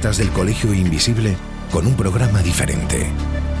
Del 0.00 0.30
Colegio 0.30 0.72
Invisible 0.72 1.36
con 1.70 1.86
un 1.86 1.94
programa 1.94 2.40
diferente, 2.40 3.06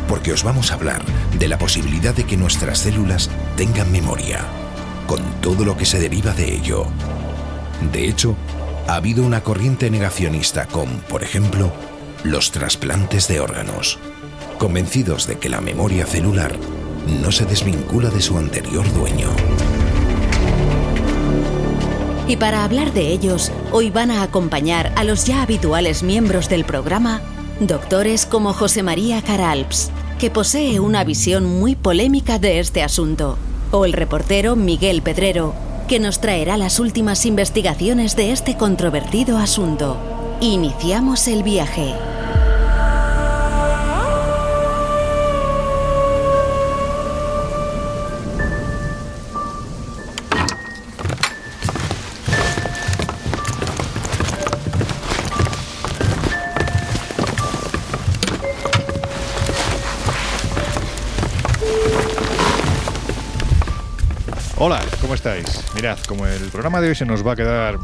porque 0.08 0.32
os 0.32 0.42
vamos 0.42 0.70
a 0.70 0.74
hablar 0.74 1.02
de 1.38 1.48
la 1.48 1.58
posibilidad 1.58 2.14
de 2.14 2.24
que 2.24 2.38
nuestras 2.38 2.78
células 2.78 3.28
tengan 3.58 3.92
memoria, 3.92 4.40
con 5.06 5.20
todo 5.42 5.66
lo 5.66 5.76
que 5.76 5.84
se 5.84 6.00
deriva 6.00 6.32
de 6.32 6.54
ello. 6.54 6.86
De 7.92 8.08
hecho, 8.08 8.36
ha 8.88 8.94
habido 8.94 9.22
una 9.22 9.42
corriente 9.42 9.90
negacionista 9.90 10.66
con, 10.66 10.88
por 11.10 11.22
ejemplo, 11.22 11.72
los 12.24 12.52
trasplantes 12.52 13.28
de 13.28 13.38
órganos, 13.40 13.98
convencidos 14.58 15.26
de 15.26 15.38
que 15.38 15.50
la 15.50 15.60
memoria 15.60 16.06
celular 16.06 16.56
no 17.22 17.32
se 17.32 17.44
desvincula 17.44 18.08
de 18.08 18.22
su 18.22 18.38
anterior 18.38 18.90
dueño. 18.94 19.28
Y 22.30 22.36
para 22.36 22.62
hablar 22.62 22.92
de 22.92 23.08
ellos, 23.08 23.50
hoy 23.72 23.90
van 23.90 24.12
a 24.12 24.22
acompañar 24.22 24.92
a 24.94 25.02
los 25.02 25.24
ya 25.24 25.42
habituales 25.42 26.04
miembros 26.04 26.48
del 26.48 26.64
programa, 26.64 27.20
doctores 27.58 28.24
como 28.24 28.52
José 28.52 28.84
María 28.84 29.20
Caralps, 29.20 29.90
que 30.20 30.30
posee 30.30 30.78
una 30.78 31.02
visión 31.02 31.44
muy 31.44 31.74
polémica 31.74 32.38
de 32.38 32.60
este 32.60 32.84
asunto, 32.84 33.36
o 33.72 33.84
el 33.84 33.92
reportero 33.92 34.54
Miguel 34.54 35.02
Pedrero, 35.02 35.54
que 35.88 35.98
nos 35.98 36.20
traerá 36.20 36.56
las 36.56 36.78
últimas 36.78 37.26
investigaciones 37.26 38.14
de 38.14 38.30
este 38.30 38.56
controvertido 38.56 39.36
asunto. 39.36 39.96
Iniciamos 40.40 41.26
el 41.26 41.42
viaje. 41.42 41.96
Estáis? 65.20 65.62
Mirad, 65.74 65.98
como 66.08 66.26
el 66.26 66.48
programa 66.48 66.80
de 66.80 66.88
hoy 66.88 66.94
se 66.94 67.04
nos 67.04 67.26
va 67.26 67.32
a 67.32 67.36
quedar 67.36 67.78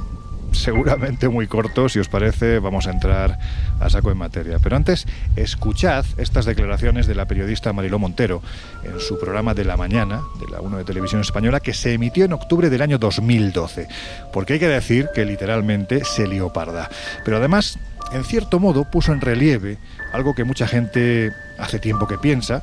seguramente 0.52 1.28
muy 1.28 1.46
corto, 1.46 1.86
si 1.90 1.98
os 1.98 2.08
parece, 2.08 2.60
vamos 2.60 2.86
a 2.86 2.92
entrar 2.92 3.38
a 3.78 3.90
saco 3.90 4.10
en 4.10 4.16
materia. 4.16 4.58
Pero 4.58 4.74
antes, 4.74 5.06
escuchad 5.36 6.06
estas 6.16 6.46
declaraciones 6.46 7.06
de 7.06 7.14
la 7.14 7.26
periodista 7.26 7.74
Mariló 7.74 7.98
Montero 7.98 8.40
en 8.84 8.98
su 9.00 9.18
programa 9.18 9.52
de 9.52 9.66
la 9.66 9.76
mañana, 9.76 10.22
de 10.40 10.50
la 10.50 10.62
1 10.62 10.78
de 10.78 10.84
Televisión 10.84 11.20
Española, 11.20 11.60
que 11.60 11.74
se 11.74 11.92
emitió 11.92 12.24
en 12.24 12.32
octubre 12.32 12.70
del 12.70 12.80
año 12.80 12.96
2012. 12.96 13.86
Porque 14.32 14.54
hay 14.54 14.58
que 14.58 14.68
decir 14.68 15.10
que 15.14 15.26
literalmente 15.26 16.06
se 16.06 16.26
lió 16.26 16.54
parda. 16.54 16.88
Pero 17.22 17.36
además, 17.36 17.78
en 18.12 18.24
cierto 18.24 18.58
modo, 18.60 18.90
puso 18.90 19.12
en 19.12 19.20
relieve 19.20 19.76
algo 20.14 20.34
que 20.34 20.44
mucha 20.44 20.66
gente 20.66 21.32
hace 21.58 21.80
tiempo 21.80 22.08
que 22.08 22.16
piensa, 22.16 22.62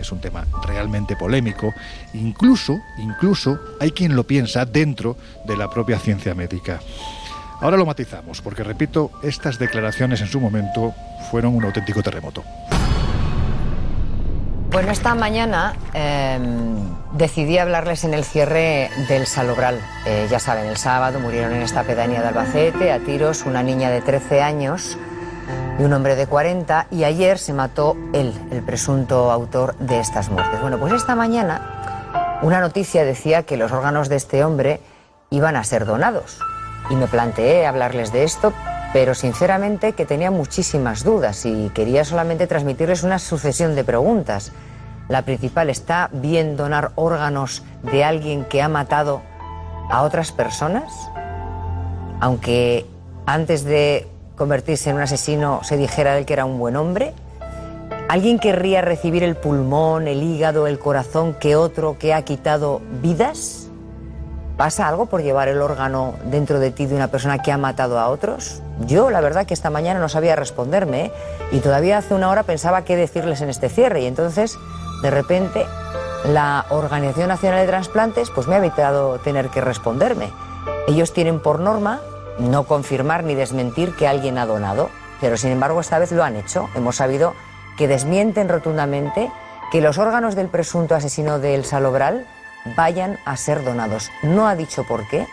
es 0.00 0.12
un 0.12 0.20
tema 0.20 0.46
realmente 0.66 1.16
polémico, 1.16 1.72
incluso, 2.14 2.78
incluso 2.98 3.58
hay 3.80 3.92
quien 3.92 4.16
lo 4.16 4.24
piensa 4.24 4.64
dentro 4.64 5.16
de 5.44 5.56
la 5.56 5.70
propia 5.70 5.98
ciencia 5.98 6.34
médica. 6.34 6.80
Ahora 7.60 7.76
lo 7.76 7.84
matizamos, 7.84 8.40
porque 8.40 8.64
repito, 8.64 9.10
estas 9.22 9.58
declaraciones 9.58 10.20
en 10.22 10.26
su 10.26 10.40
momento 10.40 10.94
fueron 11.30 11.54
un 11.54 11.64
auténtico 11.64 12.02
terremoto. 12.02 12.42
Bueno, 14.70 14.92
esta 14.92 15.16
mañana 15.16 15.74
em, 15.94 16.78
decidí 17.12 17.58
hablarles 17.58 18.04
en 18.04 18.14
el 18.14 18.24
cierre 18.24 18.88
del 19.08 19.26
Salobral. 19.26 19.80
Eh, 20.06 20.28
ya 20.30 20.38
saben, 20.38 20.66
el 20.66 20.76
sábado 20.76 21.18
murieron 21.18 21.52
en 21.52 21.62
esta 21.62 21.82
pedanía 21.82 22.22
de 22.22 22.28
Albacete 22.28 22.92
a 22.92 23.00
tiros 23.00 23.42
una 23.42 23.64
niña 23.64 23.90
de 23.90 24.00
13 24.00 24.42
años 24.42 24.96
y 25.78 25.82
un 25.82 25.92
hombre 25.92 26.16
de 26.16 26.26
40 26.26 26.88
y 26.90 27.04
ayer 27.04 27.38
se 27.38 27.52
mató 27.52 27.96
él, 28.12 28.34
el 28.50 28.62
presunto 28.62 29.30
autor 29.30 29.76
de 29.78 30.00
estas 30.00 30.28
muertes. 30.30 30.60
Bueno, 30.60 30.78
pues 30.78 30.92
esta 30.92 31.14
mañana 31.14 31.80
una 32.42 32.60
noticia 32.60 33.04
decía 33.04 33.42
que 33.42 33.58
los 33.58 33.70
órganos 33.70 34.08
de 34.08 34.16
este 34.16 34.44
hombre 34.44 34.80
iban 35.28 35.56
a 35.56 35.64
ser 35.64 35.84
donados 35.84 36.38
y 36.88 36.96
me 36.96 37.06
planteé 37.06 37.66
hablarles 37.66 38.12
de 38.12 38.24
esto, 38.24 38.54
pero 38.94 39.14
sinceramente 39.14 39.92
que 39.92 40.06
tenía 40.06 40.30
muchísimas 40.30 41.04
dudas 41.04 41.44
y 41.44 41.70
quería 41.74 42.04
solamente 42.04 42.46
transmitirles 42.46 43.02
una 43.02 43.18
sucesión 43.18 43.74
de 43.74 43.84
preguntas. 43.84 44.52
La 45.08 45.22
principal, 45.22 45.68
¿está 45.68 46.08
bien 46.12 46.56
donar 46.56 46.92
órganos 46.94 47.62
de 47.82 48.04
alguien 48.04 48.44
que 48.44 48.62
ha 48.62 48.68
matado 48.68 49.20
a 49.90 50.02
otras 50.02 50.32
personas? 50.32 51.10
Aunque 52.20 52.86
antes 53.26 53.64
de 53.64 54.08
convertirse 54.40 54.88
en 54.88 54.96
un 54.96 55.02
asesino 55.02 55.60
se 55.64 55.76
dijera 55.76 56.16
él 56.16 56.24
que 56.24 56.32
era 56.32 56.46
un 56.46 56.58
buen 56.58 56.74
hombre? 56.74 57.12
¿Alguien 58.08 58.38
querría 58.38 58.80
recibir 58.80 59.22
el 59.22 59.36
pulmón, 59.36 60.08
el 60.08 60.22
hígado, 60.22 60.66
el 60.66 60.78
corazón 60.78 61.34
que 61.34 61.56
otro 61.56 61.98
que 61.98 62.14
ha 62.14 62.22
quitado 62.22 62.80
vidas? 63.02 63.68
¿Pasa 64.56 64.88
algo 64.88 65.04
por 65.04 65.22
llevar 65.22 65.48
el 65.48 65.60
órgano 65.60 66.14
dentro 66.24 66.58
de 66.58 66.70
ti 66.70 66.86
de 66.86 66.96
una 66.96 67.08
persona 67.08 67.42
que 67.42 67.52
ha 67.52 67.58
matado 67.58 67.98
a 67.98 68.08
otros? 68.08 68.62
Yo, 68.86 69.10
la 69.10 69.20
verdad, 69.20 69.44
que 69.44 69.52
esta 69.52 69.68
mañana 69.68 70.00
no 70.00 70.08
sabía 70.08 70.36
responderme 70.36 71.04
¿eh? 71.04 71.12
y 71.52 71.58
todavía 71.58 71.98
hace 71.98 72.14
una 72.14 72.30
hora 72.30 72.42
pensaba 72.42 72.82
qué 72.82 72.96
decirles 72.96 73.42
en 73.42 73.50
este 73.50 73.68
cierre 73.68 74.00
y 74.00 74.06
entonces, 74.06 74.58
de 75.02 75.10
repente, 75.10 75.66
la 76.24 76.64
Organización 76.70 77.28
Nacional 77.28 77.60
de 77.60 77.66
Transplantes 77.66 78.30
pues 78.30 78.46
me 78.46 78.54
ha 78.54 78.58
evitado 78.58 79.18
tener 79.18 79.50
que 79.50 79.60
responderme. 79.60 80.30
Ellos 80.88 81.12
tienen 81.12 81.40
por 81.40 81.60
norma 81.60 82.00
no 82.40 82.64
confirmar 82.64 83.24
ni 83.24 83.34
desmentir 83.34 83.94
que 83.94 84.08
alguien 84.08 84.38
ha 84.38 84.46
donado, 84.46 84.90
pero 85.20 85.36
sin 85.36 85.50
embargo 85.50 85.80
esta 85.80 85.98
vez 85.98 86.12
lo 86.12 86.24
han 86.24 86.36
hecho. 86.36 86.68
Hemos 86.74 86.96
sabido 86.96 87.34
que 87.76 87.88
desmienten 87.88 88.48
rotundamente 88.48 89.30
que 89.70 89.80
los 89.80 89.98
órganos 89.98 90.34
del 90.34 90.48
presunto 90.48 90.94
asesino 90.94 91.38
del 91.38 91.64
Salobral 91.64 92.26
vayan 92.76 93.18
a 93.24 93.36
ser 93.36 93.64
donados. 93.64 94.10
No 94.22 94.48
ha 94.48 94.56
dicho 94.56 94.84
por 94.84 95.06
qué, 95.08 95.26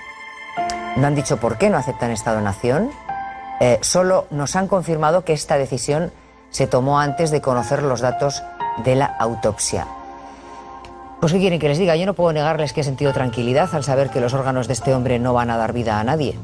no 0.95 1.07
han 1.07 1.15
dicho 1.15 1.37
por 1.37 1.57
qué 1.57 1.69
no 1.69 1.77
aceptan 1.77 2.11
esta 2.11 2.33
donación, 2.33 2.91
eh, 3.59 3.79
solo 3.81 4.27
nos 4.29 4.55
han 4.55 4.67
confirmado 4.67 5.23
que 5.23 5.33
esta 5.33 5.57
decisión 5.57 6.11
se 6.49 6.67
tomó 6.67 6.99
antes 6.99 7.31
de 7.31 7.41
conocer 7.41 7.81
los 7.83 8.01
datos 8.01 8.43
de 8.83 8.95
la 8.95 9.05
autopsia. 9.05 9.87
Pues 11.19 11.33
¿qué 11.33 11.39
quieren 11.39 11.59
que 11.59 11.67
les 11.67 11.79
diga? 11.79 11.95
Yo 11.95 12.05
no 12.05 12.13
puedo 12.13 12.31
negarles 12.31 12.73
que 12.73 12.81
he 12.81 12.83
sentido 12.83 13.11
tranquilidad 13.11 13.73
al 13.73 13.83
saber 13.83 14.11
que 14.11 14.21
los 14.21 14.35
órganos 14.35 14.67
de 14.67 14.73
este 14.73 14.93
hombre 14.93 15.17
no 15.17 15.33
van 15.33 15.49
a 15.49 15.57
dar 15.57 15.73
vida 15.73 15.99
a 15.99 16.03
nadie 16.03 16.37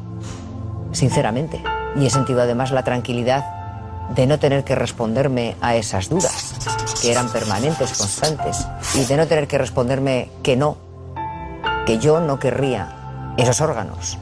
sinceramente. 0.93 1.61
Y 1.95 2.05
he 2.05 2.09
sentido 2.09 2.41
además 2.41 2.71
la 2.71 2.83
tranquilidad 2.83 3.45
de 4.15 4.27
no 4.27 4.39
tener 4.39 4.63
que 4.63 4.75
responderme 4.75 5.55
a 5.61 5.75
esas 5.75 6.09
dudas, 6.09 6.55
que 7.01 7.11
eran 7.11 7.29
permanentes, 7.29 7.97
constantes, 7.97 8.67
y 8.95 9.05
de 9.05 9.17
no 9.17 9.27
tener 9.27 9.47
que 9.47 9.57
responderme 9.57 10.29
que 10.41 10.55
no, 10.55 10.77
que 11.85 11.99
yo 11.99 12.19
no 12.19 12.39
querría 12.39 13.33
esos 13.37 13.61
órganos. 13.61 14.17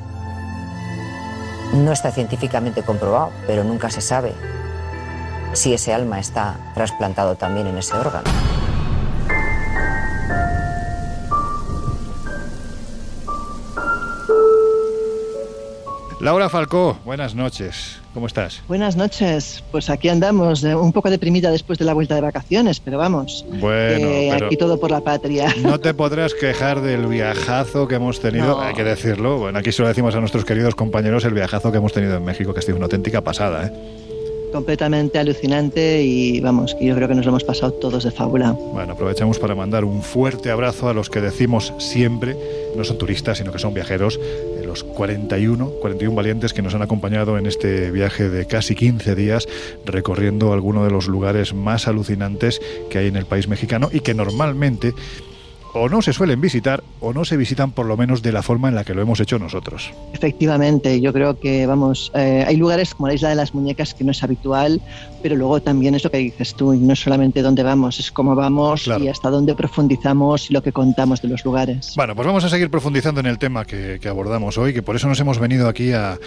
No 1.73 1.91
está 1.91 2.11
científicamente 2.11 2.83
comprobado, 2.83 3.31
pero 3.47 3.63
nunca 3.63 3.89
se 3.89 4.01
sabe 4.01 4.33
si 5.53 5.73
ese 5.73 5.93
alma 5.93 6.19
está 6.19 6.55
trasplantado 6.73 7.35
también 7.35 7.67
en 7.67 7.77
ese 7.77 7.95
órgano. 7.95 8.29
Laura 16.21 16.49
Falcó, 16.49 16.99
buenas 17.03 17.33
noches. 17.33 17.99
¿Cómo 18.13 18.27
estás? 18.27 18.61
Buenas 18.67 18.95
noches. 18.95 19.63
Pues 19.71 19.89
aquí 19.89 20.07
andamos, 20.07 20.61
un 20.61 20.93
poco 20.93 21.09
deprimida 21.09 21.49
después 21.49 21.79
de 21.79 21.85
la 21.85 21.95
vuelta 21.95 22.13
de 22.13 22.21
vacaciones, 22.21 22.79
pero 22.79 22.99
vamos. 22.99 23.43
Bueno, 23.59 24.45
aquí 24.45 24.55
todo 24.55 24.79
por 24.79 24.91
la 24.91 25.01
patria. 25.01 25.51
No 25.63 25.79
te 25.79 25.95
podrás 25.95 26.35
quejar 26.35 26.81
del 26.81 27.07
viajazo 27.07 27.87
que 27.87 27.95
hemos 27.95 28.19
tenido, 28.19 28.61
hay 28.61 28.75
que 28.75 28.83
decirlo. 28.83 29.39
Bueno, 29.39 29.57
aquí 29.57 29.71
se 29.71 29.81
lo 29.81 29.87
decimos 29.87 30.13
a 30.13 30.19
nuestros 30.19 30.45
queridos 30.45 30.75
compañeros 30.75 31.25
el 31.25 31.33
viajazo 31.33 31.71
que 31.71 31.79
hemos 31.79 31.93
tenido 31.93 32.17
en 32.17 32.23
México, 32.23 32.53
que 32.53 32.59
ha 32.59 32.61
sido 32.61 32.77
una 32.77 32.85
auténtica 32.85 33.21
pasada, 33.21 33.65
¿eh? 33.65 34.00
Completamente 34.51 35.17
alucinante 35.19 36.03
y 36.03 36.39
vamos, 36.41 36.75
yo 36.79 36.95
creo 36.95 37.07
que 37.07 37.15
nos 37.15 37.25
lo 37.25 37.31
hemos 37.31 37.43
pasado 37.43 37.71
todos 37.73 38.03
de 38.03 38.11
fábula. 38.11 38.51
Bueno, 38.51 38.93
aprovechamos 38.93 39.39
para 39.39 39.55
mandar 39.55 39.85
un 39.85 40.01
fuerte 40.01 40.51
abrazo 40.51 40.89
a 40.89 40.93
los 40.93 41.09
que 41.09 41.21
decimos 41.21 41.73
siempre, 41.77 42.35
no 42.75 42.83
son 42.83 42.97
turistas, 42.97 43.37
sino 43.37 43.51
que 43.51 43.59
son 43.59 43.73
viajeros, 43.73 44.19
eh, 44.19 44.63
los 44.65 44.83
41, 44.83 45.67
41 45.81 46.15
valientes 46.15 46.53
que 46.53 46.61
nos 46.61 46.75
han 46.75 46.81
acompañado 46.81 47.37
en 47.37 47.45
este 47.45 47.91
viaje 47.91 48.29
de 48.29 48.45
casi 48.45 48.75
15 48.75 49.15
días 49.15 49.47
recorriendo 49.85 50.53
algunos 50.53 50.85
de 50.85 50.91
los 50.91 51.07
lugares 51.07 51.53
más 51.53 51.87
alucinantes 51.87 52.61
que 52.89 52.99
hay 52.99 53.07
en 53.07 53.15
el 53.15 53.25
país 53.25 53.47
mexicano 53.47 53.89
y 53.91 54.01
que 54.01 54.13
normalmente 54.13 54.93
o 55.73 55.89
no 55.89 56.01
se 56.01 56.13
suelen 56.13 56.41
visitar 56.41 56.83
o 56.99 57.13
no 57.13 57.25
se 57.25 57.37
visitan 57.37 57.71
por 57.71 57.85
lo 57.85 57.97
menos 57.97 58.21
de 58.21 58.31
la 58.31 58.41
forma 58.41 58.69
en 58.69 58.75
la 58.75 58.83
que 58.83 58.93
lo 58.93 59.01
hemos 59.01 59.19
hecho 59.19 59.39
nosotros. 59.39 59.91
Efectivamente, 60.13 61.01
yo 61.01 61.13
creo 61.13 61.39
que, 61.39 61.65
vamos, 61.65 62.11
eh, 62.15 62.43
hay 62.47 62.57
lugares 62.57 62.93
como 62.93 63.07
la 63.07 63.13
Isla 63.13 63.29
de 63.29 63.35
las 63.35 63.53
Muñecas 63.53 63.93
que 63.93 64.03
no 64.03 64.11
es 64.11 64.23
habitual, 64.23 64.81
pero 65.21 65.35
luego 65.35 65.61
también 65.61 65.95
es 65.95 66.03
lo 66.03 66.11
que 66.11 66.17
dices 66.17 66.55
tú, 66.55 66.73
y 66.73 66.79
no 66.79 66.93
es 66.93 66.99
solamente 66.99 67.41
dónde 67.41 67.63
vamos, 67.63 67.99
es 67.99 68.11
cómo 68.11 68.35
vamos 68.35 68.87
y 68.87 69.07
hasta 69.07 69.29
dónde 69.29 69.55
profundizamos 69.55 70.49
y 70.49 70.53
lo 70.53 70.61
que 70.61 70.71
contamos 70.71 71.21
de 71.21 71.27
los 71.27 71.45
lugares. 71.45 71.93
Bueno, 71.95 72.15
pues 72.15 72.25
vamos 72.25 72.43
a 72.43 72.49
seguir 72.49 72.69
profundizando 72.69 73.19
en 73.19 73.27
el 73.27 73.37
tema 73.37 73.65
que, 73.65 73.99
abordamos 74.07 74.57
hoy, 74.57 74.73
que 74.73 74.81
por 74.81 74.95
eso 74.95 75.07
nos 75.07 75.19
hemos 75.19 75.39
venido 75.39 75.67
aquí 75.67 75.93
a, 75.93 76.17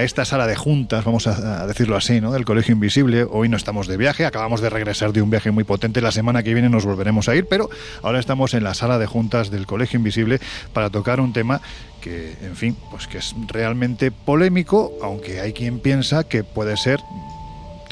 esta 0.00 0.24
sala 0.24 0.46
de 0.46 0.56
juntas, 0.56 1.04
vamos 1.04 1.26
a, 1.26 1.66
decirlo 1.66 1.96
así, 1.96 2.20
¿no? 2.20 2.32
del 2.32 2.44
Colegio 2.44 2.72
Invisible. 2.72 3.26
Hoy 3.30 3.48
no 3.48 3.56
estamos 3.56 3.86
de 3.86 3.96
viaje, 3.96 4.26
acabamos 4.26 4.60
de 4.60 4.70
regresar 4.70 5.12
de 5.12 5.22
un 5.22 5.30
viaje 5.30 5.50
muy 5.50 5.64
potente, 5.64 6.00
la 6.00 6.12
semana 6.12 6.42
que 6.42 6.54
viene 6.54 6.68
nos 6.68 6.84
volveremos 6.84 7.28
a 7.28 7.36
ir, 7.36 7.46
pero 7.46 7.70
ahora 8.02 8.18
estamos 8.18 8.54
en 8.54 8.64
la 8.64 8.74
sala 8.74 8.98
de 8.98 9.06
juntas 9.06 9.50
del 9.50 9.66
Colegio 9.66 9.98
Invisible 9.98 10.40
para 10.72 10.90
tocar 10.90 11.20
un 11.20 11.32
tema 11.32 11.60
que, 12.00 12.34
en 12.42 12.54
fin, 12.54 12.76
pues 12.90 13.06
que 13.06 13.18
es 13.18 13.34
realmente 13.48 14.10
polémico, 14.10 14.92
aunque 15.02 15.40
hay 15.40 15.52
quien 15.52 15.78
piensa 15.78 16.24
que 16.24 16.44
puede 16.44 16.76
ser 16.76 17.00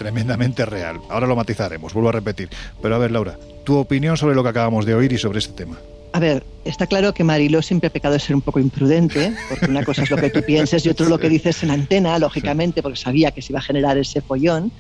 tremendamente 0.03 0.67
real. 0.67 1.01
Ahora 1.09 1.29
lo 1.29 1.37
matizaremos, 1.37 1.95
vuelvo 1.95 2.09
a 2.09 2.13
repetir. 2.13 2.49
Pero 2.83 2.97
a 2.97 2.99
ver, 2.99 3.13
Laura, 3.13 3.39
tu 3.65 3.77
opinión 3.77 4.17
sobre 4.17 4.35
lo 4.35 4.43
que 4.43 4.49
acabamos 4.49 4.85
de 4.85 4.95
oír 4.95 5.13
y 5.13 5.19
sobre 5.19 5.39
este 5.39 5.53
tema. 5.53 5.79
A 6.13 6.19
ver, 6.19 6.45
está 6.65 6.87
claro 6.87 7.15
que 7.15 7.25
Mariló 7.25 7.63
siempre 7.63 7.87
ha 7.87 7.91
pecado 7.91 8.15
de 8.15 8.21
ser 8.21 8.35
un 8.35 8.43
poco 8.43 8.59
imprudente, 8.59 9.33
porque 9.49 9.67
una 9.67 9.85
cosa 9.85 10.03
es 10.03 10.11
lo 10.11 10.17
que 10.17 10.29
tú 10.29 10.43
pienses 10.43 10.85
y 10.85 10.91
otro 10.91 11.09
lo 11.09 11.19
que 11.19 11.29
dices 11.29 11.63
en 11.63 11.71
antena, 11.71 12.19
lógicamente, 12.19 12.83
porque 12.83 12.99
sabía 12.99 13.31
que 13.31 13.41
se 13.41 13.53
iba 13.53 13.61
a 13.61 13.63
generar 13.63 13.97
ese 13.97 14.21
follón 14.21 14.73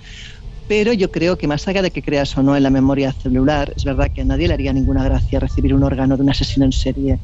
pero 0.73 0.95
yo 0.95 1.11
creo 1.11 1.37
que 1.37 1.47
más 1.47 1.69
allá 1.69 1.83
de 1.83 1.91
que 1.91 2.01
creas 2.01 2.35
o 2.39 2.43
no 2.43 2.57
en 2.57 2.63
la 2.63 2.71
memoria 2.71 3.13
celular, 3.13 3.75
es 3.77 3.85
verdad 3.85 4.11
que 4.11 4.23
a 4.23 4.25
nadie 4.25 4.49
le 4.49 4.55
haría 4.55 4.73
ninguna 4.73 5.05
gracia 5.05 5.39
recibir 5.39 5.75
un 5.75 5.83
órgano 5.83 6.17
de 6.17 6.23
un 6.23 6.31
asesino 6.31 6.65
en 6.65 6.73
serie. 6.73 7.19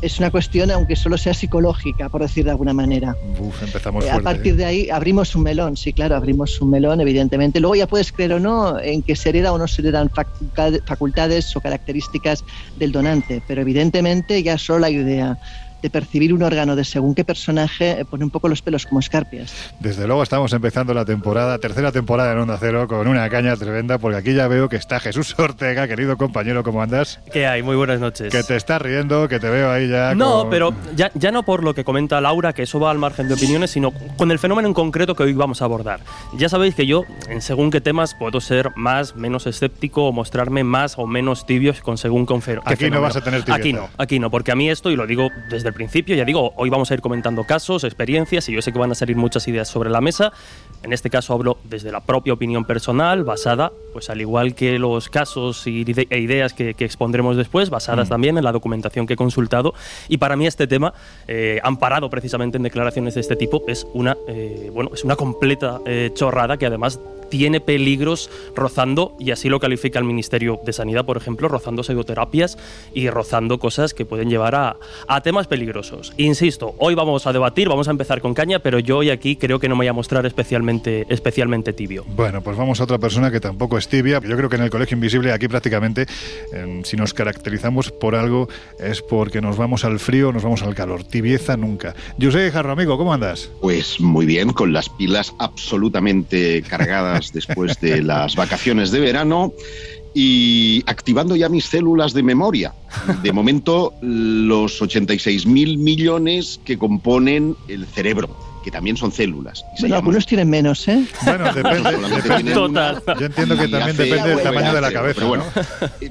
Es 0.00 0.18
una 0.20 0.30
cuestión, 0.30 0.70
aunque 0.70 0.96
solo 0.96 1.18
sea 1.18 1.34
psicológica, 1.34 2.08
por 2.08 2.22
decir 2.22 2.46
de 2.46 2.52
alguna 2.52 2.72
manera. 2.72 3.14
Uf, 3.38 3.62
empezamos 3.62 4.06
eh, 4.06 4.10
a 4.10 4.20
partir 4.20 4.54
¿eh? 4.54 4.56
de 4.56 4.64
ahí 4.64 4.88
abrimos 4.88 5.36
un 5.36 5.42
melón, 5.42 5.76
sí, 5.76 5.92
claro, 5.92 6.16
abrimos 6.16 6.58
un 6.62 6.70
melón, 6.70 6.98
evidentemente. 7.02 7.60
Luego 7.60 7.74
ya 7.74 7.86
puedes 7.86 8.10
creer 8.10 8.32
o 8.32 8.40
no 8.40 8.80
en 8.80 9.02
que 9.02 9.16
se 9.16 9.28
hereda 9.28 9.52
o 9.52 9.58
no 9.58 9.68
se 9.68 9.82
heredan 9.82 10.08
facultades 10.08 11.54
o 11.54 11.60
características 11.60 12.42
del 12.78 12.90
donante, 12.90 13.42
pero 13.46 13.60
evidentemente 13.60 14.42
ya 14.42 14.56
solo 14.56 14.78
la 14.78 14.88
idea 14.88 15.38
de 15.84 15.90
percibir 15.90 16.32
un 16.32 16.42
órgano 16.42 16.76
de 16.76 16.84
según 16.84 17.14
qué 17.14 17.24
personaje 17.24 18.00
eh, 18.00 18.04
pone 18.06 18.24
un 18.24 18.30
poco 18.30 18.48
los 18.48 18.62
pelos 18.62 18.86
como 18.86 19.00
escarpias. 19.00 19.52
Desde 19.80 20.06
luego 20.06 20.22
estamos 20.22 20.52
empezando 20.54 20.94
la 20.94 21.04
temporada, 21.04 21.58
tercera 21.58 21.92
temporada 21.92 22.32
en 22.32 22.38
Onda 22.38 22.56
Cero, 22.58 22.88
con 22.88 23.06
una 23.06 23.28
caña 23.28 23.54
tremenda, 23.54 23.98
porque 23.98 24.16
aquí 24.16 24.32
ya 24.32 24.48
veo 24.48 24.70
que 24.70 24.76
está 24.76 24.98
Jesús 24.98 25.34
Ortega, 25.38 25.86
querido 25.86 26.16
compañero, 26.16 26.62
¿cómo 26.62 26.80
andas? 26.80 27.20
¿Qué 27.30 27.46
hay? 27.46 27.62
Muy 27.62 27.76
buenas 27.76 28.00
noches. 28.00 28.32
Que 28.32 28.42
te 28.42 28.56
estás 28.56 28.80
riendo, 28.80 29.28
que 29.28 29.38
te 29.38 29.50
veo 29.50 29.70
ahí 29.70 29.88
ya. 29.88 30.14
No, 30.14 30.48
pero 30.48 30.72
ya, 30.96 31.10
ya 31.14 31.30
no 31.30 31.42
por 31.42 31.62
lo 31.62 31.74
que 31.74 31.84
comenta 31.84 32.18
Laura, 32.22 32.54
que 32.54 32.62
eso 32.62 32.80
va 32.80 32.90
al 32.90 32.98
margen 32.98 33.28
de 33.28 33.34
opiniones, 33.34 33.70
sino 33.70 33.92
con 34.16 34.30
el 34.30 34.38
fenómeno 34.38 34.68
en 34.68 34.72
concreto 34.72 35.14
que 35.14 35.24
hoy 35.24 35.34
vamos 35.34 35.60
a 35.60 35.66
abordar. 35.66 36.00
Ya 36.38 36.48
sabéis 36.48 36.74
que 36.74 36.86
yo, 36.86 37.04
en 37.28 37.42
según 37.42 37.70
qué 37.70 37.82
temas, 37.82 38.14
puedo 38.14 38.40
ser 38.40 38.70
más, 38.74 39.16
menos 39.16 39.46
escéptico 39.46 40.04
o 40.04 40.12
mostrarme 40.12 40.64
más 40.64 40.98
o 40.98 41.06
menos 41.06 41.44
tibios 41.44 41.82
con 41.82 41.98
según 41.98 42.24
qué 42.24 42.34
Aquí 42.64 42.88
no 42.88 43.02
vas 43.02 43.16
a 43.16 43.20
tener 43.20 43.42
tibieza. 43.42 43.60
Aquí 43.60 43.72
no, 43.74 43.88
aquí 43.98 44.18
no, 44.18 44.30
porque 44.30 44.50
a 44.50 44.56
mí 44.56 44.70
esto, 44.70 44.90
y 44.90 44.96
lo 44.96 45.06
digo 45.06 45.28
desde 45.50 45.68
el 45.68 45.73
principio, 45.74 46.16
ya 46.16 46.24
digo, 46.24 46.54
hoy 46.56 46.70
vamos 46.70 46.90
a 46.90 46.94
ir 46.94 47.00
comentando 47.00 47.44
casos, 47.44 47.84
experiencias, 47.84 48.48
y 48.48 48.52
yo 48.52 48.62
sé 48.62 48.72
que 48.72 48.78
van 48.78 48.92
a 48.92 48.94
salir 48.94 49.16
muchas 49.16 49.46
ideas 49.48 49.68
sobre 49.68 49.90
la 49.90 50.00
mesa. 50.00 50.32
En 50.82 50.92
este 50.92 51.10
caso 51.10 51.34
hablo 51.34 51.58
desde 51.64 51.92
la 51.92 52.00
propia 52.00 52.32
opinión 52.32 52.64
personal, 52.64 53.24
basada, 53.24 53.72
pues 53.92 54.10
al 54.10 54.20
igual 54.20 54.54
que 54.54 54.78
los 54.78 55.08
casos 55.08 55.66
e 55.66 55.70
ideas 55.70 56.52
que, 56.52 56.74
expondremos 56.78 57.36
después, 57.36 57.70
basadas 57.70 58.08
mm. 58.08 58.10
también 58.10 58.38
en 58.38 58.44
la 58.44 58.52
documentación 58.52 59.06
que 59.06 59.14
he 59.14 59.16
consultado. 59.16 59.74
Y 60.08 60.18
para 60.18 60.36
mí 60.36 60.46
este 60.46 60.66
tema, 60.66 60.94
eh, 61.26 61.60
amparado 61.62 62.10
precisamente 62.10 62.56
en 62.56 62.62
declaraciones 62.62 63.14
de 63.14 63.20
este 63.20 63.36
tipo, 63.36 63.62
es 63.66 63.86
una, 63.94 64.16
eh, 64.28 64.70
bueno, 64.72 64.90
es 64.94 65.04
una 65.04 65.16
completa 65.16 65.80
eh, 65.86 66.10
chorrada 66.14 66.56
que 66.56 66.66
además 66.66 67.00
tiene 67.36 67.60
peligros 67.60 68.30
rozando, 68.54 69.16
y 69.18 69.32
así 69.32 69.48
lo 69.48 69.58
califica 69.58 69.98
el 69.98 70.04
Ministerio 70.04 70.60
de 70.64 70.72
Sanidad, 70.72 71.04
por 71.04 71.16
ejemplo, 71.16 71.48
rozando 71.48 71.82
pseudoterapias 71.82 72.56
y 72.94 73.10
rozando 73.10 73.58
cosas 73.58 73.92
que 73.92 74.04
pueden 74.04 74.30
llevar 74.30 74.54
a, 74.54 74.76
a 75.08 75.20
temas 75.20 75.48
peligrosos. 75.48 76.12
Insisto, 76.16 76.76
hoy 76.78 76.94
vamos 76.94 77.26
a 77.26 77.32
debatir, 77.32 77.68
vamos 77.68 77.88
a 77.88 77.90
empezar 77.90 78.20
con 78.20 78.34
caña, 78.34 78.60
pero 78.60 78.78
yo 78.78 78.98
hoy 78.98 79.10
aquí 79.10 79.34
creo 79.34 79.58
que 79.58 79.68
no 79.68 79.74
me 79.74 79.80
voy 79.80 79.88
a 79.88 79.92
mostrar 79.92 80.24
especialmente, 80.26 81.06
especialmente 81.08 81.72
tibio. 81.72 82.04
Bueno, 82.14 82.40
pues 82.40 82.56
vamos 82.56 82.80
a 82.80 82.84
otra 82.84 82.98
persona 82.98 83.32
que 83.32 83.40
tampoco 83.40 83.78
es 83.78 83.88
tibia. 83.88 84.20
Yo 84.20 84.36
creo 84.36 84.48
que 84.48 84.54
en 84.54 84.62
el 84.62 84.70
Colegio 84.70 84.94
Invisible, 84.94 85.32
aquí 85.32 85.48
prácticamente, 85.48 86.06
si 86.84 86.96
nos 86.96 87.14
caracterizamos 87.14 87.90
por 87.90 88.14
algo, 88.14 88.48
es 88.78 89.02
porque 89.02 89.40
nos 89.40 89.56
vamos 89.56 89.84
al 89.84 89.98
frío, 89.98 90.30
nos 90.30 90.44
vamos 90.44 90.62
al 90.62 90.76
calor. 90.76 91.02
Tibieza 91.02 91.56
nunca. 91.56 91.96
José 92.22 92.52
Jarro, 92.52 92.70
amigo, 92.70 92.96
¿cómo 92.96 93.12
andas? 93.12 93.50
Pues 93.60 93.98
muy 93.98 94.24
bien, 94.24 94.52
con 94.52 94.72
las 94.72 94.88
pilas 94.88 95.34
absolutamente 95.40 96.62
cargadas 96.62 97.23
después 97.32 97.80
de 97.80 98.02
las 98.02 98.36
vacaciones 98.36 98.90
de 98.90 99.00
verano 99.00 99.52
y 100.14 100.82
activando 100.86 101.34
ya 101.34 101.48
mis 101.48 101.64
células 101.64 102.12
de 102.12 102.22
memoria. 102.22 102.74
De 103.22 103.32
momento, 103.32 103.94
los 104.00 104.80
86 104.80 105.46
mil 105.46 105.78
millones 105.78 106.60
que 106.64 106.78
componen 106.78 107.56
el 107.68 107.86
cerebro 107.86 108.53
que 108.64 108.70
también 108.70 108.96
son 108.96 109.12
células. 109.12 109.64
Bueno, 109.78 109.96
algunos 109.96 110.26
tienen 110.26 110.48
menos, 110.48 110.88
¿eh? 110.88 111.04
Bueno, 111.24 111.52
depende. 111.52 112.52
Total. 112.54 113.02
Yo 113.20 113.26
entiendo 113.26 113.56
que 113.56 113.68
también 113.68 113.96
depende 113.96 114.28
del 114.30 114.42
tamaño 114.42 114.74
de 114.74 114.80
la 114.80 114.92
cabeza. 114.92 115.14
Pero 115.16 115.28
bueno, 115.28 115.44
eh, 116.00 116.10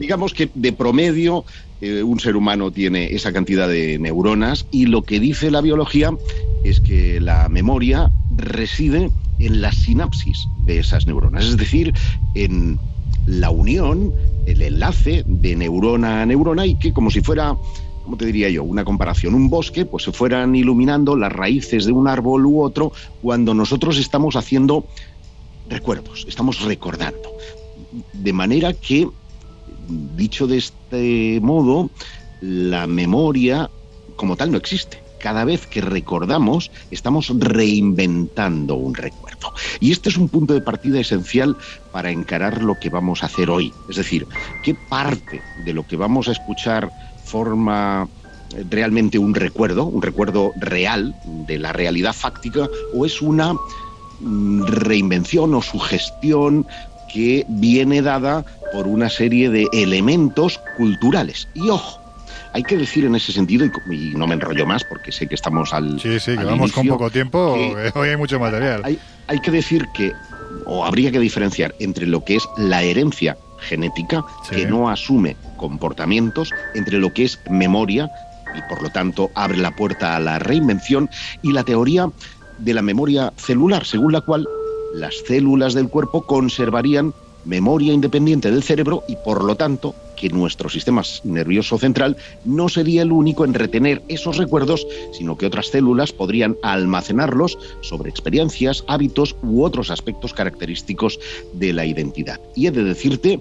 digamos 0.00 0.34
que 0.34 0.50
de 0.52 0.72
promedio 0.72 1.44
eh, 1.80 2.02
un 2.02 2.18
ser 2.18 2.36
humano 2.36 2.72
tiene 2.72 3.14
esa 3.14 3.32
cantidad 3.32 3.68
de 3.68 3.98
neuronas 3.98 4.66
y 4.72 4.86
lo 4.86 5.02
que 5.02 5.20
dice 5.20 5.50
la 5.50 5.60
biología 5.60 6.10
es 6.64 6.80
que 6.80 7.20
la 7.20 7.48
memoria 7.48 8.10
reside 8.36 9.10
en 9.38 9.60
la 9.60 9.72
sinapsis 9.72 10.48
de 10.64 10.78
esas 10.78 11.06
neuronas, 11.06 11.44
es 11.44 11.56
decir, 11.56 11.94
en 12.34 12.78
la 13.26 13.50
unión, 13.50 14.12
el 14.46 14.62
enlace 14.62 15.22
de 15.26 15.54
neurona 15.54 16.22
a 16.22 16.26
neurona 16.26 16.66
y 16.66 16.74
que 16.76 16.92
como 16.92 17.10
si 17.10 17.20
fuera, 17.20 17.54
¿cómo 18.04 18.16
te 18.16 18.26
diría 18.26 18.48
yo? 18.48 18.64
Una 18.64 18.84
comparación, 18.84 19.34
un 19.34 19.48
bosque, 19.48 19.84
pues 19.84 20.04
se 20.04 20.12
fueran 20.12 20.54
iluminando 20.54 21.16
las 21.16 21.32
raíces 21.32 21.86
de 21.86 21.92
un 21.92 22.08
árbol 22.08 22.46
u 22.46 22.62
otro 22.62 22.92
cuando 23.20 23.54
nosotros 23.54 23.98
estamos 23.98 24.36
haciendo 24.36 24.86
recuerdos, 25.68 26.26
estamos 26.28 26.60
recordando. 26.62 27.32
De 28.12 28.32
manera 28.32 28.72
que, 28.72 29.08
dicho 30.16 30.46
de 30.46 30.58
este 30.58 31.40
modo, 31.42 31.90
la 32.40 32.86
memoria 32.86 33.70
como 34.16 34.36
tal 34.36 34.50
no 34.50 34.58
existe 34.58 35.02
cada 35.22 35.44
vez 35.44 35.66
que 35.66 35.80
recordamos, 35.80 36.70
estamos 36.90 37.32
reinventando 37.32 38.74
un 38.74 38.94
recuerdo. 38.94 39.54
Y 39.78 39.92
este 39.92 40.08
es 40.08 40.16
un 40.16 40.28
punto 40.28 40.52
de 40.52 40.60
partida 40.60 41.00
esencial 41.00 41.56
para 41.92 42.10
encarar 42.10 42.62
lo 42.62 42.78
que 42.78 42.90
vamos 42.90 43.22
a 43.22 43.26
hacer 43.26 43.48
hoy. 43.48 43.72
Es 43.88 43.96
decir, 43.96 44.26
qué 44.64 44.74
parte 44.74 45.40
de 45.64 45.72
lo 45.72 45.86
que 45.86 45.96
vamos 45.96 46.28
a 46.28 46.32
escuchar 46.32 46.90
forma 47.32 48.06
eh, 48.54 48.64
realmente 48.68 49.18
un 49.18 49.34
recuerdo, 49.34 49.84
un 49.84 50.02
recuerdo 50.02 50.52
real 50.56 51.14
de 51.24 51.58
la 51.58 51.72
realidad 51.72 52.12
fáctica, 52.12 52.68
o 52.92 53.06
es 53.06 53.22
una 53.22 53.54
mm, 54.20 54.64
reinvención 54.66 55.54
o 55.54 55.62
sugestión 55.62 56.66
que 57.12 57.44
viene 57.48 58.02
dada 58.02 58.44
por 58.72 58.86
una 58.86 59.08
serie 59.08 59.48
de 59.48 59.66
elementos 59.72 60.60
culturales. 60.76 61.48
Y 61.54 61.70
ojo, 61.70 62.00
hay 62.52 62.62
que 62.62 62.76
decir 62.76 63.06
en 63.06 63.14
ese 63.14 63.32
sentido, 63.32 63.64
y, 63.90 64.14
no 64.14 64.26
me 64.26 64.34
enrollo 64.34 64.66
más 64.66 64.84
porque 64.84 65.10
sé 65.10 65.26
que 65.26 65.34
estamos 65.34 65.72
al. 65.72 65.98
Sí, 66.00 66.20
sí, 66.20 66.36
que 66.36 66.44
vamos 66.44 66.72
con 66.72 66.86
poco 66.86 67.10
tiempo, 67.10 67.56
hoy 67.94 68.08
hay 68.08 68.16
mucho 68.18 68.38
material. 68.38 68.82
Hay, 68.84 68.98
hay 69.26 69.40
que 69.40 69.50
decir 69.50 69.86
que, 69.94 70.12
o 70.66 70.84
habría 70.84 71.10
que 71.10 71.18
diferenciar 71.18 71.74
entre 71.78 72.06
lo 72.06 72.24
que 72.24 72.36
es 72.36 72.44
la 72.58 72.82
herencia 72.82 73.38
genética, 73.62 74.24
que 74.50 74.66
no 74.66 74.88
asume 74.88 75.36
comportamientos, 75.56 76.50
entre 76.74 76.98
lo 76.98 77.12
que 77.12 77.24
es 77.24 77.38
memoria, 77.50 78.10
y 78.54 78.68
por 78.68 78.82
lo 78.82 78.90
tanto 78.90 79.30
abre 79.34 79.58
la 79.58 79.74
puerta 79.74 80.16
a 80.16 80.20
la 80.20 80.38
reinvención, 80.38 81.08
y 81.42 81.52
la 81.52 81.64
teoría 81.64 82.10
de 82.58 82.74
la 82.74 82.82
memoria 82.82 83.32
celular, 83.36 83.84
según 83.84 84.12
la 84.12 84.20
cual 84.20 84.46
las 84.94 85.14
células 85.26 85.74
del 85.74 85.88
cuerpo 85.88 86.26
conservarían 86.26 87.14
memoria 87.44 87.92
independiente 87.92 88.50
del 88.50 88.62
cerebro 88.62 89.04
y 89.08 89.16
por 89.16 89.44
lo 89.44 89.56
tanto 89.56 89.94
que 90.16 90.28
nuestro 90.28 90.68
sistema 90.68 91.02
nervioso 91.24 91.78
central 91.78 92.16
no 92.44 92.68
sería 92.68 93.02
el 93.02 93.10
único 93.10 93.44
en 93.44 93.54
retener 93.54 94.02
esos 94.08 94.36
recuerdos, 94.36 94.86
sino 95.12 95.36
que 95.36 95.46
otras 95.46 95.66
células 95.66 96.12
podrían 96.12 96.56
almacenarlos 96.62 97.58
sobre 97.80 98.10
experiencias, 98.10 98.84
hábitos 98.86 99.34
u 99.42 99.64
otros 99.64 99.90
aspectos 99.90 100.32
característicos 100.32 101.18
de 101.54 101.72
la 101.72 101.86
identidad. 101.86 102.40
Y 102.54 102.68
he 102.68 102.70
de 102.70 102.84
decirte 102.84 103.40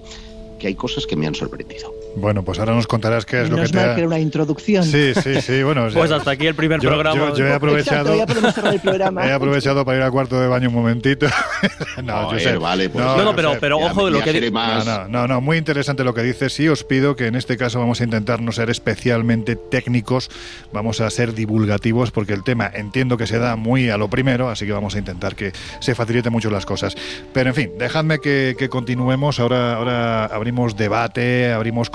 que 0.58 0.68
hay 0.68 0.76
cosas 0.76 1.06
que 1.06 1.16
me 1.16 1.28
han 1.28 1.36
sorprendido. 1.36 2.01
Bueno, 2.16 2.44
pues 2.44 2.60
ahora 2.60 2.74
nos 2.74 2.88
contarás 2.88 3.26
qué 3.26 3.44
es 3.44 3.50
lo 3.50 3.58
que 3.58 3.68
te 3.68 3.80
ha... 3.80 3.96
que 3.96 4.02
era 4.02 4.08
una 4.08 4.20
introducción. 4.20 4.84
Sí, 4.84 5.14
sí, 5.14 5.42
sí. 5.42 5.64
Bueno, 5.64 5.88
pues 5.94 6.12
hasta 6.12 6.32
aquí 6.32 6.48
el 6.48 6.56
primer 6.56 6.80
programa. 6.80 7.34
Yo, 7.34 7.46
he 7.46 7.54
aprovechado. 7.54 8.14
he 9.24 9.32
aprovechado 9.32 9.86
para 9.86 9.98
ir 9.98 10.04
al 10.04 10.12
cuarto 10.12 10.40
de 10.40 10.48
baño 10.48 10.70
un 10.70 10.76
momentito. 10.76 11.28
no, 12.04 12.32
yo 12.34 12.40
sé. 12.40 12.58
Vale, 12.58 12.90
pues, 12.90 13.04
no, 13.04 13.24
no, 13.24 13.36
pero, 13.36 13.58
pero 13.60 13.78
ojo 13.80 14.06
de 14.06 14.12
lo 14.12 14.24
que 14.24 14.52
más. 14.52 14.86
No, 14.86 15.08
no, 15.08 15.28
no, 15.28 15.42
muy 15.42 15.58
interesante 15.58 16.04
lo 16.04 16.14
que 16.14 16.24
dices. 16.24 16.54
Sí, 16.54 16.68
os 16.68 16.84
pido 16.84 17.16
que 17.16 17.28
en 17.28 17.36
este 17.36 17.58
caso 17.58 17.80
vamos 17.80 18.02
a 18.02 18.04
intentar 18.04 18.42
no 18.42 18.52
ser 18.52 18.70
especialmente 18.70 19.56
técnicos, 19.56 20.30
vamos 20.74 21.02
a 21.02 21.10
ser 21.10 21.34
divulgativos, 21.34 22.12
porque 22.12 22.34
el 22.34 22.44
tema 22.44 22.70
entiendo 22.74 23.18
que 23.18 23.28
se 23.28 23.40
da 23.40 23.56
muy 23.56 23.90
a 23.90 23.98
lo 23.98 24.10
primero, 24.10 24.50
así 24.50 24.66
que 24.66 24.74
vamos 24.74 24.96
a 24.96 25.00
intentar 25.00 25.36
que 25.36 25.54
se 25.80 25.96
facilite 25.96 26.30
mucho 26.30 26.50
las 26.50 26.66
cosas. 26.66 26.96
Pero 27.34 27.50
en 27.50 27.56
fin, 27.56 27.72
dejadme 27.78 28.20
que, 28.20 28.56
que 28.58 28.70
continuemos. 28.70 29.40
Ahora, 29.40 29.76
ahora 29.76 30.26
abrimos 30.26 30.76
debate, 30.76 31.52
abrimos 31.52 31.90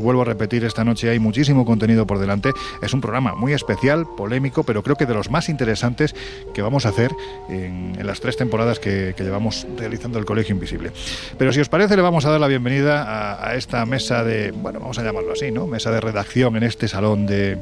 Vuelvo 0.00 0.22
a 0.22 0.24
repetir, 0.24 0.64
esta 0.64 0.84
noche 0.84 1.10
hay 1.10 1.18
muchísimo 1.18 1.64
contenido 1.64 2.06
por 2.06 2.18
delante. 2.18 2.52
Es 2.80 2.94
un 2.94 3.00
programa 3.00 3.34
muy 3.34 3.52
especial, 3.52 4.06
polémico, 4.16 4.62
pero 4.62 4.82
creo 4.82 4.96
que 4.96 5.04
de 5.04 5.14
los 5.14 5.30
más 5.30 5.48
interesantes 5.48 6.14
que 6.54 6.62
vamos 6.62 6.86
a 6.86 6.90
hacer 6.90 7.10
en, 7.48 7.98
las 8.06 8.20
tres 8.20 8.36
temporadas 8.36 8.78
que, 8.78 9.14
llevamos 9.18 9.66
realizando 9.76 10.18
el 10.18 10.24
Colegio 10.24 10.54
Invisible. 10.54 10.90
Pero 11.38 11.52
si 11.52 11.60
os 11.60 11.68
parece, 11.68 11.96
le 11.96 12.02
vamos 12.02 12.24
a 12.24 12.30
dar 12.30 12.40
la 12.40 12.48
bienvenida 12.48 13.46
a, 13.46 13.54
esta 13.54 13.84
mesa 13.86 14.24
de, 14.24 14.52
bueno, 14.52 14.80
vamos 14.80 14.98
a 14.98 15.04
llamarlo 15.04 15.32
así, 15.32 15.50
¿no? 15.50 15.66
Mesa 15.66 15.90
de 15.90 16.00
redacción 16.00 16.56
en 16.56 16.62
este 16.62 16.88
salón 16.88 17.26
de, 17.26 17.58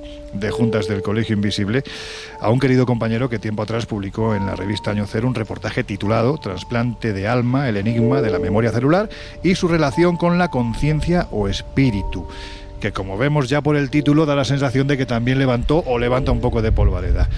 juntas 0.51 0.87
del 0.87 1.03
Colegio 1.03 1.35
Invisible, 1.35 1.83
a 2.41 2.51
un 2.51 2.61
querido 2.61 2.87
compañero 2.87 3.29
que 3.29 3.39
tiempo 3.39 3.63
atrás 3.63 3.87
publicó 3.87 4.35
en 4.35 4.47
la 4.47 4.55
revista 4.55 4.91
Año 4.91 5.07
Cero 5.07 5.29
un 5.29 5.35
reportaje 5.35 5.85
titulado 5.85 6.39
Trasplante 6.39 7.13
de 7.13 7.29
alma, 7.29 7.69
el 7.69 7.77
enigma 7.77 8.23
de 8.23 8.31
la 8.31 8.39
memoria 8.39 8.71
celular 8.71 9.09
y 9.43 9.55
su 9.55 9.69
relación 9.69 10.17
con 10.17 10.39
la 10.39 10.49
conciencia 10.49 11.27
o 11.31 11.49
espíritu 11.49 11.70
espíritu, 11.71 12.27
que 12.81 12.93
como 12.93 13.17
vemos 13.17 13.49
ya 13.49 13.61
por 13.61 13.77
el 13.77 13.91
título 13.91 14.27
da 14.27 14.35
la 14.35 14.45
sensación 14.45 14.87
de 14.89 14.97
que 14.97 15.07
también 15.07 15.39
levantó 15.39 15.85
o 15.87 15.99
levanta 15.99 16.33
un 16.33 16.41
poco 16.41 16.63
de 16.63 16.73
polvareda. 16.73 17.29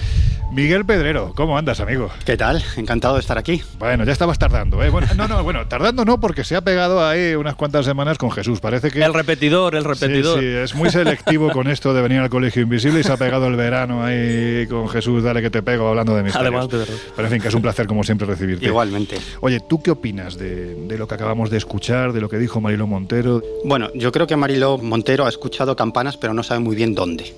Miguel 0.53 0.85
Pedrero, 0.85 1.33
¿cómo 1.35 1.57
andas, 1.57 1.81
amigo? 1.81 2.11
¿Qué 2.27 2.37
tal? 2.37 2.63
Encantado 2.77 3.15
de 3.15 3.21
estar 3.21 3.39
aquí. 3.39 3.63
Bueno, 3.79 4.05
ya 4.05 4.13
estabas 4.13 4.39
tardando, 4.39 4.83
¿eh? 4.83 4.91
Bueno, 4.91 5.09
no, 5.17 5.27
no, 5.27 5.43
bueno, 5.43 5.67
tardando 5.67 6.05
no, 6.05 6.21
porque 6.21 6.45
se 6.45 6.57
ha 6.57 6.61
pegado 6.61 7.03
ahí 7.07 7.35
unas 7.35 7.55
cuantas 7.55 7.87
semanas 7.87 8.19
con 8.19 8.31
Jesús. 8.31 8.61
Parece 8.61 8.91
que. 8.91 9.03
El 9.03 9.15
repetidor, 9.15 9.75
el 9.75 9.85
repetidor. 9.85 10.39
Sí, 10.39 10.45
sí, 10.45 10.53
es 10.55 10.75
muy 10.75 10.91
selectivo 10.91 11.51
con 11.53 11.69
esto 11.69 11.95
de 11.95 12.03
venir 12.03 12.19
al 12.19 12.29
colegio 12.29 12.61
invisible 12.61 13.01
y 13.01 13.03
se 13.03 13.11
ha 13.11 13.17
pegado 13.17 13.47
el 13.47 13.57
verano 13.57 14.05
ahí 14.05 14.67
con 14.67 14.91
Jesús, 14.91 15.23
dale 15.23 15.41
que 15.41 15.49
te 15.49 15.63
pego 15.63 15.89
hablando 15.89 16.15
de 16.15 16.23
mis 16.23 16.37
Además, 16.37 16.69
de 16.69 16.85
Pero 17.17 17.29
en 17.29 17.33
fin, 17.33 17.41
que 17.41 17.49
es 17.49 17.55
un 17.55 17.63
placer 17.63 17.87
como 17.87 18.05
siempre 18.05 18.27
recibirte. 18.27 18.67
Igualmente. 18.67 19.17
Oye, 19.41 19.59
¿tú 19.59 19.83
qué 19.83 19.91
opinas 19.91 20.37
de, 20.37 20.75
de 20.75 20.99
lo 20.99 21.09
que 21.09 21.15
acabamos 21.15 21.49
de 21.49 21.57
escuchar, 21.57 22.13
de 22.13 22.21
lo 22.21 22.29
que 22.29 22.37
dijo 22.37 22.61
Marilo 22.61 22.87
Montero? 22.87 23.43
Bueno, 23.65 23.89
yo 23.95 24.13
creo 24.13 24.27
que 24.27 24.37
Marilo 24.37 24.77
Montero 24.77 25.25
ha 25.25 25.31
escuchado 25.33 25.77
campanas, 25.77 26.17
pero 26.17 26.35
no 26.35 26.43
sabe 26.43 26.61
muy 26.61 26.77
bien 26.77 26.95
dónde. 26.95 27.35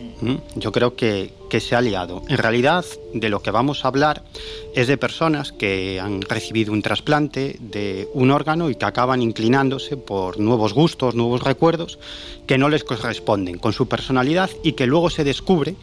Yo 0.54 0.72
creo 0.72 0.96
que, 0.96 1.32
que 1.50 1.60
se 1.60 1.74
ha 1.74 1.80
liado. 1.80 2.22
En 2.28 2.38
realidad, 2.38 2.84
de 3.12 3.28
lo 3.28 3.40
que 3.42 3.50
vamos 3.50 3.84
a 3.84 3.88
hablar 3.88 4.22
es 4.74 4.86
de 4.86 4.96
personas 4.96 5.52
que 5.52 6.00
han 6.00 6.22
recibido 6.22 6.72
un 6.72 6.82
trasplante 6.82 7.56
de 7.60 8.08
un 8.12 8.30
órgano 8.30 8.70
y 8.70 8.74
que 8.74 8.84
acaban 8.84 9.22
inclinándose 9.22 9.96
por 9.96 10.38
nuevos 10.38 10.72
gustos, 10.72 11.14
nuevos 11.14 11.42
recuerdos 11.42 11.98
que 12.46 12.58
no 12.58 12.68
les 12.68 12.84
corresponden 12.84 13.58
con 13.58 13.72
su 13.72 13.88
personalidad 13.88 14.50
y 14.62 14.72
que 14.72 14.86
luego 14.86 15.10
se 15.10 15.24
descubre 15.24 15.76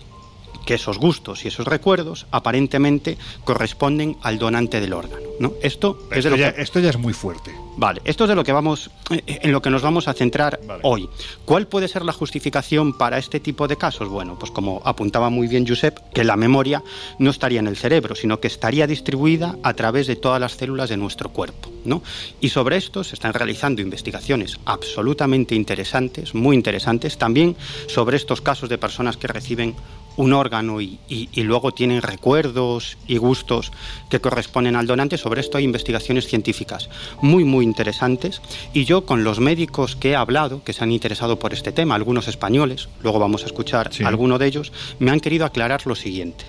que 0.66 0.76
esos 0.76 0.98
gustos 0.98 1.46
y 1.46 1.48
esos 1.48 1.68
recuerdos 1.68 2.28
aparentemente 2.32 3.18
corresponden 3.44 4.18
al 4.22 4.38
donante 4.38 4.80
del 4.80 4.94
órgano. 4.94 5.24
¿no? 5.40 5.54
Esto, 5.62 5.98
es 6.12 6.24
ya, 6.24 6.50
esto 6.50 6.80
ya 6.80 6.90
es 6.90 6.98
muy 6.98 7.14
fuerte. 7.14 7.52
Vale, 7.78 8.02
esto 8.04 8.26
es 8.26 8.30
de 8.30 8.36
lo 8.36 8.44
que 8.44 8.52
vamos, 8.52 8.92
eh, 9.10 9.40
en 9.42 9.52
lo 9.52 9.62
que 9.62 9.70
nos 9.70 9.82
vamos 9.82 10.08
a 10.08 10.14
centrar 10.14 10.60
hoy. 10.84 11.10
¿Cuál 11.46 11.68
puede 11.68 11.88
ser 11.88 12.04
la 12.04 12.14
justificación 12.14 12.98
para 12.98 13.18
este 13.18 13.40
tipo 13.40 13.68
de 13.68 13.78
casos? 13.78 14.10
Bueno, 14.10 14.38
pues 14.38 14.52
como 14.52 14.82
apuntaba 14.86 15.30
muy 15.30 15.48
bien 15.48 15.66
Josep, 15.68 15.98
que 16.14 16.24
la 16.24 16.36
memoria 16.36 16.84
no 17.18 17.30
estaría 17.30 17.60
en 17.60 17.68
el 17.68 17.78
cerebro, 17.78 18.16
sino 18.16 18.40
que 18.40 18.48
estaría 18.48 18.88
distribuida 18.88 19.56
a 19.64 19.74
través 19.74 20.08
de 20.08 20.16
todas 20.16 20.40
las 20.40 20.54
células 20.54 20.90
de 20.90 20.98
nuestro 20.98 21.30
cuerpo. 21.30 21.70
¿no? 21.86 22.04
Y 22.40 22.50
sobre 22.50 22.78
esto 22.78 23.04
se 23.04 23.16
están 23.16 23.34
realizando 23.34 23.82
investigaciones 23.82 24.60
absolutamente 24.66 25.56
interesantes, 25.56 26.36
muy 26.36 26.56
interesantes, 26.56 27.18
también 27.18 27.56
sobre 27.88 28.18
estos 28.18 28.42
casos 28.42 28.70
de 28.70 28.78
personas 28.78 29.18
que 29.18 29.28
reciben 29.28 29.76
un 30.18 30.34
órgano 30.34 30.82
y, 30.82 31.00
luego 31.36 31.72
tienen 31.72 32.02
recuerdos 32.02 32.98
y 33.08 33.18
gustos 33.18 33.72
que 34.10 34.20
corresponden 34.20 34.76
al 34.76 34.88
donante. 34.88 35.18
Sobre 35.18 35.42
esto 35.42 35.58
hay 35.58 35.64
investigaciones 35.64 36.28
científicas 36.28 36.90
muy, 37.22 37.44
muy 37.44 37.66
interesantes. 37.66 38.42
Y 38.74 38.86
yo 38.86 39.06
con 39.06 39.24
los 39.24 39.40
médicos 39.40 39.96
que 39.96 40.12
he 40.12 40.16
hablado, 40.16 40.64
que 40.64 40.74
se 40.74 40.84
han 40.84 40.92
interesado 40.92 41.40
por 41.40 41.54
este 41.54 41.72
tema, 41.72 41.96
algunos 41.96 42.28
españoles, 42.28 42.90
luego 43.02 43.20
vamos 43.20 43.44
a 43.44 43.48
escuchar 43.48 43.92
alguno 44.06 44.38
de 44.38 44.48
ellos, 44.48 44.72
me 45.00 45.12
han 45.12 45.20
querido 45.20 45.46
aclarar 45.46 45.86
lo 45.86 45.96
siguiente, 45.96 46.46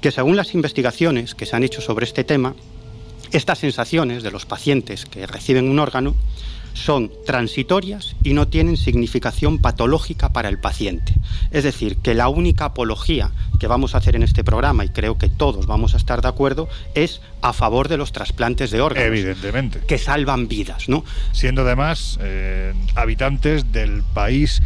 que 0.00 0.10
según 0.10 0.36
las 0.36 0.54
investigaciones 0.54 1.34
que 1.34 1.46
se 1.46 1.56
han 1.56 1.64
hecho 1.64 1.80
sobre 1.80 2.04
este 2.04 2.24
tema, 2.24 2.54
estas 3.32 3.58
sensaciones 3.58 4.22
de 4.22 4.30
los 4.30 4.46
pacientes 4.46 5.06
que 5.06 5.26
reciben 5.26 5.68
un 5.68 5.78
órgano 5.78 6.14
son 6.74 7.10
transitorias 7.26 8.16
y 8.22 8.34
no 8.34 8.48
tienen 8.48 8.76
significación 8.76 9.58
patológica 9.58 10.32
para 10.32 10.48
el 10.48 10.58
paciente. 10.58 11.14
Es 11.50 11.64
decir, 11.64 11.96
que 11.98 12.14
la 12.14 12.28
única 12.28 12.66
apología 12.66 13.30
que 13.58 13.66
vamos 13.66 13.94
a 13.94 13.98
hacer 13.98 14.16
en 14.16 14.22
este 14.22 14.44
programa, 14.44 14.84
y 14.84 14.88
creo 14.88 15.18
que 15.18 15.28
todos 15.28 15.66
vamos 15.66 15.94
a 15.94 15.96
estar 15.96 16.22
de 16.22 16.28
acuerdo, 16.28 16.68
es 16.94 17.20
a 17.42 17.52
favor 17.52 17.88
de 17.88 17.96
los 17.96 18.12
trasplantes 18.12 18.70
de 18.70 18.80
órganos. 18.80 19.08
Evidentemente. 19.08 19.80
Que 19.86 19.98
salvan 19.98 20.48
vidas, 20.48 20.88
¿no? 20.88 21.04
Siendo 21.32 21.62
además 21.62 22.18
eh, 22.20 22.74
habitantes 22.94 23.72
del 23.72 24.02
país 24.14 24.62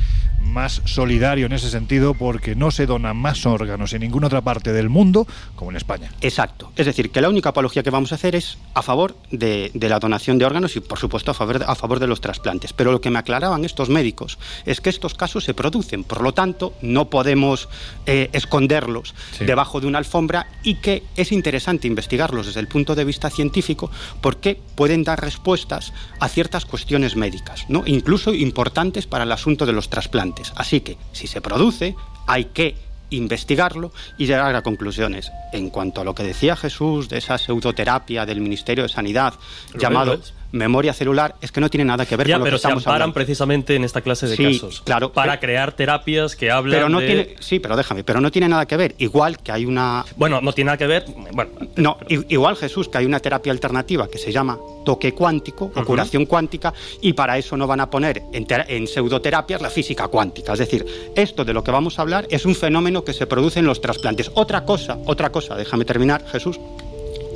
más 0.46 0.82
solidario 0.84 1.46
en 1.46 1.52
ese 1.52 1.70
sentido 1.70 2.14
porque 2.14 2.54
no 2.54 2.70
se 2.70 2.86
donan 2.86 3.16
más 3.16 3.46
órganos 3.46 3.92
en 3.92 4.00
ninguna 4.00 4.28
otra 4.28 4.40
parte 4.40 4.72
del 4.72 4.88
mundo 4.88 5.26
como 5.54 5.70
en 5.70 5.76
España. 5.76 6.10
Exacto. 6.20 6.72
Es 6.76 6.86
decir, 6.86 7.10
que 7.10 7.20
la 7.20 7.28
única 7.28 7.50
apología 7.50 7.82
que 7.82 7.90
vamos 7.90 8.12
a 8.12 8.14
hacer 8.16 8.34
es 8.34 8.58
a 8.74 8.82
favor 8.82 9.16
de, 9.30 9.70
la 9.74 9.98
donación 9.98 10.38
de 10.38 10.44
órganos 10.44 10.76
y, 10.76 10.80
por 10.80 10.98
supuesto, 10.98 11.30
a 11.30 11.34
favor, 11.34 11.64
a 11.66 11.74
favor 11.74 12.00
de 12.00 12.06
los 12.06 12.20
trasplantes. 12.20 12.72
Pero 12.72 12.92
lo 12.92 13.00
que 13.00 13.10
me 13.10 13.18
aclaraban 13.18 13.64
estos 13.64 13.88
médicos 13.88 14.38
es 14.64 14.80
que 14.80 14.90
estos 14.90 15.14
casos 15.14 15.44
se 15.44 15.54
producen, 15.54 16.04
por 16.04 16.22
lo 16.22 16.32
tanto, 16.32 16.74
no 16.82 17.10
podemos 17.10 17.68
eh, 18.06 18.30
esconderlos 18.32 19.14
debajo 19.40 19.80
de 19.80 19.86
una 19.86 19.98
alfombra 19.98 20.46
y 20.62 20.76
que 20.76 21.02
es 21.16 21.32
interesante 21.32 21.86
investigarlos 21.86 22.46
desde 22.46 22.60
el 22.60 22.68
punto 22.68 22.94
de 22.94 23.04
vista 23.04 23.30
científico 23.30 23.90
porque 24.20 24.60
pueden 24.74 25.04
dar 25.04 25.20
respuestas 25.20 25.92
a 26.20 26.28
ciertas 26.28 26.64
cuestiones 26.64 27.16
médicas, 27.16 27.66
¿no? 27.68 27.82
incluso 27.86 28.34
importantes 28.34 29.06
para 29.06 29.24
el 29.24 29.32
asunto 29.32 29.66
de 29.66 29.72
los 29.72 29.88
trasplantes. 29.88 30.35
Así 30.56 30.80
que, 30.80 30.96
si 31.12 31.26
se 31.26 31.40
produce, 31.40 31.94
hay 32.26 32.46
que 32.46 32.76
investigarlo 33.10 33.92
y 34.18 34.26
llegar 34.26 34.54
a 34.54 34.62
conclusiones. 34.62 35.30
En 35.52 35.70
cuanto 35.70 36.00
a 36.00 36.04
lo 36.04 36.14
que 36.14 36.22
decía 36.22 36.56
Jesús 36.56 37.08
de 37.08 37.18
esa 37.18 37.38
pseudoterapia 37.38 38.26
del 38.26 38.40
Ministerio 38.40 38.84
de 38.84 38.88
Sanidad, 38.88 39.34
llamado 39.78 40.20
memoria 40.52 40.92
celular 40.92 41.34
es 41.40 41.52
que 41.52 41.60
no 41.60 41.68
tiene 41.70 41.84
nada 41.84 42.06
que 42.06 42.16
ver 42.16 42.26
con 42.26 42.38
lo 42.38 42.44
pero 42.44 42.54
que 42.54 42.56
estamos 42.56 42.82
se 42.82 42.88
amparan 42.88 43.12
precisamente 43.12 43.74
en 43.74 43.84
esta 43.84 44.00
clase 44.00 44.26
de 44.26 44.36
casos. 44.36 44.82
Claro, 44.82 45.12
para 45.12 45.38
crear 45.40 45.72
terapias 45.72 46.36
que 46.36 46.50
hablan 46.50 46.76
pero 46.76 46.88
no 46.88 47.00
de... 47.00 47.06
Tiene, 47.06 47.34
sí, 47.40 47.58
pero 47.58 47.76
déjame, 47.76 48.04
pero 48.04 48.20
no 48.20 48.30
tiene 48.30 48.48
nada 48.48 48.66
que 48.66 48.76
ver. 48.76 48.94
Igual 48.98 49.38
que 49.38 49.52
hay 49.52 49.64
una... 49.64 50.04
Bueno, 50.16 50.40
no 50.40 50.52
tiene 50.52 50.66
nada 50.66 50.78
que 50.78 50.86
ver... 50.86 51.04
Bueno, 51.32 51.50
no, 51.76 51.98
igual 52.08 52.56
Jesús, 52.56 52.88
que 52.88 52.98
hay 52.98 53.06
una 53.06 53.20
terapia 53.20 53.52
alternativa 53.52 54.08
que 54.08 54.18
se 54.18 54.32
llama 54.32 54.58
toque 54.84 55.12
cuántico 55.12 55.72
o 55.74 55.84
curación 55.84 56.26
cuántica 56.26 56.72
y 57.00 57.12
para 57.12 57.36
eso 57.38 57.56
no 57.56 57.66
van 57.66 57.80
a 57.80 57.90
poner 57.90 58.22
en, 58.32 58.46
en 58.48 58.86
pseudoterapias 58.86 59.60
la 59.60 59.70
física 59.70 60.08
cuántica. 60.08 60.52
Es 60.52 60.60
decir, 60.60 60.86
esto 61.14 61.44
de 61.44 61.52
lo 61.52 61.64
que 61.64 61.70
vamos 61.70 61.98
a 61.98 62.02
hablar 62.02 62.26
es 62.30 62.46
un 62.46 62.54
fenómeno 62.54 63.04
que 63.04 63.12
se 63.12 63.26
produce 63.26 63.58
en 63.58 63.66
los 63.66 63.80
trasplantes. 63.80 64.30
Otra 64.34 64.64
cosa, 64.64 64.98
otra 65.06 65.30
cosa, 65.30 65.56
déjame 65.56 65.84
terminar, 65.84 66.24
Jesús 66.28 66.58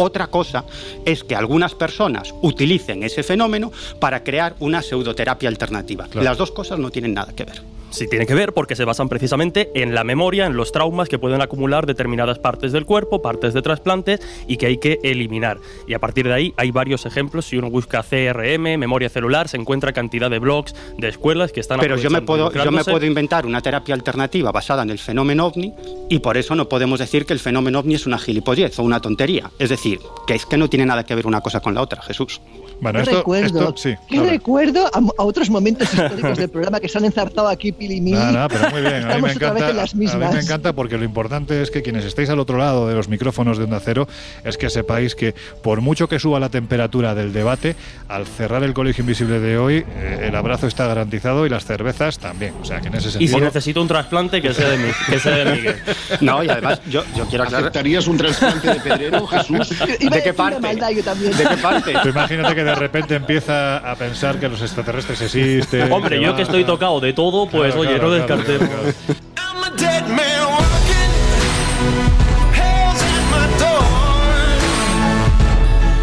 Otra 0.03 0.29
cosa 0.29 0.65
es 1.05 1.25
que 1.25 1.37
algunas 1.37 1.75
personas 1.75 2.33
utilicen 2.41 3.03
ese 3.03 3.23
fenómeno 3.23 3.71
para 3.99 4.25
crear 4.25 4.55
una 4.59 4.81
pseudoterapia 4.81 5.51
alternativa. 5.51 6.09
Las 6.15 6.39
dos 6.39 6.53
cosas 6.53 6.79
no 6.79 6.91
tienen 6.91 7.13
nada 7.13 7.35
que 7.35 7.45
ver. 7.45 7.61
Sí 7.91 8.07
tiene 8.09 8.27
que 8.27 8.35
ver 8.35 8.53
porque 8.53 8.77
se 8.77 8.85
basan 8.85 9.09
precisamente 9.09 9.71
en 9.75 9.95
la 9.95 10.05
memoria, 10.05 10.47
en 10.47 10.57
los 10.57 10.73
traumas 10.73 11.09
que 11.09 11.19
pueden 11.19 11.43
acumular 11.43 11.87
determinadas 11.87 12.39
partes 12.39 12.73
del 12.73 12.87
cuerpo, 12.87 13.21
partes 13.21 13.53
de 13.55 13.63
trasplantes 13.63 14.21
y 14.47 14.57
que 14.57 14.67
hay 14.67 14.79
que 14.79 14.99
eliminar. 15.03 15.59
Y 15.87 15.95
a 15.95 15.99
partir 15.99 16.27
de 16.27 16.35
ahí 16.35 16.55
hay 16.57 16.71
varios 16.71 17.07
ejemplos. 17.07 17.47
Si 17.47 17.57
uno 17.57 17.71
busca 17.71 18.03
CRM, 18.03 18.79
memoria 18.79 19.09
celular, 19.09 19.49
se 19.49 19.57
encuentra 19.57 19.93
cantidad 19.93 20.31
de 20.31 20.39
blogs 20.39 20.75
de 20.99 21.09
escuelas 21.09 21.53
que 21.53 21.61
están 21.61 21.81
Pero 21.81 21.97
yo 21.97 22.11
me 22.11 22.23
puedo 22.23 22.53
yo 22.53 22.71
me 22.71 22.85
puedo 22.85 23.07
inventar 23.07 23.47
una 23.47 23.61
terapia 23.61 23.95
alternativa 23.95 24.53
basada 24.53 24.83
en 24.83 24.91
el 24.91 24.99
fenómeno 24.99 25.47
ovni 25.47 25.75
y 26.09 26.19
por 26.21 26.37
eso 26.37 26.55
no 26.55 26.69
podemos 26.69 26.99
decir 26.99 27.27
que 27.27 27.33
el 27.33 27.41
fenómeno 27.41 27.81
ovni 27.81 27.95
es 27.95 28.07
una 28.07 28.19
gilipollez 28.19 28.79
o 28.79 28.83
una 28.83 29.01
tontería. 29.01 29.51
Es 29.59 29.71
decir, 29.71 29.99
que 30.27 30.35
es 30.35 30.47
que 30.47 30.57
no 30.57 30.69
tiene 30.69 30.87
nada 30.87 31.05
que 31.05 31.15
ver 31.15 31.27
una 31.27 31.41
cosa 31.41 31.61
con 31.61 31.75
la 31.75 31.83
otra, 31.83 32.03
Jesús. 32.03 32.41
Bueno, 32.81 33.01
esto, 33.01 33.19
recuerdo, 33.19 33.75
sí, 33.77 33.95
recuerdo 34.11 34.87
a, 34.87 35.23
otros 35.23 35.51
momentos 35.51 35.93
históricos 35.93 36.39
del 36.39 36.49
programa 36.49 36.81
que 36.81 36.89
se 36.89 36.99
han 36.99 37.05
enzartado 37.05 37.49
aquí 37.49 37.73
Pili 37.73 38.01
No, 38.01 38.33
no, 38.33 38.49
pero 38.49 38.71
muy 38.71 38.81
bien. 38.81 39.11
A 39.11 39.17
mí, 39.17 39.23
me 39.23 39.33
encanta, 39.33 39.69
a 39.69 39.85
mí 39.95 40.07
me 40.35 40.41
encanta 40.41 40.73
porque 40.73 40.97
lo 40.97 41.05
importante 41.05 41.61
es 41.63 41.71
que 41.71 41.83
quienes 41.83 42.05
estéis 42.05 42.31
al 42.31 42.39
otro 42.39 42.59
lado 42.59 42.89
de 42.89 42.95
los 42.95 43.09
micrófonos 43.09 43.59
de 43.59 43.65
Onda 43.65 43.81
Cero 43.81 44.09
es 44.45 44.57
que 44.57 44.71
sepáis 44.71 45.15
que 45.15 45.35
por 45.63 45.81
mucho 45.81 46.09
que 46.09 46.19
suba 46.19 46.41
la 46.41 46.49
temperatura 46.49 47.15
del 47.15 47.33
debate, 47.33 47.77
al 48.09 48.27
cerrar 48.27 48.63
el 48.65 48.73
Colegio 48.73 49.03
Invisible 49.03 49.41
de 49.41 49.59
hoy, 49.59 49.85
eh, 49.89 50.21
el 50.23 50.35
abrazo 50.35 50.67
está 50.67 50.87
garantizado 50.87 51.47
y 51.47 51.49
las 51.49 51.65
cervezas 51.65 52.19
también. 52.19 52.55
O 52.61 52.65
sea, 52.65 52.81
que 52.81 52.89
en 52.89 52.95
ese 52.95 53.11
sentido... 53.11 53.25
Y 53.25 53.29
si 53.29 53.41
necesito 53.41 53.83
un 53.83 53.89
trasplante, 53.89 54.41
que 54.41 54.55
sea 54.55 54.69
de, 54.71 54.79
mí, 54.79 54.91
que 55.09 55.19
sea 55.19 55.37
de 55.37 55.53
Miguel. 55.53 55.77
No, 56.21 56.43
y 56.45 56.49
además 56.49 56.81
yo, 56.89 57.03
yo 57.17 57.27
quiero 57.27 57.45
aclarar... 57.45 57.65
¿Aceptarías 57.65 58.07
un 58.07 58.17
trasplante 58.17 58.69
de 58.69 58.81
Pedrero, 58.81 59.27
Jesús? 59.27 59.71
¿De 59.79 60.23
qué 60.23 60.33
parte? 60.33 60.61
¿De 60.61 61.03
qué 61.03 61.57
parte? 61.63 61.93
imagínate 62.09 62.55
que 62.55 62.70
de 62.71 62.77
repente 62.77 63.15
empieza 63.17 63.79
a 63.79 63.97
pensar 63.97 64.39
que 64.39 64.49
los 64.49 64.61
extraterrestres 64.63 65.21
existen. 65.23 65.91
Hombre, 65.93 66.21
yo 66.21 66.37
que 66.37 66.43
estoy 66.43 66.65
tocado 66.65 67.01
de 67.01 67.13
todo, 67.13 67.49
pues 67.49 67.75
oye, 67.75 67.99
no 67.99 68.11
descartemos. 68.11 68.69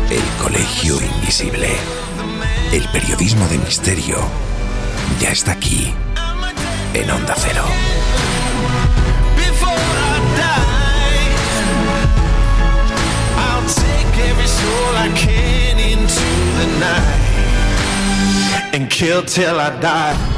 El 0.10 0.44
Colegio 0.44 0.96
Invisible. 1.02 1.70
El 2.72 2.84
periodismo 2.90 3.48
de 3.48 3.58
misterio 3.60 4.18
ya 5.22 5.32
está 5.32 5.54
aquí 5.54 5.94
en 6.94 7.10
Onda 7.10 7.34
Cero. 7.38 7.64
And 18.74 18.90
kill 18.92 19.24
till 19.24 19.60
I 19.60 19.80
die. 19.80 20.38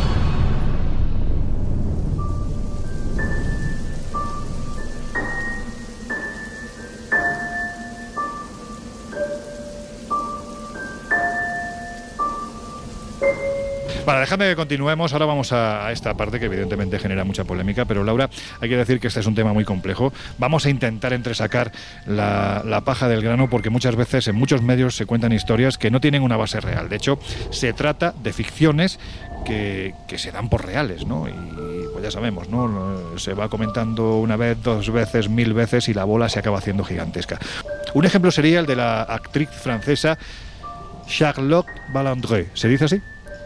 Para 14.05 14.21
déjame 14.21 14.49
que 14.49 14.55
continuemos. 14.55 15.13
Ahora 15.13 15.25
vamos 15.25 15.51
a, 15.51 15.91
esta 15.91 16.15
parte 16.15 16.39
que 16.39 16.45
evidentemente 16.45 16.99
genera 16.99 17.23
mucha 17.23 17.43
polémica, 17.43 17.85
pero 17.85 18.03
Laura, 18.03 18.29
hay 18.59 18.69
que 18.69 18.77
decir 18.77 18.99
que 18.99 19.07
este 19.07 19.19
es 19.19 19.25
un 19.25 19.35
tema 19.35 19.53
muy 19.53 19.65
complejo. 19.65 20.11
Vamos 20.37 20.65
a 20.65 20.69
intentar 20.69 21.13
entresacar 21.13 21.71
la, 22.05 22.63
la 22.65 22.81
paja 22.81 23.07
del 23.07 23.21
grano 23.21 23.49
porque 23.49 23.69
muchas 23.69 23.95
veces 23.95 24.27
en 24.27 24.35
muchos 24.35 24.61
medios 24.61 24.95
se 24.95 25.05
cuentan 25.05 25.31
historias 25.31 25.77
que 25.77 25.91
no 25.91 26.01
tienen 26.01 26.23
una 26.23 26.37
base 26.37 26.59
real. 26.59 26.89
De 26.89 26.95
hecho, 26.95 27.19
se 27.51 27.73
trata 27.73 28.13
de 28.23 28.33
ficciones 28.33 28.99
que, 29.45 29.93
que, 30.07 30.17
se 30.17 30.31
dan 30.31 30.49
por 30.49 30.65
reales, 30.65 31.05
¿no? 31.05 31.27
Y 31.27 31.33
pues 31.91 32.03
ya 32.03 32.11
sabemos, 32.11 32.49
¿no? 32.49 33.17
Se 33.17 33.33
va 33.33 33.49
comentando 33.49 34.17
una 34.17 34.37
vez, 34.37 34.61
dos 34.61 34.91
veces, 34.91 35.29
mil 35.29 35.53
veces 35.53 35.89
y 35.89 35.93
la 35.93 36.03
bola 36.03 36.29
se 36.29 36.39
acaba 36.39 36.57
haciendo 36.57 36.83
gigantesca. 36.83 37.39
Un 37.93 38.05
ejemplo 38.05 38.31
sería 38.31 38.59
el 38.59 38.65
de 38.65 38.75
la 38.75 39.01
actriz 39.03 39.49
francesa 39.49 40.17
Charlotte 41.07 41.67
Balandré. 41.91 42.49
¿Se 42.53 42.67
dice 42.67 42.85
así? 42.85 43.01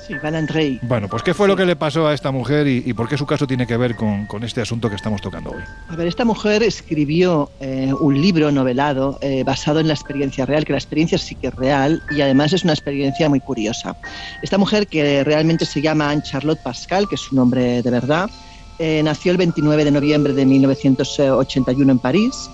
Sí, 0.05 0.15
Valandrey. 0.21 0.79
Bueno, 0.81 1.07
pues 1.07 1.23
¿qué 1.23 1.33
fue 1.33 1.47
lo 1.47 1.55
que 1.55 1.65
le 1.65 1.77
pasó 1.77 2.07
a 2.07 2.13
esta 2.13 2.31
mujer 2.31 2.67
y, 2.67 2.93
por 2.93 3.07
qué 3.07 3.17
su 3.17 3.25
caso 3.25 3.47
tiene 3.47 3.65
que 3.65 3.77
ver 3.77 3.95
con, 3.95 4.27
este 4.43 4.61
asunto 4.61 4.89
que 4.89 4.95
estamos 4.95 5.21
tocando 5.21 5.51
hoy? 5.51 5.63
A 5.87 5.95
ver, 5.95 6.07
esta 6.07 6.25
mujer 6.25 6.61
escribió 6.61 7.49
eh, 7.61 7.93
un 7.97 8.21
libro 8.21 8.51
novelado 8.51 9.17
eh, 9.21 9.43
basado 9.45 9.79
en 9.79 9.87
la 9.87 9.93
experiencia 9.93 10.45
real, 10.45 10.65
que 10.65 10.73
la 10.73 10.79
experiencia 10.79 11.17
sí 11.17 11.35
que 11.35 11.47
es 11.47 11.55
real 11.55 12.01
y 12.11 12.19
además 12.19 12.51
es 12.51 12.63
una 12.63 12.73
experiencia 12.73 13.29
muy 13.29 13.39
curiosa. 13.39 13.95
Esta 14.41 14.57
mujer 14.57 14.87
que 14.87 15.23
realmente 15.23 15.65
se 15.65 15.81
llama 15.81 16.09
Anne 16.09 16.23
Charlotte 16.23 16.59
Pascal, 16.61 17.07
que 17.07 17.15
es 17.15 17.21
su 17.21 17.35
nombre 17.35 17.81
de 17.81 17.91
verdad, 17.91 18.29
eh, 18.79 19.01
nació 19.03 19.31
el 19.31 19.37
29 19.37 19.85
de 19.85 19.91
noviembre 19.91 20.33
de 20.33 20.45
1981 20.45 21.91
en 21.91 21.99
París 21.99 22.49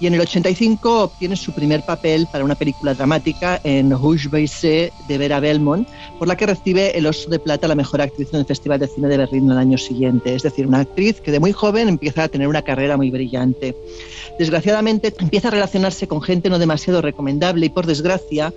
y 0.00 0.06
en 0.06 0.14
el 0.14 0.20
85 0.20 1.04
obtiene 1.04 1.36
su 1.36 1.52
primer 1.52 1.84
papel 1.84 2.26
para 2.30 2.44
una 2.44 2.54
película 2.54 2.94
dramática 2.94 3.60
en 3.64 3.90
Rouge 3.90 4.28
Baissé 4.28 4.92
de 5.08 5.18
Vera 5.18 5.40
Belmont, 5.40 5.88
por 6.18 6.28
la 6.28 6.36
que 6.36 6.46
recibe 6.46 6.96
el 6.96 7.06
Oso 7.06 7.28
de 7.30 7.38
Plata, 7.38 7.68
la 7.68 7.74
mejor 7.74 8.00
actriz 8.00 8.28
en 8.32 8.40
el 8.40 8.46
Festival 8.46 8.78
de 8.78 8.88
Cine 8.88 9.08
de 9.08 9.16
Berlín 9.16 9.50
el 9.50 9.58
año 9.58 9.78
siguiente. 9.78 10.34
Es 10.34 10.42
decir, 10.42 10.66
una 10.66 10.80
actriz 10.80 11.20
que 11.20 11.32
de 11.32 11.40
muy 11.40 11.52
joven 11.52 11.88
empieza 11.88 12.24
a 12.24 12.28
tener 12.28 12.48
una 12.48 12.62
carrera 12.62 12.96
muy 12.96 13.10
brillante. 13.10 13.74
Desgraciadamente 14.38 15.12
empieza 15.18 15.48
a 15.48 15.52
relacionarse 15.52 16.06
con 16.06 16.22
gente 16.22 16.48
no 16.48 16.58
demasiado 16.58 17.02
recomendable 17.02 17.66
y 17.66 17.70
por 17.70 17.86
desgracia 17.86 18.52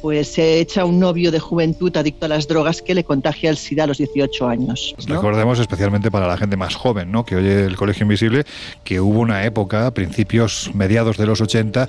pues 0.00 0.28
se 0.28 0.60
echa 0.60 0.84
un 0.84 0.98
novio 0.98 1.30
de 1.30 1.40
juventud 1.40 1.96
adicto 1.96 2.26
a 2.26 2.28
las 2.28 2.48
drogas 2.48 2.82
que 2.82 2.94
le 2.94 3.04
contagia 3.04 3.50
el 3.50 3.56
SIDA 3.56 3.84
a 3.84 3.86
los 3.86 3.98
18 3.98 4.48
años. 4.48 4.94
Recordemos 5.06 5.58
especialmente 5.58 6.10
para 6.10 6.26
la 6.26 6.36
gente 6.36 6.56
más 6.56 6.74
joven, 6.74 7.10
¿no? 7.10 7.24
que 7.24 7.36
oye 7.36 7.64
el 7.64 7.76
Colegio 7.76 8.04
Invisible, 8.04 8.44
que 8.84 9.00
hubo 9.00 9.20
una 9.20 9.44
época, 9.44 9.90
principios, 9.92 10.70
mediados 10.74 11.16
de 11.16 11.26
los 11.26 11.40
80, 11.40 11.88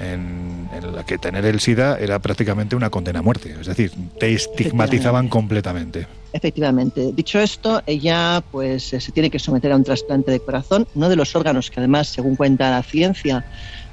en, 0.00 0.68
la 0.94 1.04
que 1.04 1.18
tener 1.18 1.44
el 1.44 1.60
SIDA 1.60 1.98
era 1.98 2.18
prácticamente 2.18 2.74
una 2.76 2.90
condena 2.90 3.20
a 3.20 3.22
muerte, 3.22 3.54
es 3.60 3.66
decir, 3.66 3.92
te 4.18 4.32
estigmatizaban 4.32 5.28
completamente. 5.28 6.06
Efectivamente. 6.32 7.12
Dicho 7.12 7.38
esto, 7.38 7.80
ella 7.86 8.42
pues 8.50 8.82
se 8.82 9.12
tiene 9.12 9.30
que 9.30 9.38
someter 9.38 9.70
a 9.70 9.76
un 9.76 9.84
trasplante 9.84 10.32
de 10.32 10.40
corazón, 10.40 10.86
uno 10.94 11.08
de 11.08 11.16
los 11.16 11.36
órganos 11.36 11.70
que 11.70 11.78
además, 11.78 12.08
según 12.08 12.34
cuenta 12.34 12.70
la 12.70 12.82
ciencia, 12.82 13.44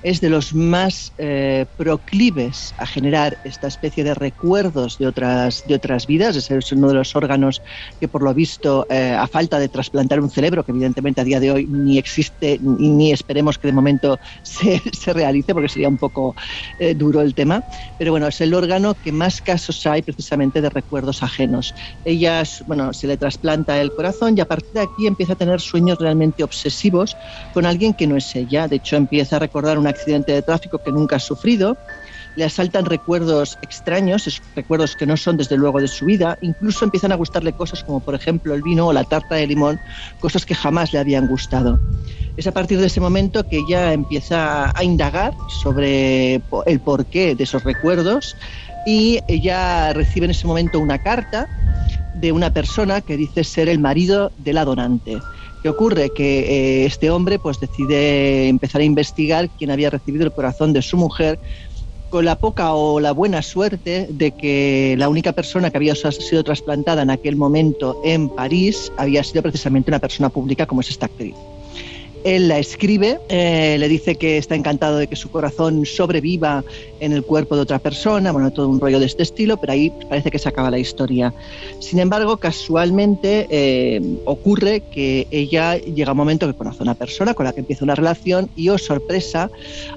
es 0.04 0.22
de 0.22 0.30
los 0.30 0.54
más 0.54 1.14
eh, 1.18 1.66
proclives 1.78 2.74
a 2.78 2.86
generar 2.86 3.38
esta 3.44 3.68
especie 3.68 4.04
de 4.04 4.14
recuerdos 4.14 4.98
de 4.98 5.08
otras, 5.08 5.66
de 5.68 5.76
otras 5.76 6.08
vidas. 6.08 6.36
Es 6.36 6.72
uno 6.72 6.88
de 6.88 6.96
los 6.96 7.16
órganos 7.16 7.62
que, 8.00 8.08
por 8.08 8.24
lo 8.24 8.34
visto, 8.34 8.88
eh, 8.90 9.16
a 9.18 9.28
falta 9.28 9.60
de 9.60 9.70
trasplantar 9.70 10.20
un 10.20 10.30
cerebro, 10.30 10.64
que 10.64 10.72
evidentemente 10.72 11.22
a 11.22 11.24
día 11.24 11.40
de 11.40 11.52
hoy 11.52 11.68
ni 11.68 11.98
existe 11.98 12.60
ni, 12.62 13.12
esperemos 13.12 13.58
que 13.58 13.68
de 13.68 13.74
momento 13.74 14.20
se, 14.44 14.82
se, 14.92 15.14
realice, 15.14 15.54
porque 15.54 15.70
sería 15.70 15.88
un 15.88 15.98
poco 15.98 16.36
eh, 16.80 16.96
duro 16.96 17.22
el 17.22 17.36
tema. 17.36 17.64
Pero 17.98 18.12
bueno, 18.12 18.28
es 18.28 18.42
el 18.42 18.54
órgano 18.54 18.96
que 18.96 19.12
más 19.12 19.42
casos 19.42 19.86
hay 19.86 20.02
precisamente 20.02 20.62
de 20.62 20.70
recuerdos 20.70 21.22
ajenos. 21.24 21.76
Ella, 22.06 22.44
bueno, 22.66 22.94
se 22.94 23.08
le 23.08 23.18
trasplanta 23.18 23.80
el 23.80 23.92
corazón 23.92 24.38
y 24.38 24.42
a 24.42 24.46
partir 24.46 24.72
de 24.74 24.82
aquí 24.82 25.08
empieza 25.08 25.34
a 25.34 25.36
tener 25.36 25.62
sueños 25.62 26.00
realmente 26.00 26.44
obsesivos 26.44 27.16
con 27.54 27.66
alguien 27.66 27.94
que 27.94 28.08
no 28.08 28.18
es 28.18 28.36
ella. 28.36 28.68
De 28.68 28.78
hecho, 28.78 28.96
empieza 28.96 29.36
a 29.36 29.40
recordar 29.40 29.78
una 29.78 29.91
accidente 29.92 30.32
de 30.32 30.42
tráfico 30.42 30.80
que 30.80 30.92
nunca 30.92 31.18
ha 31.18 31.20
sufrido, 31.20 31.78
le 32.36 32.46
asaltan 32.46 32.86
recuerdos 32.86 33.58
extraños, 33.62 34.42
recuerdos 34.56 34.96
que 34.96 35.06
no 35.06 35.18
son 35.18 35.38
desde 35.38 35.58
luego 35.58 35.80
de 35.80 35.88
su 35.88 36.06
vida, 36.06 36.38
incluso 36.42 36.86
empiezan 36.86 37.12
a 37.12 37.16
gustarle 37.16 37.54
cosas 37.54 37.84
como 37.84 38.00
por 38.00 38.16
ejemplo 38.16 38.54
el 38.54 38.62
vino 38.62 38.88
o 38.88 38.94
la 38.94 39.04
tarta 39.04 39.36
de 39.36 39.48
limón, 39.48 39.80
cosas 40.20 40.46
que 40.46 40.56
jamás 40.56 40.94
le 40.94 41.00
habían 41.00 41.28
gustado. 41.28 41.80
Es 42.38 42.48
a 42.48 42.52
partir 42.52 42.80
de 42.80 42.88
ese 42.88 43.02
momento 43.02 43.48
que 43.48 43.58
ella 43.58 43.94
empieza 43.94 44.72
a 44.78 44.84
indagar 44.84 45.34
sobre 45.62 46.36
el 46.66 46.80
porqué 46.80 47.36
de 47.36 47.44
esos 47.44 47.64
recuerdos 47.64 48.38
y 48.86 49.20
ella 49.28 49.94
recibe 49.94 50.26
en 50.26 50.32
ese 50.32 50.48
momento 50.48 50.80
una 50.80 51.00
carta 51.04 51.48
de 52.16 52.32
una 52.32 52.52
persona 52.52 53.02
que 53.02 53.18
dice 53.18 53.44
ser 53.44 53.68
el 53.68 53.80
marido 53.80 54.32
de 54.38 54.54
la 54.54 54.66
donante. 54.66 55.20
¿Qué 55.62 55.70
ocurre? 55.70 56.10
Que 56.10 56.40
eh, 56.40 56.86
este 56.86 57.12
hombre 57.12 57.38
pues 57.38 57.60
decide 57.60 58.48
empezar 58.48 58.82
a 58.82 58.84
investigar 58.84 59.50
quién 59.58 59.70
había 59.70 59.92
recibido 59.92 60.26
el 60.26 60.32
corazón 60.32 60.74
de 60.74 60.82
su 60.82 60.98
mujer 60.98 61.40
con 62.10 62.26
la 62.26 62.36
poca 62.36 62.74
o 62.74 63.00
la 63.00 63.12
buena 63.14 63.42
suerte 63.42 64.08
de 64.10 64.32
que 64.32 64.96
la 64.98 65.08
única 65.08 65.32
persona 65.32 65.70
que 65.70 65.78
había 65.78 65.96
sido 65.96 66.44
trasplantada 66.44 67.04
en 67.04 67.10
aquel 67.10 67.36
momento 67.38 68.02
en 68.04 68.28
París 68.30 68.92
había 68.98 69.24
sido 69.24 69.44
precisamente 69.44 69.92
una 69.92 70.00
persona 70.00 70.30
pública 70.30 70.66
como 70.66 70.82
es 70.82 70.90
esta 70.90 71.06
actriz. 71.06 71.36
Él 72.24 72.48
la 72.48 72.60
escribe, 72.60 73.20
eh, 73.30 73.78
le 73.80 73.88
dice 73.88 74.16
que 74.16 74.38
está 74.38 74.56
encantado 74.56 74.98
de 74.98 75.08
que 75.08 75.16
su 75.16 75.30
corazón 75.30 75.86
sobreviva 75.86 76.64
en 77.00 77.14
el 77.14 77.24
cuerpo 77.24 77.56
de 77.56 77.62
otra 77.62 77.80
persona, 77.80 78.32
bueno, 78.32 78.52
todo 78.52 78.70
un 78.70 78.80
rollo 78.80 79.00
de 79.00 79.08
este 79.08 79.24
estilo, 79.24 79.58
pero 79.58 79.74
ahí 79.74 79.92
parece 80.08 80.30
que 80.30 80.38
se 80.38 80.48
acaba 80.48 80.70
la 80.70 80.78
historia. 80.78 81.34
Sin 81.80 82.00
embargo, 82.00 82.38
casualmente 82.38 83.48
eh, 83.50 84.02
ocurre 84.26 84.82
que 84.92 85.28
ella 85.32 85.78
llega 85.78 86.12
un 86.12 86.18
momento 86.18 86.48
que 86.48 86.54
conoce 86.54 86.80
a 86.80 86.84
una 86.84 86.96
persona 86.96 87.34
con 87.34 87.46
la 87.46 87.54
que 87.54 87.62
empieza 87.62 87.84
una 87.84 87.96
relación 87.96 88.50
y, 88.56 88.70
oh 88.70 88.78
sorpresa, 88.78 89.50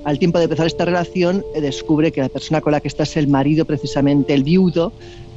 al 0.04 0.18
tiempo 0.18 0.38
de 0.38 0.44
empezar 0.44 0.66
esta 0.66 0.84
relación, 0.84 1.44
descubre 1.60 2.12
que 2.12 2.20
la 2.22 2.28
persona 2.28 2.60
con 2.60 2.72
la 2.72 2.80
que 2.80 2.88
está 2.88 3.02
es 3.02 3.16
el 3.16 3.28
marido, 3.28 3.64
precisamente 3.64 4.32
el 4.34 4.44
viudo, 4.44 4.92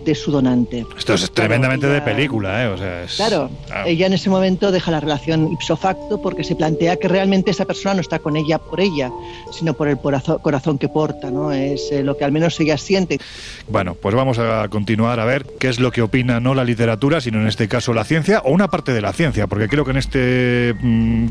de 0.08 0.16
su 0.16 0.32
donante. 0.32 0.86
Esto 0.98 1.16
es 1.16 1.30
tremendamente 1.32 1.86
de 1.86 2.02
película, 2.02 2.64
¿eh? 2.64 2.68
O 2.68 2.78
sea, 2.78 3.06
claro, 3.18 3.50
ella 3.86 4.08
en 4.08 4.14
ese 4.14 4.30
momento 4.30 4.72
deja 4.72 4.90
la 4.90 5.02
relación 5.02 5.52
ipso 5.52 5.76
facto 5.76 6.22
porque 6.22 6.46
se 6.46 6.56
plantea 6.56 6.96
que 6.96 7.10
realmente 7.10 7.52
esa 7.52 7.66
persona 7.66 7.96
no 7.96 8.02
está 8.02 8.20
con 8.20 8.38
ella 8.38 8.58
por 8.58 8.80
ella, 8.80 9.12
sino 9.52 9.74
por 9.74 9.90
el 9.90 9.98
corazón 9.98 10.78
que 10.78 10.88
porta, 10.88 11.30
¿no? 11.30 11.52
Es 11.52 11.92
eh, 11.92 12.04
lo 12.04 12.16
que 12.16 12.24
al 12.24 12.32
menos 12.32 12.58
ella 12.62 12.78
siente. 12.78 13.20
Bueno, 13.68 13.96
pues 13.96 14.16
vamos 14.16 14.40
a 14.40 14.70
continuar 14.70 15.20
a 15.20 15.26
ver 15.26 15.46
qué 15.60 15.68
es 15.68 15.78
lo 15.78 15.92
que 15.92 16.02
opina 16.02 16.40
no 16.40 16.56
la 16.56 16.64
literatura, 16.64 17.20
sino 17.20 17.42
en 17.42 17.48
este 17.48 17.68
caso 17.68 17.94
la 17.94 18.06
ciencia 18.06 18.40
o 18.46 18.52
una 18.52 18.70
parte 18.70 18.94
de 18.94 19.02
la 19.02 19.12
ciencia, 19.12 19.48
porque 19.48 19.68
creo 19.68 19.84
que 19.84 19.92
en 19.92 19.98
este 19.98 20.74
mm, 20.80 21.28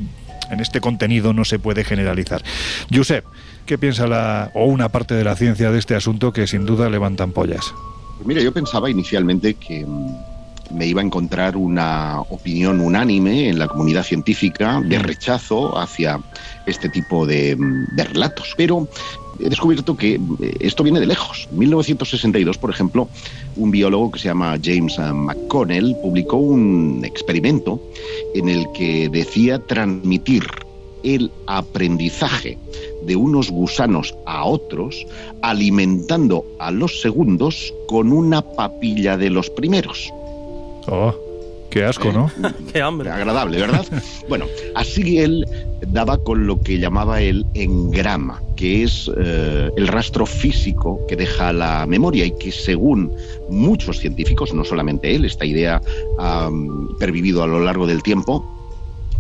en 0.51 0.61
este 0.61 0.83
contenido 0.83 1.33
no 1.33 1.47
se 1.47 1.59
puede 1.59 1.83
generalizar. 1.83 2.43
Josep, 2.95 3.25
¿qué 3.65 3.79
piensa 3.79 4.07
la 4.07 4.51
o 4.53 4.67
una 4.67 4.91
parte 4.91 5.15
de 5.15 5.25
la 5.25 5.35
ciencia 5.35 5.71
de 5.71 5.79
este 5.79 5.95
asunto 5.95 6.35
que 6.35 6.47
sin 6.47 6.67
duda 6.67 6.91
levantan 6.91 7.33
pollas? 7.33 7.73
Pues 8.17 8.27
mira, 8.27 8.41
yo 8.41 8.53
pensaba 8.53 8.89
inicialmente 8.89 9.55
que 9.55 9.85
mm, 9.85 10.75
me 10.77 10.87
iba 10.87 11.01
a 11.01 11.05
encontrar 11.05 11.57
una 11.57 12.21
opinión 12.31 12.81
unánime 12.81 13.49
en 13.49 13.59
la 13.59 13.69
comunidad 13.69 14.03
científica 14.03 14.81
de 14.85 14.99
rechazo 14.99 15.79
hacia 15.79 16.21
este 16.67 16.89
tipo 16.89 17.27
de, 17.27 17.57
mm, 17.57 17.95
de 17.95 18.05
relatos, 18.05 18.55
pero 18.57 18.89
he 19.39 19.51
descubierto 19.51 19.97
que 19.97 20.15
eh, 20.15 20.55
esto 20.61 20.83
viene 20.83 21.01
de 21.01 21.07
lejos. 21.07 21.47
En 21.51 21.59
1962, 21.59 22.59
por 22.59 22.71
ejemplo, 22.71 23.09
un 23.57 23.71
biólogo 23.71 24.11
que 24.11 24.19
se 24.19 24.29
llama 24.29 24.59
James 24.63 24.99
McConnell 24.99 25.95
publicó 26.03 26.39
un 26.39 27.03
experimento 27.05 27.81
en 28.35 28.49
el 28.49 28.67
que 28.75 29.09
decía 29.11 29.59
transmitir 29.59 30.45
el 31.03 31.31
aprendizaje 31.47 32.59
de 33.07 33.17
unos 33.17 33.51
gusanos 33.51 34.15
a 34.27 34.45
otros, 34.45 35.07
alimentando 35.43 36.45
a 36.59 36.71
los 36.71 37.01
segundos 37.01 37.73
con 37.89 38.13
una 38.13 38.43
papilla 38.43 39.17
de 39.17 39.31
los 39.31 39.49
primeros. 39.51 40.13
Oh, 40.89 41.15
qué 41.71 41.85
asco, 41.85 42.13
¿no? 42.13 42.31
qué 42.73 42.83
hambre. 42.83 43.11
Agradable, 43.11 43.59
¿verdad? 43.59 43.85
bueno, 44.29 44.47
así 44.75 45.19
él 45.19 45.47
daba 45.89 46.19
con 46.19 46.47
lo 46.47 46.61
que 46.61 46.79
llamaba 46.79 47.21
el 47.21 47.47
engrama, 47.55 48.43
que 48.57 48.83
es 48.83 49.11
eh, 49.17 49.71
el 49.77 49.89
rastro 49.89 50.27
físico 50.27 51.01
que 51.09 51.17
deja 51.17 51.53
la 51.53 51.87
memoria 51.87 52.25
y 52.25 52.33
que 52.33 52.51
según 52.51 53.13
muchos 53.51 53.99
científicos, 53.99 54.53
no 54.55 54.65
solamente 54.65 55.15
él, 55.15 55.25
esta 55.25 55.45
idea 55.45 55.81
ha 56.19 56.51
pervivido 56.99 57.43
a 57.43 57.47
lo 57.47 57.61
largo 57.61 57.87
del 57.87 58.03
tiempo, 58.03 58.45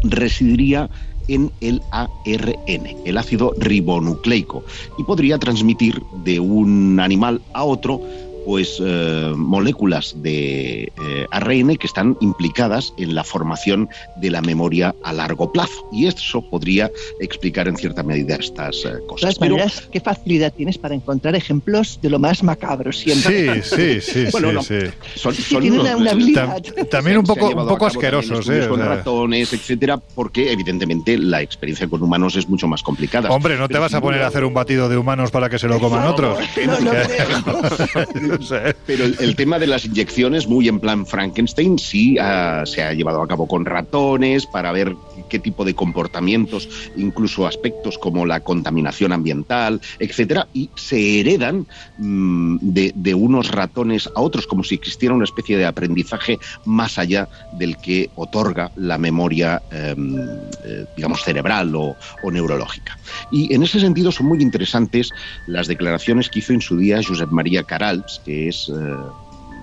residiría 0.02 0.88
en 1.28 1.52
el 1.60 1.82
ARN, 1.92 2.96
el 3.04 3.18
ácido 3.18 3.52
ribonucleico, 3.58 4.64
y 4.98 5.04
podría 5.04 5.38
transmitir 5.38 6.02
de 6.24 6.40
un 6.40 7.00
animal 7.00 7.40
a 7.54 7.64
otro 7.64 8.00
pues 8.46 8.80
eh, 8.80 9.32
moléculas 9.36 10.14
de 10.22 10.84
eh, 10.84 11.26
ARN 11.32 11.76
que 11.76 11.86
están 11.88 12.16
implicadas 12.20 12.94
en 12.96 13.16
la 13.16 13.24
formación 13.24 13.88
de 14.18 14.30
la 14.30 14.40
memoria 14.40 14.94
a 15.02 15.12
largo 15.12 15.50
plazo. 15.50 15.88
Y 15.90 16.06
eso 16.06 16.40
podría 16.48 16.88
explicar 17.20 17.66
en 17.66 17.76
cierta 17.76 18.04
medida 18.04 18.36
estas 18.36 18.84
eh, 18.84 18.92
cosas. 19.08 19.30
De 19.30 19.34
todas 19.34 19.40
maneras, 19.40 19.88
¿qué 19.90 20.00
facilidad 20.00 20.52
tienes 20.54 20.78
para 20.78 20.94
encontrar 20.94 21.34
ejemplos 21.34 21.98
de 22.00 22.08
lo 22.08 22.20
más 22.20 22.44
macabro 22.44 22.92
siempre? 22.92 23.62
Sí, 23.64 24.00
sí, 24.00 24.00
sí. 24.00 24.26
bueno, 24.30 24.62
sí, 24.62 24.78
Son, 25.16 25.34
una, 25.64 26.12
habilidad. 26.12 26.62
también 26.88 27.18
un 27.18 27.24
poco, 27.24 27.48
un 27.48 27.66
poco 27.66 27.86
asquerosos. 27.86 28.48
¿eh? 28.48 28.68
Con 28.68 28.78
ratones, 28.78 29.52
etcétera, 29.52 29.96
porque 29.96 30.52
evidentemente 30.52 31.18
la 31.18 31.42
experiencia 31.42 31.88
con 31.88 32.00
humanos 32.00 32.36
es 32.36 32.48
mucho 32.48 32.68
más 32.68 32.84
complicada. 32.84 33.28
Hombre, 33.28 33.56
no 33.56 33.66
te 33.66 33.78
vas 33.78 33.92
a 33.92 34.00
poner 34.00 34.22
a 34.22 34.28
hacer 34.28 34.44
un 34.44 34.54
batido 34.54 34.88
de 34.88 34.96
humanos 34.96 35.32
para 35.32 35.50
que 35.50 35.58
se 35.58 35.66
lo 35.66 35.80
coman 35.80 36.06
otros. 36.06 36.38
No, 36.64 36.80
no, 36.80 38.35
Pero 38.86 39.04
el, 39.04 39.36
tema 39.36 39.58
de 39.58 39.66
las 39.66 39.84
inyecciones, 39.84 40.46
muy 40.46 40.68
en 40.68 40.80
plan 40.80 41.06
Frankenstein, 41.06 41.78
sí 41.78 42.16
ah, 42.18 42.62
se 42.64 42.82
ha 42.82 42.92
llevado 42.92 43.22
a 43.22 43.28
cabo 43.28 43.46
con 43.46 43.64
ratones 43.64 44.46
para 44.46 44.72
ver 44.72 44.94
qué 45.28 45.38
tipo 45.38 45.64
de 45.64 45.74
comportamientos, 45.74 46.68
incluso 46.96 47.46
aspectos 47.46 47.98
como 47.98 48.26
la 48.26 48.40
contaminación 48.40 49.12
ambiental, 49.12 49.80
etcétera, 49.98 50.48
y 50.52 50.70
se 50.76 51.20
heredan 51.20 51.66
mm, 51.98 52.58
de, 52.60 53.14
unos 53.14 53.50
ratones 53.50 54.08
a 54.14 54.20
otros, 54.20 54.46
como 54.46 54.62
si 54.62 54.74
existiera 54.74 55.14
una 55.14 55.24
especie 55.24 55.56
de 55.56 55.66
aprendizaje 55.66 56.38
más 56.64 56.98
allá 56.98 57.28
del 57.52 57.76
que 57.78 58.10
otorga 58.16 58.70
la 58.76 58.98
memoria, 58.98 59.62
em, 59.70 60.16
eh, 60.64 60.84
digamos, 60.96 61.22
cerebral 61.22 61.74
o, 61.74 61.96
neurológica. 62.30 62.98
Y 63.30 63.54
en 63.54 63.62
ese 63.62 63.80
sentido 63.80 64.10
son 64.10 64.26
muy 64.26 64.42
interesantes 64.42 65.10
las 65.46 65.68
declaraciones 65.68 66.28
que 66.28 66.40
hizo 66.40 66.52
en 66.52 66.60
su 66.60 66.76
día 66.76 67.00
Josep 67.02 67.30
María 67.30 67.62
Carals, 67.62 68.20
que 68.24 68.48
es 68.48 68.68
eh, 68.68 68.72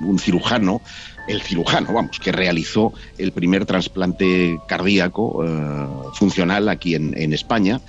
un 0.01 0.17
cirujano 0.17 0.81
el 1.27 1.41
cirujano, 1.41 1.93
vamos, 1.93 2.19
que 2.19 2.31
realizó 2.31 2.93
el 3.17 3.31
primer 3.31 3.65
trasplante 3.65 4.59
cardíaco 4.67 5.43
eh, 5.45 5.87
funcional 6.13 6.69
aquí 6.69 6.95
en, 6.95 7.33
España 7.33 7.81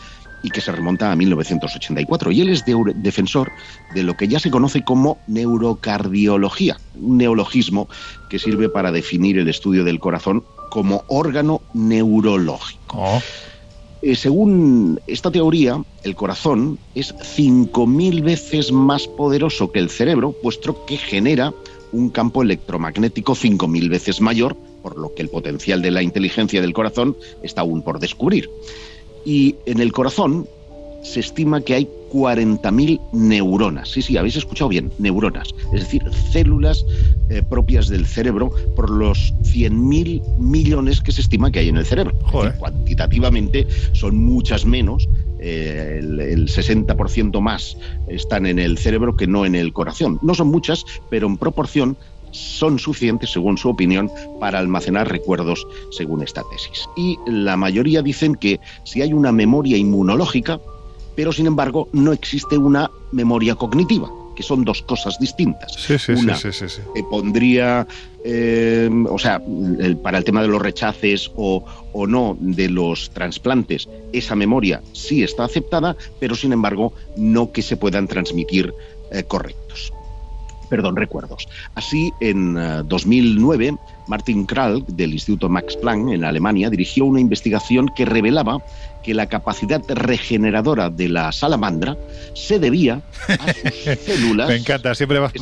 y 0.42 0.50
que 0.50 0.60
se 0.60 0.72
remonta 0.72 1.10
a 1.10 1.16
1984. 1.16 2.30
Y 2.32 2.42
él 2.42 2.50
es 2.50 2.64
defensor 2.96 3.50
de 3.94 4.02
lo 4.02 4.16
que 4.16 4.28
ya 4.28 4.38
se 4.38 4.50
conoce 4.50 4.84
como 4.84 5.18
neurocardiología, 5.26 6.78
un 7.00 7.18
neologismo 7.18 7.88
que 8.28 8.38
sirve 8.38 8.68
para 8.68 8.92
definir 8.92 9.38
el 9.38 9.48
estudio 9.48 9.84
del 9.84 10.00
corazón 10.00 10.44
como 10.70 11.04
órgano 11.08 11.62
neurológico. 11.72 12.96
Oh. 12.96 13.22
Eh, 14.04 14.16
según 14.16 15.00
esta 15.06 15.30
teoría, 15.30 15.82
el 16.02 16.14
corazón 16.14 16.78
es 16.94 17.14
5.000 17.14 18.22
veces 18.22 18.70
más 18.70 19.08
poderoso 19.08 19.72
que 19.72 19.78
el 19.78 19.88
cerebro, 19.88 20.32
puesto 20.42 20.84
que 20.84 20.98
genera 20.98 21.54
un 21.94 22.10
campo 22.10 22.42
electromagnético 22.42 23.34
5.000 23.34 23.88
veces 23.88 24.20
mayor, 24.20 24.56
por 24.82 24.98
lo 24.98 25.14
que 25.14 25.22
el 25.22 25.28
potencial 25.28 25.80
de 25.80 25.92
la 25.92 26.02
inteligencia 26.02 26.60
del 26.60 26.72
corazón 26.72 27.16
está 27.42 27.60
aún 27.60 27.82
por 27.82 28.00
descubrir. 28.00 28.50
Y 29.24 29.54
en 29.64 29.80
el 29.80 29.92
corazón 29.92 30.48
se 31.04 31.20
estima 31.20 31.60
que 31.60 31.74
hay 31.74 31.88
40.000 32.12 33.00
neuronas. 33.12 33.90
Sí, 33.90 34.02
sí, 34.02 34.16
habéis 34.16 34.36
escuchado 34.36 34.68
bien, 34.68 34.90
neuronas. 34.98 35.54
Es 35.72 35.80
decir, 35.80 36.02
células 36.32 36.84
eh, 37.28 37.42
propias 37.48 37.88
del 37.88 38.06
cerebro 38.06 38.52
por 38.74 38.90
los 38.90 39.34
100.000 39.42 40.38
millones 40.38 41.00
que 41.00 41.12
se 41.12 41.20
estima 41.20 41.50
que 41.50 41.60
hay 41.60 41.68
en 41.68 41.76
el 41.76 41.84
cerebro. 41.84 42.14
cuantitativamente 42.58 43.66
son 43.92 44.24
muchas 44.24 44.64
menos 44.64 45.08
eh, 45.40 45.98
el, 46.00 46.48
60% 46.48 47.40
más 47.40 47.76
están 48.08 48.46
en 48.46 48.58
el 48.58 48.78
cerebro 48.78 49.14
que 49.14 49.26
no 49.26 49.44
en 49.44 49.54
el 49.54 49.72
corazón. 49.72 50.18
No 50.22 50.34
son 50.34 50.48
muchas, 50.48 50.84
pero 51.10 51.26
en 51.26 51.36
proporción 51.36 51.96
son 52.30 52.78
suficientes, 52.78 53.30
según 53.30 53.58
su 53.58 53.68
opinión, 53.68 54.10
para 54.40 54.58
almacenar 54.58 55.08
recuerdos, 55.08 55.66
según 55.90 56.22
esta 56.22 56.42
tesis. 56.50 56.88
Y 56.96 57.18
la 57.26 57.56
mayoría 57.56 58.02
dicen 58.02 58.34
que 58.34 58.58
si 58.84 59.02
hay 59.02 59.12
una 59.12 59.32
memoria 59.32 59.76
inmunológica, 59.76 60.60
pero 61.14 61.32
sin 61.32 61.46
embargo 61.46 61.88
no 61.92 62.12
existe 62.12 62.56
una 62.56 62.90
memoria 63.12 63.54
cognitiva 63.54 64.10
que 64.34 64.42
son 64.42 64.64
dos 64.64 64.82
cosas 64.82 65.18
distintas. 65.18 65.72
Sí, 65.74 65.98
sí, 65.98 66.12
Una 66.12 66.36
sí, 66.36 66.52
sí, 66.52 66.66
pondría, 67.08 67.86
eh, 68.24 68.90
o 69.08 69.18
sea, 69.18 69.40
para 70.02 70.18
el 70.18 70.24
tema 70.24 70.42
de 70.42 70.48
los 70.48 70.60
rechaces 70.60 71.30
o, 71.36 71.64
o, 71.92 72.06
no 72.06 72.36
de 72.40 72.68
los 72.68 73.10
trasplantes, 73.10 73.88
esa 74.12 74.34
memoria 74.34 74.82
sí 74.92 75.22
está 75.22 75.44
aceptada, 75.44 75.96
pero 76.18 76.34
sin 76.34 76.52
embargo 76.52 76.92
no 77.16 77.52
que 77.52 77.62
se 77.62 77.76
puedan 77.76 78.08
transmitir 78.08 78.74
eh, 79.10 79.22
correctos. 79.24 79.92
Perdón, 80.68 80.96
recuerdos. 80.96 81.46
Así, 81.74 82.12
en 82.20 82.54
2009, 82.88 83.66
eh, 83.66 83.76
Martin 84.06 84.46
Krall, 84.46 84.84
del 84.88 85.12
Instituto 85.12 85.48
Max 85.48 85.76
Planck 85.76 86.12
en 86.12 86.24
Alemania, 86.24 86.70
dirigió 86.70 87.04
una 87.04 87.20
investigación 87.20 87.90
que 87.94 88.04
revelaba 88.04 88.58
que 89.04 89.14
la 89.14 89.28
capacidad 89.28 89.82
regeneradora 89.86 90.88
de 90.90 91.08
la 91.10 91.30
salamandra 91.30 91.96
se 92.32 92.58
debía 92.58 93.02
a 93.28 93.52
sus 93.52 93.98
células. 94.04 94.48
me 94.48 94.56
encanta, 94.56 94.94
siempre 94.94 95.18
vas, 95.18 95.32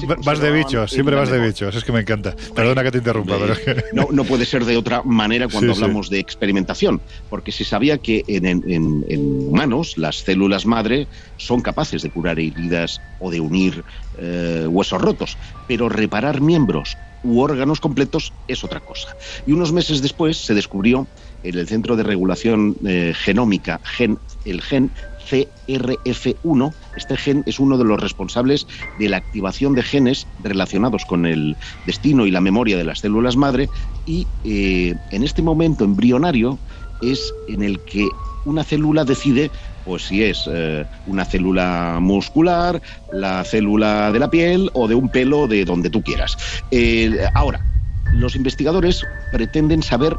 de 0.40 0.50
bichos, 0.50 0.90
siempre 0.90 1.14
vas 1.14 1.30
de 1.30 1.38
bichos, 1.38 1.74
es 1.74 1.84
que 1.84 1.92
me 1.92 2.00
encanta. 2.00 2.34
Perdona 2.54 2.82
que 2.82 2.90
te 2.90 2.98
interrumpa, 2.98 3.36
pero 3.38 3.54
no, 3.92 4.08
no 4.10 4.24
puede 4.24 4.44
ser 4.44 4.64
de 4.64 4.76
otra 4.76 5.02
manera 5.02 5.46
cuando 5.48 5.72
hablamos 5.72 6.10
de 6.10 6.18
experimentación, 6.18 7.00
porque 7.30 7.52
se 7.52 7.64
sabía 7.64 7.98
que 7.98 8.24
en, 8.26 9.04
humanos 9.48 9.96
las 9.96 10.16
células 10.16 10.66
madre 10.66 11.06
son 11.36 11.60
capaces 11.60 12.02
de 12.02 12.10
curar 12.10 12.38
heridas 12.40 13.00
o 13.20 13.30
de 13.30 13.40
unir 13.40 13.84
eh, 14.18 14.66
huesos 14.68 15.00
rotos, 15.00 15.36
pero 15.68 15.88
reparar 15.88 16.40
miembros 16.40 16.96
u 17.22 17.40
órganos 17.40 17.80
completos 17.80 18.32
es 18.48 18.64
otra 18.64 18.80
cosa. 18.80 19.16
Y 19.46 19.52
unos 19.52 19.72
meses 19.72 20.02
después 20.02 20.44
se 20.44 20.54
descubrió 20.54 21.06
en 21.42 21.58
el 21.58 21.68
Centro 21.68 21.96
de 21.96 22.02
Regulación 22.02 22.76
eh, 22.86 23.12
Genómica, 23.14 23.80
gen, 23.84 24.18
el 24.44 24.60
gen 24.60 24.92
CRF1. 25.30 26.74
Este 26.96 27.16
gen 27.16 27.42
es 27.46 27.58
uno 27.58 27.78
de 27.78 27.84
los 27.84 28.00
responsables 28.00 28.66
de 28.98 29.08
la 29.08 29.18
activación 29.18 29.74
de 29.74 29.82
genes 29.82 30.26
relacionados 30.38 31.04
con 31.04 31.26
el 31.26 31.56
destino 31.86 32.26
y 32.26 32.30
la 32.30 32.40
memoria 32.40 32.76
de 32.76 32.84
las 32.84 33.00
células 33.00 33.36
madre 33.36 33.68
y 34.04 34.26
eh, 34.44 34.94
en 35.10 35.22
este 35.22 35.42
momento 35.42 35.84
embrionario 35.84 36.58
es 37.02 37.32
en 37.48 37.62
el 37.62 37.80
que 37.84 38.08
una 38.44 38.64
célula 38.64 39.04
decide 39.04 39.50
pues 39.84 40.02
si 40.06 40.22
es 40.22 40.48
eh, 40.52 40.86
una 41.06 41.24
célula 41.24 41.98
muscular, 42.00 42.80
la 43.12 43.44
célula 43.44 44.12
de 44.12 44.18
la 44.18 44.30
piel 44.30 44.70
o 44.74 44.88
de 44.88 44.94
un 44.94 45.08
pelo 45.08 45.46
de 45.46 45.64
donde 45.64 45.90
tú 45.90 46.02
quieras. 46.02 46.36
Eh, 46.70 47.26
ahora, 47.34 47.64
los 48.12 48.36
investigadores 48.36 49.04
pretenden 49.32 49.82
saber 49.82 50.16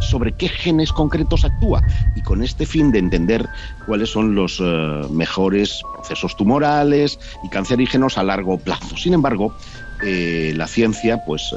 sobre 0.00 0.32
qué 0.32 0.48
genes 0.48 0.92
concretos 0.92 1.44
actúa 1.44 1.80
y 2.14 2.22
con 2.22 2.42
este 2.42 2.66
fin 2.66 2.92
de 2.92 2.98
entender 2.98 3.48
cuáles 3.86 4.10
son 4.10 4.34
los 4.34 4.60
eh, 4.60 4.64
mejores 5.10 5.80
procesos 5.94 6.36
tumorales 6.36 7.18
y 7.42 7.48
cancerígenos 7.48 8.18
a 8.18 8.24
largo 8.24 8.58
plazo. 8.58 8.96
Sin 8.96 9.14
embargo, 9.14 9.54
la 10.02 10.66
ciencia 10.66 11.24
pues 11.24 11.54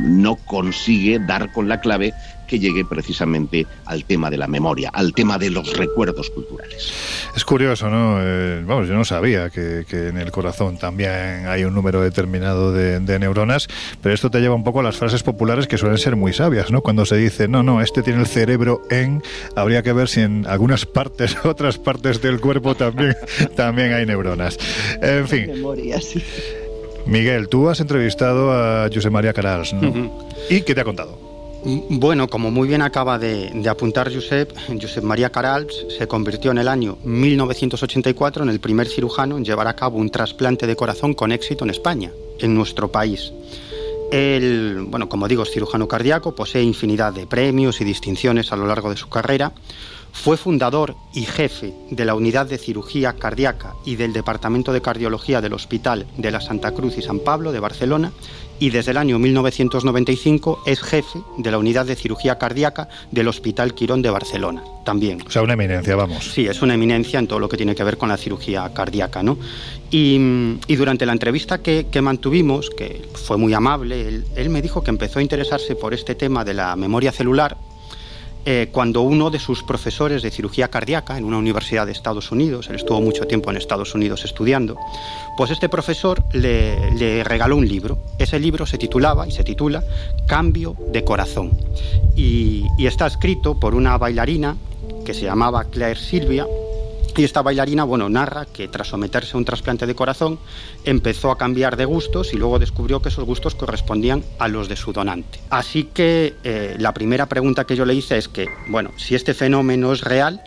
no 0.00 0.34
consigue 0.34 1.20
dar 1.20 1.52
con 1.52 1.68
la 1.68 1.78
clave 1.78 2.12
que 2.48 2.58
llegue 2.58 2.84
precisamente 2.84 3.66
al 3.84 4.04
tema 4.04 4.30
de 4.30 4.38
la 4.38 4.48
memoria, 4.48 4.90
al 4.92 5.12
tema 5.12 5.38
de 5.38 5.50
los 5.50 5.76
recuerdos 5.76 6.30
culturales. 6.30 6.92
Es 7.36 7.44
curioso, 7.44 7.88
¿no? 7.88 8.18
Eh, 8.20 8.62
vamos, 8.66 8.88
yo 8.88 8.94
no 8.94 9.04
sabía 9.04 9.50
que, 9.50 9.84
en 9.90 10.16
el 10.16 10.32
corazón 10.32 10.78
también 10.78 11.46
hay 11.46 11.64
un 11.64 11.74
número 11.74 12.00
determinado 12.00 12.72
de, 12.72 13.18
neuronas, 13.18 13.68
pero 14.02 14.14
esto 14.14 14.30
te 14.30 14.40
lleva 14.40 14.54
un 14.54 14.64
poco 14.64 14.80
a 14.80 14.82
las 14.82 14.96
frases 14.96 15.22
populares 15.22 15.66
que 15.66 15.78
suelen 15.78 15.98
ser 15.98 16.16
muy 16.16 16.32
sabias, 16.32 16.70
¿no? 16.70 16.82
Cuando 16.82 17.04
se 17.04 17.16
dice, 17.16 17.48
no, 17.48 17.62
no, 17.62 17.82
este 17.82 18.02
tiene 18.02 18.20
el 18.20 18.26
cerebro 18.26 18.82
en, 18.90 19.22
habría 19.54 19.82
que 19.82 19.92
ver 19.92 20.08
si 20.08 20.20
en 20.20 20.46
algunas 20.46 20.86
partes, 20.86 21.36
otras 21.44 21.78
partes 21.78 22.22
del 22.22 22.40
cuerpo 22.40 22.74
también, 22.74 23.14
también 23.56 23.92
hay 23.92 24.06
neuronas. 24.06 24.58
En 25.02 25.28
fin. 25.28 25.50
Miguel, 27.06 27.48
tú 27.48 27.68
has 27.68 27.80
entrevistado 27.80 28.52
a 28.52 28.88
José 28.92 29.10
María 29.10 29.32
Carals, 29.32 29.72
¿no? 29.72 30.26
¿Y 30.50 30.60
qué 30.62 30.74
te 30.74 30.80
ha 30.80 30.84
contado? 30.84 31.27
Bueno, 31.64 32.28
como 32.28 32.50
muy 32.50 32.68
bien 32.68 32.82
acaba 32.82 33.18
de, 33.18 33.50
apuntar 33.68 34.12
Josep, 34.12 34.52
Josep 34.80 35.02
María 35.02 35.30
Carals 35.30 35.86
se 35.96 36.06
convirtió 36.06 36.52
en 36.52 36.58
el 36.58 36.68
año 36.68 36.98
1984 37.04 38.44
en 38.44 38.48
el 38.48 38.60
primer 38.60 38.86
cirujano 38.86 39.36
en 39.36 39.44
llevar 39.44 39.66
a 39.66 39.74
cabo 39.74 39.98
un 39.98 40.10
trasplante 40.10 40.66
de 40.66 40.76
corazón 40.76 41.14
con 41.14 41.32
éxito 41.32 41.64
en 41.64 41.70
España, 41.70 42.12
en 42.38 42.54
nuestro 42.54 42.92
país. 42.92 43.32
Él, 44.12 44.86
bueno, 44.88 45.08
como 45.08 45.28
digo, 45.28 45.42
es 45.42 45.50
cirujano 45.50 45.88
cardíaco, 45.88 46.34
posee 46.34 46.62
infinidad 46.62 47.12
de 47.12 47.26
premios 47.26 47.80
y 47.80 47.84
distinciones 47.84 48.52
a 48.52 48.56
lo 48.56 48.66
largo 48.66 48.90
de 48.90 48.96
su 48.96 49.08
carrera. 49.08 49.52
Fue 50.12 50.36
fundador 50.36 50.96
y 51.14 51.22
jefe 51.22 51.74
de 51.90 52.04
la 52.04 52.14
Unidad 52.14 52.46
de 52.46 52.58
Cirugía 52.58 53.14
Cardíaca 53.14 53.74
y 53.84 53.96
del 53.96 54.12
Departamento 54.12 54.72
de 54.72 54.82
Cardiología 54.82 55.40
del 55.40 55.52
Hospital 55.52 56.06
de 56.16 56.30
la 56.30 56.40
Santa 56.40 56.72
Cruz 56.72 56.98
y 56.98 57.02
San 57.02 57.20
Pablo 57.20 57.52
de 57.52 57.60
Barcelona 57.60 58.12
y 58.60 58.70
desde 58.70 58.90
el 58.90 58.96
año 58.96 59.18
1995 59.18 60.62
es 60.66 60.80
jefe 60.80 61.20
de 61.36 61.50
la 61.50 61.58
unidad 61.58 61.86
de 61.86 61.94
cirugía 61.94 62.38
cardíaca 62.38 62.88
del 63.10 63.28
Hospital 63.28 63.74
Quirón 63.74 64.02
de 64.02 64.10
Barcelona, 64.10 64.62
también. 64.84 65.22
O 65.26 65.30
sea, 65.30 65.42
una 65.42 65.52
eminencia, 65.52 65.94
vamos. 65.94 66.32
Sí, 66.32 66.46
es 66.46 66.60
una 66.62 66.74
eminencia 66.74 67.18
en 67.18 67.28
todo 67.28 67.38
lo 67.38 67.48
que 67.48 67.56
tiene 67.56 67.74
que 67.74 67.84
ver 67.84 67.98
con 67.98 68.08
la 68.08 68.16
cirugía 68.16 68.68
cardíaca, 68.74 69.22
¿no? 69.22 69.38
Y, 69.90 70.18
durante 70.76 71.06
la 71.06 71.12
entrevista 71.12 71.58
que, 71.58 71.86
mantuvimos, 72.02 72.70
que 72.70 73.08
fue 73.14 73.36
muy 73.36 73.54
amable, 73.54 74.22
él 74.34 74.50
me 74.50 74.62
dijo 74.62 74.82
que 74.82 74.90
empezó 74.90 75.18
a 75.18 75.22
interesarse 75.22 75.74
por 75.74 75.94
este 75.94 76.14
tema 76.14 76.44
de 76.44 76.54
la 76.54 76.76
memoria 76.76 77.12
celular 77.12 77.56
eh, 78.50 78.70
cuando 78.72 79.02
uno 79.02 79.28
de 79.28 79.38
sus 79.38 79.62
profesores 79.62 80.22
de 80.22 80.30
cirugía 80.30 80.68
cardíaca 80.68 81.18
en 81.18 81.24
una 81.24 81.36
universidad 81.36 81.84
de 81.84 81.92
Estados 81.92 82.32
Unidos, 82.32 82.70
él 82.70 82.76
estuvo 82.76 82.98
mucho 82.98 83.26
tiempo 83.26 83.50
en 83.50 83.58
Estados 83.58 83.94
Unidos 83.94 84.24
estudiando, 84.24 84.78
pues 85.36 85.50
este 85.50 85.68
profesor 85.68 86.24
le, 86.32 87.22
regaló 87.24 87.58
un 87.58 87.68
libro. 87.68 87.98
Ese 88.18 88.40
libro 88.40 88.64
se 88.64 88.78
titulaba 88.78 89.28
y 89.28 89.32
se 89.32 89.44
titula 89.44 89.84
Cambio 90.26 90.74
de 90.90 91.04
Corazón. 91.04 91.58
Y 92.16 92.64
está 92.78 93.06
escrito 93.06 93.60
por 93.60 93.74
una 93.74 93.98
bailarina 93.98 94.56
que 95.04 95.12
se 95.12 95.26
llamaba 95.26 95.64
Claire 95.64 96.00
Silvia, 96.00 96.46
y 97.18 97.24
esta 97.24 97.42
bailarina, 97.42 97.82
bueno, 97.82 98.08
narra 98.08 98.46
que 98.46 98.68
tras 98.68 98.88
someterse 98.88 99.32
a 99.34 99.38
un 99.38 99.44
trasplante 99.44 99.86
de 99.86 99.94
corazón 99.94 100.38
empezó 100.84 101.32
a 101.32 101.38
cambiar 101.38 101.76
de 101.76 101.84
gustos 101.84 102.32
y 102.32 102.36
luego 102.36 102.60
descubrió 102.60 103.02
que 103.02 103.08
esos 103.08 103.24
gustos 103.24 103.56
correspondían 103.56 104.24
a 104.38 104.46
los 104.46 104.68
de 104.68 104.76
su 104.76 104.92
donante. 104.92 105.40
Así 105.50 105.84
que 105.84 106.36
eh, 106.44 106.76
la 106.78 106.94
primera 106.94 107.26
pregunta 107.26 107.64
que 107.64 107.74
yo 107.74 107.84
le 107.84 107.94
hice 107.94 108.18
es 108.18 108.28
que, 108.28 108.46
bueno, 108.68 108.92
si 108.96 109.16
este 109.16 109.34
fenómeno 109.34 109.92
es 109.92 110.02
real, 110.02 110.40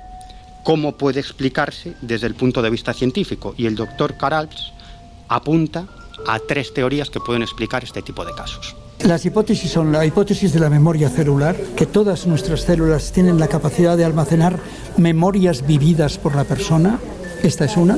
¿cómo 0.63 0.97
puede 0.97 1.19
explicarse 1.19 1.93
desde 2.01 2.27
el 2.27 2.35
punto 2.35 2.61
de 2.61 2.69
vista 2.69 2.93
científico? 2.93 3.53
Y 3.57 3.65
el 3.65 3.75
doctor 3.75 4.15
Caralps 4.17 4.71
apunta 5.27 5.87
a 6.25 6.39
tres 6.39 6.73
teorías 6.73 7.09
que 7.09 7.19
pueden 7.19 7.41
explicar 7.41 7.83
este 7.83 8.01
tipo 8.01 8.23
de 8.23 8.33
casos. 8.33 8.75
Las 9.05 9.25
hipótesis 9.25 9.71
son 9.71 9.91
la 9.91 10.05
hipótesis 10.05 10.53
de 10.53 10.59
la 10.59 10.69
memoria 10.69 11.09
celular, 11.09 11.55
que 11.75 11.87
todas 11.87 12.27
nuestras 12.27 12.61
células 12.61 13.11
tienen 13.11 13.39
la 13.39 13.47
capacidad 13.47 13.97
de 13.97 14.05
almacenar 14.05 14.59
memorias 14.95 15.65
vividas 15.65 16.19
por 16.19 16.35
la 16.35 16.43
persona. 16.43 16.99
Esta 17.41 17.65
es 17.65 17.77
una. 17.77 17.97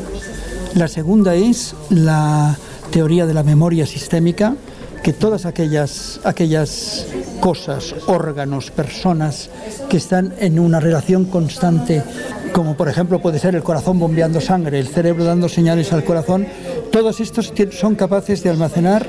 La 0.75 0.87
segunda 0.87 1.35
es 1.35 1.75
la 1.89 2.57
teoría 2.89 3.25
de 3.25 3.33
la 3.33 3.43
memoria 3.43 3.85
sistémica, 3.85 4.55
que 5.03 5.11
todas 5.11 5.45
aquellas, 5.45 6.21
aquellas 6.23 7.05
cosas, 7.41 7.93
órganos, 8.07 8.71
personas 8.71 9.49
que 9.89 9.97
están 9.97 10.33
en 10.39 10.57
una 10.57 10.79
relación 10.79 11.25
constante, 11.25 12.01
como 12.53 12.77
por 12.77 12.87
ejemplo 12.87 13.21
puede 13.21 13.39
ser 13.39 13.55
el 13.55 13.63
corazón 13.63 13.99
bombeando 13.99 14.39
sangre, 14.39 14.79
el 14.79 14.87
cerebro 14.87 15.25
dando 15.25 15.49
señales 15.49 15.91
al 15.91 16.05
corazón, 16.05 16.47
todos 16.93 17.19
estos 17.19 17.51
son 17.71 17.95
capaces 17.95 18.41
de 18.41 18.49
almacenar 18.49 19.05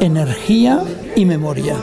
energía 0.00 0.82
y 1.14 1.24
memoria. 1.24 1.76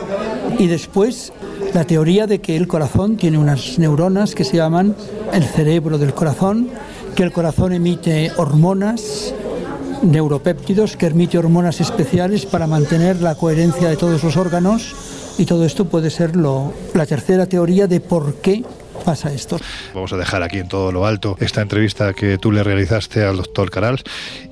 Y 0.58 0.66
después 0.66 1.32
la 1.72 1.84
teoría 1.84 2.26
de 2.26 2.40
que 2.40 2.56
el 2.56 2.68
corazón 2.68 3.16
tiene 3.16 3.38
unas 3.38 3.78
neuronas 3.78 4.34
que 4.34 4.44
se 4.44 4.56
llaman 4.56 4.94
el 5.32 5.44
cerebro 5.44 5.98
del 5.98 6.14
corazón, 6.14 6.68
que 7.14 7.22
el 7.22 7.32
corazón 7.32 7.72
emite 7.72 8.32
hormonas, 8.36 9.34
neuropéptidos, 10.02 10.96
que 10.96 11.06
emite 11.06 11.38
hormonas 11.38 11.80
especiales 11.80 12.46
para 12.46 12.66
mantener 12.66 13.20
la 13.20 13.34
coherencia 13.34 13.88
de 13.88 13.96
todos 13.96 14.22
los 14.22 14.36
órganos. 14.36 14.94
Y 15.38 15.46
todo 15.46 15.64
esto 15.64 15.86
puede 15.86 16.10
ser 16.10 16.36
lo, 16.36 16.72
la 16.94 17.06
tercera 17.06 17.46
teoría 17.46 17.86
de 17.88 18.00
por 18.00 18.34
qué 18.36 18.62
pasa 19.04 19.32
esto. 19.32 19.58
Vamos 19.94 20.12
a 20.12 20.16
dejar 20.16 20.42
aquí 20.42 20.58
en 20.58 20.68
todo 20.68 20.90
lo 20.90 21.06
alto 21.06 21.36
esta 21.40 21.60
entrevista 21.60 22.12
que 22.14 22.38
tú 22.38 22.50
le 22.50 22.64
realizaste 22.64 23.24
al 23.24 23.36
doctor 23.36 23.70
Caral 23.70 24.02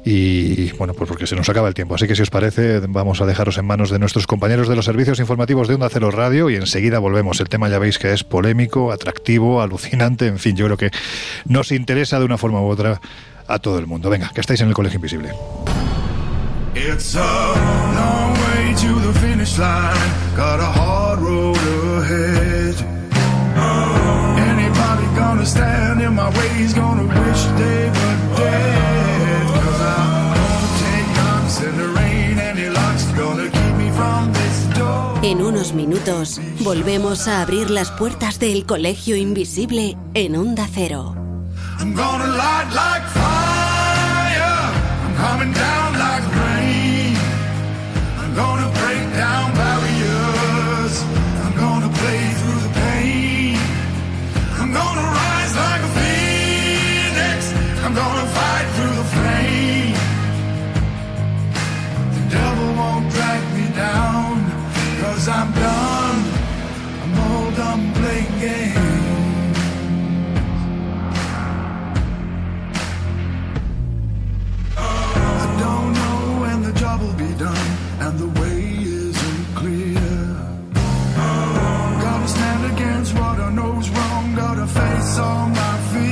y 0.05 0.71
bueno, 0.73 0.95
pues 0.95 1.09
porque 1.09 1.27
se 1.27 1.37
nos 1.37 1.49
acaba 1.49 1.69
el 1.69 1.75
tiempo. 1.75 1.95
Así 1.95 2.07
que 2.07 2.15
si 2.15 2.23
os 2.23 2.31
parece, 2.31 2.81
vamos 2.81 3.21
a 3.21 3.27
dejaros 3.27 3.59
en 3.59 3.65
manos 3.65 3.91
de 3.91 3.99
nuestros 3.99 4.27
compañeros 4.27 4.69
de 4.69 4.77
los 4.77 4.85
servicios 4.85 5.19
informativos 5.19 5.69
de 5.69 5.75
Onda 5.75 5.89
Cero 5.91 6.11
Radio 6.11 6.51
y 6.51 6.57
enseguida 6.57 6.99
volvemos. 6.99 7.41
El 7.41 7.49
tema 7.49 7.69
ya 7.69 7.79
veis 7.79 7.99
que 7.99 8.13
es 8.13 8.25
polémico, 8.25 8.93
atractivo, 8.93 9.63
alucinante, 9.63 10.27
en 10.27 10.39
fin, 10.39 10.57
yo 10.57 10.67
creo 10.67 10.77
que 10.77 10.91
nos 11.47 11.73
interesa 11.73 12.19
de 12.19 12.25
una 12.25 12.39
forma 12.39 12.61
u 12.61 12.69
otra 12.69 13.01
a 13.47 13.59
todo 13.59 13.79
el 13.79 13.87
mundo. 13.87 14.11
Venga, 14.11 14.31
que 14.35 14.41
estáis 14.41 14.61
en 14.61 14.69
el 14.69 14.75
Colegio 14.75 14.97
Invisible. 14.97 15.31
En 35.25 35.43
unos 35.43 35.73
minutos 35.73 36.41
volvemos 36.61 37.27
a 37.27 37.43
abrir 37.43 37.71
las 37.71 37.91
puertas 37.91 38.39
del 38.39 38.65
colegio 38.67 39.17
invisible 39.17 39.97
en 40.15 40.37
Onda 40.37 40.69
Cero. 40.73 41.17
I'm 41.81 41.93
gonna 41.93 42.27
light 42.29 42.73
like 42.73 43.09
fire, 43.09 44.73
I'm 45.05 45.17
coming 45.17 45.53
down 45.53 45.99
like 45.99 46.43
knows 83.55 83.89
wrong, 83.91 84.35
got 84.35 84.59
a 84.59 84.67
face 84.67 85.19
on 85.19 85.51
my 85.53 85.79
feet. 85.93 86.12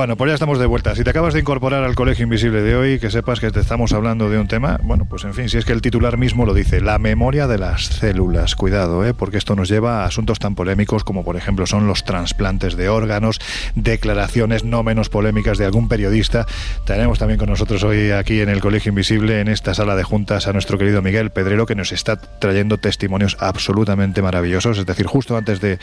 Bueno, 0.00 0.16
pues 0.16 0.30
ya 0.30 0.34
estamos 0.34 0.58
de 0.58 0.64
vuelta. 0.64 0.94
Si 0.94 1.04
te 1.04 1.10
acabas 1.10 1.34
de 1.34 1.40
incorporar 1.40 1.84
al 1.84 1.94
Colegio 1.94 2.22
Invisible 2.22 2.62
de 2.62 2.74
hoy, 2.74 2.98
que 2.98 3.10
sepas 3.10 3.38
que 3.38 3.50
te 3.50 3.60
estamos 3.60 3.92
hablando 3.92 4.30
de 4.30 4.38
un 4.38 4.48
tema, 4.48 4.80
bueno, 4.82 5.04
pues 5.04 5.24
en 5.24 5.34
fin, 5.34 5.50
si 5.50 5.58
es 5.58 5.66
que 5.66 5.74
el 5.74 5.82
titular 5.82 6.16
mismo 6.16 6.46
lo 6.46 6.54
dice, 6.54 6.80
la 6.80 6.98
memoria 6.98 7.46
de 7.46 7.58
las 7.58 7.84
células. 7.84 8.54
Cuidado, 8.54 9.04
¿eh? 9.04 9.12
porque 9.12 9.36
esto 9.36 9.54
nos 9.56 9.68
lleva 9.68 10.02
a 10.02 10.06
asuntos 10.06 10.38
tan 10.38 10.54
polémicos 10.54 11.04
como 11.04 11.22
por 11.22 11.36
ejemplo 11.36 11.66
son 11.66 11.86
los 11.86 12.04
trasplantes 12.04 12.78
de 12.78 12.88
órganos, 12.88 13.40
declaraciones 13.74 14.64
no 14.64 14.82
menos 14.82 15.10
polémicas 15.10 15.58
de 15.58 15.66
algún 15.66 15.86
periodista. 15.86 16.46
Tenemos 16.86 17.18
también 17.18 17.38
con 17.38 17.50
nosotros 17.50 17.84
hoy 17.84 18.10
aquí 18.10 18.40
en 18.40 18.48
el 18.48 18.60
Colegio 18.60 18.88
Invisible, 18.88 19.42
en 19.42 19.48
esta 19.48 19.74
sala 19.74 19.96
de 19.96 20.02
juntas, 20.02 20.46
a 20.46 20.54
nuestro 20.54 20.78
querido 20.78 21.02
Miguel 21.02 21.28
Pedrero, 21.28 21.66
que 21.66 21.74
nos 21.74 21.92
está 21.92 22.16
trayendo 22.16 22.78
testimonios 22.78 23.36
absolutamente 23.38 24.22
maravillosos. 24.22 24.78
Es 24.78 24.86
decir, 24.86 25.04
justo 25.04 25.36
antes 25.36 25.60
de 25.60 25.78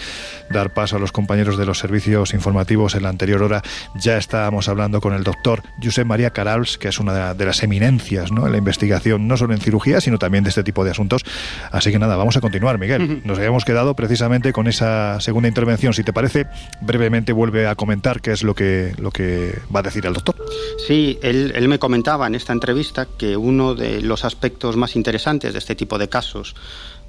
dar 0.50 0.74
paso 0.74 0.96
a 0.96 1.00
los 1.00 1.12
compañeros 1.12 1.56
de 1.56 1.68
los 1.68 1.78
servicios 1.78 2.34
informativos 2.34 2.96
en 2.96 3.04
la 3.04 3.10
anterior 3.10 3.44
hora, 3.44 3.62
ya 4.08 4.18
estábamos 4.18 4.70
hablando 4.70 5.02
con 5.02 5.14
el 5.14 5.26
doctor 5.26 5.64
Josep 5.84 6.08
María 6.08 6.30
Carals, 6.30 6.78
que 6.78 6.88
es 6.88 6.98
una 6.98 7.34
de 7.34 7.46
las 7.46 7.62
eminencias 7.62 8.32
¿no? 8.32 8.46
en 8.46 8.54
la 8.54 8.58
investigación, 8.58 9.28
no 9.28 9.36
solo 9.36 9.54
en 9.54 9.60
cirugía, 9.60 10.00
sino 10.00 10.18
también 10.18 10.46
de 10.46 10.50
este 10.50 10.64
tipo 10.64 10.86
de 10.86 10.92
asuntos. 10.92 11.26
Así 11.74 11.92
que 11.92 12.00
nada, 12.00 12.16
vamos 12.16 12.38
a 12.38 12.40
continuar, 12.40 12.80
Miguel. 12.80 13.22
Nos 13.26 13.38
habíamos 13.38 13.66
quedado 13.66 13.98
precisamente 13.98 14.54
con 14.54 14.68
esa 14.68 15.20
segunda 15.20 15.50
intervención. 15.50 15.94
Si 15.94 16.06
te 16.06 16.14
parece, 16.14 16.48
brevemente 16.80 17.34
vuelve 17.34 17.68
a 17.68 17.76
comentar 17.76 18.22
qué 18.22 18.32
es 18.32 18.44
lo 18.44 18.56
que, 18.56 18.94
lo 18.98 19.12
que 19.12 19.60
va 19.76 19.82
a 19.82 19.84
decir 19.84 20.06
el 20.06 20.14
doctor. 20.14 20.38
Sí, 20.88 21.20
él, 21.22 21.52
él 21.54 21.68
me 21.68 21.78
comentaba 21.78 22.28
en 22.28 22.36
esta 22.36 22.54
entrevista 22.54 23.10
que 23.18 23.36
uno 23.36 23.76
de 23.76 24.02
los 24.02 24.24
aspectos 24.24 24.78
más 24.78 24.96
interesantes 24.96 25.52
de 25.52 25.60
este 25.60 25.76
tipo 25.76 25.98
de 25.98 26.08
casos 26.08 26.56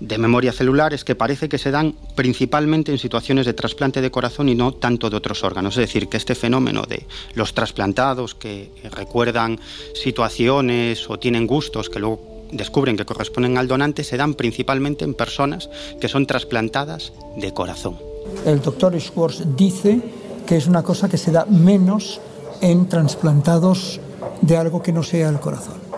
de 0.01 0.19
memoria 0.19 0.53
celular 0.53 0.95
es 0.95 1.05
que 1.05 1.15
parece 1.15 1.49
que 1.49 1.59
se 1.59 1.71
dan 1.71 1.95
principalmente 2.15 2.93
en 2.93 2.99
situaciones 2.99 3.47
de 3.47 3.55
trasplante 3.55 4.01
de 4.01 4.11
corazón 4.11 4.49
y 4.49 4.55
no 4.55 4.73
tanto 4.73 5.11
de 5.11 5.17
otros 5.17 5.43
órganos. 5.43 5.77
Es 5.77 5.87
decir, 5.87 6.09
que 6.09 6.17
este 6.17 6.35
fenómeno 6.35 6.83
de 6.83 7.07
los 7.35 7.55
trasplantados 7.55 8.35
que 8.35 8.71
recuerdan 8.93 9.59
situaciones 9.95 11.09
o 11.11 11.19
tienen 11.19 11.47
gustos 11.47 11.91
que 11.91 11.99
luego 11.99 12.47
descubren 12.53 12.97
que 12.97 13.05
corresponden 13.05 13.59
al 13.59 13.69
donante 13.69 14.05
se 14.05 14.17
dan 14.17 14.35
principalmente 14.35 15.05
en 15.05 15.15
personas 15.15 15.69
que 16.01 16.09
son 16.09 16.27
trasplantadas 16.27 17.13
de 17.37 17.53
corazón. 17.53 17.97
El 18.47 18.63
doctor 18.63 18.99
Schwartz 18.99 19.43
dice 19.57 20.01
que 20.47 20.57
es 20.57 20.67
una 20.67 20.83
cosa 20.83 21.09
que 21.09 21.19
se 21.19 21.33
da 21.33 21.45
menos 21.45 22.21
en 22.61 22.89
trasplantados 22.89 24.01
de 24.41 24.57
algo 24.57 24.83
que 24.83 24.93
no 24.93 25.03
sea 25.03 25.29
el 25.29 25.41
corazón 25.41 25.89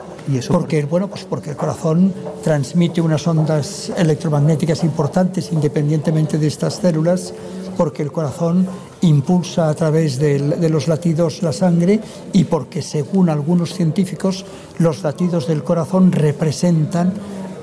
porque, 0.49 0.85
bueno, 0.85 1.09
pues 1.09 1.25
porque 1.25 1.51
el 1.51 1.57
corazón 1.57 2.13
transmite 2.43 3.01
unas 3.01 3.27
ondas 3.27 3.93
electromagnéticas 3.97 4.85
importantes 4.85 5.53
independientemente 5.53 6.39
de 6.39 6.47
estas 6.47 6.75
células, 6.77 7.33
porque 7.77 8.03
el 8.03 8.13
corazón 8.13 8.67
impulsa 9.03 9.69
a 9.69 9.75
través 9.75 10.19
de, 10.19 10.39
de 10.39 10.69
los 10.69 10.89
latidos 10.89 11.43
la 11.43 11.53
sangre 11.53 12.01
y 12.33 12.45
porque, 12.45 12.83
según 12.83 13.31
algunos 13.31 13.75
científicos, 13.75 14.45
los 14.79 15.03
latidos 15.03 15.47
del 15.47 15.65
corazón 15.65 16.13
representan 16.13 17.13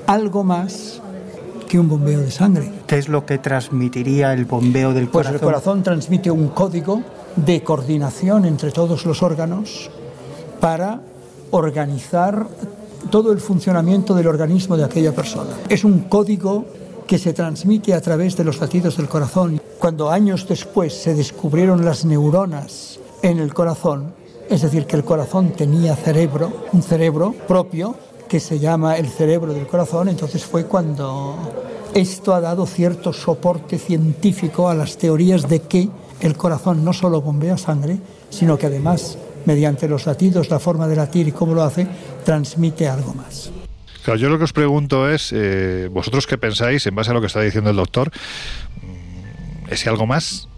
algo 0.06 0.42
más 0.42 1.00
que 1.68 1.78
un 1.78 1.88
bombeo 1.88 2.20
de 2.20 2.30
sangre. 2.30 2.72
¿Qué 2.86 2.98
es 2.98 3.08
lo 3.08 3.26
que 3.26 3.38
transmitiría 3.38 4.32
el 4.32 4.46
bombeo 4.46 4.94
del 4.94 5.10
corazón? 5.10 5.32
Pues 5.32 5.42
el 5.42 5.46
corazón 5.46 5.82
transmite 5.82 6.30
un 6.30 6.48
código 6.48 7.02
de 7.36 7.62
coordinación 7.62 8.46
entre 8.46 8.72
todos 8.72 9.04
los 9.04 9.22
órganos 9.22 9.90
para 10.60 11.00
organizar 11.50 12.46
todo 13.10 13.32
el 13.32 13.40
funcionamiento 13.40 14.14
del 14.14 14.26
organismo 14.26 14.76
de 14.76 14.84
aquella 14.84 15.14
persona. 15.14 15.50
Es 15.68 15.84
un 15.84 16.00
código 16.00 16.64
que 17.06 17.18
se 17.18 17.32
transmite 17.32 17.94
a 17.94 18.00
través 18.00 18.36
de 18.36 18.44
los 18.44 18.60
latidos 18.60 18.96
del 18.98 19.08
corazón. 19.08 19.60
Cuando 19.78 20.10
años 20.10 20.46
después 20.46 20.92
se 20.92 21.14
descubrieron 21.14 21.84
las 21.84 22.04
neuronas 22.04 23.00
en 23.22 23.38
el 23.38 23.54
corazón, 23.54 24.12
es 24.50 24.62
decir, 24.62 24.86
que 24.86 24.96
el 24.96 25.04
corazón 25.04 25.52
tenía 25.52 25.96
cerebro, 25.96 26.52
un 26.72 26.82
cerebro 26.82 27.34
propio, 27.46 27.94
que 28.28 28.40
se 28.40 28.58
llama 28.58 28.98
el 28.98 29.08
cerebro 29.08 29.54
del 29.54 29.66
corazón, 29.66 30.08
entonces 30.08 30.44
fue 30.44 30.66
cuando 30.66 31.34
esto 31.94 32.34
ha 32.34 32.42
dado 32.42 32.66
cierto 32.66 33.12
soporte 33.14 33.78
científico 33.78 34.68
a 34.68 34.74
las 34.74 34.98
teorías 34.98 35.48
de 35.48 35.60
que 35.60 35.88
el 36.20 36.36
corazón 36.36 36.84
no 36.84 36.92
solo 36.92 37.22
bombea 37.22 37.56
sangre, 37.56 37.98
sino 38.28 38.58
que 38.58 38.66
además 38.66 39.16
mediante 39.48 39.88
los 39.88 40.04
latidos, 40.04 40.50
la 40.50 40.58
forma 40.58 40.86
de 40.86 40.94
latir 40.94 41.26
y 41.26 41.32
cómo 41.32 41.54
lo 41.54 41.62
hace, 41.62 41.86
transmite 42.22 42.86
algo 42.86 43.14
más. 43.14 43.50
Claro, 44.04 44.20
yo 44.20 44.28
lo 44.28 44.36
que 44.36 44.44
os 44.44 44.52
pregunto 44.52 45.08
es, 45.10 45.32
eh, 45.32 45.88
vosotros 45.90 46.26
qué 46.26 46.36
pensáis, 46.36 46.86
en 46.86 46.94
base 46.94 47.10
a 47.10 47.14
lo 47.14 47.22
que 47.22 47.28
está 47.28 47.40
diciendo 47.40 47.70
el 47.70 47.76
doctor, 47.76 48.10
mm, 48.10 49.72
ese 49.72 49.88
algo 49.88 50.06
más, 50.06 50.48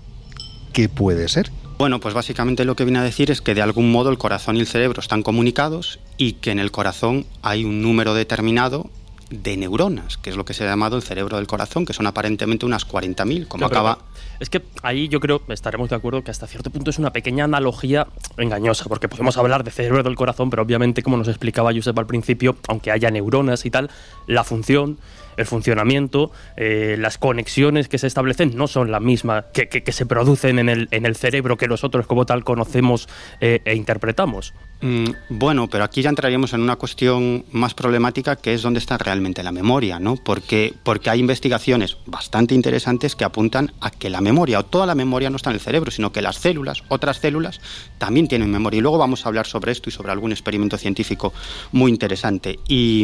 ¿qué 0.72 0.88
puede 0.88 1.28
ser? 1.28 1.52
Bueno, 1.78 2.00
pues 2.00 2.14
básicamente 2.14 2.64
lo 2.64 2.74
que 2.74 2.84
viene 2.84 2.98
a 2.98 3.04
decir 3.04 3.30
es 3.30 3.40
que 3.40 3.54
de 3.54 3.62
algún 3.62 3.92
modo 3.92 4.10
el 4.10 4.18
corazón 4.18 4.56
y 4.56 4.60
el 4.60 4.66
cerebro 4.66 5.00
están 5.00 5.22
comunicados 5.22 6.00
y 6.18 6.32
que 6.34 6.50
en 6.50 6.58
el 6.58 6.72
corazón 6.72 7.26
hay 7.42 7.64
un 7.64 7.82
número 7.82 8.12
determinado 8.12 8.90
de 9.30 9.56
neuronas, 9.56 10.16
que 10.16 10.30
es 10.30 10.36
lo 10.36 10.44
que 10.44 10.54
se 10.54 10.64
ha 10.64 10.66
llamado 10.66 10.96
el 10.96 11.02
cerebro 11.02 11.36
del 11.36 11.46
corazón, 11.46 11.86
que 11.86 11.92
son 11.92 12.06
aparentemente 12.06 12.66
unas 12.66 12.86
40.000, 12.86 13.46
como 13.46 13.66
acaba... 13.66 13.98
Es 14.40 14.50
que 14.50 14.62
ahí 14.82 15.08
yo 15.08 15.20
creo, 15.20 15.42
estaremos 15.48 15.88
de 15.88 15.96
acuerdo, 15.96 16.24
que 16.24 16.30
hasta 16.30 16.46
cierto 16.46 16.70
punto 16.70 16.90
es 16.90 16.98
una 16.98 17.12
pequeña 17.12 17.44
analogía 17.44 18.08
engañosa, 18.36 18.86
porque 18.86 19.08
podemos 19.08 19.36
hablar 19.36 19.64
de 19.64 19.70
cerebro 19.70 20.02
del 20.02 20.16
corazón, 20.16 20.50
pero 20.50 20.62
obviamente, 20.62 21.02
como 21.02 21.16
nos 21.16 21.28
explicaba 21.28 21.72
Josep 21.72 21.98
al 21.98 22.06
principio, 22.06 22.56
aunque 22.68 22.90
haya 22.90 23.10
neuronas 23.10 23.64
y 23.66 23.70
tal, 23.70 23.90
la 24.26 24.44
función 24.44 24.98
el 25.36 25.46
funcionamiento, 25.46 26.30
eh, 26.56 26.96
las 26.98 27.18
conexiones 27.18 27.88
que 27.88 27.98
se 27.98 28.06
establecen 28.06 28.56
no 28.56 28.66
son 28.66 28.90
las 28.90 29.00
mismas 29.00 29.46
que, 29.52 29.68
que, 29.68 29.92
se 29.92 30.06
producen 30.06 30.58
en 30.58 30.68
el, 30.68 30.88
en 30.90 31.06
el, 31.06 31.16
cerebro 31.16 31.56
que 31.56 31.68
nosotros 31.68 32.06
como 32.06 32.26
tal 32.26 32.44
conocemos 32.44 33.08
eh, 33.40 33.60
e 33.64 33.74
interpretamos. 33.74 34.54
Mm, 34.82 35.10
bueno, 35.28 35.68
pero 35.68 35.84
aquí 35.84 36.00
ya 36.00 36.08
entraríamos 36.08 36.54
en 36.54 36.62
una 36.62 36.76
cuestión 36.76 37.44
más 37.52 37.74
problemática 37.74 38.36
que 38.36 38.54
es 38.54 38.62
dónde 38.62 38.78
está 38.78 38.96
realmente 38.96 39.42
la 39.42 39.52
memoria, 39.52 39.98
¿no? 39.98 40.16
Porque, 40.16 40.74
porque 40.82 41.10
hay 41.10 41.20
investigaciones 41.20 41.98
bastante 42.06 42.54
interesantes 42.54 43.14
que 43.14 43.24
apuntan 43.24 43.72
a 43.80 43.90
que 43.90 44.08
la 44.08 44.20
memoria 44.20 44.60
o 44.60 44.64
toda 44.64 44.86
la 44.86 44.94
memoria 44.94 45.28
no 45.28 45.36
está 45.36 45.50
en 45.50 45.54
el 45.54 45.60
cerebro, 45.60 45.90
sino 45.90 46.12
que 46.12 46.22
las 46.22 46.36
células, 46.36 46.82
otras 46.88 47.18
células, 47.18 47.60
también 47.98 48.28
tienen 48.28 48.50
memoria. 48.50 48.78
Y 48.78 48.80
luego 48.80 48.98
vamos 48.98 49.24
a 49.24 49.28
hablar 49.28 49.46
sobre 49.46 49.72
esto 49.72 49.90
y 49.90 49.92
sobre 49.92 50.12
algún 50.12 50.32
experimento 50.32 50.78
científico 50.78 51.32
muy 51.72 51.90
interesante. 51.90 52.58
Y 52.66 53.02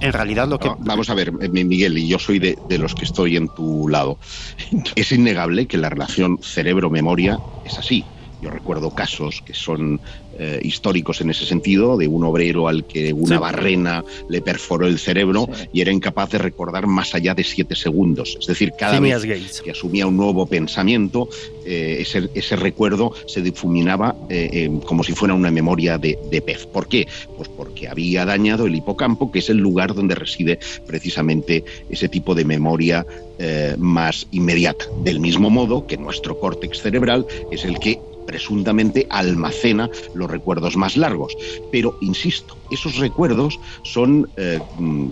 en 0.00 0.12
realidad 0.12 0.48
lo 0.48 0.58
que... 0.58 0.70
vamos 0.78 1.10
a 1.10 1.14
ver, 1.14 1.32
eh, 1.40 1.48
Miguel, 1.52 1.98
y 1.98 2.08
yo 2.08 2.18
soy 2.18 2.38
de, 2.38 2.56
de 2.62 2.78
los 2.78 2.94
que 2.94 3.04
estoy 3.04 3.36
en 3.36 3.48
tu 3.50 3.88
lado. 3.88 4.18
Es 4.96 5.12
innegable 5.12 5.66
que 5.66 5.78
la 5.78 5.90
relación 5.90 6.38
cerebro-memoria 6.42 7.40
es 7.62 7.78
así 7.78 8.10
Yo 8.40 8.50
recuerdo 8.50 8.92
casos 8.92 9.42
que 9.44 9.54
son 9.54 10.00
eh, 10.38 10.60
históricos 10.62 11.20
en 11.20 11.30
ese 11.30 11.44
sentido, 11.44 11.96
de 11.96 12.08
un 12.08 12.24
obrero 12.24 12.68
al 12.68 12.84
que 12.84 13.12
una 13.12 13.38
barrena 13.38 14.04
le 14.28 14.40
perforó 14.40 14.86
el 14.86 14.98
cerebro 14.98 15.48
y 15.72 15.80
era 15.80 15.92
incapaz 15.92 16.30
de 16.30 16.38
recordar 16.38 16.86
más 16.86 17.14
allá 17.14 17.34
de 17.34 17.44
siete 17.44 17.74
segundos. 17.74 18.38
Es 18.40 18.46
decir, 18.46 18.72
cada 18.78 18.98
vez 18.98 19.60
que 19.60 19.70
asumía 19.70 20.06
un 20.06 20.16
nuevo 20.16 20.46
pensamiento, 20.46 21.28
eh, 21.66 21.98
ese, 22.00 22.30
ese, 22.34 22.56
recuerdo 22.56 23.12
se 23.26 23.42
difuminaba 23.42 24.16
eh, 24.30 24.70
como 24.86 25.04
si 25.04 25.12
fuera 25.12 25.34
una 25.34 25.50
memoria 25.50 25.98
de, 25.98 26.18
de, 26.30 26.40
pez. 26.40 26.66
¿Por 26.66 26.88
qué? 26.88 27.06
Pues 27.36 27.48
porque 27.48 27.88
había 27.88 28.24
dañado 28.24 28.66
el 28.66 28.74
hipocampo, 28.74 29.30
que 29.30 29.40
es 29.40 29.50
el 29.50 29.58
lugar 29.58 29.94
donde 29.94 30.14
reside 30.14 30.58
precisamente 30.86 31.64
ese 31.90 32.08
tipo 32.08 32.34
de 32.34 32.44
memoria 32.44 33.06
más 33.76 34.28
inmediata. 34.30 34.84
Del 35.02 35.18
mismo 35.18 35.50
modo 35.50 35.84
que 35.84 35.96
nuestro 35.96 36.38
córtex 36.38 36.80
cerebral 36.80 37.26
es 37.50 37.64
el 37.64 37.80
que 37.80 37.98
presuntamente 38.26 39.06
almacena 39.10 39.90
los 40.14 40.30
recuerdos 40.30 40.76
más 40.76 40.96
largos. 40.96 41.36
Pero, 41.70 41.98
insisto, 42.00 42.56
esos 42.72 42.96
recuerdos 42.96 43.60
son 43.82 44.30
eh, 44.36 44.58
mm, 44.78 45.08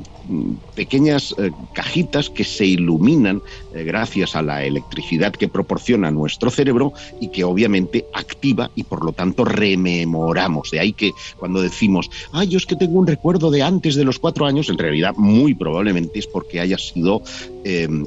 pequeñas 0.75 1.35
eh, 1.39 1.51
cajitas 1.75 2.31
que 2.31 2.43
se 2.43 2.65
iluminan 2.65 3.43
eh, 3.75 3.85
gracias 3.85 4.35
a 4.35 4.43
la 4.43 4.65
electricidad 4.65 5.33
que 5.33 5.47
proporciona 5.47 6.11
nuestro 6.11 6.51
cerebro 6.51 6.95
y 7.21 7.29
que 7.29 7.45
obviamente 7.45 8.07
activa 8.15 8.71
y 8.75 8.85
por 8.85 9.05
lo 9.05 9.13
tanto 9.13 9.45
rememoramos. 9.45 10.71
De 10.71 10.81
ahí 10.81 10.93
que 10.95 11.13
cuando 11.39 11.61
decimos, 11.61 12.11
ay, 12.33 12.49
yo 12.49 12.57
es 12.57 12.65
que 12.65 12.77
tengo 12.77 12.99
un 12.99 13.07
recuerdo 13.07 13.51
de 13.51 13.63
antes 13.63 13.95
de 13.95 14.05
los 14.05 14.19
cuatro 14.19 14.47
años, 14.47 14.71
en 14.71 14.79
realidad 14.79 15.15
muy 15.17 15.55
probablemente 15.55 16.19
es 16.19 16.27
porque 16.27 16.61
haya 16.61 16.79
sido 16.79 17.23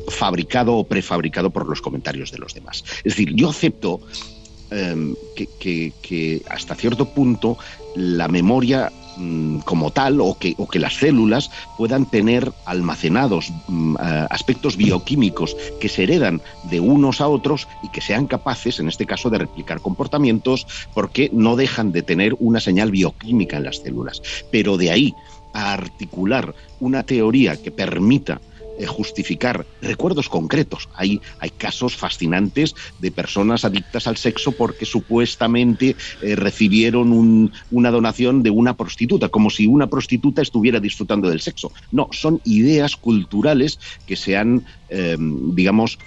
fabricado 0.08 0.74
o 0.78 0.84
prefabricado 0.84 1.52
por 1.52 1.70
los 1.70 1.80
comentarios 1.80 2.32
de 2.32 2.40
los 2.40 2.56
demás. 2.56 2.84
Es 3.04 3.16
decir, 3.16 3.34
yo 3.36 3.50
acepto 3.50 4.02
Em, 4.76 5.14
que, 5.36 6.42
hasta 6.50 6.74
cierto 6.74 7.06
punto 7.06 7.60
la 7.96 8.28
memoria 8.28 8.92
mm, 9.18 9.60
como 9.60 9.92
tal 9.92 10.20
o 10.20 10.36
que, 10.40 10.56
las 10.80 10.96
células 10.96 11.52
puedan 11.78 12.08
tener 12.08 12.52
almacenados 12.66 13.54
mm, 13.68 13.96
aspectos 14.32 14.76
bioquímicos 14.76 15.56
que 15.80 15.90
se 15.90 16.04
heredan 16.04 16.42
de 16.72 16.80
unos 16.80 17.22
a 17.22 17.28
otros 17.28 17.68
y 17.84 17.90
que 17.90 18.02
sean 18.02 18.26
capaces, 18.26 18.80
en 18.80 18.88
este 18.88 19.06
caso, 19.06 19.30
de 19.30 19.38
replicar 19.38 19.80
comportamientos 19.80 20.66
porque 20.96 21.30
no 21.32 21.56
dejan 21.56 21.92
de 21.92 22.02
tener 22.02 22.36
una 22.40 22.60
señal 22.60 22.90
bioquímica 22.90 23.58
en 23.58 23.66
las 23.66 23.78
células. 23.78 24.24
Pero 24.52 24.78
de 24.78 24.90
ahí 24.90 25.14
a 25.54 25.74
articular 25.74 26.56
una 26.80 27.04
teoría 27.04 27.62
que 27.62 27.70
permita 27.70 28.42
justificar 28.88 29.66
recuerdos 29.82 30.30
concretos. 30.30 30.90
Hay, 30.96 31.22
hay 31.40 31.50
casos 31.52 31.96
fascinantes 31.96 32.76
de 33.00 33.12
personas 33.12 33.66
adictas 33.66 34.08
al 34.08 34.18
sexo 34.18 34.52
porque 34.52 34.86
supuestamente 34.86 35.96
eh, 36.22 36.36
recibieron 36.36 37.52
una 37.72 37.92
donación 37.92 38.44
de 38.44 38.50
una 38.50 38.76
prostituta, 38.76 39.30
como 39.30 39.50
si 39.50 39.68
una 39.68 39.88
prostituta 39.88 40.42
estuviera 40.42 40.80
disfrutando 40.80 41.30
del 41.30 41.42
sexo. 41.42 41.72
No, 41.92 42.10
son 42.12 42.42
ideas 42.44 42.96
culturales 42.96 43.80
que 44.06 44.16
se 44.16 44.38
han, 44.38 44.66
eh, 44.90 45.18
digamos, 45.20 45.98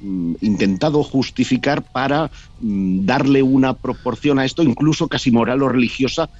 mm, 0.00 0.34
intentado 0.40 1.02
justificar 1.02 1.82
para 1.82 2.30
mm, 2.60 3.04
darle 3.04 3.42
una 3.42 3.74
proporción 3.74 4.38
a 4.38 4.44
esto, 4.44 4.62
incluso 4.62 5.08
casi 5.08 5.30
moral 5.30 5.62
o 5.62 5.68
religiosa, 5.68 6.30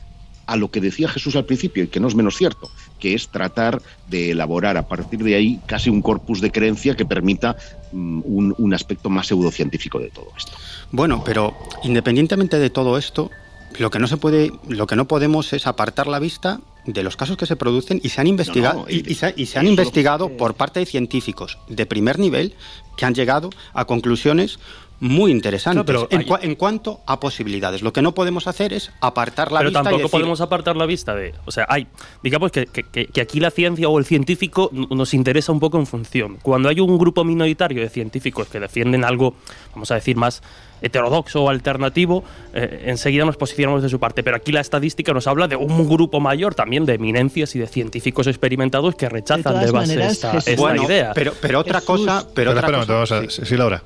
a 0.46 0.56
lo 0.56 0.70
que 0.70 0.80
decía 0.80 1.08
Jesús 1.08 1.36
al 1.36 1.44
principio, 1.44 1.84
y 1.84 1.86
que 1.88 2.00
no 2.00 2.08
es 2.08 2.14
menos 2.14 2.36
cierto, 2.36 2.70
que 2.98 3.14
es 3.14 3.28
tratar 3.28 3.82
de 4.08 4.30
elaborar 4.30 4.76
a 4.76 4.88
partir 4.88 5.22
de 5.22 5.34
ahí 5.34 5.60
casi 5.66 5.90
un 5.90 6.02
corpus 6.02 6.40
de 6.40 6.50
creencia 6.50 6.96
que 6.96 7.04
permita 7.04 7.56
mm, 7.92 8.22
un, 8.26 8.74
aspecto 8.74 9.10
más 9.10 9.28
pseudocientífico 9.28 9.98
de 9.98 10.10
todo 10.10 10.28
esto. 10.36 10.52
Bueno, 10.90 11.22
pero 11.24 11.56
independientemente 11.84 12.58
de 12.58 12.70
todo 12.70 12.98
esto, 12.98 13.30
lo 13.78 13.90
que 13.90 13.98
no 13.98 14.06
se 14.06 14.16
puede, 14.16 14.52
lo 14.68 14.86
que 14.86 14.96
no 14.96 15.06
podemos 15.06 15.52
es 15.52 15.66
apartar 15.66 16.06
la 16.06 16.18
vista 16.18 16.60
de 16.86 17.02
los 17.02 17.16
casos 17.16 17.36
que 17.36 17.46
se 17.46 17.56
producen 17.56 18.00
y 18.02 18.10
se 18.10 18.20
han 18.20 18.26
investigado 18.26 18.86
y, 18.88 19.14
se, 19.14 19.58
han 19.58 19.66
investigado 19.66 20.36
por 20.36 20.54
parte 20.54 20.80
de 20.80 20.86
científicos 20.86 21.58
de 21.68 21.86
primer 21.86 22.18
nivel 22.18 22.54
que 22.96 23.06
han 23.06 23.14
llegado 23.14 23.50
a 23.72 23.86
conclusiones 23.86 24.58
muy 25.04 25.32
interesante 25.32 25.84
pero 25.84 26.08
en, 26.10 26.54
cuanto 26.54 27.02
a 27.06 27.20
posibilidades, 27.20 27.82
lo 27.82 27.92
que 27.92 28.00
no 28.00 28.14
podemos 28.14 28.46
hacer 28.46 28.72
es 28.72 28.90
apartar 29.02 29.52
la 29.52 29.60
vista. 29.60 29.82
Pero 29.82 29.90
tampoco 29.90 30.08
podemos 30.08 30.40
apartar 30.40 30.76
la 30.76 30.86
vista 30.86 31.14
de. 31.14 31.34
O 31.44 31.52
sea, 31.52 31.66
hay. 31.68 31.86
Digamos 32.22 32.50
que, 32.50 32.64
que, 32.66 33.20
aquí 33.20 33.38
la 33.38 33.50
ciencia 33.50 33.86
o 33.86 33.98
el 33.98 34.06
científico 34.06 34.70
nos 34.72 35.12
interesa 35.12 35.52
un 35.52 35.60
poco 35.60 35.78
en 35.78 35.86
función. 35.86 36.38
Cuando 36.40 36.70
hay 36.70 36.80
un 36.80 36.96
grupo 36.96 37.22
minoritario 37.22 37.82
de 37.82 37.90
científicos 37.90 38.48
que 38.48 38.58
defienden 38.58 39.04
algo, 39.04 39.34
vamos 39.74 39.90
a 39.90 39.96
decir, 39.96 40.16
más 40.16 40.42
heterodoxo 40.80 41.44
o 41.44 41.50
alternativo, 41.50 42.24
eh, 42.54 42.84
enseguida 42.86 43.26
nos 43.26 43.36
posicionamos 43.36 43.82
de 43.82 43.90
su 43.90 44.00
parte. 44.00 44.22
Pero 44.22 44.36
aquí 44.38 44.52
la 44.52 44.60
estadística 44.60 45.12
nos 45.12 45.26
habla 45.26 45.48
de 45.48 45.56
un 45.56 45.86
grupo 45.86 46.18
mayor 46.18 46.54
también 46.54 46.86
de 46.86 46.94
eminencias 46.94 47.54
y 47.56 47.58
de 47.58 47.66
científicos 47.66 48.26
experimentados 48.26 48.94
que 48.94 49.10
rechazan 49.10 49.60
de, 49.60 49.70
base 49.70 50.02
esta, 50.02 50.38
idea. 50.76 51.12
Pero, 51.14 51.34
pero 51.42 51.60
otra 51.60 51.82
cosa. 51.82 52.26
Pero, 52.34 52.52
otra 52.52 52.86
cosa, 52.86 53.22
sí, 53.28 53.54
Laura. 53.54 53.82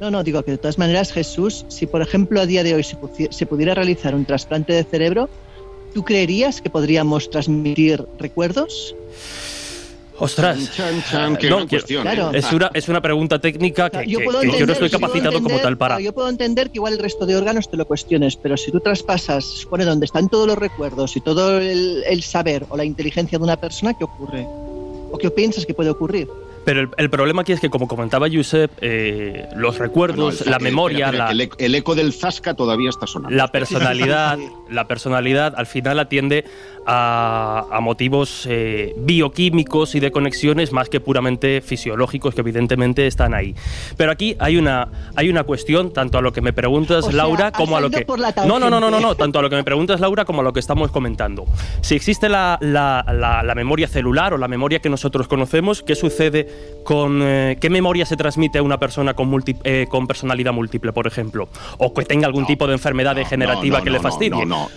No, 0.00 0.10
no, 0.10 0.24
digo 0.24 0.42
que 0.42 0.52
de 0.52 0.58
todas 0.58 0.78
maneras, 0.78 1.12
Jesús, 1.12 1.66
si 1.68 1.86
por 1.86 2.00
ejemplo 2.00 2.40
a 2.40 2.46
día 2.46 2.64
de 2.64 2.74
hoy 2.74 2.82
se, 2.82 3.46
pudiera 3.46 3.74
realizar 3.74 4.14
un 4.14 4.24
trasplante 4.24 4.72
de 4.72 4.82
cerebro, 4.82 5.28
¿tú 5.92 6.04
creerías 6.04 6.62
que 6.62 6.70
podríamos 6.70 7.28
transmitir 7.28 8.06
recuerdos? 8.18 8.94
Ostras, 10.18 10.58
es, 10.58 12.52
una, 12.52 12.70
es 12.74 12.88
una 12.88 13.00
pregunta 13.00 13.38
técnica 13.38 13.88
que, 13.88 14.06
yo, 14.06 14.20
no 14.20 14.72
estoy 14.72 14.90
capacitado 14.90 15.42
como 15.42 15.58
tal 15.58 15.76
para. 15.76 16.00
Yo 16.00 16.12
puedo 16.14 16.28
entender 16.28 16.70
que 16.70 16.78
igual 16.78 16.94
el 16.94 16.98
resto 16.98 17.24
de 17.26 17.36
órganos 17.36 17.70
te 17.70 17.76
lo 17.76 17.86
cuestiones, 17.86 18.36
pero 18.36 18.56
si 18.56 18.70
tú 18.70 18.80
traspasas, 18.80 19.44
supone 19.44 19.84
donde 19.84 20.06
están 20.06 20.28
todos 20.28 20.46
los 20.46 20.58
recuerdos 20.58 21.16
y 21.16 21.20
todo 21.20 21.58
el, 21.58 22.04
el 22.06 22.22
saber 22.22 22.66
o 22.68 22.76
la 22.76 22.84
inteligencia 22.84 23.38
de 23.38 23.44
una 23.44 23.56
persona, 23.56 23.94
¿qué 23.94 24.04
ocurre? 24.04 24.46
¿O 24.46 25.18
qué 25.18 25.30
piensas 25.30 25.64
que 25.64 25.72
puede 25.72 25.90
ocurrir? 25.90 26.28
Pero 26.64 26.90
el, 26.96 27.10
problema 27.10 27.42
aquí 27.42 27.52
es 27.52 27.60
que, 27.60 27.70
como 27.70 27.88
comentaba 27.88 28.26
Josep, 28.32 28.70
eh, 28.80 29.48
los 29.56 29.78
recuerdos, 29.78 30.46
la 30.46 30.58
memoria, 30.58 31.10
el, 31.30 31.74
eco 31.74 31.94
del 31.94 32.12
Zasca 32.12 32.54
todavía 32.54 32.90
está 32.90 33.06
sonando. 33.06 33.34
La 33.36 33.48
personalidad, 33.48 34.38
la 34.70 34.86
personalidad 34.86 35.54
al 35.56 35.66
final 35.66 35.98
atiende 35.98 36.44
a, 36.86 37.78
motivos 37.80 38.46
eh, 38.48 38.94
bioquímicos 38.98 39.94
y 39.94 40.00
de 40.00 40.10
conexiones 40.10 40.72
más 40.72 40.88
que 40.88 41.00
puramente 41.00 41.60
fisiológicos 41.60 42.34
que 42.34 42.42
evidentemente 42.42 43.06
están 43.06 43.32
ahí. 43.32 43.54
Pero 43.96 44.12
aquí 44.12 44.36
hay 44.38 44.56
una, 44.56 44.88
hay 45.16 45.30
una 45.30 45.44
cuestión, 45.44 45.92
tanto 45.92 46.18
a 46.18 46.20
lo 46.20 46.32
que 46.32 46.40
me 46.40 46.52
preguntas, 46.52 47.12
Laura, 47.12 47.52
como 47.52 47.76
a 47.76 47.80
lo 47.80 47.90
que... 47.90 48.06
No, 48.46 48.58
no, 48.58 48.68
no, 48.68 48.80
no, 48.80 48.90
no, 48.90 49.00
no, 49.00 49.14
tanto 49.14 49.38
a 49.38 49.42
lo 49.42 49.48
que 49.48 49.56
me 49.56 49.64
preguntas, 49.64 50.00
Laura, 50.00 50.24
como 50.24 50.40
a 50.40 50.44
lo 50.44 50.52
que 50.52 50.60
estamos 50.60 50.90
comentando. 50.90 51.46
Si 51.80 51.94
existe 51.94 52.28
la, 52.28 52.58
la 52.60 53.54
memoria 53.54 53.88
celular 53.88 54.34
o 54.34 54.38
la 54.38 54.48
memoria 54.48 54.80
que 54.80 54.90
nosotros 54.90 55.26
conocemos, 55.26 55.82
¿qué 55.82 55.94
sucede 55.94 56.50
con 56.84 57.20
eh, 57.22 57.56
qué 57.60 57.70
memoria 57.70 58.06
se 58.06 58.16
transmite 58.16 58.58
a 58.58 58.62
una 58.62 58.78
persona 58.78 59.14
con, 59.14 59.44
eh, 59.64 59.86
con 59.88 60.06
personalidad 60.06 60.52
múltiple, 60.52 60.92
por 60.92 61.06
ejemplo, 61.06 61.48
o 61.78 61.92
que 61.94 62.04
tenga 62.04 62.26
algún 62.26 62.46
tipo 62.46 62.66
de 62.66 62.72
enfermedad 62.72 63.14
degenerativa 63.14 63.82
que 63.82 63.90
le 63.90 64.00
fastidie. 64.00 64.46
no, 64.46 64.46
no, 64.46 64.68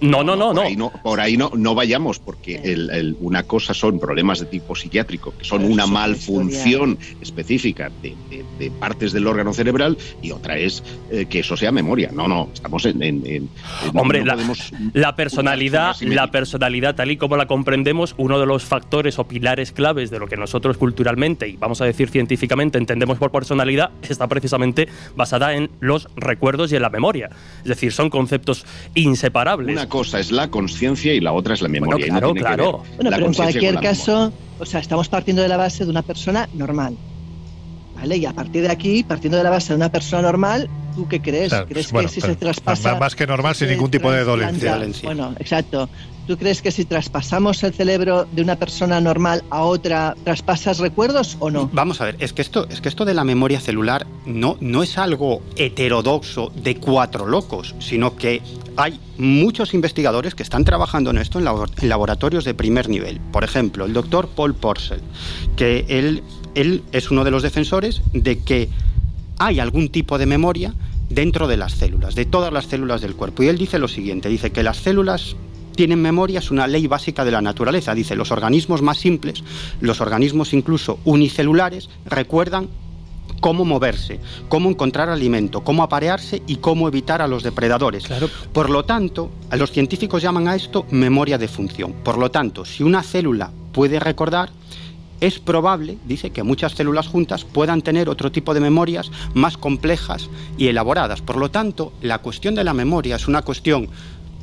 no, 0.00 0.22
no, 0.22 0.36
no. 0.36 0.92
Por 1.02 1.20
ahí 1.20 1.36
no, 1.36 1.50
no, 1.54 1.74
vayamos, 1.74 2.18
porque 2.18 2.56
el, 2.56 3.16
una 3.20 3.44
cosa 3.44 3.74
son 3.74 3.98
problemas 3.98 4.40
de 4.40 4.46
tipo 4.46 4.74
psiquiátrico, 4.74 5.32
que 5.36 5.44
son 5.44 5.64
una 5.64 5.86
malfunción 5.86 6.98
específica 7.20 7.90
de, 8.02 8.70
partes 8.78 9.12
del 9.12 9.26
órgano 9.26 9.52
cerebral, 9.52 9.96
y 10.22 10.32
otra 10.32 10.58
es 10.58 10.82
eh, 11.10 11.26
que 11.26 11.40
eso 11.40 11.56
sea 11.56 11.72
memoria. 11.72 12.10
No, 12.12 12.28
no, 12.28 12.48
estamos 12.52 12.84
en. 12.86 13.48
Hombre, 13.94 14.24
la, 14.92 15.16
personalidad, 15.16 15.96
la 16.00 16.30
personalidad, 16.30 16.94
tal 16.94 17.10
y 17.10 17.16
como 17.16 17.36
la 17.36 17.46
comprendemos, 17.46 18.14
uno 18.18 18.38
de 18.38 18.46
los 18.46 18.64
factores 18.64 19.18
o 19.18 19.24
pilares 19.24 19.72
claves 19.72 20.10
de 20.10 20.18
lo 20.18 20.26
que 20.26 20.36
nosotros 20.36 20.76
culturalmente 20.76 21.48
y 21.48 21.56
vamos 21.56 21.80
a 21.80 21.84
decir 21.84 22.08
científicamente 22.08 22.78
entendemos 22.78 23.18
por 23.18 23.30
personalidad, 23.30 23.90
está 24.02 24.26
precisamente 24.28 24.88
basada 25.14 25.54
en 25.54 25.70
los 25.80 26.08
recuerdos 26.16 26.72
y 26.72 26.76
en 26.76 26.82
la 26.82 26.90
memoria. 26.90 27.30
Es 27.62 27.68
decir, 27.68 27.92
son 27.92 28.10
conceptos 28.10 28.64
inseparables 28.94 29.85
cosa 29.88 30.20
es 30.20 30.30
la 30.30 30.48
conciencia 30.48 31.12
y 31.14 31.20
la 31.20 31.32
otra 31.32 31.54
es 31.54 31.62
la 31.62 31.68
memoria. 31.68 32.06
claro, 32.06 32.34
claro. 32.34 32.82
Bueno, 32.96 33.10
pero 33.10 33.26
en 33.26 33.34
cualquier 33.34 33.80
caso, 33.80 34.32
o 34.58 34.66
sea, 34.66 34.80
estamos 34.80 35.08
partiendo 35.08 35.42
de 35.42 35.48
la 35.48 35.56
base 35.56 35.84
de 35.84 35.90
una 35.90 36.02
persona 36.02 36.48
normal. 36.54 36.96
¿Vale? 37.94 38.18
Y 38.18 38.26
a 38.26 38.32
partir 38.32 38.62
de 38.62 38.70
aquí, 38.70 39.02
partiendo 39.02 39.38
de 39.38 39.44
la 39.44 39.48
base 39.48 39.70
de 39.70 39.76
una 39.76 39.90
persona 39.90 40.20
normal, 40.20 40.68
¿tú 40.94 41.08
qué 41.08 41.22
crees? 41.22 41.52
¿Crees 41.66 41.90
que 41.90 42.08
si 42.08 42.20
se 42.20 42.36
traspasa... 42.36 42.98
Más 42.98 43.14
que 43.14 43.26
normal, 43.26 43.54
sin 43.54 43.68
ningún 43.68 43.90
tipo 43.90 44.10
de 44.10 44.22
dolencia. 44.22 44.78
Bueno, 45.02 45.34
exacto. 45.38 45.88
¿Tú 46.26 46.36
crees 46.36 46.60
que 46.60 46.72
si 46.72 46.84
traspasamos 46.84 47.62
el 47.62 47.72
cerebro 47.72 48.26
de 48.32 48.42
una 48.42 48.56
persona 48.56 49.00
normal 49.00 49.44
a 49.50 49.62
otra, 49.62 50.16
traspasas 50.24 50.78
recuerdos 50.78 51.36
o 51.38 51.50
no? 51.50 51.70
Vamos 51.72 52.00
a 52.00 52.06
ver, 52.06 52.16
es 52.18 52.32
que 52.32 52.42
esto, 52.42 52.66
es 52.68 52.80
que 52.80 52.88
esto 52.88 53.04
de 53.04 53.14
la 53.14 53.22
memoria 53.22 53.60
celular 53.60 54.06
no, 54.24 54.56
no 54.60 54.82
es 54.82 54.98
algo 54.98 55.40
heterodoxo 55.54 56.50
de 56.56 56.76
cuatro 56.76 57.26
locos, 57.26 57.76
sino 57.78 58.16
que 58.16 58.42
hay 58.76 58.98
muchos 59.18 59.72
investigadores 59.72 60.34
que 60.34 60.42
están 60.42 60.64
trabajando 60.64 61.10
en 61.10 61.18
esto 61.18 61.38
en, 61.38 61.44
laboratorios 61.88 62.44
de 62.44 62.54
primer 62.54 62.88
nivel. 62.88 63.20
Por 63.32 63.44
ejemplo, 63.44 63.84
el 63.84 63.92
doctor 63.92 64.28
Paul 64.28 64.54
Porcel, 64.54 65.02
que 65.54 65.86
él, 65.88 66.24
él 66.56 66.82
es 66.90 67.12
uno 67.12 67.22
de 67.22 67.30
los 67.30 67.44
defensores 67.44 68.02
de 68.12 68.40
que 68.40 68.68
hay 69.38 69.60
algún 69.60 69.90
tipo 69.90 70.18
de 70.18 70.26
memoria 70.26 70.74
dentro 71.08 71.46
de 71.46 71.56
las 71.56 71.72
células, 71.72 72.16
de 72.16 72.24
todas 72.24 72.52
las 72.52 72.66
células 72.66 73.00
del 73.00 73.14
cuerpo. 73.14 73.44
Y 73.44 73.48
él 73.48 73.58
dice 73.58 73.78
lo 73.78 73.86
siguiente, 73.86 74.28
dice 74.28 74.50
que 74.50 74.64
las 74.64 74.78
células 74.78 75.36
tienen 75.76 76.02
memoria, 76.02 76.40
es 76.40 76.50
una 76.50 76.66
ley 76.66 76.86
básica 76.86 77.24
de 77.24 77.30
la 77.30 77.40
naturaleza. 77.40 77.94
Dice, 77.94 78.16
los 78.16 78.32
organismos 78.32 78.82
más 78.82 78.98
simples, 78.98 79.44
los 79.80 80.00
organismos 80.00 80.52
incluso 80.52 80.98
unicelulares, 81.04 81.88
recuerdan 82.04 82.68
cómo 83.40 83.64
moverse, 83.64 84.18
cómo 84.48 84.70
encontrar 84.70 85.08
alimento, 85.08 85.62
cómo 85.62 85.82
aparearse 85.82 86.42
y 86.46 86.56
cómo 86.56 86.88
evitar 86.88 87.22
a 87.22 87.28
los 87.28 87.42
depredadores. 87.42 88.04
Por 88.52 88.70
lo 88.70 88.84
tanto, 88.84 89.30
a 89.50 89.56
los 89.56 89.70
científicos 89.70 90.22
llaman 90.22 90.48
a 90.48 90.56
esto 90.56 90.86
memoria 90.90 91.38
de 91.38 91.48
función. 91.48 91.92
Por 91.92 92.18
lo 92.18 92.30
tanto, 92.30 92.64
si 92.64 92.82
una 92.82 93.02
célula 93.02 93.50
puede 93.72 94.00
recordar, 94.00 94.50
es 95.20 95.38
probable, 95.38 95.96
dice, 96.04 96.30
que 96.30 96.42
muchas 96.42 96.72
células 96.72 97.06
juntas 97.06 97.44
puedan 97.44 97.80
tener 97.80 98.08
otro 98.08 98.30
tipo 98.30 98.52
de 98.52 98.60
memorias 98.60 99.10
más 99.34 99.56
complejas 99.56 100.28
y 100.58 100.68
elaboradas. 100.68 101.22
Por 101.22 101.36
lo 101.36 101.50
tanto, 101.50 101.92
la 102.02 102.18
cuestión 102.18 102.54
de 102.54 102.64
la 102.64 102.74
memoria 102.74 103.16
es 103.16 103.26
una 103.26 103.42
cuestión 103.42 103.88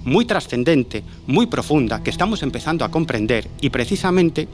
muy 0.03 0.25
trascendente, 0.25 1.03
muy 1.27 1.47
profunda, 1.47 2.03
que 2.03 2.09
estamos 2.09 2.43
empezando 2.43 2.85
a 2.85 2.91
comprender 2.91 3.47
y 3.61 3.69
precisamente 3.69 4.47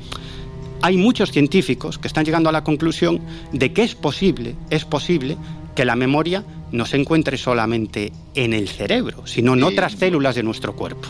hay 0.81 0.97
muchos 0.97 1.31
científicos 1.31 1.97
que 1.97 2.07
están 2.07 2.25
llegando 2.25 2.49
a 2.49 2.53
la 2.53 2.63
conclusión 2.63 3.19
de 3.51 3.73
que 3.73 3.83
es 3.83 3.95
posible, 3.95 4.55
es 4.69 4.85
posible 4.85 5.37
que 5.75 5.85
la 5.85 5.95
memoria 5.95 6.43
no 6.71 6.85
se 6.85 6.97
encuentre 6.97 7.37
solamente 7.37 8.11
en 8.35 8.53
el 8.53 8.67
cerebro, 8.67 9.25
sino 9.25 9.53
en 9.53 9.63
otras 9.63 9.93
células 9.93 10.35
de 10.35 10.43
nuestro 10.43 10.75
cuerpo. 10.75 11.07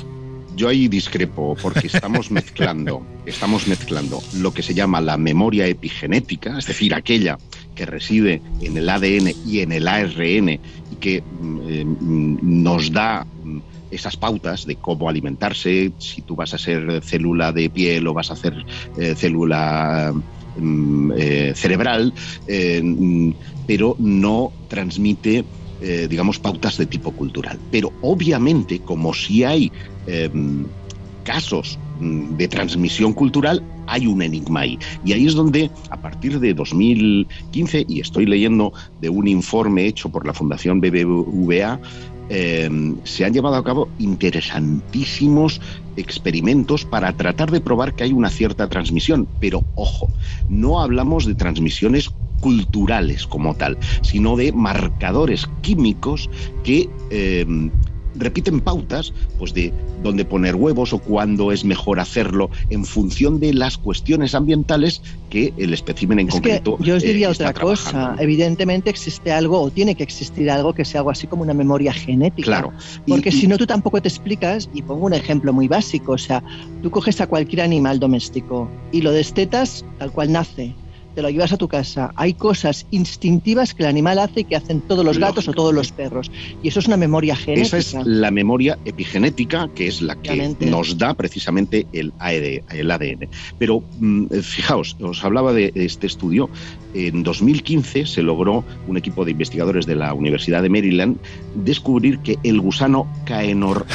Yo 0.55 0.67
ahí 0.67 0.87
discrepo 0.87 1.55
porque 1.61 1.87
estamos 1.87 2.31
mezclando, 2.31 3.05
estamos 3.25 3.67
mezclando 3.67 4.21
lo 4.35 4.53
que 4.53 4.61
se 4.61 4.73
llama 4.73 4.99
la 4.99 5.17
memoria 5.17 5.67
epigenética, 5.67 6.57
es 6.57 6.65
decir, 6.65 6.93
aquella 6.93 7.37
que 7.75 7.85
reside 7.85 8.41
en 8.61 8.75
el 8.75 8.89
ADN 8.89 9.33
y 9.45 9.59
en 9.59 9.71
el 9.71 9.87
ARN 9.87 10.49
y 10.49 10.95
que 10.99 11.21
mm, 11.21 11.59
eh, 11.69 11.85
mm, 11.85 12.63
nos 12.63 12.91
da 12.91 13.25
mm, 13.25 13.59
esas 13.89 14.17
pautas 14.17 14.65
de 14.65 14.75
cómo 14.77 15.09
alimentarse, 15.09 15.93
si 15.97 16.21
tú 16.21 16.35
vas 16.35 16.53
a 16.53 16.57
ser 16.57 17.03
célula 17.03 17.51
de 17.51 17.69
piel 17.69 18.07
o 18.07 18.13
vas 18.13 18.31
a 18.31 18.35
ser 18.35 18.53
eh, 18.97 19.15
célula 19.15 20.13
mm, 20.55 21.11
eh, 21.17 21.53
cerebral, 21.55 22.13
eh, 22.47 22.81
mm, 22.83 23.31
pero 23.65 23.95
no 23.99 24.53
transmite, 24.67 25.45
digamos, 25.79 26.39
pautas 26.39 26.75
de 26.77 26.87
tipo 26.87 27.13
cultural. 27.13 27.57
Pero 27.71 27.93
obviamente, 28.01 28.79
como 28.79 29.13
si 29.13 29.45
hay 29.45 29.71
casos 31.23 31.77
mm, 31.77 31.88
de 31.99 32.47
transmisión 32.47 33.13
cultural, 33.13 33.63
hay 33.87 34.07
un 34.07 34.21
enigma 34.21 34.61
ahí. 34.61 34.79
Y 35.03 35.13
ahí 35.13 35.27
es 35.27 35.33
donde, 35.33 35.69
a 35.89 35.97
partir 35.97 36.39
de 36.39 36.53
2015, 36.53 37.85
y 37.87 37.99
estoy 37.99 38.25
leyendo 38.25 38.73
de 39.01 39.09
un 39.09 39.27
informe 39.27 39.85
hecho 39.85 40.09
por 40.09 40.25
la 40.25 40.33
Fundación 40.33 40.79
BBVA, 40.81 41.79
Em, 42.29 42.95
se 43.05 43.25
han 43.25 43.33
llevado 43.33 43.55
a 43.55 43.63
cabo 43.63 43.89
interesantísimos 43.97 45.59
experimentos 45.97 46.85
para 46.85 47.11
tratar 47.13 47.49
de 47.49 47.59
probar 47.59 47.95
que 47.95 48.03
hay 48.03 48.13
una 48.13 48.29
cierta 48.29 48.69
transmisión. 48.69 49.27
Pero 49.39 49.63
ojo, 49.75 50.09
no 50.47 50.79
hablamos 50.79 51.25
de 51.25 51.33
transmisiones 51.33 52.11
culturales 52.39 53.25
como 53.25 53.55
tal, 53.55 53.77
sino 54.01 54.37
de 54.37 54.53
marcadores 54.53 55.49
químicos 55.61 56.29
que 56.63 56.87
em, 57.09 57.71
repiten 58.19 58.59
pautas 58.59 59.13
pues 59.37 59.53
de 59.53 59.73
dónde 60.03 60.25
poner 60.25 60.55
huevos 60.55 60.93
o 60.93 60.99
cuándo 60.99 61.51
es 61.51 61.65
mejor 61.65 61.99
hacerlo 61.99 62.49
en 62.69 62.85
función 62.85 63.39
de 63.39 63.53
las 63.53 63.77
cuestiones 63.77 64.35
ambientales 64.35 65.01
que 65.29 65.53
el 65.57 65.73
espécimen 65.73 66.19
en 66.19 66.27
concreto. 66.27 66.77
yo 66.79 66.95
os 66.95 67.03
diría 67.03 67.27
eh, 67.27 67.31
otra 67.31 67.53
cosa. 67.53 68.15
Evidentemente 68.19 68.89
existe 68.89 69.31
algo 69.31 69.61
o 69.61 69.71
tiene 69.71 69.95
que 69.95 70.03
existir 70.03 70.49
algo 70.51 70.73
que 70.73 70.85
sea 70.85 71.01
algo 71.01 71.11
así 71.11 71.27
como 71.27 71.43
una 71.43 71.53
memoria 71.53 71.93
genética. 71.93 72.45
Claro. 72.45 72.73
Porque 73.07 73.31
si 73.31 73.47
no, 73.47 73.57
tú 73.57 73.65
tampoco 73.65 74.01
te 74.01 74.09
explicas, 74.09 74.69
y 74.73 74.81
pongo 74.81 75.05
un 75.05 75.13
ejemplo 75.13 75.53
muy 75.53 75.67
básico, 75.67 76.13
o 76.13 76.17
sea, 76.17 76.43
tú 76.81 76.91
coges 76.91 77.21
a 77.21 77.27
cualquier 77.27 77.61
animal 77.61 77.99
doméstico 77.99 78.69
y 78.91 79.01
lo 79.01 79.11
destetas 79.11 79.85
tal 79.97 80.11
cual 80.11 80.31
nace 80.31 80.75
te 81.19 81.23
lo 81.23 81.29
llevas 81.29 81.51
a 81.51 81.57
tu 81.57 81.67
casa. 81.67 82.13
Hay 82.15 82.33
cosas 82.33 82.87
instintivas 82.91 83.73
que 83.73 83.83
el 83.83 83.89
animal 83.89 84.19
hace 84.19 84.39
y 84.39 84.43
que 84.45 84.55
hacen 84.55 84.79
todos 84.79 85.03
los 85.03 85.17
gatos 85.17 85.49
o 85.49 85.53
todos 85.53 85.73
los 85.73 85.91
perros. 85.91 86.31
Y 86.63 86.69
eso 86.69 86.79
es 86.79 86.87
una 86.87 86.95
memoria 86.95 87.35
genética. 87.35 87.77
Esa 87.77 87.99
es 87.99 88.07
la 88.07 88.31
memoria 88.31 88.79
epigenética, 88.85 89.69
que 89.75 89.87
es 89.87 90.01
la 90.01 90.15
que 90.15 90.55
nos 90.61 90.97
da 90.97 91.13
precisamente 91.13 91.85
el, 91.91 92.13
ADN. 92.19 93.27
Pero 93.57 93.83
mm, 93.99 94.27
fijaos, 94.41 94.95
os 95.01 95.21
hablaba 95.25 95.51
de 95.51 95.73
este 95.75 96.07
estudio. 96.07 96.49
En 96.93 97.23
2015 97.23 98.05
se 98.05 98.23
logró 98.23 98.63
un 98.87 98.97
equipo 98.97 99.23
de 99.23 99.31
investigadores 99.31 99.85
de 99.85 99.95
la 99.95 100.13
Universidad 100.13 100.63
de 100.63 100.69
Maryland 100.69 101.17
descubrir 101.55 102.19
que 102.19 102.37
el 102.43 102.59
gusano 102.59 103.07
Caenor 103.25 103.85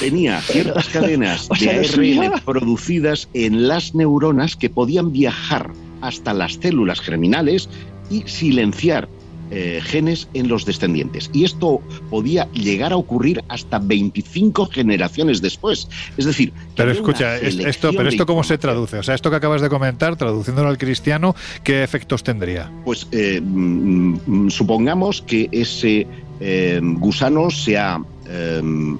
tenía 0.00 0.40
ciertas 0.42 0.88
cadenas 0.88 1.48
de 1.60 1.70
ARN 1.70 2.40
producidas 2.44 3.28
en 3.34 3.68
las 3.68 3.94
neuronas 3.94 4.56
que 4.56 4.70
podían 4.70 5.12
viajar 5.12 5.70
hasta 6.00 6.32
las 6.32 6.54
células 6.54 7.00
germinales 7.00 7.68
y 8.10 8.22
silenciar 8.26 9.08
eh, 9.56 9.80
genes 9.80 10.26
en 10.34 10.48
los 10.48 10.64
descendientes. 10.64 11.30
Y 11.32 11.44
esto 11.44 11.80
podía 12.10 12.50
llegar 12.50 12.92
a 12.92 12.96
ocurrir 12.96 13.44
hasta 13.48 13.78
25 13.78 14.66
generaciones 14.66 15.40
después. 15.40 15.88
Es 16.16 16.24
decir, 16.24 16.52
pero 16.74 16.90
escucha, 16.90 17.36
esto, 17.36 17.92
pero 17.96 18.08
esto 18.08 18.26
cómo 18.26 18.42
se 18.42 18.58
traduce? 18.58 18.98
O 18.98 19.04
sea, 19.04 19.14
esto 19.14 19.30
que 19.30 19.36
acabas 19.36 19.62
de 19.62 19.68
comentar, 19.68 20.16
traduciéndolo 20.16 20.68
al 20.68 20.76
cristiano, 20.76 21.36
¿qué 21.62 21.84
efectos 21.84 22.24
tendría? 22.24 22.68
Pues 22.84 23.06
eh, 23.12 23.40
mm, 23.40 24.18
mm, 24.26 24.50
supongamos 24.50 25.22
que 25.22 25.48
ese 25.52 26.08
eh, 26.40 26.80
gusano 26.82 27.48
se 27.50 27.78
ha 27.78 28.00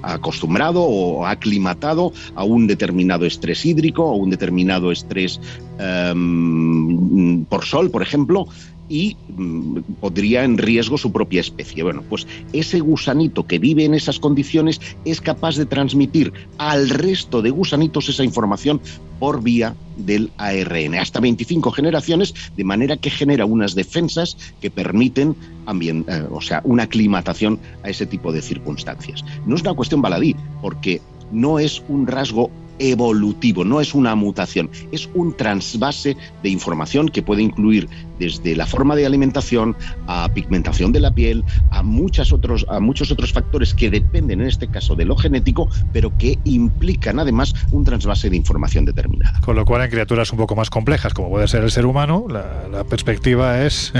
acostumbrado 0.03 0.83
o 0.83 1.25
aclimatado 1.25 2.13
a 2.35 2.43
un 2.43 2.67
determinado 2.67 3.25
estrés 3.25 3.65
hídrico, 3.65 4.05
o 4.05 4.15
un 4.15 4.29
determinado 4.29 4.91
estrés 4.91 5.41
em, 5.79 7.43
por 7.45 7.65
sol, 7.65 7.89
por 7.89 8.03
ejemplo, 8.03 8.47
y 8.89 9.17
mm, 9.29 9.79
pondría 9.99 10.43
en 10.43 10.57
riesgo 10.57 10.97
su 10.97 11.11
propia 11.11 11.41
especie. 11.41 11.83
Bueno, 11.83 12.03
pues 12.07 12.27
ese 12.53 12.79
gusanito 12.79 13.47
que 13.47 13.59
vive 13.59 13.85
en 13.85 13.93
esas 13.93 14.19
condiciones 14.19 14.79
es 15.05 15.21
capaz 15.21 15.55
de 15.57 15.65
transmitir 15.65 16.33
al 16.57 16.89
resto 16.89 17.41
de 17.41 17.49
gusanitos 17.49 18.09
esa 18.09 18.23
información 18.23 18.81
por 19.19 19.41
vía 19.41 19.75
del 19.97 20.31
ARN, 20.37 20.95
hasta 20.95 21.19
25 21.19 21.71
generaciones, 21.71 22.33
de 22.55 22.63
manera 22.63 22.97
que 22.97 23.09
genera 23.09 23.45
unas 23.45 23.73
defensas 23.75 24.37
que 24.59 24.69
permiten 24.69 25.35
eh, 25.67 26.27
o 26.31 26.41
sea, 26.41 26.61
una 26.63 26.83
aclimatación 26.83 27.59
a 27.83 27.89
ese 27.89 28.05
tipo 28.05 28.31
de 28.31 28.41
circunstancias. 28.41 29.23
No 29.45 29.55
es 29.55 29.61
una 29.61 29.73
cuestión 29.73 30.01
baladí, 30.01 30.35
porque 30.61 31.01
no 31.31 31.59
es 31.59 31.81
un 31.87 32.07
rasgo 32.07 32.51
evolutivo, 32.79 33.63
no 33.63 33.81
es 33.81 33.93
una 33.93 34.15
mutación, 34.15 34.69
es 34.91 35.09
un 35.13 35.35
transvase 35.35 36.17
de 36.43 36.49
información 36.49 37.09
que 37.09 37.21
puede 37.21 37.41
incluir 37.41 37.89
desde 38.19 38.55
la 38.55 38.65
forma 38.65 38.95
de 38.95 39.05
alimentación 39.05 39.75
a 40.07 40.29
pigmentación 40.33 40.91
de 40.91 40.99
la 40.99 41.13
piel, 41.13 41.43
a, 41.71 41.83
muchas 41.83 42.31
otros, 42.31 42.65
a 42.69 42.79
muchos 42.79 43.11
otros 43.11 43.33
factores 43.33 43.73
que 43.73 43.89
dependen 43.89 44.41
en 44.41 44.47
este 44.47 44.67
caso 44.67 44.95
de 44.95 45.05
lo 45.05 45.15
genético, 45.15 45.69
pero 45.91 46.17
que 46.17 46.39
implican 46.45 47.19
además 47.19 47.53
un 47.71 47.83
transvase 47.83 48.29
de 48.29 48.37
información 48.37 48.85
determinada. 48.85 49.39
Con 49.41 49.55
lo 49.55 49.65
cual 49.65 49.83
en 49.83 49.89
criaturas 49.89 50.31
un 50.31 50.37
poco 50.37 50.55
más 50.55 50.69
complejas, 50.69 51.13
como 51.13 51.29
puede 51.29 51.47
ser 51.47 51.63
el 51.63 51.71
ser 51.71 51.85
humano, 51.85 52.25
la 52.29 52.83
perspectiva 52.85 53.65
es 53.65 53.93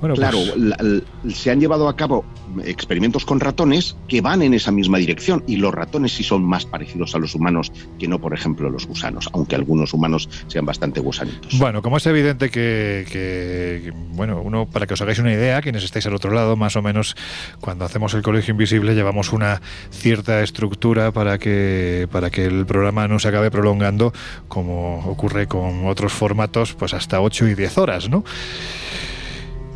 Bueno, 0.00 0.14
claro, 0.14 0.38
pues- 0.38 1.36
se 1.36 1.50
han 1.50 1.60
llevado 1.60 1.88
a 1.88 1.96
cabo 1.96 2.24
experimentos 2.64 3.24
con 3.24 3.40
ratones 3.40 3.96
que 4.06 4.20
van 4.20 4.42
en 4.42 4.54
esa 4.54 4.70
misma 4.70 4.98
dirección 4.98 5.42
y 5.46 5.56
los 5.56 5.74
ratones 5.74 6.12
sí 6.12 6.22
son 6.22 6.44
más 6.44 6.64
parecidos 6.64 7.14
a 7.14 7.18
los 7.18 7.34
humanos 7.34 7.72
que 7.98 8.08
no, 8.08 8.18
por 8.20 8.32
ejemplo, 8.32 8.70
los 8.70 8.86
gusanos, 8.86 9.28
aunque 9.32 9.54
algunos 9.56 9.92
humanos 9.92 10.28
sean 10.46 10.64
bastante 10.64 11.00
gusanitos. 11.00 11.58
Bueno, 11.58 11.82
como 11.82 11.96
es 11.96 12.06
evidente 12.06 12.50
que, 12.50 13.92
bueno, 14.12 14.40
uno, 14.42 14.66
para 14.66 14.86
que 14.86 14.94
os 14.94 15.00
hagáis 15.00 15.18
una 15.18 15.32
idea, 15.32 15.60
quienes 15.62 15.84
estáis 15.84 16.06
al 16.06 16.14
otro 16.14 16.30
lado, 16.32 16.56
más 16.56 16.76
o 16.76 16.82
menos 16.82 17.16
cuando 17.60 17.84
hacemos 17.84 18.14
el 18.14 18.22
Colegio 18.22 18.52
Invisible 18.52 18.94
llevamos 18.94 19.32
una 19.32 19.60
cierta 19.90 20.42
estructura 20.42 21.12
para 21.12 21.38
que, 21.38 22.08
para 22.10 22.30
que 22.30 22.44
el 22.46 22.66
programa 22.66 23.08
no 23.08 23.18
se 23.18 23.28
acabe 23.28 23.50
prolongando 23.50 24.12
como 24.48 25.04
ocurre 25.06 25.46
con 25.46 25.86
otros 25.86 26.12
formatos, 26.12 26.74
pues 26.74 26.94
hasta 26.94 27.20
8 27.20 27.48
y 27.48 27.54
10 27.54 27.78
horas, 27.78 28.08
¿no? 28.08 28.24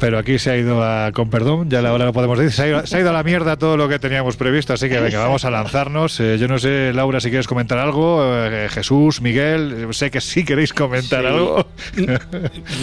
Pero 0.03 0.19
aquí 0.19 0.37
se 0.37 0.51
ha 0.51 0.57
ido 0.57 0.83
a, 0.83 1.13
con 1.13 1.31
perdón, 1.31 1.71
ya 1.71 1.79
ahora 1.79 2.07
lo 2.07 2.13
podemos 2.13 2.37
decir, 2.37 2.53
se 2.53 2.97
ha, 2.97 3.01
ido, 3.01 3.11
a 3.11 3.13
la 3.13 3.23
mierda 3.23 3.57
todo 3.57 3.77
lo 3.77 3.89
que 3.89 4.01
teníamos 4.01 4.37
previsto, 4.37 4.73
así 4.73 4.89
que 4.89 4.99
venga, 4.99 5.21
vamos 5.21 5.45
a 5.45 5.51
lanzarnos. 5.53 6.19
Eh, 6.19 6.39
yo 6.41 6.49
no 6.49 6.59
sé, 6.59 6.93
Laura, 6.93 7.21
si 7.21 7.29
quieres 7.31 7.47
comentar 7.47 7.79
algo, 7.79 8.21
eh, 8.25 8.67
Jesús, 8.69 9.21
Miguel, 9.21 9.87
sé 9.93 10.11
que 10.11 10.21
sí 10.21 10.45
queréis 10.45 10.73
comentar 10.73 11.25
algo. 11.25 11.65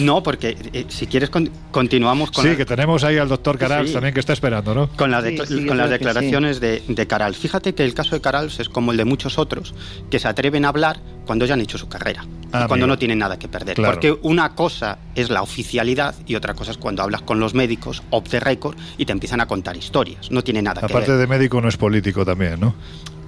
No, 0.00 0.22
porque 0.22 0.56
eh, 0.72 0.86
si 0.88 1.06
quieres 1.08 1.28
continuamos 1.70 2.30
con... 2.30 2.42
Sí, 2.42 2.56
que 2.56 2.64
tenemos 2.64 3.04
ahí 3.04 3.18
al 3.18 3.28
doctor 3.28 3.58
Caral 3.58 3.92
también 3.92 4.14
que 4.14 4.20
está 4.20 4.32
esperando, 4.32 4.74
¿no? 4.74 4.88
Con, 4.96 5.10
las 5.10 5.22
declaraciones 5.22 6.58
de, 6.58 6.82
de 6.88 7.06
Caral. 7.06 7.34
Fíjate 7.34 7.74
que 7.74 7.84
el 7.84 7.92
caso 7.92 8.14
de 8.14 8.22
Caral 8.22 8.50
es 8.58 8.68
como 8.70 8.92
el 8.92 8.96
de 8.96 9.04
muchos 9.04 9.36
otros, 9.36 9.74
que 10.10 10.18
se 10.18 10.26
atreven 10.26 10.64
a 10.64 10.68
hablar 10.68 11.00
cuando 11.30 11.46
ya 11.46 11.54
han 11.54 11.60
hecho 11.60 11.78
su 11.78 11.88
carrera. 11.88 12.22
Ah, 12.50 12.62
y 12.64 12.66
cuando 12.66 12.74
amigo. 12.74 12.86
no 12.88 12.98
tienen 12.98 13.20
nada 13.20 13.38
que 13.38 13.46
perder. 13.46 13.76
Claro. 13.76 13.92
Porque 13.92 14.18
una 14.22 14.56
cosa 14.56 14.98
es 15.14 15.30
la 15.30 15.42
oficialidad 15.42 16.12
y 16.26 16.34
otra 16.34 16.54
cosa 16.54 16.72
es 16.72 16.76
cuando 16.76 17.04
hablas 17.04 17.22
con 17.22 17.38
los 17.38 17.54
médicos 17.54 18.02
off 18.10 18.28
the 18.30 18.40
record 18.40 18.76
y 18.98 19.06
te 19.06 19.12
empiezan 19.12 19.40
a 19.40 19.46
contar 19.46 19.76
historias. 19.76 20.28
No 20.32 20.42
tiene 20.42 20.60
nada 20.60 20.80
que 20.80 20.86
Aparte 20.86 21.12
ver. 21.12 21.20
de 21.20 21.26
médico, 21.28 21.60
no 21.60 21.68
es 21.68 21.76
político 21.76 22.24
también, 22.24 22.58
¿no? 22.58 22.74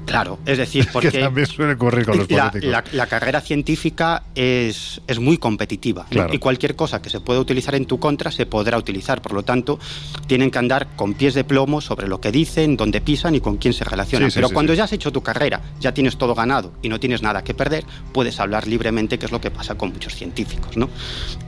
Claro, 0.07 0.39
es 0.47 0.59
decir, 0.59 0.89
porque 0.93 1.11
que 1.11 1.21
también 1.21 1.47
suele 1.47 1.75
ocurrir 1.75 2.05
con 2.05 2.19
los 2.19 2.31
la, 2.31 2.51
políticos. 2.51 2.71
la- 2.73 2.85
la 2.93 3.07
carrera 3.07 3.41
científica 3.41 4.25
es, 4.35 5.01
es 5.07 5.19
muy 5.19 5.39
competitiva. 5.39 6.07
Claro. 6.11 6.35
y 6.35 6.39
cualquier 6.39 6.75
cosa 6.77 7.01
que 7.01 7.09
se 7.11 7.21
pueda 7.21 7.41
utilizar 7.41 7.75
en 7.75 7.87
tu 7.87 7.99
contra 7.99 8.31
se 8.31 8.47
podrá 8.47 8.77
utilizar. 8.79 9.23
Por 9.23 9.33
lo 9.33 9.43
tanto, 9.43 9.79
tienen 10.27 10.51
que 10.51 10.59
andar 10.59 10.89
con 10.97 11.15
pies 11.15 11.35
de 11.35 11.45
plomo 11.45 11.81
sobre 11.81 12.09
lo 12.09 12.21
que 12.21 12.33
dicen, 12.33 12.77
dónde 12.77 13.01
pisan 13.01 13.35
y 13.35 13.41
con 13.41 13.57
quién 13.57 13.73
se 13.75 13.85
relacionan. 13.85 14.31
Sí, 14.31 14.35
sí, 14.35 14.37
Pero 14.39 14.49
sí, 14.49 14.55
cuando 14.55 14.75
ya 14.75 14.85
has 14.85 14.93
hecho 14.93 15.13
tu 15.13 15.23
carrera, 15.23 15.61
ya 15.81 15.93
tienes 15.95 16.17
todo 16.17 16.35
ganado 16.35 16.73
y 16.83 16.89
no 16.89 16.99
tienes 17.01 17.23
nada 17.23 17.43
que 17.45 17.55
perder, 17.55 17.85
puedes 18.13 18.39
hablar 18.41 18.67
libremente, 18.67 19.19
que 19.19 19.27
es 19.27 19.33
lo 19.33 19.41
que 19.41 19.51
pasa 19.51 19.77
con 19.77 19.93
muchos 19.93 20.15
científicos. 20.15 20.77
¿no? 20.77 20.89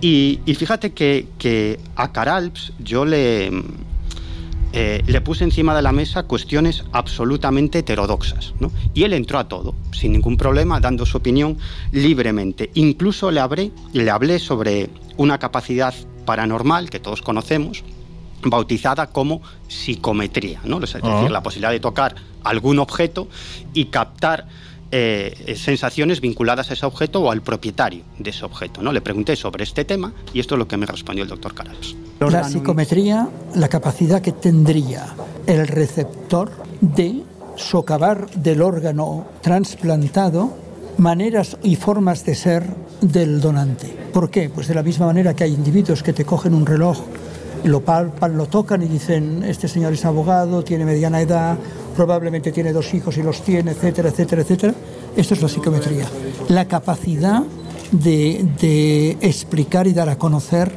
Y, 0.01 0.41
y 0.47 0.55
fíjate 0.55 0.93
que, 0.93 1.29
que 1.39 1.79
a 1.97 2.13
Caralps 2.13 2.73
yo 2.79 3.05
le, 3.05 3.51
eh, 4.77 5.05
le 5.07 5.21
puse 5.21 5.45
encima 5.45 5.73
de 5.77 5.83
la 5.83 5.93
mesa 5.93 6.25
cuestiones 6.25 6.83
absolutamente 6.91 7.79
heterodoxas. 7.79 8.55
¿no? 8.59 8.73
Y 8.93 9.05
él 9.05 9.13
entró 9.13 9.39
a 9.39 9.47
todo, 9.47 9.73
sin 9.93 10.11
ningún 10.13 10.37
problema, 10.37 10.81
dando 10.81 11.07
su 11.07 11.17
opinión 11.17 11.57
libremente. 11.93 12.71
Incluso 12.75 13.31
le 13.31 13.39
hablé, 13.39 13.71
le 13.93 14.11
hablé 14.11 14.41
sobre 14.41 14.91
una 15.17 15.39
capacidad 15.39 15.95
paranormal 16.27 16.91
que 16.91 16.99
todos 16.99 17.23
conocemos, 17.23 17.85
bautizada 18.43 19.07
como 19.07 19.43
psicometría, 19.69 20.61
¿no? 20.65 20.83
es 20.83 20.93
decir, 20.93 21.03
Ah. 21.05 21.29
la 21.31 21.43
posibilidad 21.43 21.71
de 21.71 21.79
tocar 21.79 22.17
algún 22.43 22.81
objeto 22.81 23.29
y 23.75 23.87
captar 23.87 24.49
eh, 24.97 25.57
sensaciones 25.57 26.21
vinculadas 26.21 26.71
a 26.71 26.75
ese 26.75 26.87
objeto 26.87 27.21
o 27.21 27.33
al 27.33 27.43
propietario 27.43 28.05
de 28.17 28.31
ese 28.31 28.45
objeto. 28.45 28.81
¿no? 28.81 28.93
Le 28.93 29.01
pregunté 29.01 29.35
sobre 29.35 29.65
este 29.65 29.85
tema 29.85 30.13
y 30.33 30.39
esto 30.39 30.55
es 30.55 30.61
lo 30.61 30.69
que 30.69 30.77
me 30.77 30.87
respondió 30.87 31.25
el 31.25 31.31
doctor 31.31 31.53
Carals. 31.53 31.97
La 32.21 32.45
psicometría, 32.45 33.29
la 33.57 33.69
capacidad 33.69 34.23
que 34.23 34.31
tendría 34.31 35.09
el 35.49 35.67
receptor 35.67 36.53
de 36.81 37.25
socavar 37.57 38.31
del 38.37 38.63
órgano 38.63 39.27
trasplantado 39.43 40.57
maneras 40.97 41.57
y 41.65 41.75
formas 41.75 42.25
de 42.25 42.37
ser 42.37 42.65
del 43.01 43.41
donante. 43.41 43.89
¿Por 44.13 44.31
qué? 44.31 44.49
Pues 44.49 44.69
de 44.69 44.77
la 44.77 44.85
misma 44.85 45.07
manera 45.07 45.35
que 45.35 45.43
hay 45.43 45.55
individuos 45.55 46.05
que 46.05 46.13
te 46.13 46.25
cogen 46.25 46.55
un 46.55 46.67
reloj, 46.67 47.01
lo 47.65 47.81
palpan, 47.81 48.37
lo 48.37 48.47
tocan 48.47 48.83
y 48.83 48.87
dicen, 48.87 49.43
este 49.43 49.69
señor 49.69 49.93
es 49.93 50.05
abogado, 50.05 50.63
tiene 50.63 50.85
mediana 50.85 51.21
edad, 51.21 51.59
probablemente 51.97 52.53
tiene 52.53 52.73
dos 52.73 52.93
hijos 52.95 53.17
y 53.17 53.23
los 53.23 53.43
tiene, 53.43 53.73
etcétera, 53.73 54.11
etcétera, 54.11 54.43
etcétera. 54.43 54.75
Esto 55.17 55.35
es 55.35 55.43
la 55.43 55.49
psicometría. 55.49 56.07
La 56.49 56.67
capacidad 56.67 57.43
de, 57.91 59.17
explicar 59.21 59.87
y 59.87 59.93
dar 59.93 60.09
a 60.09 60.19
conocer 60.19 60.77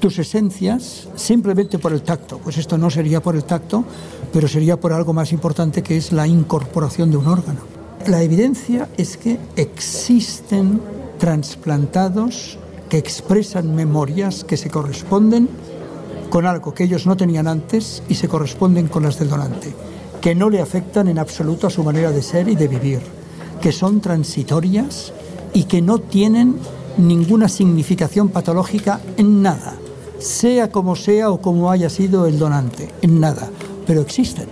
tus 0.00 0.18
esencias 0.18 1.08
simplemente 1.16 1.78
por 1.78 1.92
el 1.92 2.02
tacto. 2.02 2.38
Pues 2.38 2.58
esto 2.58 2.78
no 2.78 2.90
sería 2.90 3.20
por 3.20 3.34
el 3.34 3.44
tacto, 3.44 3.84
pero 4.32 4.46
sería 4.48 4.78
por 4.78 4.92
algo 4.92 5.12
más 5.12 5.32
importante 5.32 5.82
que 5.82 5.96
es 5.96 6.12
la 6.12 6.26
incorporación 6.26 7.10
de 7.10 7.16
un 7.16 7.26
órgano. 7.26 7.60
La 8.06 8.22
evidencia 8.22 8.88
es 8.96 9.16
que 9.16 9.38
existen 9.56 10.80
trasplantados 11.18 12.58
que 12.88 12.98
expresan 12.98 13.74
memorias 13.74 14.44
que 14.44 14.56
se 14.56 14.70
corresponden 14.70 15.48
con 16.30 16.46
algo 16.46 16.74
que 16.74 16.84
ellos 16.84 17.06
no 17.06 17.16
tenían 17.16 17.48
antes 17.48 18.02
y 18.08 18.14
se 18.14 18.28
corresponden 18.28 18.88
con 18.88 19.02
las 19.02 19.18
del 19.18 19.28
donante, 19.28 19.74
que 20.20 20.34
no 20.34 20.50
le 20.50 20.60
afectan 20.60 21.08
en 21.08 21.18
absoluto 21.18 21.66
a 21.66 21.70
su 21.70 21.82
manera 21.82 22.10
de 22.10 22.22
ser 22.22 22.48
y 22.48 22.56
de 22.56 22.68
vivir, 22.68 23.00
que 23.60 23.72
son 23.72 24.00
transitorias 24.00 25.12
y 25.54 25.64
que 25.64 25.80
no 25.82 25.98
tienen 25.98 26.56
ninguna 26.96 27.48
significación 27.48 28.28
patológica 28.28 29.00
en 29.16 29.42
nada, 29.42 29.74
sea 30.18 30.70
como 30.70 30.96
sea 30.96 31.30
o 31.30 31.40
como 31.40 31.70
haya 31.70 31.88
sido 31.88 32.26
el 32.26 32.38
donante, 32.38 32.92
en 33.02 33.20
nada, 33.20 33.48
pero 33.86 34.00
existen. 34.00 34.46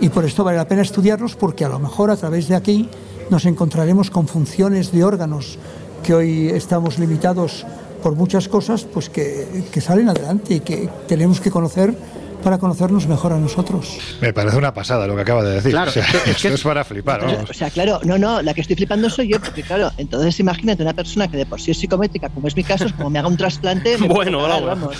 Y 0.00 0.08
por 0.10 0.24
esto 0.24 0.44
vale 0.44 0.58
la 0.58 0.68
pena 0.68 0.82
estudiarlos 0.82 1.34
porque 1.34 1.64
a 1.64 1.68
lo 1.68 1.78
mejor 1.78 2.10
a 2.10 2.16
través 2.16 2.48
de 2.48 2.54
aquí 2.54 2.88
nos 3.30 3.44
encontraremos 3.44 4.10
con 4.10 4.28
funciones 4.28 4.92
de 4.92 5.04
órganos 5.04 5.58
que 6.02 6.14
hoy 6.14 6.48
estamos 6.48 6.98
limitados 6.98 7.66
por 8.02 8.14
muchas 8.14 8.48
cosas, 8.48 8.84
pues 8.84 9.08
que, 9.10 9.64
que 9.72 9.80
salen 9.80 10.08
adelante 10.08 10.54
y 10.54 10.60
que 10.60 10.88
tenemos 11.06 11.40
que 11.40 11.50
conocer 11.50 11.94
para 12.42 12.56
conocernos 12.58 13.08
mejor 13.08 13.32
a 13.32 13.36
nosotros. 13.38 13.98
Me 14.20 14.32
parece 14.32 14.56
una 14.56 14.72
pasada 14.72 15.08
lo 15.08 15.16
que 15.16 15.22
acaba 15.22 15.42
de 15.42 15.54
decir. 15.54 15.72
Claro, 15.72 15.90
O 15.90 15.92
sea, 15.92 16.04
es 16.04 16.10
que- 16.10 16.16
es 16.30 16.36
esto 16.36 16.48
que- 16.48 16.54
es 16.54 16.62
para 16.62 16.84
flipar, 16.84 17.20
vamos. 17.20 17.50
O 17.50 17.52
sea, 17.52 17.68
claro, 17.68 17.98
no, 18.04 18.16
no, 18.16 18.40
la 18.42 18.54
que 18.54 18.60
estoy 18.60 18.76
flipando 18.76 19.10
soy 19.10 19.28
yo, 19.28 19.40
porque 19.40 19.62
claro, 19.64 19.90
entonces 19.98 20.38
imagínate 20.38 20.82
una 20.84 20.92
persona 20.94 21.26
que 21.28 21.36
de 21.36 21.46
por 21.46 21.60
sí 21.60 21.72
es 21.72 21.78
psicométrica, 21.78 22.28
como 22.28 22.46
es 22.46 22.54
mi 22.54 22.62
caso, 22.62 22.84
es 22.84 22.92
como 22.92 23.10
me 23.10 23.18
haga 23.18 23.26
un 23.28 23.36
trasplante, 23.36 23.98
me 23.98 24.06
Bueno, 24.14 24.40
cagar, 24.42 24.64
vamos. 24.66 24.96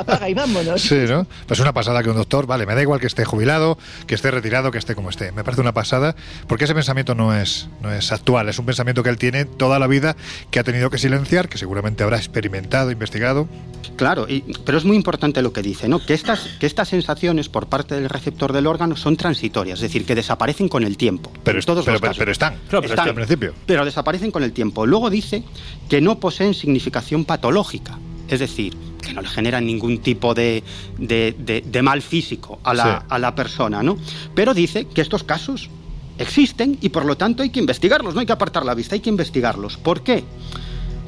Apaga 0.00 0.28
y 0.28 0.34
vámonos. 0.34 0.80
Sí, 0.82 0.94
¿no? 1.08 1.26
Pues 1.46 1.60
una 1.60 1.72
pasada 1.72 2.02
que 2.02 2.10
un 2.10 2.16
doctor, 2.16 2.46
vale, 2.46 2.66
me 2.66 2.74
da 2.74 2.82
igual 2.82 3.00
que 3.00 3.06
esté 3.06 3.24
jubilado, 3.24 3.78
que 4.06 4.14
esté 4.14 4.30
retirado, 4.30 4.70
que 4.70 4.78
esté 4.78 4.94
como 4.94 5.10
esté. 5.10 5.32
Me 5.32 5.42
parece 5.44 5.60
una 5.62 5.72
pasada, 5.72 6.14
porque 6.46 6.64
ese 6.64 6.74
pensamiento 6.74 7.14
no 7.14 7.34
es, 7.34 7.68
no 7.82 7.92
es 7.92 8.12
actual, 8.12 8.48
es 8.48 8.58
un 8.58 8.66
pensamiento 8.66 9.02
que 9.02 9.10
él 9.10 9.18
tiene 9.18 9.44
toda 9.44 9.78
la 9.78 9.86
vida, 9.86 10.16
que 10.50 10.58
ha 10.60 10.64
tenido 10.64 10.90
que 10.90 10.98
silenciar, 10.98 11.48
que 11.48 11.58
seguramente 11.58 12.02
habrá 12.04 12.16
experimentado, 12.18 12.90
investigado. 12.90 13.48
Claro, 13.96 14.26
y- 14.28 14.42
pero 14.64 14.76
es 14.78 14.84
muy 14.84 14.96
importante 14.96 15.40
lo 15.42 15.52
que 15.52 15.62
dice, 15.62 15.88
¿no? 15.88 16.04
Que 16.04 16.12
estas, 16.14 16.40
que 16.60 16.66
estas 16.66 16.88
sensaciones 16.88 17.48
por 17.48 17.68
parte 17.68 17.94
del 17.94 18.08
receptor 18.10 18.52
del 18.52 18.66
órgano 18.66 18.96
son 18.96 19.16
transitorias, 19.16 19.78
es 19.78 19.82
decir, 19.82 20.04
que 20.04 20.14
desaparecen 20.14 20.68
con 20.68 20.84
el 20.84 20.96
tiempo. 20.96 21.32
Pero, 21.44 21.58
en 21.58 21.64
todos 21.64 21.84
pero, 21.84 21.94
los 21.94 22.00
pero- 22.00 22.10
casos. 22.10 22.18
pero 22.18 22.32
están, 22.32 22.54
Claro, 22.68 22.82
pero 22.82 22.94
están 22.94 23.08
al 23.08 23.14
principio. 23.14 23.54
pero 23.64 23.84
desaparecen 23.84 24.30
con 24.30 24.42
el 24.42 24.52
tiempo. 24.52 24.84
Luego 24.86 25.08
dice 25.08 25.42
que 25.88 26.00
no 26.00 26.18
poseen 26.20 26.52
significación 26.52 27.24
patológica, 27.24 27.98
es 28.28 28.40
decir, 28.40 28.76
que 29.02 29.12
no 29.12 29.20
le 29.22 29.28
generan 29.28 29.64
ningún 29.66 29.98
tipo 29.98 30.34
de, 30.34 30.62
de- 30.98 31.34
de- 31.38 31.60
de 31.62 31.82
mal 31.82 32.02
físico 32.02 32.58
a 32.64 32.74
la, 32.74 32.84
Sí. 33.00 33.06
a 33.08 33.18
la 33.18 33.34
persona, 33.34 33.82
¿no? 33.82 33.96
Pero 34.34 34.52
dice 34.54 34.86
que 34.86 35.00
estos 35.00 35.22
casos 35.24 35.70
existen 36.18 36.78
y 36.80 36.88
por 36.88 37.04
lo 37.04 37.16
tanto 37.16 37.42
hay 37.42 37.50
que 37.50 37.60
investigarlos, 37.60 38.14
no 38.14 38.20
hay 38.20 38.26
que 38.26 38.32
apartar 38.32 38.64
la 38.64 38.74
vista, 38.74 38.94
hay 38.94 39.00
que 39.00 39.10
investigarlos. 39.10 39.76
¿Por 39.76 40.02
qué? 40.02 40.24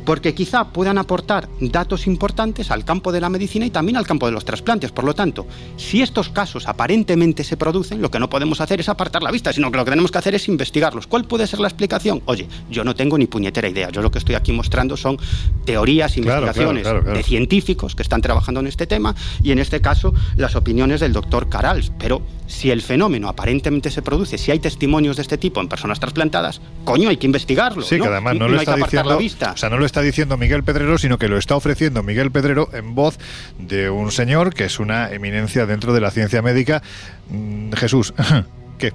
Porque 0.09 0.33
quizá 0.33 0.65
puedan 0.69 0.97
aportar 0.97 1.51
datos 1.61 2.07
importantes 2.07 2.71
al 2.71 2.83
campo 2.83 3.13
de 3.13 3.21
la 3.21 3.29
medicina 3.29 3.67
y 3.67 3.71
también 3.71 3.99
al 3.99 4.07
campo 4.07 4.25
de 4.25 4.33
los 4.33 4.43
trasplantes. 4.43 4.91
Por 4.91 5.05
lo 5.05 5.15
tanto, 5.15 5.47
si 5.77 6.01
estos 6.01 6.31
casos 6.31 6.67
aparentemente 6.67 7.45
se 7.45 7.59
producen, 7.59 8.01
lo 8.01 8.11
que 8.11 8.19
no 8.19 8.31
podemos 8.31 8.63
hacer 8.63 8.81
es 8.81 8.89
apartar 8.89 9.23
la 9.23 9.31
vista, 9.31 9.53
sino 9.53 9.71
que 9.71 9.77
lo 9.77 9.85
que 9.85 9.91
tenemos 9.91 10.11
que 10.11 10.17
hacer 10.17 10.35
es 10.35 10.49
investigarlos. 10.49 11.07
¿Cuál 11.07 11.27
puede 11.27 11.47
ser 11.47 11.61
la 11.61 11.69
explicación? 11.69 12.23
Oye, 12.25 12.49
yo 12.71 12.85
no 12.85 12.95
tengo 12.95 13.19
ni 13.19 13.27
puñetera 13.27 13.69
idea. 13.69 13.91
Yo 13.91 14.01
lo 14.01 14.11
que 14.11 14.17
estoy 14.17 14.35
aquí 14.35 14.51
mostrando 14.51 14.97
son 14.97 15.19
teorías, 15.67 16.17
investigaciones 16.17 16.85
claro, 16.85 17.01
claro, 17.01 17.05
claro. 17.05 17.19
de 17.19 17.23
científicos 17.23 17.95
que 17.95 18.03
están 18.03 18.23
trabajando 18.23 18.61
en 18.61 18.67
este 18.67 18.87
tema 18.87 19.15
y 19.43 19.53
en 19.53 19.59
este 19.59 19.83
caso 19.83 20.15
las 20.37 20.57
opiniones 20.57 21.01
del 21.01 21.13
doctor 21.13 21.51
Carals. 21.51 21.93
Pero 21.99 22.23
si 22.47 22.71
el 22.71 22.81
fenómeno 22.81 23.29
aparentemente 23.29 23.91
se 23.91 24.01
produce, 24.01 24.39
si 24.39 24.51
hay 24.51 24.59
testimonios 24.59 25.17
de 25.17 25.23
este 25.23 25.37
tipo 25.37 25.61
en 25.61 25.69
personas 25.69 26.01
trasplantadas, 26.01 26.63
coño, 26.85 27.11
hay 27.11 27.19
que 27.19 27.27
investigarlo. 27.27 27.83
Sí, 27.83 27.99
¿no? 27.99 28.05
que 28.05 28.11
además 28.11 28.37
no 28.37 28.49
lo 28.49 28.59
hay 28.59 28.65
que 28.65 28.71
está 28.71 28.73
apartar 28.73 28.89
diciendo, 28.89 29.11
la 29.11 29.17
vista. 29.17 29.53
o 29.53 29.57
sea, 29.57 29.69
no 29.69 29.77
lo 29.77 29.85
está 29.85 29.98
diciendo 30.01 30.37
Miguel 30.37 30.63
Pedrero, 30.65 30.99
sino 30.99 31.19
que 31.19 31.29
lo 31.29 31.37
está 31.39 31.57
ofreciendo 31.57 32.03
Miguel 32.03 32.31
Pedrero 32.31 32.69
en 32.73 32.95
voz 32.95 33.19
de 33.59 33.91
un 33.91 34.11
señor 34.13 34.55
que 34.55 34.65
es 34.65 34.79
una 34.79 35.11
eminencia 35.13 35.67
dentro 35.67 35.93
de 35.93 36.01
la 36.01 36.11
ciencia 36.11 36.43
médica. 36.43 36.83
Mm, 37.31 37.73
Jesús, 37.73 38.15
¿qué? 38.79 38.93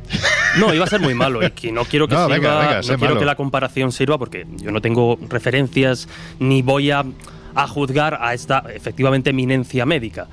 No, 0.59 0.73
iba 0.73 0.85
a 0.85 0.87
ser 0.87 0.99
muy 1.01 1.13
malo 1.13 1.45
y 1.45 1.51
que 1.51 1.71
no 1.71 1.85
quiero 1.85 2.07
que, 2.07 2.15
No, 2.15 2.27
sirva- 2.27 2.35
venga, 2.35 2.59
venga, 2.59 2.75
no 2.75 2.81
quiero 2.87 2.99
malo. 2.99 3.19
que 3.19 3.25
la 3.25 3.35
comparación 3.35 3.91
sirva 3.91 4.17
porque 4.17 4.45
yo 4.57 4.71
no 4.71 4.81
tengo 4.81 5.17
referencias 5.29 6.07
ni 6.39 6.61
voy 6.61 6.91
a, 6.91 7.03
a 7.55 7.67
juzgar 7.67 8.19
a 8.21 8.33
esta 8.33 8.63
efectivamente 8.73 9.31
eminencia 9.31 9.85
médica. 9.85 10.27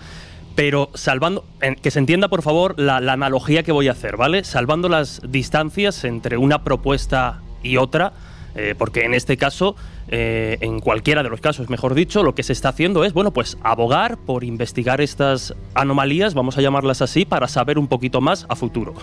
Pero 0.56 0.90
salvando, 0.94 1.46
que 1.80 1.90
se 1.90 2.00
entienda 2.00 2.28
por 2.28 2.42
favor 2.42 2.74
la, 2.78 3.00
la 3.00 3.12
analogía 3.14 3.62
que 3.62 3.72
voy 3.72 3.88
a 3.88 3.92
hacer, 3.92 4.16
¿vale? 4.16 4.44
Salvando 4.44 4.88
las 4.88 5.22
distancias 5.26 6.04
entre 6.04 6.36
una 6.36 6.64
propuesta 6.64 7.40
y 7.62 7.76
otra, 7.76 8.12
eh, 8.54 8.74
porque 8.76 9.04
en 9.04 9.14
este 9.14 9.36
caso, 9.36 9.76
eh, 10.08 10.58
en 10.60 10.80
cualquiera 10.80 11.22
de 11.22 11.28
los 11.28 11.40
casos, 11.40 11.70
mejor 11.70 11.94
dicho, 11.94 12.22
lo 12.22 12.34
que 12.34 12.42
se 12.42 12.52
está 12.52 12.70
haciendo 12.70 13.04
es, 13.04 13.12
bueno, 13.12 13.32
pues 13.32 13.58
abogar 13.62 14.18
por 14.18 14.44
investigar 14.44 15.00
estas 15.00 15.54
anomalías, 15.74 16.34
vamos 16.34 16.58
a 16.58 16.60
llamarlas 16.60 17.02
así, 17.02 17.24
para 17.24 17.48
saber 17.48 17.78
un 17.78 17.88
poquito 17.88 18.20
más 18.20 18.46
a 18.48 18.56
futuro. 18.56 18.94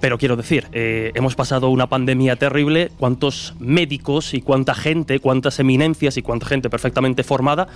Pero 0.00 0.16
quiero 0.16 0.36
decir, 0.36 0.66
eh, 0.72 1.10
hemos 1.14 1.34
pasado 1.34 1.70
una 1.70 1.88
pandemia 1.88 2.36
terrible, 2.36 2.90
cuántos 2.98 3.54
médicos 3.58 4.32
y 4.32 4.40
cuánta 4.42 4.74
gente, 4.74 5.18
cuántas 5.18 5.58
eminencias 5.58 6.16
y 6.16 6.22
cuánta 6.22 6.46
gente 6.46 6.70
perfectamente 6.70 7.24
formada, 7.24 7.66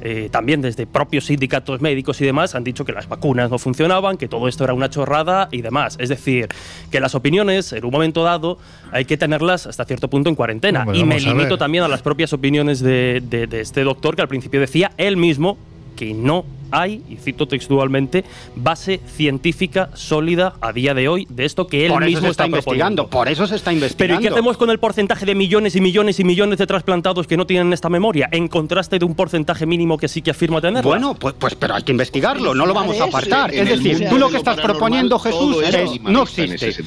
eh, 0.00 0.28
también 0.30 0.60
desde 0.62 0.86
propios 0.86 1.26
sindicatos 1.26 1.80
médicos 1.80 2.20
y 2.20 2.24
demás, 2.24 2.54
han 2.54 2.62
dicho 2.62 2.84
que 2.84 2.92
las 2.92 3.08
vacunas 3.08 3.50
no 3.50 3.58
funcionaban, 3.58 4.16
que 4.16 4.28
todo 4.28 4.46
esto 4.46 4.62
era 4.64 4.74
una 4.74 4.90
chorrada 4.90 5.48
y 5.50 5.62
demás. 5.62 5.96
Es 6.00 6.08
decir, 6.08 6.48
que 6.90 7.00
las 7.00 7.14
opiniones 7.16 7.72
en 7.72 7.84
un 7.84 7.90
momento 7.90 8.22
dado 8.22 8.58
hay 8.92 9.04
que 9.04 9.16
tenerlas 9.16 9.66
hasta 9.66 9.84
cierto 9.84 10.08
punto 10.08 10.28
en 10.28 10.36
cuarentena. 10.36 10.84
Y 11.00 11.04
me 11.04 11.16
limito 11.34 11.58
también 11.58 11.82
a 11.84 11.88
las 11.88 12.02
propias 12.02 12.32
opiniones 12.32 12.80
de, 12.80 13.22
de- 13.28 13.46
de 13.48 13.60
este 13.60 13.82
doctor 13.82 14.14
que 14.14 14.22
al 14.22 14.28
principio 14.28 14.60
decía 14.60 14.92
él 14.98 15.16
mismo 15.16 15.58
que 15.94 16.14
no 16.14 16.44
hay, 16.72 17.02
y 17.08 17.16
cito 17.16 17.46
textualmente, 17.46 18.24
base 18.56 19.00
científica 19.06 19.90
sólida 19.94 20.54
a 20.60 20.72
día 20.72 20.94
de 20.94 21.08
hoy 21.08 21.26
de 21.28 21.44
esto 21.44 21.66
que 21.66 21.86
él 21.86 21.92
por 21.92 22.04
mismo 22.04 22.28
está, 22.28 22.46
investigando. 22.46 23.08
Por 23.08 23.28
eso 23.28 23.46
se 23.46 23.56
está 23.56 23.72
investigando. 23.72 23.98
Pero 23.98 24.20
¿y 24.20 24.22
qué 24.22 24.32
hacemos 24.32 24.56
con 24.56 24.70
el 24.70 24.78
porcentaje 24.78 25.26
de 25.26 25.34
millones 25.34 25.76
y 25.76 25.80
millones 25.80 26.18
y 26.18 26.24
millones 26.24 26.58
de 26.58 26.66
trasplantados 26.66 27.26
que 27.26 27.36
no 27.36 27.46
tienen 27.46 27.72
esta 27.72 27.88
memoria? 27.88 28.28
En 28.32 28.48
contraste 28.48 28.98
de 28.98 29.04
un 29.04 29.14
porcentaje 29.14 29.66
mínimo 29.66 29.98
que 29.98 30.08
sí 30.08 30.22
que 30.22 30.30
afirma 30.30 30.60
tenerla. 30.60 30.88
Bueno, 30.88 31.14
pues, 31.14 31.34
pues 31.38 31.54
pero 31.54 31.74
hay 31.74 31.82
que 31.82 31.92
investigarlo, 31.92 32.54
no 32.54 32.66
lo 32.66 32.74
vamos 32.74 32.98
a 33.00 33.04
apartar. 33.04 33.54
Es 33.54 33.68
decir, 33.68 34.08
tú 34.08 34.18
lo 34.18 34.30
que 34.30 34.38
estás 34.38 34.58
proponiendo, 34.60 35.18
Jesús, 35.18 35.62
es 35.62 36.00
no 36.00 36.22
existe. 36.22 36.82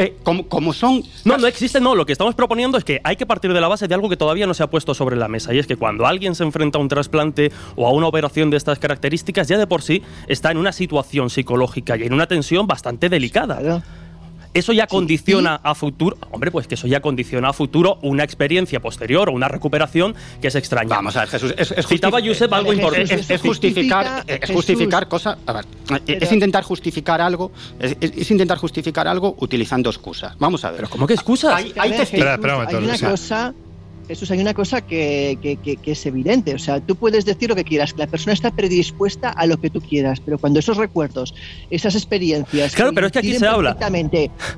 Eh, 0.00 0.16
como, 0.22 0.46
como 0.48 0.72
son 0.72 1.02
No, 1.26 1.36
no 1.36 1.46
existe, 1.46 1.78
no. 1.78 1.94
Lo 1.94 2.06
que 2.06 2.12
estamos 2.12 2.34
proponiendo 2.34 2.78
es 2.78 2.84
que 2.84 3.02
hay 3.04 3.16
que 3.16 3.26
partir 3.26 3.52
de 3.52 3.60
la 3.60 3.68
base 3.68 3.86
de 3.86 3.94
algo 3.94 4.08
que 4.08 4.16
todavía 4.16 4.46
no 4.46 4.54
se 4.54 4.62
ha 4.62 4.66
puesto 4.68 4.94
sobre 4.94 5.14
la 5.14 5.28
mesa. 5.28 5.52
Y 5.52 5.58
es 5.58 5.66
que 5.66 5.76
cuando 5.76 6.06
alguien 6.06 6.34
se 6.34 6.42
enfrenta 6.42 6.78
a 6.78 6.80
un 6.80 6.88
trasplante 6.88 7.52
o 7.76 7.86
a 7.86 7.92
una 7.92 8.06
operación 8.06 8.48
de 8.48 8.56
estas 8.56 8.78
características, 8.78 9.46
ya 9.48 9.58
de 9.58 9.66
por 9.66 9.82
sí 9.82 10.02
está 10.26 10.50
en 10.50 10.56
una 10.56 10.72
situación 10.72 11.28
psicológica 11.28 11.98
y 11.98 12.04
en 12.04 12.14
una 12.14 12.26
tensión 12.26 12.66
bastante 12.66 13.10
delicada. 13.10 13.58
Claro. 13.58 13.82
Eso 14.52 14.72
ya 14.72 14.86
condiciona 14.86 15.60
a 15.62 15.74
futuro, 15.74 16.16
hombre, 16.32 16.50
pues 16.50 16.66
que 16.66 16.74
eso 16.74 16.88
ya 16.88 17.00
condiciona 17.00 17.50
a 17.50 17.52
futuro 17.52 17.98
una 18.02 18.24
experiencia 18.24 18.80
posterior 18.80 19.28
o 19.28 19.32
una 19.32 19.48
recuperación 19.48 20.14
que 20.40 20.48
es 20.48 20.54
extraña. 20.56 20.88
Vamos 20.88 21.16
a 21.16 21.20
ver, 21.20 21.28
Jesús. 21.28 21.54
Es, 21.56 21.70
es 21.70 21.86
Citaba 21.86 22.20
Josep 22.20 22.52
algo 22.52 22.72
importante. 22.72 23.14
Es, 23.14 23.30
es 23.30 23.40
justificar, 23.40 24.06
Justifica, 24.06 24.44
es 24.44 24.50
justificar 24.50 25.08
cosas. 25.08 25.38
A 25.46 25.52
ver, 25.52 25.64
es 26.06 26.32
intentar 26.32 26.64
justificar 26.64 27.20
algo. 27.20 27.52
Es, 27.78 28.30
intentar 28.30 28.58
justificar 28.58 29.06
algo 29.06 29.36
utilizando 29.38 29.88
excusas. 29.90 30.36
Vamos 30.38 30.64
a 30.64 30.70
ver. 30.70 30.78
Pero 30.78 30.90
¿cómo 30.90 31.06
que 31.06 31.14
excusas? 31.14 31.54
Hay, 31.54 31.72
hay 31.76 31.90
momento, 31.90 32.78
hay 32.78 32.84
una 32.84 32.98
cosa, 32.98 33.54
Jesús, 34.10 34.28
hay 34.32 34.40
una 34.40 34.54
cosa 34.54 34.80
que, 34.80 35.38
que- 35.40 35.56
que- 35.56 35.76
que 35.76 35.92
es 35.92 36.04
evidente. 36.04 36.52
O 36.52 36.58
sea, 36.58 36.80
tú 36.80 36.96
puedes 36.96 37.24
decir 37.24 37.48
lo 37.48 37.54
que 37.54 37.62
quieras, 37.62 37.92
que 37.92 38.00
la 38.00 38.08
persona 38.08 38.32
está 38.32 38.50
predispuesta 38.50 39.28
a 39.30 39.46
lo 39.46 39.56
que 39.60 39.70
tú 39.70 39.80
quieras, 39.80 40.18
pero 40.18 40.36
cuando 40.36 40.58
esos 40.58 40.76
recuerdos, 40.76 41.32
esas 41.70 41.94
experiencias. 41.94 42.74
Claro, 42.74 42.90
pero 42.92 43.06
es 43.06 43.12
que 43.12 43.20
aquí 43.20 43.34
se 43.34 43.46
habla. 43.46 43.70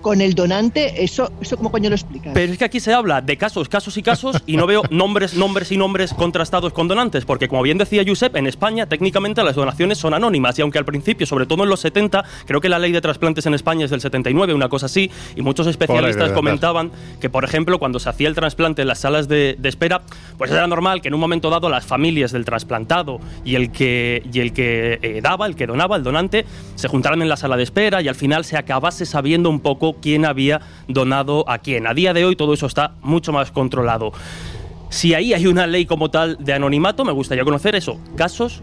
con 0.00 0.22
el 0.22 0.32
donante, 0.34 1.04
eso, 1.04 1.30
eso 1.42 1.58
¿cómo 1.58 1.70
coño 1.70 1.90
lo 1.90 1.96
explicas? 1.96 2.32
Pero 2.32 2.50
es 2.52 2.58
que 2.58 2.64
aquí 2.64 2.80
se 2.80 2.94
habla 2.94 3.20
de 3.20 3.36
casos, 3.36 3.68
casos 3.68 3.94
y 3.98 4.02
casos 4.02 4.42
y 4.46 4.56
no 4.56 4.66
veo 4.66 4.82
nombres, 4.90 5.34
nombres 5.34 5.70
y 5.70 5.76
nombres 5.76 6.14
contrastados 6.14 6.72
con 6.72 6.88
donantes, 6.88 7.26
porque 7.26 7.46
como 7.46 7.60
bien 7.62 7.76
decía 7.76 8.02
Josep, 8.06 8.34
en 8.36 8.46
España 8.46 8.86
técnicamente 8.86 9.42
las 9.42 9.54
donaciones 9.56 9.98
son 9.98 10.14
anónimas 10.14 10.58
y 10.58 10.62
aunque 10.62 10.78
al 10.78 10.86
principio, 10.86 11.26
sobre 11.26 11.44
todo 11.44 11.62
en 11.64 11.68
los 11.68 11.80
70, 11.80 12.24
creo 12.46 12.60
que 12.62 12.70
la 12.70 12.78
ley 12.78 12.92
de 12.92 13.02
trasplantes 13.02 13.44
en 13.44 13.52
España 13.52 13.84
es 13.84 13.90
del 13.90 14.00
79, 14.00 14.54
una 14.54 14.70
cosa 14.70 14.86
así, 14.86 15.10
y 15.36 15.42
muchos 15.42 15.66
especialistas 15.66 16.30
comentaban 16.34 16.90
que, 17.20 17.28
por 17.28 17.44
ejemplo, 17.44 17.78
cuando 17.78 17.98
se 17.98 18.08
hacía 18.08 18.28
el 18.28 18.34
trasplante 18.34 18.82
en 18.82 18.88
las 18.88 19.00
salas 19.00 19.28
de, 19.28 19.41
de 19.58 19.68
espera, 19.68 20.02
pues 20.38 20.50
era 20.50 20.66
normal 20.66 21.00
que 21.00 21.08
en 21.08 21.14
un 21.14 21.20
momento 21.20 21.50
dado 21.50 21.68
las 21.68 21.84
familias 21.84 22.32
del 22.32 22.44
trasplantado 22.44 23.20
y 23.44 23.54
el 23.54 23.70
que, 23.70 24.22
y 24.32 24.40
el 24.40 24.52
que 24.52 24.98
eh, 25.02 25.20
daba, 25.22 25.46
el 25.46 25.56
que 25.56 25.66
donaba, 25.66 25.96
el 25.96 26.02
donante, 26.02 26.44
se 26.74 26.88
juntaran 26.88 27.22
en 27.22 27.28
la 27.28 27.36
sala 27.36 27.56
de 27.56 27.62
espera 27.62 28.02
y 28.02 28.08
al 28.08 28.14
final 28.14 28.44
se 28.44 28.56
acabase 28.56 29.06
sabiendo 29.06 29.50
un 29.50 29.60
poco 29.60 29.96
quién 30.00 30.24
había 30.24 30.60
donado 30.88 31.44
a 31.48 31.58
quién. 31.58 31.86
A 31.86 31.94
día 31.94 32.12
de 32.12 32.24
hoy 32.24 32.36
todo 32.36 32.54
eso 32.54 32.66
está 32.66 32.94
mucho 33.02 33.32
más 33.32 33.50
controlado. 33.50 34.12
Si 34.90 35.14
ahí 35.14 35.32
hay 35.32 35.46
una 35.46 35.66
ley 35.66 35.86
como 35.86 36.10
tal 36.10 36.36
de 36.38 36.52
anonimato, 36.52 37.04
me 37.04 37.12
gustaría 37.12 37.44
conocer 37.44 37.74
eso. 37.74 37.98
Casos 38.16 38.62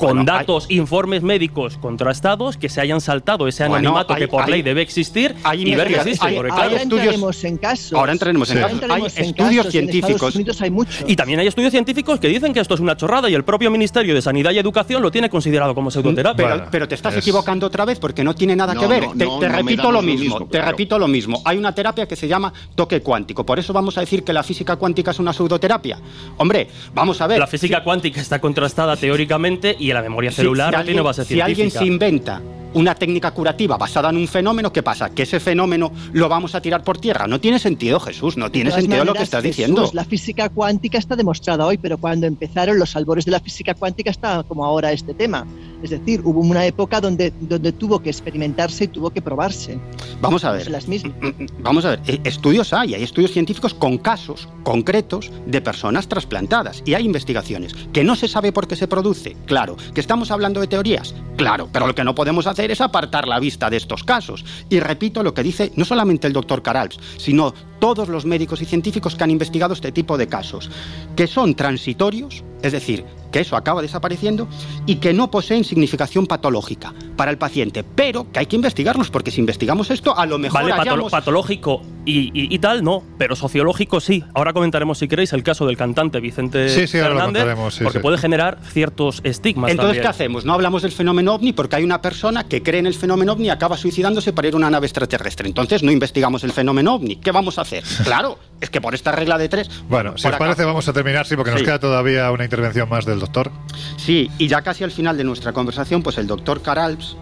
con 0.00 0.16
Bueno, 0.16 0.32
hay- 0.32 0.38
datos, 0.38 0.66
informes 0.70 1.22
médicos 1.22 1.76
contrastados 1.76 2.56
que 2.56 2.68
se 2.70 2.80
hayan 2.80 3.00
saltado 3.02 3.46
ese 3.46 3.64
Bueno, 3.68 3.90
anonimato 3.90 4.14
hay- 4.14 4.20
que 4.22 4.28
por 4.28 4.42
hay- 4.44 4.50
ley 4.50 4.62
debe 4.62 4.80
existir 4.82 5.34
hay 5.44 5.62
y 5.68 5.74
ver 5.74 5.88
que 5.88 5.94
existe. 5.96 6.26
hay- 6.26 6.36
porque, 6.36 6.50
hay 6.50 6.56
claro, 6.56 6.70
Ahora 6.70 6.82
estudios- 6.82 7.00
entraremos 7.04 7.44
en 7.44 7.56
casos. 7.58 7.92
Ahora 7.92 8.12
entraremos 8.12 8.50
en 8.50 8.56
Sí. 8.56 8.62
casos. 8.62 8.80
Hay 8.90 9.00
en 9.00 9.06
estudios 9.06 9.56
casos, 9.58 9.72
científicos. 9.72 10.60
Hay. 10.62 10.72
Y 11.06 11.16
también 11.16 11.38
hay 11.40 11.46
estudios 11.46 11.70
científicos 11.70 12.18
que 12.18 12.28
dicen 12.28 12.52
que 12.54 12.60
esto 12.60 12.74
es 12.74 12.80
una 12.80 12.96
chorrada 12.96 13.28
y 13.28 13.34
el 13.34 13.44
propio 13.44 13.70
Ministerio 13.70 14.14
de 14.14 14.22
Sanidad 14.22 14.52
y 14.52 14.58
Educación 14.58 15.02
lo 15.02 15.10
tiene 15.10 15.28
considerado 15.28 15.74
como 15.74 15.90
pseudoterapia. 15.90 16.36
Pero, 16.44 16.56
Bueno, 16.56 16.68
pero 16.72 16.88
te 16.88 16.94
estás 16.94 17.14
es- 17.14 17.18
equivocando 17.20 17.66
otra 17.66 17.84
vez 17.84 17.98
porque 17.98 18.24
no 18.24 18.34
tiene 18.34 18.56
nada 18.56 18.72
No, 18.74 18.80
que 18.80 18.86
ver. 18.86 19.02
no, 19.04 19.12
te 19.14 19.24
no, 19.26 19.38
te 19.38 19.48
no 19.48 19.56
repito 19.56 19.82
lo 19.84 19.92
lo 19.92 20.02
mismo, 20.02 20.20
mismo, 20.22 20.38
te 20.46 20.58
claro. 20.58 20.70
repito 20.70 20.98
lo 20.98 21.08
mismo. 21.08 21.42
Hay 21.44 21.58
una 21.58 21.74
terapia 21.74 22.06
que 22.08 22.16
se 22.16 22.26
llama 22.26 22.52
toque 22.74 23.02
cuántico. 23.02 23.44
Por 23.44 23.58
eso 23.58 23.72
vamos 23.72 23.98
a 23.98 24.00
decir 24.00 24.24
que 24.24 24.32
la 24.32 24.42
física 24.42 24.76
cuántica 24.76 25.10
es 25.10 25.18
una 25.18 25.32
pseudoterapia. 25.34 25.98
Hombre, 26.38 26.68
vamos 26.94 27.20
a 27.20 27.26
ver. 27.26 27.38
La 27.38 27.46
física 27.46 27.82
cuántica 27.84 28.20
está 28.20 28.40
contrastada 28.40 28.96
teóricamente 28.96 29.76
y 29.78 29.89
la 29.94 30.02
memoria 30.02 30.30
Si- 30.30 30.36
celular 30.36 30.84
si 30.86 30.94
no 30.94 31.08
alguien- 31.44 31.70
Si 31.70 31.78
se 31.78 31.84
inventa 31.84 32.40
una 32.72 32.94
técnica 32.94 33.32
curativa 33.32 33.76
basada 33.76 34.10
en 34.10 34.16
un 34.16 34.28
fenómeno, 34.28 34.72
¿qué 34.72 34.80
pasa? 34.80 35.10
¿Que 35.10 35.24
ese 35.24 35.40
fenómeno 35.40 35.90
lo 36.12 36.28
vamos 36.28 36.54
a 36.54 36.60
tirar 36.62 36.84
por 36.84 36.98
tierra? 36.98 37.26
No 37.26 37.40
tiene 37.40 37.58
sentido, 37.58 37.98
Jesús, 37.98 38.36
no 38.36 38.48
tiene 38.52 38.70
sentido 38.70 39.04
lo 39.04 39.12
que 39.12 39.24
estás 39.24 39.42
Jesús, 39.42 39.56
diciendo. 39.56 39.90
La 39.92 40.04
física 40.04 40.48
cuántica 40.48 40.96
está 40.98 41.16
demostrada 41.16 41.66
hoy, 41.66 41.78
pero 41.78 41.98
cuando 41.98 42.28
empezaron 42.28 42.78
los 42.78 42.94
albores 42.94 43.24
de 43.24 43.32
la 43.32 43.40
física 43.40 43.74
cuántica 43.74 44.10
está 44.12 44.44
como 44.44 44.64
ahora 44.64 44.92
este 44.92 45.14
tema. 45.14 45.44
Es 45.82 45.90
decir, 45.90 46.20
hubo 46.22 46.38
una 46.40 46.64
época 46.64 47.00
donde, 47.00 47.32
donde 47.40 47.72
tuvo 47.72 48.00
que 48.02 48.10
experimentarse 48.10 48.84
y 48.84 48.88
tuvo 48.88 49.10
que 49.10 49.20
probarse. 49.20 49.78
Vamos 50.20 50.44
a 50.44 50.52
ver. 50.52 50.70
las 50.70 50.86
mismas. 50.86 51.12
Mm, 51.20 51.26
mm, 51.42 51.46
Vamos 51.62 51.84
a 51.86 51.90
ver, 51.90 52.00
eh, 52.06 52.20
estudios 52.22 52.72
hay, 52.72 52.94
hay 52.94 53.02
estudios 53.02 53.32
científicos 53.32 53.74
con 53.74 53.98
casos 53.98 54.46
concretos 54.62 55.30
de 55.46 55.60
personas 55.60 56.06
trasplantadas 56.06 56.82
y 56.84 56.94
hay 56.94 57.04
investigaciones. 57.04 57.74
Que 57.92 58.04
no 58.04 58.14
se 58.14 58.28
sabe 58.28 58.52
por 58.52 58.68
qué 58.68 58.76
se 58.76 58.86
produce, 58.86 59.36
claro. 59.46 59.76
Que 59.94 60.00
estamos 60.00 60.30
hablando 60.30 60.60
de 60.60 60.66
teorías, 60.66 61.14
claro. 61.36 61.68
Pero 61.72 61.86
lo 61.86 61.94
que 61.94 62.04
no 62.04 62.14
podemos 62.14 62.46
hacer 62.46 62.70
es 62.70 62.80
apartar 62.80 63.26
la 63.26 63.38
vista 63.40 63.70
de 63.70 63.76
estos 63.76 64.04
casos. 64.04 64.44
Y 64.68 64.80
repito 64.80 65.22
lo 65.22 65.34
que 65.34 65.42
dice 65.42 65.72
no 65.76 65.84
solamente 65.84 66.26
el 66.26 66.32
doctor 66.32 66.62
Caralps, 66.62 66.98
sino 67.16 67.54
todos 67.80 68.08
los 68.08 68.24
médicos 68.24 68.62
y 68.62 68.64
científicos 68.66 69.16
que 69.16 69.24
han 69.24 69.30
investigado 69.32 69.74
este 69.74 69.90
tipo 69.90 70.16
de 70.16 70.28
casos, 70.28 70.70
que 71.16 71.26
son 71.26 71.54
transitorios, 71.56 72.44
es 72.62 72.72
decir, 72.72 73.04
que 73.32 73.40
eso 73.40 73.56
acaba 73.56 73.80
desapareciendo 73.80 74.48
y 74.86 74.96
que 74.96 75.12
no 75.12 75.30
poseen 75.30 75.64
significación 75.64 76.26
patológica 76.26 76.92
para 77.16 77.30
el 77.30 77.38
paciente, 77.38 77.84
pero 77.84 78.30
que 78.32 78.40
hay 78.40 78.46
que 78.46 78.56
investigarlos 78.56 79.10
porque 79.10 79.30
si 79.30 79.40
investigamos 79.40 79.90
esto 79.90 80.16
a 80.18 80.26
lo 80.26 80.38
mejor 80.38 80.62
Vale, 80.62 80.74
hallamos- 80.74 81.10
patológico 81.12 81.80
y, 82.04 82.30
y- 82.34 82.52
y 82.54 82.58
tal, 82.58 82.82
no, 82.82 83.02
pero 83.18 83.36
sociológico 83.36 84.00
sí. 84.00 84.24
Ahora 84.34 84.52
comentaremos, 84.52 84.98
si 84.98 85.06
queréis, 85.06 85.32
el 85.32 85.42
caso 85.44 85.64
del 85.66 85.76
cantante 85.76 86.18
Vicente 86.18 86.68
Sí, 86.70 86.86
sí, 86.88 86.98
ahora 86.98 87.10
lo 87.26 87.32
Fernández, 87.32 87.74
sí, 87.74 87.84
porque 87.84 87.98
sí. 87.98 88.02
puede 88.02 88.18
generar 88.18 88.58
ciertos 88.72 89.20
estigmas 89.22 89.70
Entonces, 89.70 89.96
también. 89.98 90.02
¿qué 90.02 90.08
hacemos? 90.08 90.44
No 90.44 90.52
hablamos 90.54 90.82
del 90.82 90.92
fenómeno 90.92 91.34
ovni 91.34 91.52
porque 91.52 91.76
hay 91.76 91.84
una 91.84 92.02
persona 92.02 92.44
que 92.44 92.62
cree 92.62 92.80
en 92.80 92.86
el 92.86 92.94
fenómeno 92.94 93.32
ovni 93.34 93.46
y 93.46 93.50
acaba 93.50 93.76
suicidándose 93.76 94.32
para 94.32 94.48
ir 94.48 94.54
a 94.54 94.56
una 94.56 94.70
nave 94.70 94.86
extraterrestre. 94.86 95.46
Entonces, 95.46 95.82
no 95.84 95.92
investigamos 95.92 96.42
el 96.42 96.52
fenómeno 96.52 96.94
ovni. 96.94 97.16
¿Qué 97.16 97.30
vamos 97.30 97.58
a 97.58 97.62
hacer? 97.62 97.69
Claro, 98.04 98.38
es 98.60 98.70
que 98.70 98.80
por 98.80 98.94
esta 98.94 99.12
regla 99.12 99.38
de 99.38 99.48
tres. 99.48 99.70
Bueno, 99.88 100.12
si 100.16 100.26
os 100.26 100.34
acá- 100.34 100.38
parece, 100.38 100.64
vamos 100.64 100.86
a 100.88 100.92
terminar, 100.92 101.26
sí, 101.26 101.36
porque 101.36 101.50
nos 101.52 101.62
queda 101.62 101.78
todavía 101.78 102.30
una 102.30 102.44
intervención 102.44 102.88
más 102.88 103.04
del 103.04 103.20
doctor. 103.20 103.50
Sí, 103.96 104.30
y 104.38 104.48
ya 104.48 104.62
casi 104.62 104.84
al 104.84 104.90
final 104.90 105.16
de 105.16 105.24
nuestra 105.24 105.52
conversación, 105.52 106.02
pues 106.02 106.18
el 106.18 106.26
doctor 106.26 106.62
Caralps 106.62 107.16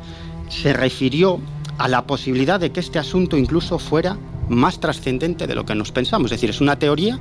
se 0.49 0.73
refirió 0.73 1.41
a 1.79 1.89
la 1.89 2.07
posibilidad 2.07 2.59
de 2.59 2.71
que 2.73 2.81
este 2.81 2.99
asunto 2.99 3.37
incluso 3.37 3.79
fuera 3.79 4.17
más 4.49 4.81
trascendente 4.81 5.47
de 5.47 5.55
lo 5.55 5.65
que 5.65 5.75
nos 5.75 5.93
pensamos. 5.93 6.33
Es 6.33 6.39
decir, 6.39 6.51
es 6.51 6.61
una 6.61 6.79
teoría 6.79 7.19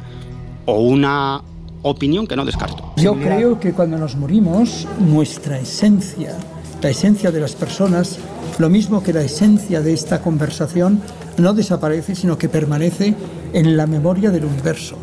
o 0.66 0.80
una 0.82 1.42
opinión 1.84 2.26
que 2.26 2.36
no 2.36 2.44
descarto. 2.46 2.94
Yo 2.98 3.14
creo 3.16 3.60
que 3.60 3.72
cuando 3.74 3.98
nos 3.98 4.16
morimos, 4.16 4.88
nuestra 5.00 5.60
esencia, 5.60 6.36
la 6.82 6.90
esencia 6.90 7.32
de 7.32 7.40
las 7.40 7.54
personas, 7.56 8.18
lo 8.60 8.70
mismo 8.70 9.04
que 9.04 9.14
la 9.14 9.22
esencia 9.22 9.82
de 9.82 9.94
esta 9.94 10.22
conversación, 10.22 11.02
no 11.38 11.54
desaparece, 11.54 12.16
sino 12.16 12.38
que 12.38 12.50
permanece 12.50 13.14
en 13.54 13.78
la 13.78 13.86
memoria 13.86 14.32
del 14.32 14.46
universo. 14.46 14.98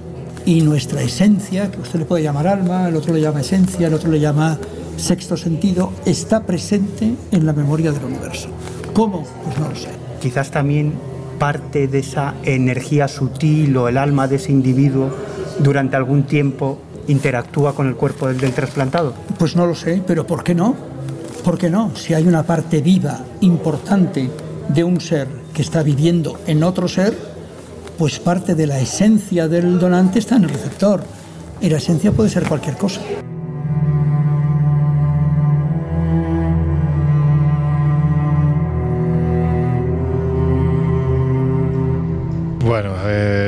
Y 0.45 0.61
nuestra 0.63 1.03
esencia, 1.03 1.71
que 1.71 1.81
usted 1.81 2.01
le 2.01 2.05
puede 2.05 2.23
llamar 2.23 2.49
alma, 2.49 2.89
el 2.89 2.97
otro 2.97 3.15
le 3.15 3.21
llama 3.21 3.41
esencia, 3.41 3.87
el 3.87 3.95
otro 3.95 4.11
le 4.11 4.21
llama 4.21 4.59
sexto 4.97 5.37
sentido, 5.37 5.93
está 6.05 6.45
presente 6.45 7.15
en 7.31 7.47
la 7.47 7.53
memoria 7.53 7.93
del 7.93 8.05
universo. 8.05 8.49
¿Cómo? 8.93 9.25
Pues 9.45 9.59
no 9.59 9.69
lo 9.69 9.77
sé. 9.77 9.89
Quizás 10.21 10.51
también 10.51 10.93
parte 11.39 11.89
de 11.89 12.01
esa 12.01 12.35
energía 12.45 13.09
sutil 13.09 13.77
o 13.77 13.89
el 13.89 13.99
alma 13.99 14.29
de 14.29 14.37
ese 14.37 14.53
individuo 14.53 15.11
durante 15.59 15.97
algún 15.97 16.25
tiempo 16.25 16.79
interactúa 17.09 17.75
con 17.75 17.87
el 17.87 17.97
cuerpo 17.97 18.29
del, 18.29 18.39
del 18.39 18.53
trasplantado. 18.53 19.15
Pues 19.39 19.57
no 19.57 19.67
lo 19.67 19.75
sé, 19.75 20.03
pero 20.07 20.27
¿por 20.27 20.43
qué 20.43 20.55
no? 20.55 20.94
¿Por 21.45 21.59
qué 21.59 21.69
no? 21.69 21.95
Si 21.95 22.15
hay 22.15 22.27
una 22.27 22.43
parte 22.43 22.81
viva, 22.81 23.21
importante, 23.43 24.31
de 24.71 24.83
un 24.83 24.99
ser 24.99 25.29
que 25.53 25.61
está 25.61 25.83
viviendo 25.83 26.41
en 26.47 26.65
otro 26.65 26.89
ser, 26.89 27.15
pues 27.99 28.19
parte 28.19 28.55
de 28.55 28.67
la 28.67 28.81
esencia 28.81 29.47
del 29.47 29.79
donante 29.79 30.21
está 30.21 30.37
en 30.37 30.45
el 30.45 30.51
receptor. 30.51 31.05
Y 31.61 31.69
la 31.69 31.77
esencia 31.77 32.13
puede 32.13 32.31
ser 32.31 32.49
cualquier 32.49 32.79
cosa. 32.79 33.03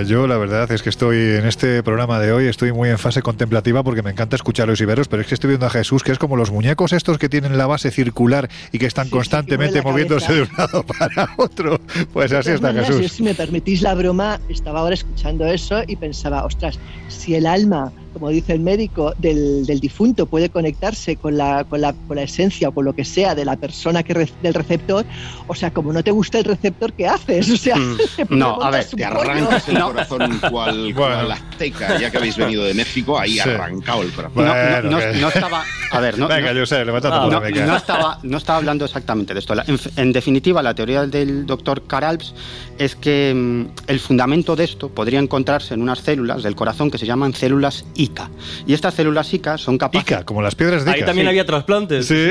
Yo 0.06 0.26
la 0.26 0.36
verdad 0.38 0.70
es 0.70 0.82
que 0.82 0.90
estoy 0.90 1.16
en 1.16 1.46
este 1.46 1.82
programa 1.82 2.18
de 2.20 2.32
hoy, 2.32 2.46
estoy 2.46 2.72
muy 2.72 2.88
en 2.88 2.98
fase 2.98 3.22
contemplativa 3.22 3.82
porque 3.82 4.02
me 4.02 4.10
encanta 4.10 4.36
escucharos 4.36 4.80
y 4.80 4.84
veros, 4.84 5.08
pero 5.08 5.22
es 5.22 5.28
que 5.28 5.34
estoy 5.34 5.48
viendo 5.48 5.66
a 5.66 5.70
Jesús, 5.70 6.02
que 6.02 6.12
es 6.12 6.18
como 6.18 6.36
los 6.36 6.50
muñecos 6.50 6.92
estos 6.92 7.18
que 7.18 7.28
tienen 7.28 7.58
la 7.58 7.66
base 7.66 7.90
circular 7.90 8.48
y 8.72 8.78
que 8.78 8.86
están 8.86 9.06
Sí, 9.06 9.10
constantemente 9.10 9.82
moviéndose 9.82 10.32
de 10.32 10.42
un 10.42 10.48
lado 10.56 10.84
para 10.98 11.30
otro. 11.36 11.80
Pues 12.12 12.32
así 12.32 12.50
está 12.50 12.72
yo, 12.72 12.84
Jesús. 12.84 13.12
si 13.12 13.22
me 13.22 13.34
permitís 13.34 13.82
la 13.82 13.94
broma, 13.94 14.40
estaba 14.48 14.80
ahora 14.80 14.94
escuchando 14.94 15.46
eso 15.46 15.82
y 15.86 15.96
pensaba, 15.96 16.44
ostras, 16.44 16.78
si 17.08 17.34
el 17.34 17.46
alma 17.46 17.92
como 18.16 18.30
dice 18.30 18.54
el 18.54 18.60
médico, 18.60 19.12
del, 19.18 19.66
difunto 19.78 20.24
puede 20.24 20.48
conectarse 20.48 21.16
con 21.16 21.36
la, 21.36 21.64
con, 21.64 21.82
la, 21.82 21.92
con 21.92 22.16
la, 22.16 22.22
esencia 22.22 22.70
o 22.70 22.72
con 22.72 22.86
lo 22.86 22.94
que 22.94 23.04
sea 23.04 23.34
de 23.34 23.44
la 23.44 23.56
persona 23.56 24.02
que 24.02 24.14
del 24.42 24.54
receptor, 24.54 25.04
o 25.46 25.54
sea, 25.54 25.70
como 25.70 25.92
no 25.92 26.02
te 26.02 26.12
gusta 26.12 26.38
el 26.38 26.44
receptor, 26.44 26.94
¿qué 26.94 27.06
haces? 27.06 27.50
O 27.56 27.58
sea, 27.58 27.76
mm. 27.76 27.98
no, 28.30 28.62
a 28.62 28.70
ver, 28.70 28.86
te 28.86 29.04
arrancas 29.04 29.68
el 29.68 29.80
corazón 29.80 30.40
cual, 30.50 30.94
cual 30.96 31.30
azteca, 31.30 31.98
ya 31.98 32.10
que 32.10 32.16
habéis 32.16 32.38
venido 32.38 32.64
de 32.64 32.72
México, 32.72 33.18
ahí 33.18 33.38
arrancado 33.38 34.02
el 34.02 34.12
corazón. 34.12 34.44
no, 34.88 35.28
estaba, 35.28 35.64
a 35.90 36.00
ver, 36.00 36.18
no, 36.18 36.26
Venga, 36.28 36.54
yo 36.54 36.64
sé, 36.64 36.84
le 36.84 36.92
no, 36.92 37.76
estaba, 37.76 38.18
no 38.22 38.38
estaba 38.38 38.58
hablando 38.58 38.86
exactamente 38.86 39.34
de 39.34 39.40
esto. 39.40 39.54
En, 39.96 40.12
definitiva, 40.12 40.62
la 40.62 40.74
teoría 40.74 41.06
del 41.06 41.44
doctor 41.44 41.86
Caralps 41.86 42.34
es 42.78 42.96
que 42.96 43.34
mm, 43.34 43.90
el 43.90 44.00
fundamento 44.00 44.56
de 44.56 44.64
esto 44.64 44.88
podría 44.88 45.18
encontrarse 45.18 45.74
en 45.74 45.82
unas 45.82 46.00
células 46.00 46.42
del 46.42 46.54
corazón 46.54 46.90
que 46.90 46.98
se 46.98 47.06
llaman 47.06 47.34
células 47.34 47.84
ICA. 48.06 48.30
Y 48.66 48.74
estas 48.74 48.94
células 48.94 49.32
ICA 49.32 49.58
son 49.58 49.78
capaces... 49.78 50.08
ICA, 50.08 50.24
como 50.24 50.42
las 50.42 50.54
piedras 50.54 50.84
de 50.84 50.90
Ica. 50.90 50.98
Ahí 51.00 51.04
también 51.04 51.28
había 51.28 51.44
trasplantes. 51.44 52.06
Sí. 52.06 52.30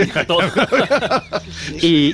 y, 1.81 2.13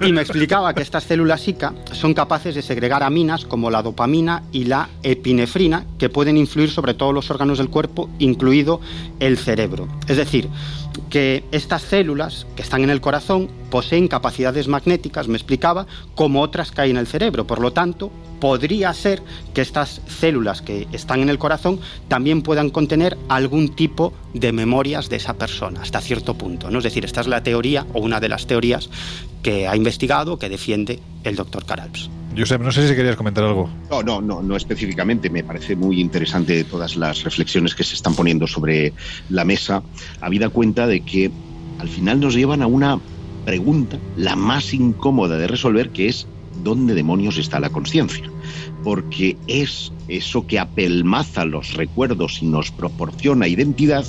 y 0.00 0.12
me 0.12 0.22
explicaba 0.22 0.72
que 0.74 0.82
estas 0.82 1.04
células 1.04 1.46
ICA 1.46 1.74
son 1.92 2.14
capaces 2.14 2.54
de 2.54 2.62
segregar 2.62 3.02
aminas 3.02 3.44
como 3.44 3.70
la 3.70 3.82
dopamina 3.82 4.42
y 4.52 4.64
la 4.64 4.88
epinefrina 5.02 5.84
que 5.98 6.08
pueden 6.08 6.36
influir 6.36 6.70
sobre 6.70 6.94
todos 6.94 7.12
los 7.14 7.30
órganos 7.30 7.58
del 7.58 7.68
cuerpo, 7.68 8.08
incluido 8.18 8.80
el 9.18 9.36
cerebro. 9.38 9.88
Es 10.08 10.16
decir, 10.16 10.48
que 11.08 11.44
estas 11.52 11.82
células 11.82 12.46
que 12.56 12.62
están 12.62 12.82
en 12.82 12.90
el 12.90 13.00
corazón 13.00 13.48
poseen 13.70 14.08
capacidades 14.08 14.68
magnéticas, 14.68 15.28
me 15.28 15.36
explicaba, 15.36 15.86
como 16.14 16.42
otras 16.42 16.72
que 16.72 16.80
hay 16.80 16.90
en 16.90 16.96
el 16.96 17.06
cerebro. 17.06 17.46
Por 17.46 17.60
lo 17.60 17.72
tanto, 17.72 18.10
podría 18.40 18.92
ser 18.94 19.22
que 19.54 19.60
estas 19.60 20.00
células 20.08 20.62
que 20.62 20.88
están 20.92 21.20
en 21.20 21.28
el 21.28 21.38
corazón 21.38 21.80
también 22.08 22.42
puedan 22.42 22.70
contener 22.70 23.16
algún 23.28 23.68
tipo 23.74 24.12
de 24.34 24.52
memorias 24.52 25.08
de 25.08 25.16
esa 25.16 25.34
persona, 25.34 25.82
hasta 25.82 26.00
cierto 26.00 26.34
punto. 26.34 26.70
¿no? 26.70 26.78
Es 26.78 26.84
decir, 26.84 27.04
esta 27.04 27.20
es 27.20 27.26
la 27.26 27.42
teoría 27.42 27.86
o 27.94 28.00
una 28.00 28.20
de 28.20 28.28
las 28.28 28.46
teorías 28.46 28.90
que 29.42 29.66
ha 29.66 29.76
investigado, 29.76 30.38
que 30.38 30.48
defiende 30.48 31.00
el 31.24 31.36
doctor 31.36 31.64
Caralps. 31.64 32.10
Josep, 32.36 32.62
no 32.62 32.70
sé 32.70 32.86
si 32.86 32.94
querías 32.94 33.16
comentar 33.16 33.42
algo. 33.44 33.68
No, 33.90 34.02
no, 34.02 34.20
no, 34.20 34.42
no 34.42 34.56
específicamente. 34.56 35.30
Me 35.30 35.42
parece 35.42 35.74
muy 35.74 36.00
interesante 36.00 36.62
todas 36.64 36.96
las 36.96 37.24
reflexiones 37.24 37.74
que 37.74 37.82
se 37.82 37.94
están 37.94 38.14
poniendo 38.14 38.46
sobre 38.46 38.92
la 39.28 39.44
mesa, 39.44 39.82
habida 40.20 40.48
cuenta 40.48 40.86
de 40.86 41.00
que 41.00 41.30
al 41.78 41.88
final 41.88 42.20
nos 42.20 42.34
llevan 42.34 42.62
a 42.62 42.66
una 42.66 43.00
pregunta, 43.44 43.98
la 44.16 44.36
más 44.36 44.72
incómoda 44.74 45.38
de 45.38 45.48
resolver, 45.48 45.90
que 45.90 46.08
es 46.08 46.26
¿dónde 46.62 46.94
demonios 46.94 47.38
está 47.38 47.58
la 47.58 47.70
conciencia? 47.70 48.30
porque 48.82 49.36
es 49.46 49.92
eso 50.10 50.46
que 50.46 50.58
apelmaza 50.58 51.44
los 51.44 51.74
recuerdos 51.74 52.42
y 52.42 52.46
nos 52.46 52.70
proporciona 52.70 53.48
identidad 53.48 54.04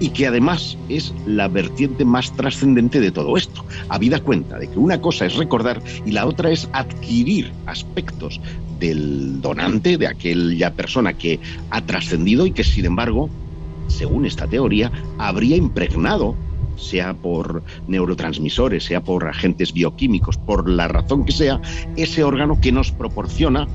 y 0.00 0.10
que 0.10 0.26
además 0.26 0.76
es 0.88 1.14
la 1.26 1.48
vertiente 1.48 2.04
más 2.04 2.32
trascendente 2.32 3.00
de 3.00 3.12
todo 3.12 3.36
esto. 3.36 3.64
Habida 3.88 4.20
cuenta 4.20 4.58
de 4.58 4.68
que 4.68 4.78
una 4.78 5.00
cosa 5.00 5.26
es 5.26 5.36
recordar 5.36 5.82
y 6.04 6.12
la 6.12 6.26
otra 6.26 6.50
es 6.50 6.68
adquirir 6.72 7.52
aspectos 7.66 8.40
del 8.80 9.40
donante, 9.40 9.96
de 9.98 10.08
aquella 10.08 10.74
persona 10.74 11.12
que 11.12 11.38
ha 11.70 11.84
trascendido 11.84 12.46
y 12.46 12.52
que 12.52 12.64
sin 12.64 12.86
embargo, 12.86 13.28
según 13.88 14.26
esta 14.26 14.46
teoría, 14.46 14.90
habría 15.18 15.56
impregnado 15.56 16.34
sea 16.76 17.14
por 17.14 17.62
neurotransmisores, 17.86 18.84
sea 18.84 19.02
por 19.02 19.28
agentes 19.28 19.72
bioquímicos, 19.72 20.36
por 20.38 20.68
la 20.68 20.88
razón 20.88 21.24
que 21.24 21.32
sea, 21.32 21.60
ese 21.96 22.24
órgano 22.24 22.60
que 22.60 22.72
nos 22.72 22.90
proporciona 22.90 23.68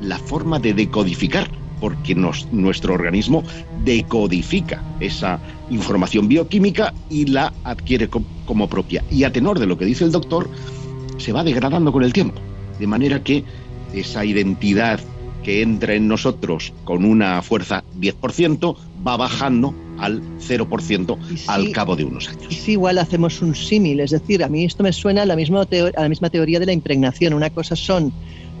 la 0.00 0.18
forma 0.18 0.58
de 0.58 0.74
decodificar, 0.74 1.50
porque 1.80 2.14
nuestro 2.14 2.94
organismo 2.94 3.42
decodifica 3.84 4.82
esa 5.00 5.40
información 5.70 6.28
bioquímica 6.28 6.92
y 7.08 7.26
la 7.26 7.52
adquiere 7.64 8.08
como 8.08 8.68
propia. 8.68 9.04
Y 9.10 9.24
a 9.24 9.32
tenor 9.32 9.58
de 9.58 9.66
lo 9.66 9.78
que 9.78 9.86
dice 9.86 10.04
el 10.04 10.12
doctor, 10.12 10.48
se 11.16 11.32
va 11.32 11.44
degradando 11.44 11.92
con 11.92 12.02
el 12.02 12.12
tiempo, 12.12 12.40
de 12.78 12.86
manera 12.86 13.22
que 13.22 13.44
esa 13.94 14.24
identidad 14.24 15.00
que 15.42 15.62
entra 15.62 15.94
en 15.94 16.06
nosotros 16.06 16.72
con 16.84 17.04
una 17.04 17.40
fuerza 17.40 17.82
10% 17.98 18.76
va 19.06 19.16
bajando 19.16 19.74
al 19.98 20.22
0% 20.38 21.18
al 21.46 21.72
cabo 21.72 21.96
de 21.96 22.04
unos 22.04 22.28
años. 22.28 22.46
Y 22.50 22.54
si 22.54 22.72
igual 22.72 22.98
hacemos 22.98 23.40
un 23.40 23.54
símil, 23.54 24.00
es 24.00 24.10
decir, 24.10 24.44
a 24.44 24.48
mí 24.48 24.64
esto 24.64 24.82
me 24.82 24.92
suena 24.92 25.22
a 25.22 25.26
la 25.26 25.36
misma, 25.36 25.62
a 25.62 26.00
la 26.02 26.08
misma 26.08 26.28
teoría 26.28 26.60
de 26.60 26.66
la 26.66 26.72
impregnación. 26.72 27.32
Una 27.32 27.48
cosa 27.50 27.74
son 27.74 28.12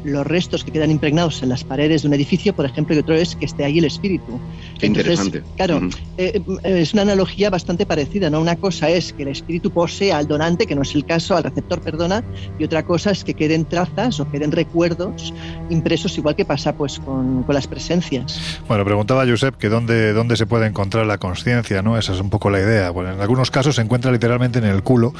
los 0.04 0.26
restos 0.26 0.64
que 0.64 0.70
quedan 0.70 0.90
impregnados 0.90 1.42
en 1.42 1.48
las 1.48 1.64
paredes 1.64 2.02
de 2.02 2.08
un 2.08 2.14
edificio, 2.14 2.54
por 2.54 2.64
ejemplo, 2.64 2.94
y 2.94 2.98
otro 2.98 3.14
es 3.14 3.36
que 3.36 3.44
esté 3.44 3.64
ahí 3.64 3.78
el 3.78 3.84
espíritu. 3.84 4.40
Qué 4.78 4.86
interesante. 4.86 5.42
Claro, 5.56 5.80
eh, 6.16 6.40
es 6.64 6.92
una 6.92 7.02
analogía 7.02 7.50
bastante 7.50 7.84
parecida, 7.84 8.30
¿no? 8.30 8.40
Una 8.40 8.56
cosa 8.56 8.88
es 8.88 9.12
que 9.12 9.22
el 9.22 9.28
espíritu 9.28 9.70
posea 9.70 10.18
al 10.18 10.26
donante, 10.26 10.66
que 10.66 10.74
no 10.74 10.82
es 10.82 10.94
el 10.94 11.04
caso, 11.04 11.36
al 11.36 11.44
receptor, 11.44 11.80
perdona, 11.80 12.24
y 12.58 12.64
otra 12.64 12.84
cosa 12.84 13.10
es 13.10 13.24
que 13.24 13.34
queden 13.34 13.64
trazas 13.64 14.20
o 14.20 14.30
queden 14.30 14.52
recuerdos 14.52 15.34
impresos, 15.68 16.16
igual 16.16 16.34
que 16.34 16.44
pasa 16.44 16.74
pues 16.74 16.98
con, 16.98 17.42
con 17.42 17.54
las 17.54 17.66
presencias. 17.66 18.40
Bueno, 18.66 18.84
preguntaba 18.84 19.26
Josep 19.26 19.56
que 19.56 19.68
dónde, 19.68 20.12
dónde 20.12 20.36
se 20.36 20.46
puede 20.46 20.66
encontrar 20.66 21.06
la 21.06 21.18
conciencia, 21.18 21.82
¿no? 21.82 21.98
Esa 21.98 22.14
es 22.14 22.20
un 22.20 22.30
poco 22.30 22.48
la 22.48 22.60
idea. 22.60 22.90
Bueno, 22.90 23.12
en 23.12 23.20
algunos 23.20 23.50
casos 23.50 23.76
se 23.76 23.82
encuentra 23.82 24.10
literalmente 24.10 24.58
en 24.58 24.64
el 24.64 24.82
culo, 24.82 25.12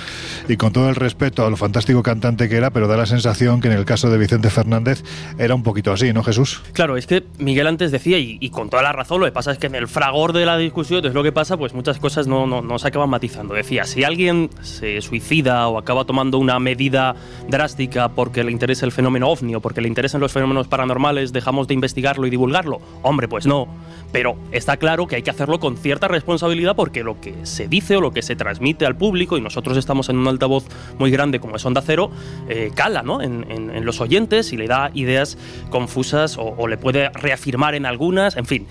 y 0.48 0.56
con 0.56 0.72
todo 0.72 0.88
el 0.88 0.94
respeto 0.94 1.44
a 1.44 1.50
lo 1.50 1.56
fantástico 1.56 2.02
cantante 2.02 2.48
que 2.48 2.56
era, 2.56 2.70
pero 2.70 2.88
da 2.88 2.96
la 2.96 3.06
sensación 3.06 3.60
que 3.60 3.68
en 3.68 3.74
el 3.74 3.84
caso 3.84 4.08
de 4.08 4.16
Vicente 4.16 4.48
Fernández 4.48 4.69
Fernández 4.70 5.02
era 5.36 5.54
un 5.54 5.64
poquito 5.64 5.92
así, 5.92 6.12
¿no, 6.12 6.22
Jesús? 6.22 6.62
Claro, 6.72 6.96
es 6.96 7.06
que 7.06 7.24
Miguel 7.38 7.66
antes 7.66 7.90
decía, 7.90 8.18
y, 8.18 8.50
con 8.50 8.70
toda 8.70 8.82
la 8.82 8.92
razón, 8.92 9.20
lo 9.20 9.26
que 9.26 9.32
pasa 9.32 9.50
es 9.50 9.58
que 9.58 9.66
en 9.66 9.74
el 9.74 9.88
fragor 9.88 10.32
de 10.32 10.46
la 10.46 10.56
discusión, 10.56 11.04
es 11.04 11.12
lo 11.12 11.22
que 11.24 11.32
pasa, 11.32 11.56
pues 11.56 11.74
muchas 11.74 11.98
cosas 11.98 12.28
no, 12.28 12.46
no, 12.46 12.62
no 12.62 12.78
se 12.78 12.88
acaban 12.88 13.10
matizando. 13.10 13.54
Decía, 13.54 13.84
si 13.84 14.04
alguien 14.04 14.48
se 14.62 15.00
suicida 15.00 15.66
o 15.68 15.78
acaba 15.78 16.04
tomando 16.04 16.38
una 16.38 16.58
medida 16.60 17.16
drástica 17.48 18.10
porque 18.10 18.44
le 18.44 18.52
interesa 18.52 18.86
el 18.86 18.92
fenómeno 18.92 19.28
ovni 19.28 19.56
o 19.56 19.60
porque 19.60 19.80
le 19.80 19.88
interesan 19.88 20.20
los 20.20 20.32
fenómenos 20.32 20.68
paranormales, 20.68 21.32
dejamos 21.32 21.66
de 21.66 21.74
investigarlo 21.74 22.26
y 22.26 22.30
divulgarlo. 22.30 22.80
Hombre, 23.02 23.26
pues 23.26 23.46
no. 23.46 23.66
Pero 24.12 24.36
está 24.52 24.76
claro 24.76 25.06
que 25.06 25.16
hay 25.16 25.22
que 25.22 25.30
hacerlo 25.30 25.58
con 25.58 25.76
cierta 25.76 26.08
responsabilidad 26.08 26.76
porque 26.76 27.02
lo 27.02 27.20
que 27.20 27.34
se 27.44 27.68
dice 27.68 27.96
o 27.96 28.00
lo 28.00 28.12
que 28.12 28.22
se 28.22 28.36
transmite 28.36 28.86
al 28.86 28.96
público, 28.96 29.36
y 29.36 29.40
nosotros 29.40 29.76
estamos 29.76 30.08
en 30.08 30.18
un 30.18 30.28
altavoz 30.28 30.64
muy 30.98 31.10
grande 31.10 31.40
como 31.40 31.56
es 31.56 31.64
Onda 31.64 31.82
Cero, 31.84 32.10
eh, 32.48 32.70
cala 32.74 33.02
¿no? 33.02 33.22
en, 33.22 33.44
en 33.48 33.84
los 33.84 34.00
oyentes 34.00 34.52
y 34.52 34.56
le 34.60 34.68
da 34.68 34.90
ideas 34.94 35.36
confusas 35.70 36.36
o, 36.38 36.68
le 36.68 36.76
puede 36.76 37.08
reafirmar 37.10 37.74
en 37.74 37.86
algunas, 37.86 38.36
en 38.36 38.46
fin. 38.46 38.66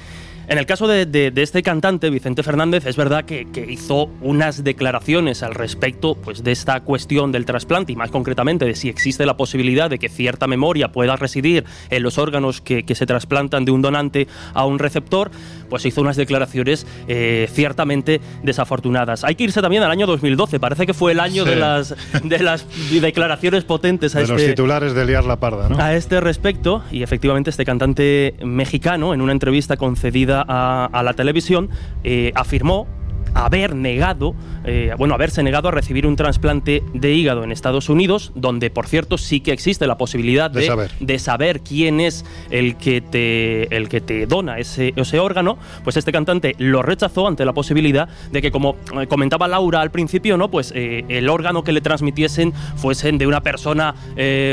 En 0.49 0.57
el 0.57 0.65
caso 0.65 0.87
de, 0.87 1.31
este 1.35 1.61
cantante, 1.61 2.09
Vicente 2.09 2.41
Fernández, 2.41 2.87
es 2.87 2.97
verdad 2.97 3.23
que, 3.23 3.45
hizo 3.69 4.09
unas 4.19 4.63
declaraciones 4.63 5.43
al 5.43 5.53
respecto 5.53 6.15
pues, 6.15 6.43
de 6.43 6.51
esta 6.51 6.79
cuestión 6.79 7.31
del 7.31 7.45
trasplante 7.45 7.91
y 7.91 7.95
más 7.95 8.09
concretamente 8.09 8.65
de 8.65 8.73
si 8.73 8.89
existe 8.89 9.27
la 9.27 9.37
posibilidad 9.37 9.91
de 9.91 9.99
que 9.99 10.09
cierta 10.09 10.47
memoria 10.47 10.91
pueda 10.91 11.15
residir 11.17 11.65
en 11.91 12.01
los 12.01 12.17
órganos 12.17 12.61
que, 12.61 12.83
se 12.95 13.05
trasplantan 13.05 13.63
de 13.63 13.71
un 13.71 13.83
donante 13.83 14.27
a 14.55 14.65
un 14.65 14.79
receptor, 14.79 15.29
pues 15.69 15.85
hizo 15.85 16.01
unas 16.01 16.15
declaraciones 16.15 16.85
eh, 17.07 17.47
ciertamente 17.51 18.21
desafortunadas. 18.43 19.23
Hay 19.23 19.35
que 19.35 19.45
irse 19.45 19.61
también 19.61 19.83
al 19.83 19.91
año 19.91 20.07
2012, 20.07 20.59
parece 20.59 20.85
que 20.85 20.93
fue 20.93 21.11
el 21.11 21.19
año 21.19 21.45
de, 21.45 21.55
las, 21.55 21.95
de 22.23 22.39
las 22.39 22.65
declaraciones 23.01 23.63
potentes 23.63 24.15
a 24.15 24.19
de 24.19 24.27
los 24.27 24.39
este 24.39 24.51
titulares 24.51 24.93
de 24.93 25.05
liar 25.05 25.25
la 25.25 25.39
parda, 25.39 25.69
¿no? 25.69 25.79
A 25.79 25.95
este 25.95 26.19
respecto, 26.19 26.83
y 26.91 27.03
efectivamente 27.03 27.49
este 27.49 27.65
cantante 27.65 28.35
mexicano, 28.43 29.13
en 29.13 29.21
una 29.21 29.31
entrevista 29.31 29.77
concedida 29.77 30.43
a, 30.47 31.03
la 31.03 31.13
televisión, 31.13 31.69
eh, 32.03 32.31
afirmó 32.35 32.87
haber 33.33 33.75
negado, 33.75 34.35
eh, 34.65 34.93
bueno, 34.97 35.13
haberse 35.13 35.43
negado 35.43 35.69
a 35.69 35.71
recibir 35.71 36.05
un 36.05 36.15
trasplante 36.15 36.83
de 36.93 37.13
hígado 37.13 37.43
en 37.43 37.51
Estados 37.51 37.89
Unidos, 37.89 38.31
donde, 38.35 38.69
por 38.69 38.87
cierto, 38.87 39.17
sí 39.17 39.39
que 39.39 39.51
existe 39.51 39.87
la 39.87 39.97
posibilidad 39.97 40.51
de, 40.51 41.19
saber. 41.19 41.61
quién 41.61 41.99
es 41.99 42.25
el 42.49 42.75
que 42.77 43.01
te, 43.01 43.75
el 43.75 43.89
que 43.89 44.01
te 44.01 44.25
dona 44.25 44.59
ese, 44.59 44.93
ese 44.95 45.19
órgano, 45.19 45.57
pues 45.83 45.97
este 45.97 46.11
cantante 46.11 46.55
lo 46.57 46.81
rechazó 46.81 47.27
ante 47.27 47.45
la 47.45 47.53
posibilidad 47.53 48.09
de 48.31 48.41
que, 48.41 48.51
como 48.51 48.75
eh, 48.99 49.07
comentaba 49.07 49.47
Laura 49.47 49.81
al 49.81 49.91
principio, 49.91 50.37
¿no? 50.37 50.49
Pues 50.51 50.71
eh, 50.75 51.05
el 51.09 51.29
órgano 51.29 51.63
que 51.63 51.71
le 51.71 51.81
transmitiesen 51.81 52.53
fuesen 52.75 53.17
de 53.17 53.27
una 53.27 53.41
persona 53.41 53.95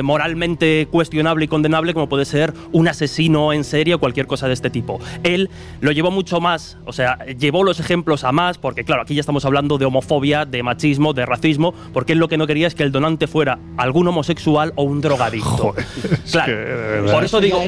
moralmente 0.02 0.86
cuestionable 0.90 1.44
y 1.44 1.48
condenable, 1.48 1.92
como 1.92 2.08
puede 2.08 2.24
ser 2.24 2.52
un 2.72 2.88
asesino 2.88 3.52
en 3.52 3.64
serie 3.64 3.94
o 3.94 3.98
cualquier 3.98 4.26
cosa 4.26 4.46
de 4.46 4.54
este 4.54 4.70
tipo. 4.70 5.00
Él 5.22 5.50
lo 5.80 5.92
llevó 5.92 6.10
mucho 6.10 6.40
más, 6.40 6.78
o 6.84 6.92
sea, 6.92 7.18
llevó 7.38 7.64
los 7.64 7.80
ejemplos 7.80 8.24
a 8.24 8.32
más, 8.32 8.58
porque 8.66 8.82
claro, 8.82 9.02
aquí 9.02 9.14
ya 9.14 9.20
estamos 9.20 9.44
hablando 9.44 9.78
de 9.78 9.84
homofobia, 9.84 10.44
de 10.44 10.60
machismo, 10.64 11.12
de 11.12 11.24
racismo, 11.24 11.72
porque 11.92 12.14
él 12.14 12.18
lo 12.18 12.26
que 12.26 12.36
no 12.36 12.48
quería 12.48 12.66
es 12.66 12.74
que 12.74 12.82
el 12.82 12.90
donante 12.90 13.28
fuera 13.28 13.60
algún 13.76 14.08
homosexual 14.08 14.72
o 14.74 14.82
un 14.82 15.00
drogadicto. 15.00 15.72
claro, 16.32 17.12
por 17.12 17.22
eso 17.22 17.40
digo... 17.40 17.62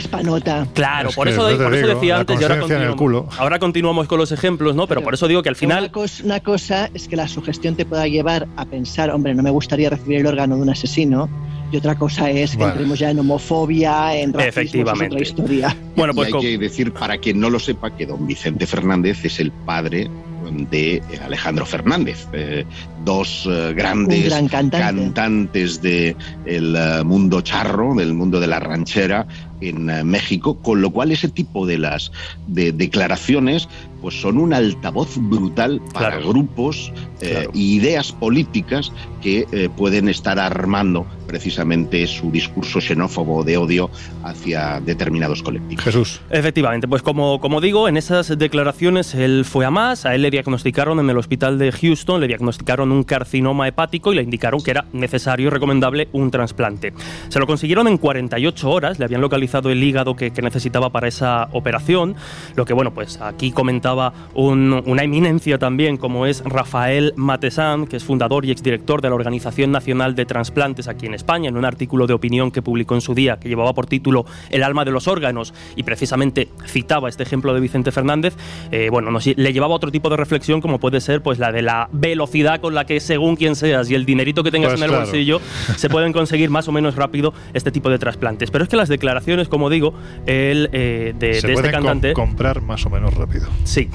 Claro, 0.75 1.11
por, 1.15 1.29
eso, 1.29 1.47
decía 1.47 2.19
antes 2.19 2.41
y 2.41 2.43
ahora 2.43 2.59
continuamos, 2.59 3.39
ahora 3.39 3.61
continuamos 3.61 4.09
con 4.09 4.19
los 4.19 4.33
ejemplos, 4.33 4.75
¿no? 4.75 4.89
Pero, 4.89 5.03
por 5.03 5.15
eso 5.15 5.29
digo 5.29 5.41
que 5.41 5.51
al 5.51 5.55
final... 5.55 5.93
Una 6.25 6.41
cosa, 6.41 6.91
es 6.93 7.07
que 7.07 7.15
la 7.15 7.29
sugestión 7.29 7.77
te 7.77 7.87
pueda 7.87 8.09
llevar 8.09 8.49
a 8.57 8.65
pensar, 8.65 9.11
hombre, 9.11 9.37
no 9.37 9.45
me 9.45 9.51
gustaría 9.51 9.91
recibir 9.91 10.19
el 10.19 10.27
órgano 10.27 10.57
de 10.57 10.63
un 10.63 10.71
asesino, 10.71 11.31
Y 11.71 11.77
otra 11.77 11.95
cosa 11.95 12.29
es 12.29 12.57
que 12.57 12.65
entremos 12.65 12.99
ya 12.99 13.11
en 13.11 13.21
homofobia, 13.21 14.17
en 14.17 14.33
racismo, 14.33 14.49
Efectivamente. 14.49 15.15
otra 15.15 15.23
historia. 15.23 15.77
Bueno, 15.95 16.13
pues 16.13 16.31
y 16.31 16.35
hay 16.35 16.43
que 16.43 16.59
decir, 16.59 16.93
para 16.93 17.19
quien 17.19 17.39
no 17.39 17.51
lo 17.51 17.61
sepa, 17.61 17.97
que 17.97 18.05
don 18.05 18.27
Vicente 18.27 18.67
Fernández 18.67 19.25
es 19.25 19.39
el 19.39 19.53
padre 19.53 20.11
de 20.51 21.03
Alejandro 21.25 21.67
Fernández, 21.67 22.27
eh, 22.33 22.65
dos 23.05 23.49
eh, 23.51 23.73
grandes 23.75 24.33
cantantes 24.51 25.81
del 25.83 26.17
eh, 26.51 27.03
mundo 27.05 27.41
charro, 27.41 27.95
del 27.95 28.15
mundo 28.15 28.41
de 28.41 28.47
la 28.47 28.61
ranchera 28.61 29.27
en 29.61 29.87
México, 30.09 30.59
con 30.63 30.81
lo 30.81 30.91
cual 30.91 31.11
ese 31.11 31.29
tipo 31.29 31.67
de 31.67 31.79
las 31.79 32.13
de 32.47 32.71
declaraciones 32.71 33.69
pues 34.01 34.21
son 34.21 34.39
un 34.39 34.53
altavoz 34.53 35.17
brutal 35.17 35.83
para 35.93 36.21
grupos 36.21 36.93
e 37.21 37.49
ideas 37.55 38.13
políticas 38.13 38.93
que 39.21 39.69
pueden 39.77 40.09
estar 40.09 40.39
armando 40.39 41.09
precisamente 41.29 42.05
su 42.09 42.33
discurso 42.33 42.81
xenófobo 42.81 43.45
de 43.45 43.57
odio 43.57 43.91
hacia 44.25 44.81
determinados 44.81 45.43
colectivos. 45.43 45.85
Jesús. 45.85 46.21
Efectivamente, 46.31 46.89
pues 46.89 47.03
como, 47.03 47.39
como 47.39 47.61
digo, 47.61 47.87
en 47.87 47.97
esas 47.97 48.37
declaraciones 48.37 49.15
él 49.15 49.45
fue 49.45 49.65
a 49.65 49.71
más, 49.71 50.07
a 50.07 50.17
él 50.17 50.23
le 50.23 50.31
diagnosticaron 50.31 50.99
en 50.99 51.11
el 51.11 51.19
hospital 51.19 51.59
de 51.59 51.71
Houston, 51.71 52.21
le 52.21 52.27
diagnosticaron 52.27 52.91
un 52.91 53.05
carcinoma 53.05 53.69
hepático 53.69 54.13
y 54.13 54.17
le 54.17 54.23
indicaron 54.23 54.61
que 54.61 54.73
era 54.73 54.87
necesario 54.93 55.47
y 55.47 55.51
recomendable 55.51 56.09
un 56.13 56.31
trasplante. 56.31 56.93
Se 57.29 57.39
lo 57.39 57.47
consiguieron 57.47 57.87
en 57.87 57.99
48 57.99 58.71
horas, 58.71 58.99
le 58.99 59.05
habían 59.05 59.21
localizado 59.21 59.71
el 59.71 59.83
hígado 59.83 60.17
que, 60.17 60.33
necesitaba 60.39 60.91
para 60.91 61.09
esa 61.09 61.49
operación, 61.53 62.15
lo 62.55 62.65
que 62.65 62.73
bueno, 62.73 62.95
pues 62.95 63.21
aquí 63.21 63.51
comentaba 63.51 64.15
una 64.35 65.03
eminencia 65.03 65.59
también 65.59 65.97
como 65.99 66.27
es 66.27 66.43
Rafael 66.45 67.13
Matesan, 67.17 67.87
que 67.87 67.97
es 67.97 68.05
fundador 68.05 68.45
y 68.45 68.51
exdirector 68.51 69.03
de 69.03 69.09
la 69.11 69.17
Organización 69.17 69.73
Nacional 69.73 70.15
de 70.15 70.25
Transplantes 70.25 70.89
aquí 70.89 71.07
en 71.07 71.15
España, 71.19 71.49
en 71.51 71.57
un 71.59 71.65
artículo 71.65 72.07
de 72.07 72.15
opinión 72.15 72.51
que 72.51 72.63
publicó 72.63 72.95
en 72.95 73.01
su 73.03 73.15
día, 73.15 73.39
que 73.39 73.49
llevaba 73.49 73.75
por 73.75 73.87
título 73.87 74.25
El 74.51 74.63
alma 74.63 74.85
de 74.85 74.91
los 74.91 75.07
órganos, 75.07 75.53
y 75.77 75.83
precisamente 75.83 76.49
citaba 76.67 77.09
este 77.09 77.23
ejemplo 77.23 77.53
de 77.53 77.61
Vicente 77.61 77.93
Fernández, 77.93 78.35
eh, 78.71 78.89
bueno, 78.91 79.11
no, 79.11 79.19
le 79.37 79.53
llevaba 79.53 79.75
otro 79.75 79.91
tipo 79.91 80.09
de 80.09 80.17
reflexión 80.17 80.61
como 80.61 80.79
puede 80.81 81.01
ser 81.01 81.21
pues 81.23 81.39
la 81.39 81.53
de 81.53 81.63
la 81.63 81.89
velocidad 81.93 82.61
con 82.61 82.75
la 82.75 82.87
que 82.87 83.01
según 83.01 83.37
quien 83.37 83.55
seas 83.57 83.91
y 83.91 83.95
el 83.95 84.07
dinerito 84.07 84.43
que 84.43 84.51
tengas 84.51 84.71
Pues 84.71 84.81
en 84.81 84.85
el 84.85 84.91
claro. 84.91 85.05
bolsillo 85.05 85.41
se 85.77 85.89
pueden 85.91 86.13
conseguir 86.13 86.49
más 86.51 86.69
o 86.69 86.73
menos 86.73 86.95
rápido 86.97 87.35
este 87.53 87.71
tipo 87.71 87.91
de 87.91 87.99
trasplantes. 87.99 88.51
Pero 88.51 88.65
es 88.65 88.71
que 88.71 88.77
las 88.77 88.89
declaraciones, 88.89 89.49
como 89.49 89.69
digo, 89.69 89.93
el, 90.27 90.71
eh, 90.73 91.15
de, 91.19 91.35
Se 91.41 91.47
de 91.49 91.53
este 91.55 91.63
com- 91.65 91.73
cantante... 91.73 92.13
comprar 92.13 92.63
más 92.63 92.87
o 92.87 92.91
menos 92.91 93.13
rápido. 93.15 93.47
Sí. 93.65 93.91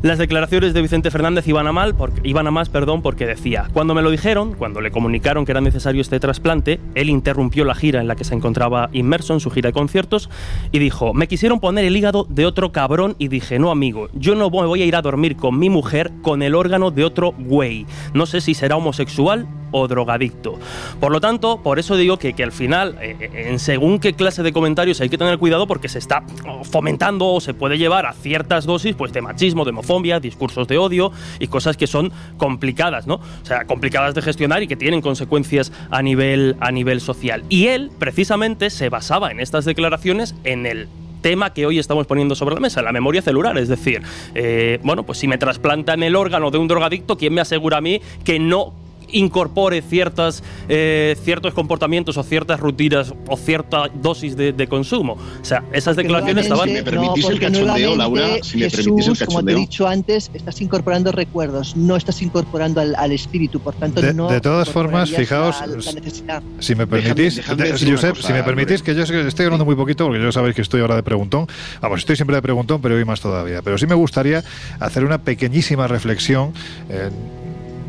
Las 0.00 0.18
declaraciones 0.18 0.74
de 0.74 0.80
Vicente 0.80 1.10
Fernández 1.10 1.48
iban 1.48 1.66
a, 1.66 1.72
mal 1.72 1.92
porque, 1.96 2.20
iban 2.22 2.46
a 2.46 2.52
más 2.52 2.68
perdón, 2.68 3.02
porque 3.02 3.26
decía, 3.26 3.68
cuando 3.72 3.96
me 3.96 4.02
lo 4.02 4.12
dijeron, 4.12 4.54
cuando 4.54 4.80
le 4.80 4.92
comunicaron 4.92 5.44
que 5.44 5.50
era 5.50 5.60
necesario 5.60 6.00
este 6.00 6.20
trasplante, 6.20 6.78
él 6.94 7.10
interrumpió 7.10 7.64
la 7.64 7.74
gira 7.74 8.00
en 8.00 8.06
la 8.06 8.14
que 8.14 8.22
se 8.22 8.32
encontraba 8.32 8.90
inmerso 8.92 9.34
en 9.34 9.40
su 9.40 9.50
gira 9.50 9.70
de 9.70 9.72
conciertos 9.72 10.30
y 10.70 10.78
dijo, 10.78 11.14
me 11.14 11.26
quisieron 11.26 11.58
poner 11.58 11.84
el 11.84 11.96
hígado 11.96 12.28
de 12.30 12.46
otro 12.46 12.70
cabrón 12.70 13.16
y 13.18 13.26
dije, 13.26 13.58
no 13.58 13.72
amigo, 13.72 14.08
yo 14.14 14.36
no 14.36 14.50
me 14.50 14.66
voy 14.66 14.82
a 14.82 14.86
ir 14.86 14.94
a 14.94 15.02
dormir 15.02 15.34
con 15.34 15.58
mi 15.58 15.68
mujer 15.68 16.12
con 16.22 16.44
el 16.44 16.54
órgano 16.54 16.92
de 16.92 17.04
otro 17.04 17.32
güey. 17.36 17.84
No 18.14 18.26
sé 18.26 18.40
si 18.40 18.54
será 18.54 18.76
homosexual 18.76 19.48
o 19.70 19.88
drogadicto. 19.88 20.58
Por 21.00 21.12
lo 21.12 21.20
tanto, 21.20 21.62
por 21.62 21.78
eso 21.78 21.96
digo 21.96 22.18
que, 22.18 22.32
que 22.32 22.42
al 22.42 22.52
final, 22.52 22.96
eh, 23.00 23.30
en 23.32 23.58
según 23.58 23.98
qué 23.98 24.12
clase 24.14 24.42
de 24.42 24.52
comentarios 24.52 25.00
hay 25.00 25.08
que 25.08 25.18
tener 25.18 25.38
cuidado 25.38 25.66
porque 25.66 25.88
se 25.88 25.98
está 25.98 26.24
oh, 26.46 26.64
fomentando 26.64 27.26
o 27.26 27.40
se 27.40 27.54
puede 27.54 27.78
llevar 27.78 28.06
a 28.06 28.12
ciertas 28.12 28.66
dosis 28.66 28.94
pues, 28.94 29.12
de 29.12 29.22
machismo, 29.22 29.64
de 29.64 29.70
homofobia, 29.70 30.20
discursos 30.20 30.68
de 30.68 30.78
odio 30.78 31.12
y 31.38 31.48
cosas 31.48 31.76
que 31.76 31.86
son 31.86 32.12
complicadas, 32.36 33.06
¿no? 33.06 33.14
O 33.16 33.46
sea, 33.46 33.64
complicadas 33.64 34.14
de 34.14 34.22
gestionar 34.22 34.62
y 34.62 34.68
que 34.68 34.76
tienen 34.76 35.00
consecuencias 35.00 35.72
a 35.90 36.02
nivel, 36.02 36.56
a 36.60 36.70
nivel 36.70 37.00
social. 37.00 37.44
Y 37.48 37.66
él, 37.68 37.90
precisamente, 37.98 38.70
se 38.70 38.88
basaba 38.88 39.30
en 39.30 39.40
estas 39.40 39.64
declaraciones 39.64 40.34
en 40.44 40.66
el 40.66 40.88
tema 41.20 41.52
que 41.52 41.66
hoy 41.66 41.78
estamos 41.78 42.06
poniendo 42.06 42.34
sobre 42.34 42.54
la 42.54 42.60
mesa, 42.60 42.82
la 42.82 42.92
memoria 42.92 43.22
celular. 43.22 43.58
Es 43.58 43.68
decir, 43.68 44.02
eh, 44.34 44.78
bueno, 44.82 45.04
pues 45.04 45.18
si 45.18 45.28
me 45.28 45.38
trasplantan 45.38 46.02
el 46.02 46.16
órgano 46.16 46.50
de 46.50 46.58
un 46.58 46.68
drogadicto, 46.68 47.16
¿quién 47.16 47.34
me 47.34 47.40
asegura 47.40 47.78
a 47.78 47.80
mí 47.80 48.00
que 48.24 48.38
no 48.38 48.72
incorpore 49.10 49.82
ciertas, 49.82 50.42
eh, 50.68 51.16
ciertos 51.22 51.54
comportamientos 51.54 52.16
o 52.16 52.22
ciertas 52.22 52.60
rutinas 52.60 53.14
o 53.28 53.36
cierta 53.36 53.88
dosis 53.94 54.36
de, 54.36 54.52
de 54.52 54.66
consumo? 54.66 55.14
O 55.40 55.44
sea, 55.44 55.64
esas 55.72 55.96
declaraciones 55.96 56.44
estaban... 56.44 56.68
Si 56.68 56.74
me 56.74 56.82
permitís 56.82 57.24
el 57.24 57.30
porque 57.32 57.46
cachondeo, 57.46 57.94
nuevamente, 57.96 58.28
Laura, 58.28 58.44
si 58.44 58.58
me 58.58 58.64
Jesús, 58.70 58.84
permitís 58.84 59.06
el 59.06 59.06
como 59.06 59.16
te 59.16 59.22
he 59.22 59.26
cachondeo. 59.26 59.58
dicho 59.58 59.88
antes, 59.88 60.30
estás 60.34 60.60
incorporando 60.60 61.12
recuerdos, 61.12 61.76
no 61.76 61.96
estás 61.96 62.20
incorporando 62.22 62.80
al, 62.80 62.94
al 62.94 63.12
espíritu, 63.12 63.60
por 63.60 63.74
tanto 63.74 64.00
De- 64.00 64.14
no 64.14 64.28
de 64.28 64.40
todas 64.40 64.68
formas, 64.68 65.10
fijaos, 65.10 65.56
la, 65.60 65.66
la. 65.66 66.42
Si 66.60 66.74
me 66.74 66.86
Déjame- 66.86 66.86
permitís, 66.86 67.36
déjame 67.36 67.62
una 67.70 67.78
Josep, 67.92 68.16
cosa, 68.16 68.26
si 68.26 68.32
me 68.32 68.42
permitís, 68.42 68.82
que 68.82 68.94
yo 68.94 69.02
estoy 69.02 69.44
hablando 69.46 69.64
muy 69.64 69.74
poquito, 69.76 70.06
porque 70.06 70.22
yo 70.22 70.30
sabéis 70.32 70.54
que 70.54 70.62
estoy 70.62 70.80
ahora 70.80 70.96
de 70.96 71.02
preguntón. 71.02 71.46
Vamos, 71.80 72.00
estoy 72.00 72.16
siempre 72.16 72.36
de 72.36 72.42
preguntón, 72.42 72.80
pero 72.80 72.94
hoy 72.96 73.04
más 73.04 73.20
todavía. 73.20 73.62
Pero 73.62 73.78
sí 73.78 73.86
me 73.86 73.94
gustaría 73.94 74.42
hacer 74.80 75.04
una 75.04 75.18
pequeñísima 75.18 75.86
reflexión, 75.88 76.52
eh, 76.90 77.10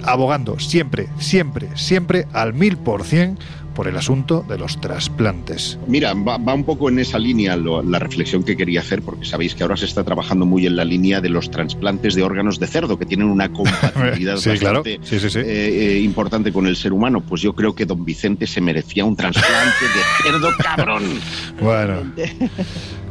abogando 0.04 0.60
siempre, 0.60 1.08
siempre, 1.20 1.70
siempre 1.76 2.28
al 2.34 2.54
mil 2.54 2.78
por 2.78 3.04
cien 3.04 3.38
por 3.76 3.88
el 3.88 3.96
asunto 3.96 4.44
de 4.50 4.58
los 4.58 4.82
trasplantes. 4.82 5.80
Mira, 5.88 6.14
va, 6.14 6.38
va 6.38 6.54
un 6.54 6.66
poco 6.66 6.90
en 6.90 7.00
esa 7.00 7.18
línea 7.18 7.56
lo- 7.56 7.82
la 7.82 7.98
reflexión 7.98 8.44
que 8.44 8.58
quería 8.58 8.82
hacer, 8.82 9.02
porque 9.02 9.24
sabéis 9.26 9.56
que 9.56 9.64
ahora 9.64 9.78
se 9.78 9.86
está 9.86 10.04
trabajando 10.04 10.46
muy 10.46 10.66
en 10.68 10.76
la 10.76 10.84
línea 10.84 11.22
de 11.22 11.30
los 11.30 11.50
trasplantes 11.50 12.14
de 12.14 12.24
órganos 12.24 12.60
de 12.60 12.68
cerdo, 12.68 13.00
que 13.00 13.06
tienen 13.06 13.28
una 13.28 13.48
compatibilidad 13.54 14.36
Sí, 14.38 14.50
claro. 14.58 14.80
bastante 14.84 15.00
Sí, 15.08 15.20
sí, 15.22 15.30
sí. 15.30 15.40
eh, 15.40 15.46
eh, 15.96 16.00
importante 16.02 16.52
con 16.52 16.68
el 16.68 16.76
ser 16.76 16.92
humano. 16.92 17.22
Pues 17.22 17.42
yo 17.42 17.54
creo 17.54 17.74
que 17.74 17.86
don 17.86 18.04
Vicente 18.04 18.48
se 18.48 18.60
merecía 18.60 19.06
un 19.06 19.16
trasplante 19.16 19.86
de 19.86 20.30
cerdo 20.30 20.50
cabrón. 20.62 21.04
Bueno, 21.62 22.02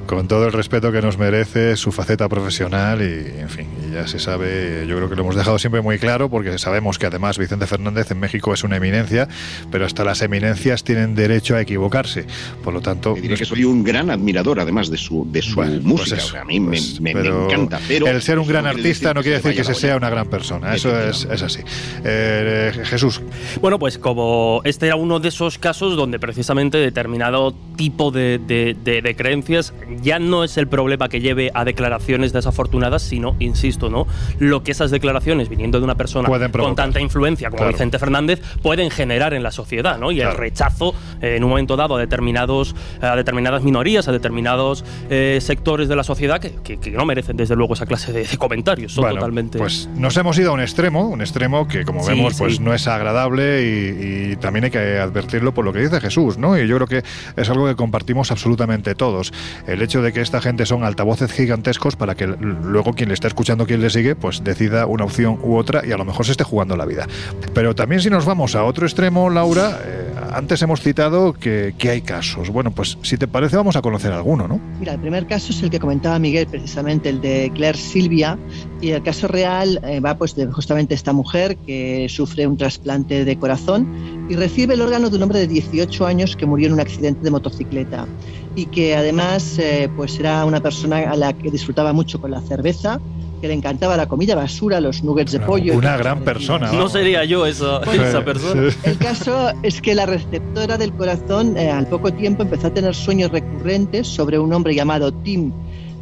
con 0.08 0.26
todo 0.26 0.46
el 0.46 0.52
respeto 0.54 0.90
que 0.90 1.02
nos 1.02 1.18
merece 1.18 1.76
su 1.76 1.92
faceta 1.92 2.28
profesional 2.30 3.02
y, 3.02 3.40
en 3.40 3.48
fin, 3.50 3.68
y 3.86 3.92
ya 3.92 4.08
se 4.08 4.18
sabe, 4.18 4.86
yo 4.88 4.96
creo 4.96 5.10
que 5.10 5.14
lo 5.14 5.20
hemos 5.22 5.36
dejado 5.36 5.58
siempre 5.58 5.82
muy 5.82 5.98
claro 5.98 6.30
porque 6.30 6.56
sabemos 6.58 6.98
que 6.98 7.04
además 7.06 7.36
Vicente 7.36 7.66
Fernández 7.66 8.10
en 8.10 8.18
México 8.18 8.54
es 8.54 8.64
una 8.64 8.78
eminencia, 8.78 9.28
pero 9.70 9.84
hasta 9.84 10.04
las 10.04 10.22
eminencias 10.22 10.82
tienen 10.82 11.14
derecho 11.14 11.56
a 11.56 11.60
equivocarse. 11.60 12.24
Por 12.64 12.72
lo 12.72 12.80
tanto, 12.80 13.14
diré 13.14 13.34
que 13.36 13.44
soy 13.44 13.64
un 13.64 13.84
gran 13.84 14.08
admirador, 14.08 14.60
además, 14.60 14.90
de 14.90 14.96
su, 14.96 15.28
de 15.30 15.42
su 15.42 15.56
Bueno, 15.56 15.72
pues 15.74 15.84
música. 15.84 16.16
eso, 16.16 16.26
O 16.26 16.30
sea, 16.30 16.40
a 16.40 16.44
mí 16.46 16.58
me- 16.58 16.68
pues, 16.68 17.00
me, 17.02 17.12
me 17.12 17.20
pero 17.20 17.44
encanta. 17.44 17.78
Pero 17.86 18.06
el 18.08 18.22
ser 18.22 18.38
un 18.38 18.44
eso 18.44 18.52
gran 18.52 18.66
artista 18.66 19.12
no 19.12 19.20
quiere 19.20 19.36
decir 19.36 19.54
que 19.54 19.62
se 19.64 19.74
sea 19.74 19.94
una 19.98 20.08
gran 20.08 20.28
persona. 20.30 20.74
Eso 20.74 20.98
es, 20.98 21.28
es 21.30 21.42
así. 21.42 21.60
Eh, 22.02 22.72
Jesús, 22.84 23.20
Bueno, 23.60 23.78
pues 23.78 23.98
como 23.98 24.62
este 24.64 24.86
era 24.86 24.96
uno 24.96 25.20
de 25.20 25.28
esos 25.28 25.58
casos 25.58 25.96
donde 25.96 26.18
precisamente 26.18 26.78
determinado 26.78 27.54
tipo 27.76 28.10
de, 28.10 28.38
de- 28.38 28.74
de- 28.82 29.02
de 29.02 29.14
creencias 29.14 29.74
ya 30.02 30.18
no 30.18 30.44
es 30.44 30.56
el 30.56 30.68
problema 30.68 31.08
que 31.08 31.20
lleve 31.20 31.50
a 31.54 31.64
declaraciones 31.64 32.32
desafortunadas, 32.32 33.02
sino, 33.02 33.36
insisto, 33.38 33.90
¿no? 33.90 34.06
Lo 34.38 34.62
que 34.62 34.72
esas 34.72 34.90
declaraciones, 34.90 35.48
viniendo 35.48 35.78
de 35.78 35.84
una 35.84 35.94
persona 35.94 36.28
con 36.52 36.74
tanta 36.74 37.00
influencia 37.00 37.48
como 37.50 37.58
Claro. 37.58 37.72
Vicente 37.72 37.98
Fernández, 37.98 38.40
pueden 38.62 38.90
generar 38.90 39.34
en 39.34 39.42
la 39.42 39.50
sociedad, 39.50 39.98
¿no? 39.98 40.10
Y 40.12 40.16
Claro. 40.16 40.32
el 40.32 40.36
rechazo 40.38 40.94
eh, 41.22 41.36
en 41.36 41.44
un 41.44 41.50
momento 41.50 41.76
dado 41.76 41.96
a 41.96 42.00
determinados 42.00 42.74
a 43.00 43.16
determinadas 43.16 43.62
minorías, 43.62 44.08
a 44.08 44.12
determinados 44.12 44.84
eh, 45.10 45.38
sectores 45.40 45.88
de 45.88 45.96
la 45.96 46.04
sociedad 46.04 46.40
que, 46.40 46.54
que- 46.62 46.78
que 46.78 46.90
no 46.90 47.04
merecen 47.04 47.36
desde 47.36 47.56
luego 47.56 47.74
esa 47.74 47.86
clase 47.86 48.12
de, 48.12 48.24
de 48.24 48.36
comentarios. 48.38 48.92
Son 48.92 49.02
Bueno, 49.02 49.16
totalmente. 49.16 49.58
Pues 49.58 49.88
nos 49.94 50.16
hemos 50.16 50.38
ido 50.38 50.50
a 50.50 50.54
un 50.54 50.60
extremo, 50.60 51.08
un 51.08 51.20
extremo 51.20 51.66
que 51.68 51.84
como 51.84 52.02
Sí, 52.02 52.10
vemos 52.10 52.34
pues 52.38 52.60
no 52.60 52.72
es 52.74 52.86
agradable 52.86 53.62
y, 53.62 54.32
y 54.32 54.36
también 54.36 54.64
hay 54.64 54.70
que 54.70 54.98
advertirlo 54.98 55.52
por 55.54 55.64
lo 55.64 55.72
que 55.72 55.80
dice 55.80 56.00
Jesús, 56.00 56.38
¿no? 56.38 56.58
Y 56.58 56.66
yo 56.68 56.76
creo 56.76 56.86
que 56.86 57.02
es 57.40 57.50
algo 57.50 57.66
que 57.66 57.76
compartimos 57.76 58.30
absolutamente 58.30 58.94
todos. 58.94 59.32
El 59.66 59.82
hecho 59.88 60.02
de 60.02 60.12
que 60.12 60.20
esta 60.20 60.42
gente 60.42 60.66
son 60.66 60.84
altavoces 60.84 61.32
gigantescos 61.32 61.96
para 61.96 62.14
que 62.14 62.26
luego 62.26 62.92
quien 62.92 63.08
le 63.08 63.14
está 63.14 63.26
escuchando, 63.26 63.64
quien 63.64 63.80
le 63.80 63.88
sigue, 63.88 64.14
pues 64.14 64.44
decida 64.44 64.84
una 64.84 65.04
opción 65.04 65.38
u 65.42 65.56
otra 65.56 65.80
y 65.86 65.92
a 65.92 65.96
lo 65.96 66.04
mejor 66.04 66.26
se 66.26 66.32
esté 66.32 66.44
jugando 66.44 66.76
la 66.76 66.84
vida. 66.84 67.06
Pero 67.54 67.74
también 67.74 68.02
si 68.02 68.10
nos 68.10 68.26
vamos 68.26 68.54
a 68.54 68.64
otro 68.64 68.84
extremo, 68.84 69.30
Laura, 69.30 69.80
eh, 69.82 70.12
antes 70.30 70.60
hemos 70.60 70.82
citado 70.82 71.32
que, 71.32 71.74
que 71.78 71.88
hay 71.88 72.02
casos. 72.02 72.50
Bueno, 72.50 72.70
pues 72.70 72.98
si 73.00 73.16
te 73.16 73.26
parece 73.26 73.56
vamos 73.56 73.76
a 73.76 73.80
conocer 73.80 74.12
alguno, 74.12 74.46
¿no? 74.46 74.60
Mira, 74.78 74.92
el 74.92 75.00
primer 75.00 75.26
caso 75.26 75.52
es 75.52 75.62
el 75.62 75.70
que 75.70 75.78
comentaba 75.78 76.18
Miguel, 76.18 76.46
precisamente 76.46 77.08
el 77.08 77.22
de 77.22 77.50
Claire 77.54 77.78
Silvia, 77.78 78.38
y 78.82 78.90
el 78.90 79.02
caso 79.02 79.26
real 79.26 79.80
eh, 79.84 80.00
va 80.00 80.18
pues 80.18 80.36
de 80.36 80.48
justamente 80.48 80.94
esta 80.94 81.14
mujer 81.14 81.56
que 81.66 82.08
sufre 82.10 82.46
un 82.46 82.58
trasplante 82.58 83.24
de 83.24 83.38
corazón 83.38 83.88
y 84.28 84.36
recibe 84.36 84.74
el 84.74 84.82
órgano 84.82 85.10
de 85.10 85.16
un 85.16 85.22
hombre 85.24 85.38
de 85.40 85.46
18 85.46 86.06
años 86.06 86.36
que 86.36 86.46
murió 86.46 86.66
en 86.68 86.74
un 86.74 86.80
accidente 86.80 87.22
de 87.22 87.30
motocicleta 87.30 88.06
y 88.54 88.66
que 88.66 88.96
además 88.96 89.58
eh, 89.58 89.88
pues 89.96 90.18
era 90.18 90.44
una 90.44 90.60
persona 90.60 91.10
a 91.10 91.16
la 91.16 91.32
que 91.32 91.50
disfrutaba 91.50 91.92
mucho 91.92 92.20
con 92.20 92.30
la 92.32 92.40
cerveza, 92.40 93.00
que 93.40 93.46
le 93.46 93.54
encantaba 93.54 93.96
la 93.96 94.06
comida 94.08 94.34
basura, 94.34 94.80
los 94.80 95.04
nuggets 95.04 95.30
de 95.32 95.38
pollo. 95.40 95.76
Una 95.76 95.96
gran 95.96 96.20
persona. 96.24 96.72
no 96.72 96.88
sería 96.88 97.24
yo 97.24 97.46
esa, 97.46 97.80
Pues- 97.82 98.00
esa 98.00 98.24
persona. 98.24 98.70
Sí. 98.70 98.76
El 98.84 98.98
caso 98.98 99.52
es 99.62 99.80
que 99.80 99.94
la 99.94 100.06
receptora 100.06 100.76
del 100.76 100.92
corazón 100.92 101.56
eh, 101.56 101.70
al 101.70 101.86
poco 101.86 102.12
tiempo 102.12 102.42
empezó 102.42 102.66
a 102.66 102.74
tener 102.74 102.94
sueños 102.96 103.30
recurrentes 103.30 104.08
sobre 104.08 104.38
un 104.40 104.52
hombre 104.52 104.74
llamado 104.74 105.12
Tim 105.12 105.52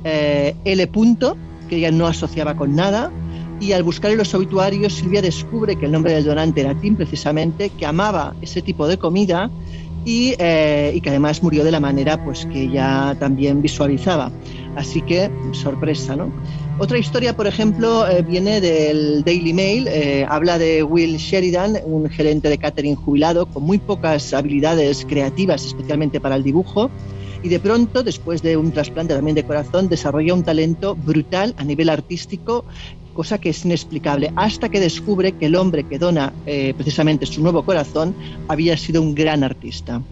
eh, 0.04 0.54
L. 0.64 0.86
Punto, 0.86 1.36
que 1.68 1.76
ella 1.76 1.90
no 1.90 2.06
asociaba 2.06 2.54
con 2.56 2.74
nada. 2.74 3.10
Y 3.60 3.72
al 3.72 3.82
buscar 3.82 4.10
en 4.10 4.18
los 4.18 4.34
obituarios, 4.34 4.94
Silvia 4.94 5.22
descubre 5.22 5.76
que 5.76 5.86
el 5.86 5.92
nombre 5.92 6.12
del 6.12 6.24
donante 6.24 6.60
era 6.60 6.74
Tim, 6.74 6.94
precisamente, 6.96 7.70
que 7.70 7.86
amaba 7.86 8.34
ese 8.42 8.60
tipo 8.60 8.86
de 8.86 8.98
comida 8.98 9.50
y, 10.04 10.34
eh, 10.38 10.92
y, 10.94 11.00
que 11.00 11.08
además 11.08 11.42
murió 11.42 11.64
de 11.64 11.70
la 11.70 11.80
manera 11.80 12.22
pues, 12.22 12.46
que 12.46 12.62
ella 12.62 13.16
también 13.18 13.62
visualizaba. 13.62 14.30
Así 14.76 15.00
que, 15.00 15.30
sorpresa, 15.52 16.14
¿no? 16.14 16.30
Otra 16.78 16.98
historia, 16.98 17.34
por 17.34 17.46
ejemplo, 17.46 18.06
eh, 18.06 18.22
viene 18.22 18.60
del 18.60 19.24
Daily 19.24 19.54
Mail. 19.54 19.88
Eh, 19.88 20.26
habla 20.28 20.58
de 20.58 20.82
Will 20.82 21.16
Sheridan, 21.16 21.78
un 21.84 22.10
gerente 22.10 22.50
de 22.50 22.58
catering 22.58 22.94
jubilado 22.94 23.46
con 23.46 23.62
muy 23.62 23.78
pocas 23.78 24.34
habilidades 24.34 25.06
creativas, 25.06 25.64
especialmente 25.64 26.20
para 26.20 26.36
el 26.36 26.42
dibujo. 26.42 26.90
Y 27.42 27.48
de 27.48 27.58
pronto, 27.58 28.02
después 28.02 28.42
de 28.42 28.58
un 28.58 28.72
trasplante 28.72 29.14
también 29.14 29.34
de 29.34 29.44
corazón, 29.44 29.88
desarrolla 29.88 30.34
un 30.34 30.42
talento 30.42 30.94
brutal 30.94 31.54
a 31.56 31.64
nivel 31.64 31.88
artístico, 31.88 32.66
cosa 33.16 33.38
que 33.38 33.48
es 33.48 33.64
inexplicable, 33.64 34.32
hasta 34.36 34.68
que 34.68 34.78
descubre 34.78 35.32
que 35.32 35.46
el 35.46 35.56
hombre 35.56 35.84
que 35.84 35.98
dona 35.98 36.32
eh, 36.46 36.74
precisamente 36.76 37.26
su 37.26 37.42
nuevo 37.42 37.64
corazón 37.64 38.14
había 38.46 38.76
sido 38.76 39.02
un 39.02 39.14
gran 39.14 39.42
artista. 39.42 40.02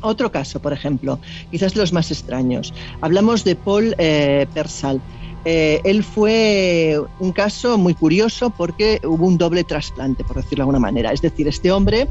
Otro 0.00 0.32
caso, 0.32 0.60
por 0.60 0.72
ejemplo, 0.72 1.18
quizás 1.50 1.74
de 1.74 1.80
los 1.80 1.92
más 1.92 2.10
extraños. 2.10 2.74
Hablamos 3.00 3.44
de 3.44 3.56
Paul 3.56 3.94
Persal. 3.96 5.00
Eh, 5.44 5.80
él 5.84 6.02
fue 6.02 6.98
un 7.20 7.32
caso 7.32 7.76
muy 7.76 7.94
curioso 7.94 8.48
porque 8.50 9.00
hubo 9.04 9.26
un 9.26 9.36
doble 9.36 9.62
trasplante, 9.62 10.24
por 10.24 10.36
decirlo 10.36 10.56
de 10.56 10.62
alguna 10.62 10.78
manera. 10.78 11.12
Es 11.12 11.20
decir, 11.20 11.46
este 11.46 11.70
hombre 11.70 12.08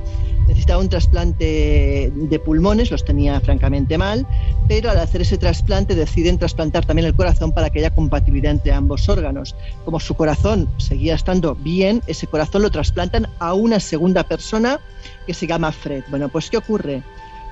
necesitaba 0.47 0.81
un 0.81 0.89
trasplante 0.89 2.11
de 2.13 2.39
pulmones, 2.39 2.91
los 2.91 3.03
tenía 3.03 3.39
francamente 3.41 3.97
mal, 3.97 4.27
pero 4.67 4.91
al 4.91 4.99
hacer 4.99 5.21
ese 5.21 5.38
trasplante 5.38 5.95
deciden 5.95 6.38
trasplantar 6.38 6.86
también 6.86 7.07
el 7.07 7.15
corazón 7.15 7.51
para 7.51 7.71
que 7.71 7.79
haya 7.79 7.89
compatibilidad 7.89 8.51
entre 8.51 8.71
ambos 8.71 9.09
órganos. 9.09 9.55
Como 9.84 9.99
su 9.99 10.13
corazón 10.13 10.69
seguía 10.77 11.15
estando 11.15 11.55
bien, 11.55 12.03
ese 12.05 12.27
corazón 12.27 12.61
lo 12.61 12.69
trasplantan 12.69 13.27
a 13.39 13.53
una 13.53 13.79
segunda 13.79 14.23
persona 14.23 14.79
que 15.25 15.34
se 15.34 15.47
llama 15.47 15.71
Fred. 15.71 16.03
Bueno, 16.09 16.29
pues 16.29 16.51
¿qué 16.51 16.57
ocurre? 16.57 17.01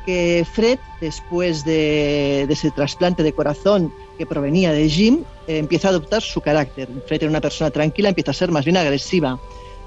Que 0.05 0.45
Fred, 0.51 0.79
después 0.99 1.63
de, 1.63 2.45
de 2.47 2.53
ese 2.53 2.71
trasplante 2.71 3.23
de 3.23 3.33
corazón, 3.33 3.91
que 4.17 4.25
provenía 4.25 4.71
de 4.71 4.87
Jim, 4.89 5.23
eh, 5.51 5.57
empieza 5.57 5.89
a 5.89 5.91
adoptar 5.91 6.21
su 6.21 6.39
carácter. 6.39 6.87
Fred 7.07 7.23
era 7.23 7.29
una 7.29 7.41
persona 7.41 7.71
tranquila, 7.71 8.09
empieza 8.09 8.31
a 8.31 8.33
ser 8.33 8.51
más 8.51 8.63
bien 8.63 8.77
agresiva. 8.77 9.37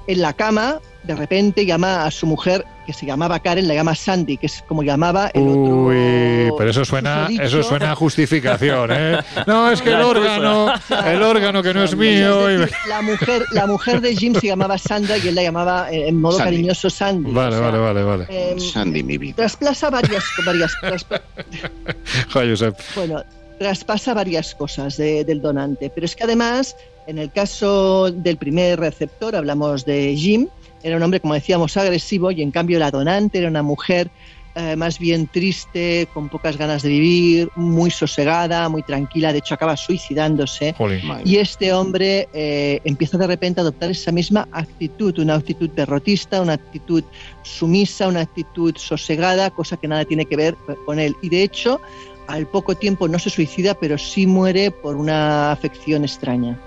En 0.07 0.21
la 0.21 0.33
cama, 0.33 0.79
de 1.01 1.15
repente 1.15 1.65
llama 1.65 2.05
a 2.05 2.11
su 2.11 2.27
mujer, 2.27 2.63
que 2.85 2.93
se 2.93 3.07
llamaba 3.07 3.39
Karen, 3.39 3.67
la 3.67 3.73
llama 3.73 3.95
Sandy, 3.95 4.37
que 4.37 4.45
es 4.45 4.63
como 4.67 4.83
llamaba 4.83 5.31
el 5.33 5.41
otro. 5.41 5.85
Uy, 5.87 6.51
pero 6.55 6.69
eso 6.69 6.85
suena, 6.85 7.27
eso 7.41 7.63
suena 7.63 7.91
a 7.91 7.95
justificación, 7.95 8.91
¿eh? 8.91 9.19
No, 9.47 9.71
es 9.71 9.81
que 9.81 9.89
el 9.89 10.01
órgano, 10.03 10.71
el 11.07 11.23
órgano 11.23 11.63
que 11.63 11.73
no 11.73 11.83
es 11.83 11.95
mío. 11.95 12.47
La 12.87 13.01
mujer, 13.01 13.43
la 13.51 13.65
mujer 13.65 14.01
de 14.01 14.15
Jim 14.15 14.35
se 14.35 14.45
llamaba 14.45 14.77
Sandra 14.77 15.17
y 15.17 15.27
él 15.27 15.33
la 15.33 15.41
llamaba 15.41 15.91
eh, 15.91 16.07
en 16.07 16.21
modo 16.21 16.37
cariñoso 16.37 16.91
Sandy. 16.91 17.31
Vale, 17.31 17.59
vale, 17.59 17.79
vale, 17.79 18.03
vale. 18.03 18.25
Em, 18.29 18.59
Sandy, 18.59 19.01
mi 19.01 19.17
vida. 19.17 19.37
Trasplaza 19.37 19.89
varias, 19.89 20.23
varias. 20.45 20.77
Joder, 22.31 22.49
Josep. 22.51 22.77
Bueno, 22.95 23.23
traspasa 23.57 24.13
varias 24.13 24.55
cosas 24.55 24.97
del 24.97 25.41
donante. 25.41 25.89
Pero 25.89 26.05
es 26.05 26.15
que 26.15 26.23
además, 26.23 26.75
en 27.07 27.17
el 27.17 27.31
caso 27.31 28.11
del 28.11 28.37
primer 28.37 28.79
receptor, 28.79 29.35
hablamos 29.35 29.85
de 29.85 30.15
Jim, 30.15 30.47
era 30.83 30.97
un 30.97 31.03
hombre, 31.03 31.19
como 31.19 31.33
decíamos, 31.33 31.75
agresivo 31.77 32.31
y 32.31 32.41
en 32.41 32.51
cambio 32.51 32.77
la 32.77 32.91
donante 32.91 33.39
era 33.39 33.47
una 33.47 33.63
mujer 33.63 34.11
eh, 34.57 34.77
más 34.77 34.99
bien 34.99 35.27
triste, 35.27 36.07
con 36.13 36.29
pocas 36.29 36.55
ganas 36.55 36.81
de 36.81 36.87
vivir, 36.87 37.49
muy 37.57 37.91
sosegada, 37.91 38.69
muy 38.69 38.83
tranquila, 38.83 39.33
de 39.33 39.39
hecho 39.39 39.53
acaba 39.53 39.75
suicidándose. 39.75 40.73
Y 41.25 41.37
este 41.37 41.73
hombre 41.73 42.29
eh, 42.33 42.79
empieza 42.85 43.17
de 43.17 43.27
repente 43.27 43.59
a 43.59 43.63
adoptar 43.63 43.91
esa 43.91 44.13
misma 44.13 44.47
actitud, 44.53 45.19
una 45.19 45.35
actitud 45.35 45.69
derrotista, 45.71 46.41
una 46.41 46.53
actitud 46.53 47.03
sumisa, 47.43 48.07
una 48.07 48.21
actitud 48.21 48.73
sosegada, 48.77 49.49
cosa 49.49 49.75
que 49.75 49.89
nada 49.89 50.05
tiene 50.05 50.25
que 50.25 50.37
ver 50.37 50.55
con 50.85 50.99
él. 50.99 51.17
Y 51.21 51.27
de 51.27 51.43
hecho, 51.43 51.81
al 52.27 52.47
poco 52.47 52.75
tiempo 52.75 53.07
no 53.07 53.19
se 53.19 53.29
suicida, 53.29 53.73
pero 53.75 53.97
sí 53.97 54.27
muere 54.27 54.71
por 54.71 54.95
una 54.95 55.51
afección 55.51 56.03
extraña. 56.03 56.57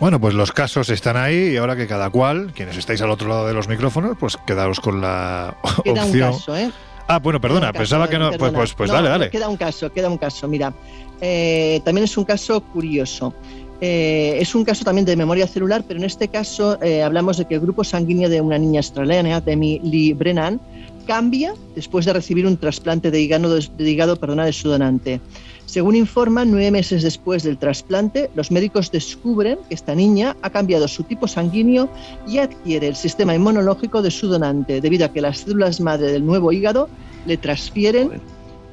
Bueno, 0.00 0.20
pues 0.20 0.34
los 0.34 0.52
casos 0.52 0.90
están 0.90 1.16
ahí 1.16 1.50
y 1.52 1.56
ahora 1.56 1.76
que 1.76 1.86
cada 1.86 2.10
cual, 2.10 2.52
quienes 2.54 2.76
estáis 2.76 3.00
al 3.02 3.10
otro 3.10 3.28
lado 3.28 3.46
de 3.46 3.54
los 3.54 3.68
micrófonos, 3.68 4.16
pues 4.18 4.36
quedaros 4.46 4.80
con 4.80 5.00
la 5.00 5.56
queda 5.84 6.04
opción. 6.04 6.28
Un 6.28 6.34
caso, 6.36 6.56
¿eh? 6.56 6.70
Ah, 7.06 7.18
bueno, 7.18 7.40
perdona, 7.40 7.72
pensaba 7.72 8.08
que 8.08 8.18
no. 8.18 8.32
Pues, 8.32 8.52
pues, 8.52 8.74
pues 8.74 8.90
dale, 8.90 9.08
dale. 9.08 9.30
Queda 9.30 9.48
un 9.48 9.56
caso, 9.56 9.92
queda 9.92 10.08
un 10.08 10.16
caso. 10.16 10.48
Mira, 10.48 10.72
eh, 11.20 11.80
también 11.84 12.04
es 12.04 12.16
un 12.16 12.24
caso 12.24 12.62
curioso. 12.62 13.34
Eh, 13.80 14.38
es 14.40 14.54
un 14.54 14.64
caso 14.64 14.84
también 14.84 15.04
de 15.04 15.16
memoria 15.16 15.46
celular, 15.46 15.84
pero 15.86 15.98
en 15.98 16.06
este 16.06 16.28
caso 16.28 16.80
eh, 16.82 17.02
hablamos 17.02 17.36
de 17.36 17.44
que 17.44 17.54
el 17.54 17.60
grupo 17.60 17.84
sanguíneo 17.84 18.30
de 18.30 18.40
una 18.40 18.56
niña 18.56 18.78
australiana, 18.78 19.40
Demi 19.40 19.80
Lee 19.80 20.14
Brennan, 20.14 20.60
cambia 21.06 21.54
después 21.74 22.04
de 22.04 22.12
recibir 22.12 22.46
un 22.46 22.56
trasplante 22.56 23.10
de 23.10 23.20
hígado, 23.20 23.54
de, 23.54 23.90
hígado 23.90 24.16
perdona, 24.16 24.44
de 24.44 24.52
su 24.52 24.68
donante. 24.68 25.20
Según 25.66 25.96
informan, 25.96 26.50
nueve 26.50 26.70
meses 26.70 27.02
después 27.02 27.42
del 27.42 27.58
trasplante, 27.58 28.30
los 28.34 28.50
médicos 28.50 28.92
descubren 28.92 29.58
que 29.68 29.74
esta 29.74 29.94
niña 29.94 30.36
ha 30.42 30.50
cambiado 30.50 30.86
su 30.88 31.02
tipo 31.04 31.26
sanguíneo 31.26 31.88
y 32.28 32.38
adquiere 32.38 32.88
el 32.88 32.96
sistema 32.96 33.34
inmunológico 33.34 34.02
de 34.02 34.10
su 34.10 34.28
donante, 34.28 34.80
debido 34.80 35.06
a 35.06 35.12
que 35.12 35.20
las 35.20 35.38
células 35.38 35.80
madre 35.80 36.12
del 36.12 36.24
nuevo 36.24 36.52
hígado 36.52 36.88
le 37.26 37.36
transfieren 37.36 38.20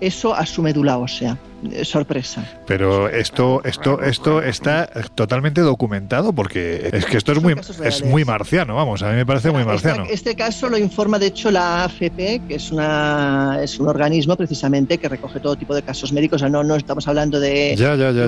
eso 0.02 0.36
a 0.36 0.46
su 0.46 0.62
médula 0.62 0.98
ósea. 0.98 1.38
Eh, 1.70 1.86
sorpresa. 1.86 2.44
Pero 2.66 3.08
esto, 3.08 3.62
esto, 3.64 4.02
esto 4.02 4.42
está 4.42 4.88
totalmente 5.14 5.62
documentado 5.62 6.34
porque 6.34 6.90
es 6.92 7.06
que 7.06 7.18
esto 7.18 7.34
es 7.34 7.42
muy, 7.42 7.56
es 7.84 8.04
muy 8.04 8.26
marciano, 8.26 8.76
vamos, 8.76 9.04
a 9.04 9.10
mí 9.10 9.16
me 9.16 9.28
parece 9.28 9.52
muy 9.52 9.64
marciano. 9.64 10.04
Este, 10.04 10.14
este, 10.32 10.36
caso 10.36 10.70
lo 10.70 10.78
informa 10.78 11.20
de 11.20 11.28
hecho 11.28 11.52
la 11.52 11.84
AFP, 11.84 12.42
que 12.48 12.56
es 12.56 12.72
una 12.72 13.60
es 13.62 13.80
un 13.80 13.88
organismo 13.88 14.36
precisamente 14.36 14.98
que 14.98 15.08
recoge 15.08 15.40
todo 15.40 15.56
tipo 15.56 15.76
de 15.76 15.84
casos 15.84 16.12
médicos, 16.12 16.42
o 16.42 16.50
no, 16.50 16.64
no 16.64 16.76
estamos 16.76 17.08
hablando 17.08 17.40
de, 17.40 17.76
ya, 17.76 17.96
ya, 17.96 18.12
ya, 18.12 18.26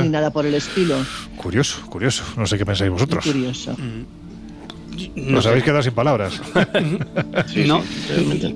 ni 0.00 0.08
nada 0.08 0.30
por 0.30 0.46
el 0.46 0.54
estilo. 0.54 0.94
Curioso, 1.36 1.84
curioso, 1.88 2.22
no 2.36 2.46
sé 2.46 2.56
qué 2.56 2.64
pensáis 2.64 2.90
vosotros. 2.90 3.24
curioso. 3.24 3.72
Mm. 3.72 4.19
Nos 5.16 5.46
habéis 5.46 5.64
quedado 5.64 5.82
sin 5.82 5.92
palabras. 5.92 6.40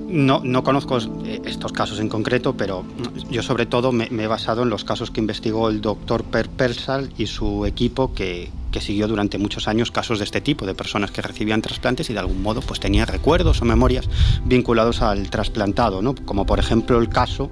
no, 0.09 0.41
no, 0.43 0.63
conozco 0.63 0.97
estos 1.45 1.71
casos 1.71 1.99
en 1.99 2.09
concreto, 2.09 2.55
pero 2.55 2.85
yo 3.29 3.43
sobre 3.43 3.65
todo 3.65 3.91
me, 3.91 4.05
he 4.05 4.27
basado 4.27 4.63
en 4.63 4.69
los 4.69 4.83
casos 4.83 5.11
que 5.11 5.21
investigó 5.21 5.69
el 5.69 5.81
doctor 5.81 6.23
Per 6.23 6.49
Persal 6.49 7.11
y 7.17 7.27
su 7.27 7.65
equipo 7.65 8.13
que, 8.13 8.49
que 8.71 8.81
siguió 8.81 9.07
durante 9.07 9.37
muchos 9.37 9.67
años 9.67 9.91
casos 9.91 10.19
de 10.19 10.25
este 10.25 10.41
tipo, 10.41 10.65
de 10.65 10.75
personas 10.75 11.11
que 11.11 11.21
recibían 11.21 11.61
trasplantes 11.61 12.09
y 12.09 12.13
de 12.13 12.19
algún 12.19 12.41
modo 12.41 12.61
pues 12.61 12.79
tenía 12.79 13.05
recuerdos 13.05 13.61
o 13.61 13.65
memorias 13.65 14.09
vinculados 14.43 15.01
al 15.01 15.29
trasplantado, 15.29 16.01
¿no? 16.01 16.13
como 16.13 16.45
por 16.45 16.59
ejemplo 16.59 16.99
el 16.99 17.09
caso, 17.09 17.49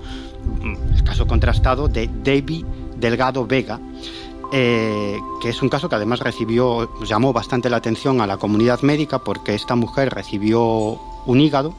el 0.64 1.04
caso 1.04 1.26
contrastado 1.26 1.88
de 1.88 2.10
David 2.24 2.66
Delgado 2.98 3.46
Vega, 3.46 3.80
eh, 4.56 5.20
que 5.41 5.49
es 5.49 5.64
un 5.64 5.70
caso 5.70 5.89
que 5.89 5.95
además 5.95 6.20
recibió, 6.20 6.88
llamó 7.04 7.34
bastante 7.34 7.72
la 7.72 7.78
atención 7.78 8.21
a 8.21 8.28
la 8.28 8.38
comunidad 8.38 8.82
médica 8.82 9.17
porque 9.17 9.55
esta 9.55 9.74
mujer 9.75 10.13
recibió 10.13 11.00
un 11.25 11.42
hígado 11.42 11.74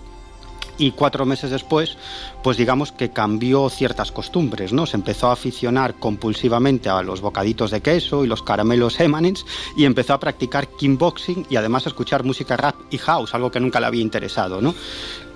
y 0.77 0.91
cuatro 0.91 1.25
meses 1.25 1.53
después, 1.53 1.97
pues 2.43 2.57
digamos 2.57 2.91
que 2.91 3.11
cambió 3.11 3.71
ciertas 3.71 4.11
costumbres, 4.11 4.73
¿no? 4.73 4.87
Se 4.87 4.97
empezó 4.97 5.29
a 5.29 5.35
aficionar 5.35 5.95
compulsivamente 6.01 6.89
a 6.89 7.01
los 7.05 7.21
bocaditos 7.21 7.71
de 7.71 7.81
queso 7.81 8.25
y 8.25 8.27
los 8.27 8.43
caramelos 8.43 8.99
Emanens 8.99 9.47
y 9.77 9.85
empezó 9.85 10.15
a 10.15 10.19
practicar 10.19 10.67
kickboxing 10.67 11.47
y 11.49 11.55
además 11.55 11.87
a 11.87 11.91
escuchar 11.91 12.25
música 12.25 12.57
rap 12.57 12.75
y 12.91 12.99
house, 12.99 13.35
algo 13.35 13.53
que 13.53 13.61
nunca 13.61 13.79
le 13.79 13.87
había 13.87 14.03
interesado, 14.03 14.61
¿no? 14.61 14.75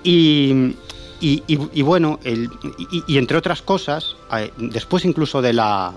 Y, 0.03 0.75
y, 1.21 1.81
bueno, 1.83 2.19
el, 2.23 2.49
y, 3.07 3.17
entre 3.17 3.37
otras 3.37 3.61
cosas, 3.61 4.17
eh, 4.33 4.51
después 4.57 5.05
incluso 5.05 5.41
de 5.41 5.53
la, 5.53 5.93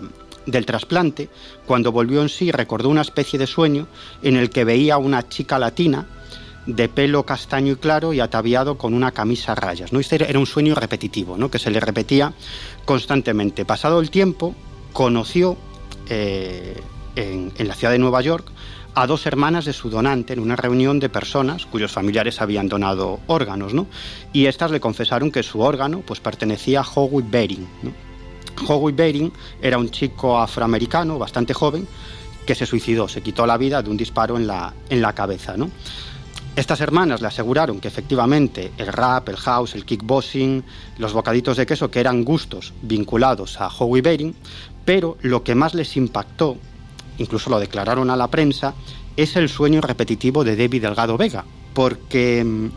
del 0.47 0.67
trasplante, 0.67 1.29
cuando 1.67 1.93
volvió 1.93 2.23
en 2.23 2.29
sí 2.29 2.51
recordó 2.51 2.89
una 2.89 3.03
especie 3.03 3.39
de 3.39 3.47
sueño 3.47 3.87
en 4.23 4.37
el 4.37 4.51
que 4.51 4.65
veía 4.65 4.95
a 4.95 4.99
una 4.99 5.29
chica 5.29 5.59
latina 5.59 6.07
de 6.67 6.89
pelo 6.89 7.25
castaño 7.25 7.73
y 7.73 7.77
claro 7.77 8.13
y 8.13 8.21
ataviado 8.21 8.79
con 8.79 8.95
una 8.95 9.13
camisa 9.13 9.53
a 9.53 9.55
rayas. 9.55 9.93
¿no? 9.93 10.01
Este 10.01 10.17
era 10.29 10.39
un 10.39 10.47
sueño 10.47 10.75
repetitivo, 10.75 11.37
¿no? 11.37 11.51
que 11.51 11.59
se 11.59 11.71
le 11.71 11.81
repetía 11.81 12.33
constantemente. 12.85 13.65
Pasado 13.65 14.01
el 14.01 14.11
tiempo, 14.11 14.55
conoció 14.93 15.57
eh, 16.09 16.81
en, 17.17 17.53
la 17.59 17.75
ciudad 17.75 17.93
de 17.93 17.99
Nueva 17.99 18.21
York 18.21 18.47
a 18.95 19.07
dos 19.07 19.27
hermanas 19.27 19.65
de 19.65 19.73
su 19.73 19.89
donante 19.89 20.35
en 20.35 20.41
una 20.41 20.55
reunión 20.55 21.01
de 21.01 21.09
personas 21.09 21.65
cuyos 21.65 21.93
familiares 21.93 22.41
habían 22.43 22.69
donado 22.69 23.21
órganos, 23.27 23.73
¿no? 23.73 23.87
Y 24.35 24.47
estas 24.47 24.71
le 24.71 24.81
confesaron 24.81 25.31
que 25.31 25.43
su 25.43 25.61
órgano 25.61 26.03
pues 26.07 26.21
pertenecía 26.21 26.81
a 26.81 26.87
Howie 26.87 27.25
Bering, 27.27 27.67
¿no? 27.83 28.12
Howie 28.67 28.95
Bering 28.95 29.33
era 29.61 29.79
un 29.79 29.91
chico 29.91 30.39
afroamericano 30.39 31.19
bastante 31.19 31.55
joven 31.55 31.87
que 32.47 32.55
se 32.55 32.67
suicidó, 32.67 33.09
se 33.09 33.23
quitó 33.23 33.47
la 33.47 33.57
vida 33.57 33.83
de 33.83 33.91
un 33.91 33.97
disparo 33.97 34.37
en 34.37 34.47
la, 34.47 34.73
en 34.89 35.01
la 35.01 35.13
cabeza. 35.13 35.57
¿no? 35.57 35.71
Estas 36.55 36.81
hermanas 36.81 37.23
le 37.23 37.29
aseguraron 37.29 37.81
que 37.81 37.89
efectivamente 37.89 38.73
el 38.77 38.89
rap, 38.89 39.29
el 39.31 39.37
house, 39.37 39.75
el 39.75 39.85
kickboxing, 39.85 40.63
los 40.99 41.13
bocaditos 41.13 41.57
de 41.57 41.65
queso, 41.65 41.91
que 41.91 42.01
eran 42.01 42.25
gustos 42.25 42.75
vinculados 42.83 43.61
a 43.61 43.69
Howie 43.69 44.03
Bering, 44.03 44.35
pero 44.85 45.17
lo 45.23 45.43
que 45.45 45.55
más 45.55 45.73
les 45.73 45.97
impactó, 45.97 46.59
incluso 47.19 47.49
lo 47.49 47.59
declararon 47.59 48.11
a 48.11 48.17
la 48.17 48.29
prensa, 48.29 48.75
es 49.17 49.37
el 49.37 49.49
sueño 49.49 49.81
repetitivo 49.81 50.45
de 50.45 50.57
David 50.57 50.83
Delgado 50.83 51.17
Vega, 51.17 51.45
porque 51.73 52.71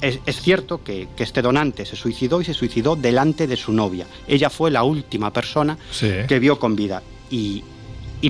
es, 0.00 0.40
cierto 0.40 0.82
que, 0.82 1.08
este 1.18 1.42
donante 1.42 1.84
se 1.84 1.96
suicidó 1.96 2.40
y 2.40 2.44
se 2.44 2.54
suicidó 2.54 2.96
delante 2.96 3.46
de 3.46 3.56
su 3.56 3.72
novia. 3.72 4.06
Ella 4.26 4.50
fue 4.50 4.70
la 4.70 4.82
última 4.82 5.32
persona 5.32 5.76
que 6.00 6.38
vio 6.38 6.58
con 6.58 6.76
vida. 6.76 7.02
Y, 7.30 7.62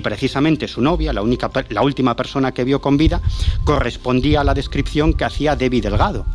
precisamente 0.02 0.68
su 0.68 0.80
novia, 0.80 1.12
la, 1.12 1.22
única, 1.22 1.50
la 1.70 1.82
última 1.82 2.14
persona 2.14 2.52
que 2.52 2.64
vio 2.64 2.80
con 2.80 2.96
vida, 2.96 3.20
correspondía 3.64 4.42
a 4.42 4.44
la 4.44 4.54
descripción 4.54 5.14
que 5.14 5.24
hacía 5.24 5.56
Debbie 5.56 5.80
Delgado 5.80 6.26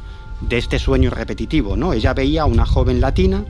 de 0.42 0.58
este 0.58 0.80
sueño 0.80 1.10
repetitivo, 1.10 1.78
¿no? 1.78 1.94
Ella 1.94 2.14
veía 2.14 2.42
a 2.42 2.46
una 2.46 2.66
joven 2.66 3.00
latina 3.00 3.46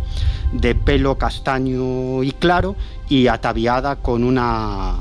de 0.51 0.75
pelo 0.75 1.17
castaño 1.17 2.23
y 2.23 2.31
claro 2.33 2.75
y 3.09 3.27
ataviada 3.27 3.95
con 3.95 4.23
una 4.23 4.95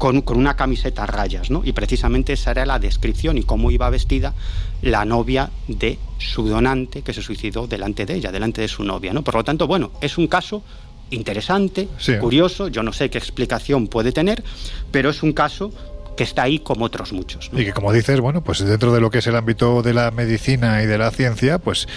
con, 0.00 0.22
una 0.28 0.56
camiseta 0.56 1.04
a 1.04 1.06
rayas, 1.06 1.50
¿no? 1.50 1.62
Y 1.64 1.72
precisamente 1.72 2.32
esa 2.32 2.52
era 2.52 2.64
la 2.64 2.78
descripción 2.78 3.36
y 3.36 3.42
cómo 3.42 3.70
iba 3.70 3.88
vestida 3.90 4.32
la 4.82 5.04
novia 5.04 5.50
de 5.68 5.98
su 6.18 6.46
donante 6.46 7.02
que 7.02 7.12
se 7.12 7.22
suicidó 7.22 7.66
delante 7.66 8.06
de 8.06 8.14
ella, 8.14 8.32
delante 8.32 8.60
de 8.60 8.68
su 8.68 8.84
novia, 8.84 9.12
¿no? 9.12 9.22
Por 9.22 9.34
lo 9.34 9.44
tanto, 9.44 9.66
bueno, 9.66 9.90
es 10.00 10.18
un 10.18 10.26
caso 10.26 10.62
interesante, 11.10 11.88
curioso, 12.20 12.68
yo 12.68 12.82
no 12.82 12.92
sé 12.92 13.10
qué 13.10 13.18
explicación 13.18 13.88
puede 13.88 14.12
tener, 14.12 14.44
pero 14.92 15.10
es 15.10 15.22
un 15.22 15.32
caso 15.32 15.72
que 16.16 16.24
está 16.24 16.42
ahí 16.42 16.58
como 16.58 16.84
otros 16.84 17.12
muchos. 17.12 17.50
Y 17.52 17.64
que 17.64 17.72
como 17.72 17.92
dices, 17.92 18.20
bueno, 18.20 18.42
pues 18.42 18.58
dentro 18.58 18.92
de 18.92 19.00
lo 19.00 19.10
que 19.10 19.18
es 19.18 19.26
el 19.26 19.36
ámbito 19.36 19.82
de 19.82 19.94
la 19.94 20.10
medicina 20.10 20.82
y 20.82 20.86
de 20.86 20.98
la 20.98 21.10
ciencia, 21.10 21.58
pues, 21.58 21.88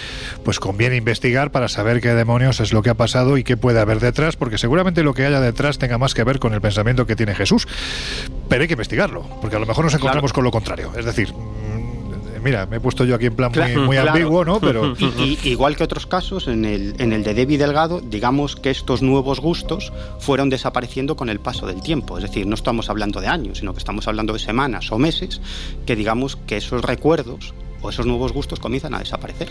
pues 0.44 0.60
conviene 0.60 0.96
investigar 0.96 1.50
para 1.50 1.68
saber 1.68 2.00
qué 2.00 2.14
demonios 2.14 2.60
es 2.60 2.72
lo 2.72 2.82
que 2.82 2.90
ha 2.90 2.94
pasado 2.94 3.36
y 3.36 3.44
qué 3.44 3.56
puede 3.56 3.80
haber 3.80 4.00
detrás, 4.00 4.36
porque 4.36 4.56
seguramente 4.56 5.02
lo 5.02 5.12
que 5.14 5.26
haya 5.26 5.40
detrás 5.40 5.78
tenga 5.78 5.98
más 5.98 6.14
que 6.14 6.24
ver 6.24 6.38
con 6.38 6.54
el 6.54 6.60
pensamiento 6.62 7.06
que 7.06 7.16
tiene 7.16 7.34
Jesús. 7.34 7.68
Pero 8.48 8.62
hay 8.62 8.68
que 8.68 8.74
investigarlo, 8.74 9.28
porque 9.40 9.56
a 9.56 9.58
lo 9.58 9.66
mejor 9.66 9.84
nos 9.84 9.94
encontramos 9.94 10.32
con 10.32 10.42
lo 10.42 10.50
contrario. 10.50 10.92
Es 10.96 11.04
decir, 11.04 11.34
mira, 12.44 12.66
me 12.66 12.76
he 12.76 12.80
puesto 12.80 13.04
yo 13.04 13.14
aquí 13.14 13.26
en 13.26 13.34
plan 13.34 13.50
muy, 13.86 13.96
ambiguo, 13.96 14.44
¿no? 14.44 14.60
Pero... 14.60 14.94
igual 15.44 15.76
que 15.76 15.82
otros 15.82 16.06
casos, 16.06 16.46
en 16.46 16.64
el, 16.64 16.94
en 16.98 17.12
el 17.12 17.24
de 17.24 17.34
Debbie 17.34 17.58
Delgado, 17.58 18.00
digamos 18.00 18.54
que 18.54 18.70
estos 18.70 19.02
nuevos 19.02 19.40
gustos 19.40 19.92
fueron 20.20 20.50
desapareciendo 20.50 21.16
con 21.16 21.30
el 21.30 21.40
paso 21.40 21.66
del 21.66 21.80
tiempo. 21.80 22.18
Es 22.18 22.24
decir, 22.24 22.46
no 22.46 22.54
estamos 22.54 22.90
hablando 22.90 23.20
de 23.20 23.28
años, 23.28 23.58
sino 23.58 23.72
que 23.72 23.78
estamos 23.78 24.06
hablando 24.06 24.34
de 24.34 24.38
semanas 24.38 24.92
o 24.92 24.98
meses, 24.98 25.40
que 25.86 25.96
digamos 25.96 26.36
que 26.36 26.58
esos 26.58 26.84
recuerdos 26.84 27.54
o 27.80 27.90
esos 27.90 28.06
nuevos 28.06 28.32
gustos 28.32 28.60
comienzan 28.60 28.94
a 28.94 28.98
desaparecer. 28.98 29.48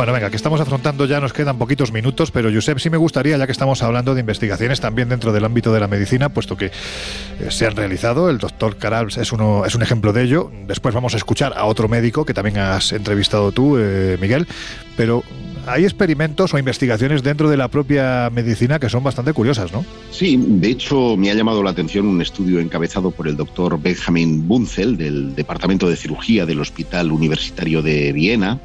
Bueno, 0.00 0.14
venga, 0.14 0.30
que 0.30 0.36
estamos 0.36 0.58
afrontando 0.62 1.04
ya, 1.04 1.20
nos 1.20 1.34
quedan 1.34 1.58
poquitos 1.58 1.92
minutos, 1.92 2.30
pero 2.30 2.50
Josep, 2.50 2.78
sí 2.78 2.88
me 2.88 2.96
gustaría, 2.96 3.36
ya 3.36 3.44
que 3.44 3.52
estamos 3.52 3.82
hablando 3.82 4.14
de 4.14 4.20
investigaciones 4.20 4.80
también 4.80 5.10
dentro 5.10 5.30
del 5.30 5.44
ámbito 5.44 5.74
de 5.74 5.80
la 5.80 5.88
medicina, 5.88 6.30
puesto 6.30 6.56
que 6.56 6.68
eh, 6.68 6.70
se 7.50 7.66
han 7.66 7.76
realizado, 7.76 8.30
el 8.30 8.38
doctor 8.38 8.78
Carals 8.78 9.18
es, 9.18 9.30
uno, 9.30 9.66
es 9.66 9.74
un 9.74 9.82
ejemplo 9.82 10.14
de 10.14 10.22
ello. 10.22 10.50
Después 10.66 10.94
vamos 10.94 11.12
a 11.12 11.18
escuchar 11.18 11.52
a 11.54 11.66
otro 11.66 11.86
médico 11.86 12.24
que 12.24 12.32
también 12.32 12.56
has 12.56 12.92
entrevistado 12.92 13.52
tú, 13.52 13.76
eh, 13.76 14.16
Miguel, 14.18 14.46
pero 14.96 15.22
hay 15.66 15.84
experimentos 15.84 16.54
o 16.54 16.58
investigaciones 16.58 17.22
dentro 17.22 17.50
de 17.50 17.58
la 17.58 17.68
propia 17.68 18.30
medicina 18.30 18.78
que 18.78 18.88
son 18.88 19.04
bastante 19.04 19.34
curiosas, 19.34 19.70
¿no? 19.70 19.84
Sí, 20.10 20.42
de 20.42 20.70
hecho 20.70 21.14
me 21.18 21.30
ha 21.30 21.34
llamado 21.34 21.62
la 21.62 21.72
atención 21.72 22.06
un 22.06 22.22
estudio 22.22 22.60
encabezado 22.60 23.10
por 23.10 23.28
el 23.28 23.36
doctor 23.36 23.78
Benjamin 23.78 24.48
Bunzel 24.48 24.96
del 24.96 25.34
Departamento 25.34 25.90
de 25.90 25.96
Cirugía 25.96 26.46
del 26.46 26.60
Hospital 26.60 27.12
Universitario 27.12 27.82
de 27.82 28.12
Viena, 28.12 28.58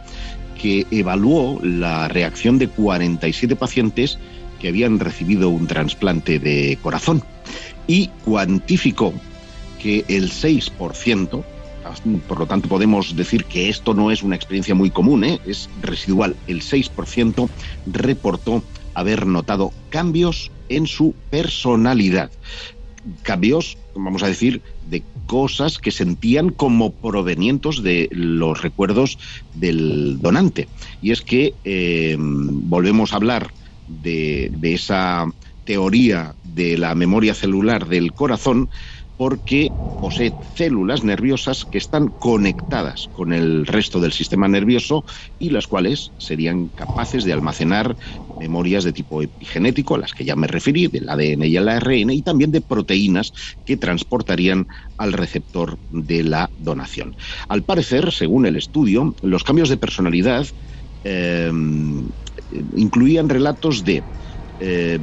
que 0.62 0.86
evaluó 0.92 1.60
la 1.62 2.08
reacción 2.08 2.58
de 2.58 2.68
47 2.68 3.56
pacientes 3.56 4.18
que 4.60 4.70
habían 4.70 5.00
recibido 5.00 5.50
un 5.50 5.68
trasplante 5.68 6.40
de 6.40 6.78
corazón 6.82 7.24
y 7.88 8.08
cuantificó 8.24 9.14
que 9.82 10.06
el 10.08 10.32
6%, 10.32 11.44
por 12.28 12.40
lo 12.40 12.48
tanto 12.48 12.68
podemos 12.68 13.16
decir 13.16 13.46
que 13.46 13.70
esto 13.70 13.94
no 13.94 14.12
es 14.12 14.24
una 14.24 14.36
experiencia 14.36 14.74
muy 14.74 14.90
común, 14.90 15.24
¿eh? 15.24 15.40
es 15.46 15.70
residual, 15.82 16.36
el 16.48 16.62
6% 16.62 17.50
reportó 17.86 18.64
haber 18.94 19.28
notado 19.28 19.72
cambios 19.90 20.52
en 20.70 20.88
su 20.88 21.14
personalidad. 21.30 22.32
Cambios, 23.22 23.78
vamos 23.94 24.24
a 24.24 24.28
decir, 24.28 24.62
de 24.90 25.04
cosas 25.26 25.80
que 25.80 25.92
sentían 25.92 26.50
como 26.50 26.96
provenientes 26.96 27.82
de 27.84 28.08
los 28.12 28.62
recuerdos 28.62 29.18
del 29.54 30.20
donante. 30.20 30.70
Y 31.02 31.12
es 31.12 31.22
que 31.22 31.58
eh, 31.64 32.16
volvemos 32.20 33.14
a 33.14 33.18
hablar 33.18 33.54
de, 33.88 34.50
de 34.52 34.74
esa 34.74 35.26
teoría 35.64 36.36
de 36.44 36.78
la 36.78 36.96
memoria 36.96 37.34
celular 37.34 37.88
del 37.88 38.14
corazón 38.14 38.70
porque 39.16 39.76
posee 40.00 40.38
células 40.56 41.04
nerviosas 41.04 41.66
que 41.66 41.78
están 41.78 42.10
conectadas 42.20 43.08
con 43.12 43.34
el 43.34 43.66
resto 43.66 44.00
del 44.00 44.12
sistema 44.12 44.48
nervioso 44.48 45.06
y 45.40 45.50
las 45.50 45.68
cuales 45.68 46.14
serían 46.18 46.70
capaces 46.70 47.24
de 47.24 47.34
almacenar 47.34 47.98
memorias 48.38 48.84
de 48.84 48.94
tipo 48.94 49.22
epigenético, 49.22 49.96
a 49.96 50.00
las 50.00 50.14
que 50.14 50.26
ya 50.26 50.36
me 50.36 50.48
referí, 50.48 50.88
del 50.88 51.10
ADN 51.10 51.44
y 51.44 51.56
el 51.56 51.70
ARN, 51.70 52.10
y 52.12 52.22
también 52.22 52.52
de 52.52 52.62
proteínas 52.62 53.32
que 53.66 53.78
transportarían 53.78 54.68
al 54.98 55.14
receptor 55.14 55.78
de 55.90 56.24
la 56.24 56.50
donación. 56.58 57.16
Al 57.48 57.64
parecer, 57.64 58.12
según 58.12 58.46
el 58.46 58.56
estudio, 58.56 59.16
los 59.22 59.44
cambios 59.44 59.70
de 59.70 59.78
personalidad 59.78 60.48
eh, 61.04 61.52
incluían 62.76 63.30
relatos 63.30 63.84
de, 63.84 64.04
eh, 64.60 65.00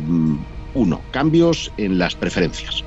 uno, 0.74 1.00
cambios 1.10 1.72
en 1.76 1.98
las 1.98 2.14
preferencias 2.14 2.84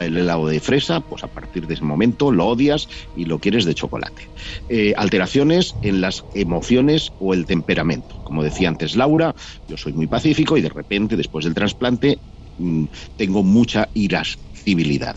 el 0.00 0.16
helado 0.16 0.46
de 0.46 0.60
fresa, 0.60 1.00
pues 1.00 1.24
a 1.24 1.28
partir 1.28 1.66
de 1.66 1.74
ese 1.74 1.84
momento 1.84 2.30
lo 2.30 2.46
odias 2.46 2.88
y 3.16 3.24
lo 3.24 3.38
quieres 3.38 3.64
de 3.64 3.74
chocolate. 3.74 4.22
Eh, 4.68 4.94
alteraciones 4.96 5.74
en 5.82 6.00
las 6.00 6.24
emociones 6.34 7.10
o 7.18 7.34
el 7.34 7.46
temperamento. 7.46 8.16
Como 8.24 8.42
decía 8.42 8.68
antes 8.68 8.96
Laura, 8.96 9.34
yo 9.68 9.76
soy 9.76 9.92
muy 9.92 10.06
pacífico 10.06 10.56
y 10.56 10.62
de 10.62 10.68
repente, 10.68 11.16
después 11.16 11.44
del 11.44 11.54
trasplante, 11.54 12.18
mm, 12.58 12.84
tengo 13.16 13.42
mucha 13.42 13.88
irascibilidad. 13.94 15.16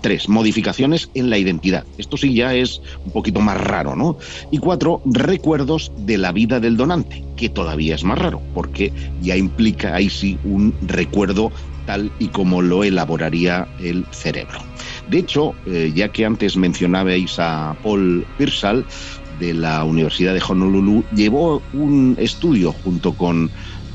Tres, 0.00 0.28
modificaciones 0.28 1.10
en 1.14 1.30
la 1.30 1.38
identidad. 1.38 1.84
Esto 1.98 2.16
sí 2.16 2.34
ya 2.34 2.54
es 2.54 2.80
un 3.04 3.12
poquito 3.12 3.40
más 3.40 3.60
raro, 3.60 3.94
¿no? 3.94 4.16
Y 4.50 4.58
cuatro, 4.58 5.02
recuerdos 5.04 5.92
de 5.96 6.18
la 6.18 6.32
vida 6.32 6.58
del 6.58 6.76
donante, 6.76 7.22
que 7.36 7.50
todavía 7.50 7.94
es 7.94 8.02
más 8.02 8.18
raro, 8.18 8.42
porque 8.54 8.92
ya 9.20 9.36
implica 9.36 9.94
ahí 9.94 10.08
sí 10.08 10.38
un 10.44 10.74
recuerdo 10.80 11.52
tal 11.86 12.12
y 12.18 12.28
como 12.28 12.62
lo 12.62 12.84
elaboraría 12.84 13.68
el 13.78 14.06
cerebro. 14.10 14.58
De 15.08 15.18
hecho, 15.18 15.54
eh, 15.66 15.92
ya 15.94 16.08
que 16.08 16.24
antes 16.24 16.56
mencionabais 16.56 17.38
a 17.38 17.76
Paul 17.82 18.26
Pirsal 18.36 18.86
de 19.38 19.54
la 19.54 19.84
Universidad 19.84 20.34
de 20.34 20.42
Honolulu, 20.46 21.04
llevó 21.14 21.62
un 21.72 22.16
estudio 22.18 22.72
junto 22.72 23.14
con 23.14 23.50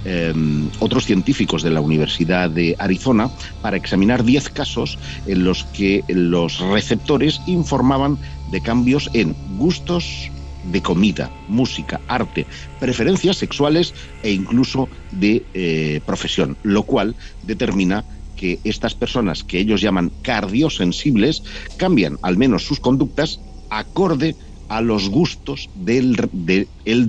em, 0.06 0.70
otros 0.80 1.06
científicos 1.06 1.62
de 1.62 1.72
la 1.72 1.82
Universidad 1.82 2.50
de 2.50 2.76
Arizona 2.80 3.30
para 3.62 3.78
examinar 3.78 4.24
10 4.24 4.50
casos 4.50 4.98
en 5.26 5.44
los 5.44 5.66
que 5.66 6.04
los 6.08 6.60
receptores 6.60 7.42
informaban 7.48 8.18
de 8.52 8.62
cambios 8.62 9.10
en 9.14 9.36
gustos, 9.58 10.32
de 10.64 10.82
comida, 10.82 11.30
música, 11.48 12.02
arte, 12.08 12.46
preferencias 12.80 13.38
sexuales 13.38 13.94
e 14.24 14.32
incluso 14.32 14.90
de 15.12 15.44
eh, 15.54 16.02
profesión, 16.06 16.58
lo 16.64 16.84
cual 16.84 17.16
determina 17.44 18.04
que 18.36 18.60
estas 18.64 18.96
personas 18.96 19.44
que 19.44 19.60
ellos 19.60 19.82
llaman 19.82 20.12
cardiosensibles 20.22 21.44
cambian 21.78 22.18
al 22.22 22.38
menos 22.38 22.64
sus 22.64 22.80
conductas 22.80 23.40
acorde 23.70 24.36
a 24.70 24.82
los 24.82 25.10
gustos 25.10 25.70
del, 25.76 26.16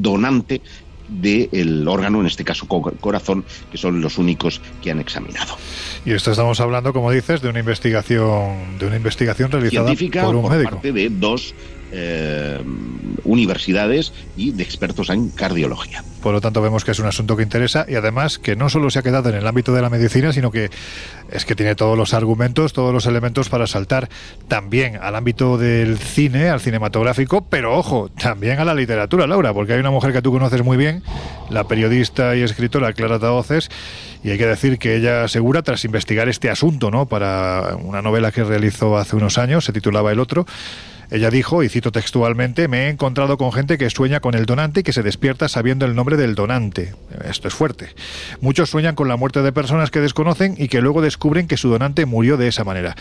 donante 0.03 0.61
del 1.09 1.87
órgano, 1.87 2.21
en 2.21 2.27
este 2.27 2.45
caso 2.45 2.67
corazón, 2.67 3.45
que 3.71 3.79
son 3.79 4.01
los 4.01 4.19
únicos 4.19 4.61
que 4.83 4.91
han 4.91 5.01
examinado. 5.01 5.57
Y 6.05 6.13
esto 6.13 6.31
estamos 6.31 6.61
hablando, 6.61 6.93
como 6.93 7.11
dices, 7.11 7.43
de 7.43 7.49
una 7.49 7.61
investigación, 7.61 8.79
de 8.79 8.87
una 8.87 8.97
investigación 8.97 9.51
realizada 9.51 9.93
por 10.25 10.37
un 10.37 10.49
médico. 10.49 10.71
parte 10.71 10.93
de 10.93 11.11
dos 11.11 11.55
eh, 11.93 12.61
universidades 13.25 14.13
y 14.37 14.53
de 14.53 14.63
expertos 14.63 15.11
en 15.11 15.31
cardiología. 15.31 16.03
Por 16.23 16.35
lo 16.35 16.41
tanto, 16.41 16.61
vemos 16.61 16.85
que 16.85 16.91
es 16.91 16.99
un 16.99 17.07
asunto 17.07 17.37
que 17.37 17.43
interesa 17.43 17.87
y 17.89 17.95
además 17.95 18.39
que 18.39 18.55
no 18.55 18.69
solo 18.69 18.91
se 18.91 18.99
ha 18.99 19.03
quedado 19.03 19.31
en 19.31 19.37
el 19.37 19.47
ámbito 19.47 19.73
de 19.73 19.81
la 19.81 19.89
medicina, 19.89 20.33
sino 20.33 20.51
que 20.51 20.71
es 21.31 21.45
que 21.47 21.55
tiene 21.55 21.75
todos 21.75 21.97
los 21.97 22.13
argumentos, 22.13 22.75
todos 22.75 22.93
los 22.93 23.07
elementos 23.07 23.49
para 23.49 23.67
saltar 23.67 24.11
también 24.49 24.97
al 25.01 25.17
ámbito 25.17 25.57
del 25.57 25.99
cine, 25.99 26.51
al 26.51 26.61
cinematográfico, 26.61 27.47
pero 27.49 27.77
ojo, 27.77 28.11
también 28.11 28.59
a 28.59 28.65
la 28.65 28.75
literatura, 28.75 29.27
Laura, 29.27 29.55
porque 29.55 29.73
hay 29.73 29.81
una 29.81 29.91
mujer 29.91 30.13
que 30.13 30.21
tú 30.21 30.31
conoces 30.31 30.63
muy 30.63 30.77
bien, 30.77 31.03
la 31.49 31.65
periodista 31.65 32.37
y 32.37 32.43
escritora 32.43 32.93
Clara 32.93 33.19
Taoces, 33.19 33.71
y 34.23 34.31
hay 34.31 34.39
que 34.39 34.47
decir 34.47 34.79
que 34.79 34.97
ella 34.97 35.25
asegura, 35.25 35.63
tras 35.63 35.85
investigar 35.85 36.29
este 36.29 36.51
asunto, 36.51 36.91
¿no? 36.91 37.07
Para 37.07 37.77
una 37.83 38.03
novela 38.03 38.31
que 38.31 38.45
realizó 38.45 38.99
hace 38.99 39.17
unos 39.17 39.39
años, 39.39 39.65
se 39.65 39.73
titulaba 39.73 40.13
El 40.13 40.21
Otro, 40.21 40.45
Ella 41.11 41.31
dijo, 41.31 41.63
y 41.63 41.69
cito 41.69 41.91
textualmente, 41.91 42.69
me 42.69 42.87
he 42.87 42.89
encontrado 42.89 43.37
con 43.37 43.53
gente 43.53 43.79
que 43.79 43.91
sueña 43.91 44.21
con 44.21 44.35
el 44.35 44.47
donante 44.47 44.81
y 44.81 44.83
que 44.83 44.93
se 44.93 45.03
despierta 45.03 45.49
sabiendo 45.49 45.85
el 45.87 45.95
nombre 45.95 46.17
del 46.17 46.35
donante. 46.35 46.95
Esto 47.25 47.49
es 47.49 47.55
fuerte. 47.55 47.89
Muchos 48.41 48.71
sueñan 48.71 48.95
con 48.95 49.09
la 49.09 49.17
muerte 49.17 49.43
de 49.43 49.53
personas 49.53 49.91
que 49.91 50.01
desconocen 50.01 50.55
y 50.57 50.69
que 50.69 50.81
luego 50.81 51.03
descubren 51.03 51.49
que 51.49 51.57
su 51.57 51.69
donante 51.69 52.07
murió 52.07 52.37
de 52.37 52.49
esa 52.49 52.63
manera. 52.63 52.97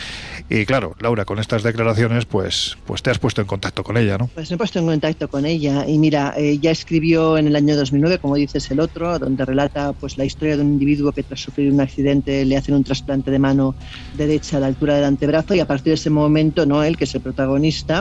Y 0.49 0.65
claro, 0.65 0.95
Laura, 0.99 1.25
con 1.25 1.39
estas 1.39 1.61
declaraciones, 1.61 2.25
pues, 2.25 2.77
pues 2.85 3.03
te 3.03 3.11
has 3.11 3.19
puesto 3.19 3.41
en 3.41 3.47
contacto 3.47 3.83
con 3.83 3.97
ella, 3.97 4.17
¿no? 4.17 4.27
Pues 4.27 4.49
me 4.49 4.55
he 4.55 4.57
puesto 4.57 4.79
en 4.79 4.85
contacto 4.87 5.27
con 5.27 5.45
ella 5.45 5.85
y 5.87 5.99
mira, 5.99 6.33
ella 6.37 6.71
escribió 6.71 7.37
en 7.37 7.47
el 7.47 7.55
año 7.55 7.75
2009, 7.75 8.17
como 8.17 8.35
dices 8.35 8.71
el 8.71 8.79
otro, 8.79 9.19
donde 9.19 9.45
relata 9.45 9.93
pues 9.93 10.17
la 10.17 10.25
historia 10.25 10.57
de 10.57 10.63
un 10.63 10.69
individuo 10.69 11.11
que 11.11 11.23
tras 11.23 11.41
sufrir 11.41 11.71
un 11.71 11.79
accidente 11.79 12.43
le 12.45 12.57
hacen 12.57 12.73
un 12.75 12.83
trasplante 12.83 13.29
de 13.29 13.39
mano 13.39 13.75
derecha 14.17 14.57
a 14.57 14.59
la 14.61 14.67
altura 14.67 14.95
del 14.95 15.05
antebrazo 15.05 15.53
y 15.53 15.59
a 15.59 15.67
partir 15.67 15.91
de 15.91 15.95
ese 15.95 16.09
momento 16.09 16.65
Noel, 16.65 16.97
que 16.97 17.03
es 17.03 17.13
el 17.15 17.21
protagonista, 17.21 17.98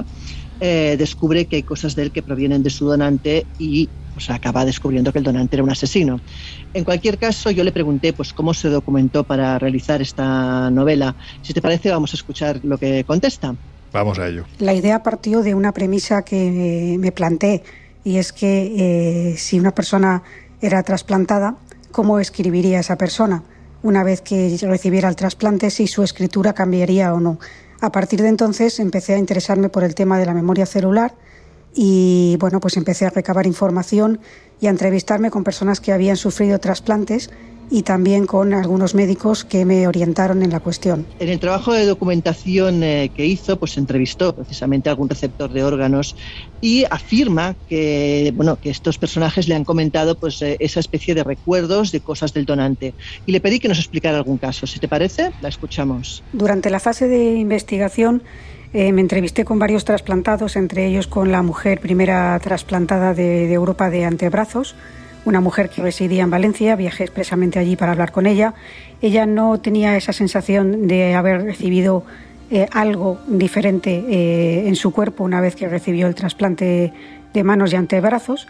eh, 0.61 0.97
descubre 0.99 1.47
que 1.47 1.57
hay 1.57 1.63
cosas 1.63 1.95
de 1.95 2.03
él 2.03 2.11
que 2.11 2.23
provienen 2.23 2.63
de 2.63 2.71
su 2.71 2.87
donante 2.87 3.47
y 3.59 3.89
pues, 4.15 4.31
acaba 4.31 4.65
descubriendo 4.65 5.13
que 5.13 5.19
el 5.19 5.25
donante 5.25 5.57
era 5.57 5.63
un 5.63 5.71
asesino. 5.71 6.21
En 6.75 6.83
cualquier 6.85 7.19
caso, 7.19 7.51
yo 7.53 7.63
le 7.63 7.71
pregunté 7.71 8.13
pues, 8.13 8.33
cómo 8.33 8.53
se 8.53 8.69
documentó 8.69 9.23
para 9.23 9.59
realizar 9.59 10.03
esta 10.03 10.71
novela. 10.71 11.15
Si 11.43 11.53
te 11.55 11.63
parece, 11.63 11.91
vamos 11.91 12.13
a 12.13 12.17
escuchar 12.17 12.61
lo 12.65 12.79
que 12.79 13.05
contesta. 13.05 13.55
Vamos 13.93 14.19
a 14.19 14.27
ello. 14.27 14.45
La 14.59 14.75
idea 14.75 15.03
partió 15.03 15.43
de 15.43 15.55
una 15.55 15.73
premisa 15.73 16.23
que 16.23 16.97
me 16.99 17.13
planteé 17.13 17.63
y 18.05 18.17
es 18.17 18.33
que 18.33 19.31
eh, 19.33 19.37
si 19.37 19.61
una 19.61 19.75
persona 19.75 20.23
era 20.61 20.83
trasplantada, 20.83 21.57
¿cómo 21.93 22.19
escribiría 22.19 22.81
esa 22.81 22.99
persona? 22.99 23.45
Una 23.83 24.03
vez 24.03 24.21
que 24.21 24.59
recibiera 24.63 25.09
el 25.09 25.17
trasplante, 25.17 25.71
si 25.71 25.87
su 25.87 26.03
escritura 26.03 26.53
cambiaría 26.53 27.15
o 27.15 27.21
no. 27.21 27.39
A 27.81 27.93
partir 27.93 28.23
de 28.23 28.29
entonces 28.29 28.81
empecé 28.81 29.15
a 29.15 29.19
interesarme 29.19 29.69
por 29.69 29.85
el 29.85 29.95
tema 29.95 30.19
de 30.19 30.27
la 30.27 30.35
memoria 30.35 30.67
celular 30.67 31.15
y 31.75 32.37
bueno, 32.41 32.59
pues 32.59 32.77
empecé 32.77 33.07
a 33.07 33.11
recabar 33.11 33.47
información 33.47 34.19
y 34.61 34.67
a 34.67 34.71
entrevistarme 34.71 35.31
con 35.31 35.45
personas 35.45 35.81
que 35.81 35.93
habían 35.93 36.17
sufrido 36.17 36.59
trasplantes 36.59 37.31
y 37.71 37.83
también 37.83 38.27
con 38.27 38.55
algunos 38.55 38.95
médicos 38.95 39.45
que 39.45 39.65
me 39.65 39.87
orientaron 39.87 40.43
en 40.43 40.51
la 40.51 40.61
cuestión. 40.61 41.07
En 41.19 41.29
el 41.29 41.39
trabajo 41.39 41.73
de 41.73 41.85
documentación 41.87 42.83
eh, 42.83 43.11
que 43.15 43.27
hizo, 43.27 43.59
pues 43.59 43.77
entrevistó 43.77 44.35
precisamente 44.35 44.89
a 44.89 44.93
algún 44.93 45.09
receptor 45.09 45.53
de 45.53 45.65
órganos 45.65 46.17
y 46.61 46.85
afirma 46.85 47.55
que, 47.69 48.33
bueno, 48.35 48.57
que 48.57 48.71
estos 48.71 48.99
personajes 48.99 49.49
le 49.49 49.55
han 49.55 49.65
comentado 49.65 50.19
pues, 50.19 50.41
eh, 50.43 50.57
esa 50.61 50.81
especie 50.81 51.15
de 51.15 51.25
recuerdos 51.25 51.93
de 51.93 52.01
cosas 52.01 52.33
del 52.33 52.47
donante. 52.47 52.95
Y 53.27 53.33
le 53.33 53.41
pedí 53.41 53.61
que 53.61 53.69
nos 53.69 53.79
explicara 53.79 54.17
algún 54.17 54.39
caso. 54.39 54.67
Si 54.67 54.79
te 54.79 54.89
parece, 54.89 55.31
la 55.41 55.49
escuchamos. 55.49 56.23
Durante 56.33 56.71
la 56.71 56.81
fase 56.81 57.07
de 57.07 57.35
investigación 57.35 58.23
eh, 58.73 58.93
me 58.93 59.01
entrevisté 59.01 59.45
con 59.45 59.59
varios 59.59 59.85
trasplantados, 59.85 60.57
entre 60.57 60.87
ellos 60.87 61.07
con 61.07 61.33
la 61.33 61.43
mujer 61.43 61.81
primera 61.81 62.39
trasplantada 62.41 63.15
de, 63.15 63.47
de 63.47 63.55
Europa 63.55 63.91
de 63.91 64.05
antebrazos 64.05 64.75
una 65.29 65.41
mujer 65.41 65.69
que 65.69 65.83
residía 65.83 66.23
en 66.23 66.31
Valencia, 66.31 66.75
viajé 66.75 67.05
expresamente 67.05 67.59
allí 67.59 67.77
para 67.77 67.93
hablar 67.93 68.13
con 68.13 68.27
ella. 68.27 68.55
Ella 69.03 69.27
no 69.27 69.61
tenía 69.61 69.97
esa 69.97 70.13
sensación 70.13 70.89
de 70.89 71.15
haber 71.15 71.43
recibido 71.43 72.05
eh, 72.51 72.67
algo 72.73 73.19
diferente 73.29 74.05
eh, 74.09 74.67
en 74.67 74.75
su 74.75 74.91
cuerpo 74.91 75.23
una 75.23 75.43
vez 75.43 75.55
que 75.55 75.69
recibió 75.69 76.07
el 76.07 76.15
trasplante 76.15 76.93
de 77.35 77.45
manos 77.45 77.75
y 77.75 77.77
antebrazos, 77.77 78.49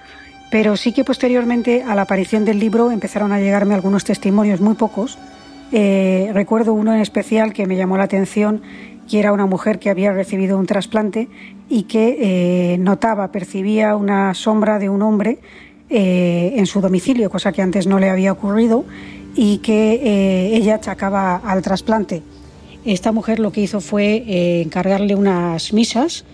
pero 0.52 0.76
sí 0.76 0.92
que 0.92 1.02
posteriormente 1.02 1.82
a 1.82 1.96
la 1.96 2.02
aparición 2.02 2.44
del 2.44 2.60
libro 2.60 2.92
empezaron 2.92 3.32
a 3.32 3.40
llegarme 3.40 3.74
algunos 3.74 4.04
testimonios, 4.04 4.60
muy 4.60 4.74
pocos. 4.74 5.18
Eh, 5.72 6.30
recuerdo 6.32 6.72
uno 6.74 6.94
en 6.94 7.00
especial 7.00 7.52
que 7.52 7.66
me 7.66 7.76
llamó 7.76 7.98
la 7.98 8.04
atención, 8.04 8.62
que 9.10 9.18
era 9.18 9.32
una 9.32 9.46
mujer 9.46 9.80
que 9.80 9.90
había 9.90 10.12
recibido 10.12 10.58
un 10.58 10.66
trasplante 10.66 11.28
y 11.68 11.82
que 11.84 12.76
notaba, 12.78 13.32
percibía 13.32 13.96
una 13.96 14.32
sombra 14.34 14.78
de 14.78 14.88
un 14.90 15.02
hombre 15.02 15.38
eh, 15.90 16.52
en 16.56 16.66
su 16.66 16.82
domicilio, 16.82 17.30
cosa 17.30 17.50
que 17.50 17.62
antes 17.62 17.86
no 17.86 17.98
le 17.98 18.10
había 18.10 18.30
ocurrido, 18.32 18.84
y 19.34 19.58
que 19.58 19.94
eh, 19.94 20.56
ella 20.56 20.74
achacaba 20.74 21.36
al 21.36 21.62
trasplante. 21.62 22.22
Esta 22.84 23.10
mujer 23.10 23.38
lo 23.38 23.52
que 23.52 23.62
hizo 23.62 23.80
fue 23.80 24.22
eh, 24.26 24.62
encargarle 24.62 25.14
unas 25.14 25.72
misas 25.72 26.26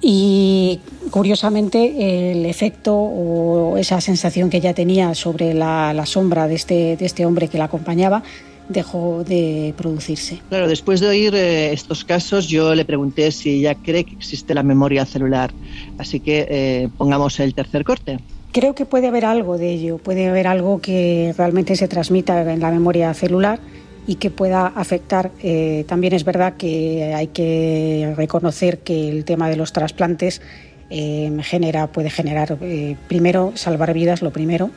y 0.00 0.80
curiosamente 1.10 2.32
el 2.32 2.46
efecto 2.46 2.94
o 2.94 3.76
esa 3.76 4.00
sensación 4.00 4.48
que 4.48 4.56
ella 4.56 4.72
tenía 4.72 5.14
sobre 5.14 5.52
la, 5.52 6.02
sombra 6.06 6.48
de 6.48 6.54
este, 6.54 6.96
de 6.96 7.04
este 7.04 7.26
hombre 7.26 7.48
que 7.48 7.58
la 7.58 7.64
acompañaba 7.64 8.22
dejó 8.68 9.24
de 9.24 9.74
producirse. 9.76 10.40
Claro, 10.48 10.68
después 10.68 11.00
de 11.00 11.08
oír 11.08 11.34
estos 11.34 12.04
casos, 12.04 12.48
yo 12.48 12.74
le 12.74 12.86
pregunté 12.86 13.30
si 13.30 13.58
ella 13.58 13.74
cree 13.74 14.04
que 14.04 14.14
existe 14.14 14.54
la 14.54 14.62
memoria 14.62 15.04
celular. 15.04 15.52
Así 15.98 16.20
que 16.20 16.88
pongamos 16.96 17.38
el 17.40 17.52
tercer 17.54 17.84
corte. 17.84 18.18
Creo 18.52 18.74
que 18.74 18.84
puede 18.84 19.06
haber 19.06 19.24
algo 19.24 19.56
de 19.56 19.70
ello, 19.70 19.96
puede 19.96 20.28
haber 20.28 20.46
algo 20.46 20.78
que 20.82 21.34
realmente 21.38 21.74
se 21.74 21.88
transmita 21.88 22.52
en 22.52 22.60
la 22.60 22.70
memoria 22.70 23.14
celular 23.14 23.58
y 24.06 24.16
que 24.16 24.30
pueda 24.30 24.66
afectar. 24.66 25.30
Eh, 25.42 25.84
también 25.88 26.12
es 26.12 26.22
verdad 26.24 26.54
que 26.58 27.14
hay 27.14 27.28
que 27.28 28.12
reconocer 28.14 28.80
que 28.80 29.08
el 29.08 29.24
tema 29.24 29.48
de 29.48 29.56
los 29.56 29.72
trasplantes 29.72 30.42
eh, 30.90 31.34
genera, 31.40 31.86
puede 31.86 32.10
generar, 32.10 32.58
eh, 32.60 32.96
primero, 33.08 33.52
salvar 33.54 33.94
vidas, 33.94 34.20
lo 34.20 34.32
primero, 34.32 34.70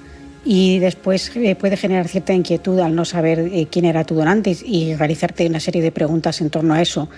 y 0.45 0.79
después 0.79 1.31
puede 1.59 1.75
generar 1.75 2.07
cierta 2.07 2.33
inquietud 2.33 2.79
al 2.79 2.95
no 2.95 3.03
saber 3.03 3.67
quién 3.71 3.83
era 3.83 4.05
tu 4.05 4.15
donante 4.15 4.55
y 4.63 4.95
realizarte 4.95 5.47
una 5.47 5.59
serie 5.59 5.81
de 5.81 5.91
preguntas 5.91 6.39
en 6.39 6.49
torno 6.49 6.75
a 6.75 6.81
eso. 6.81 7.09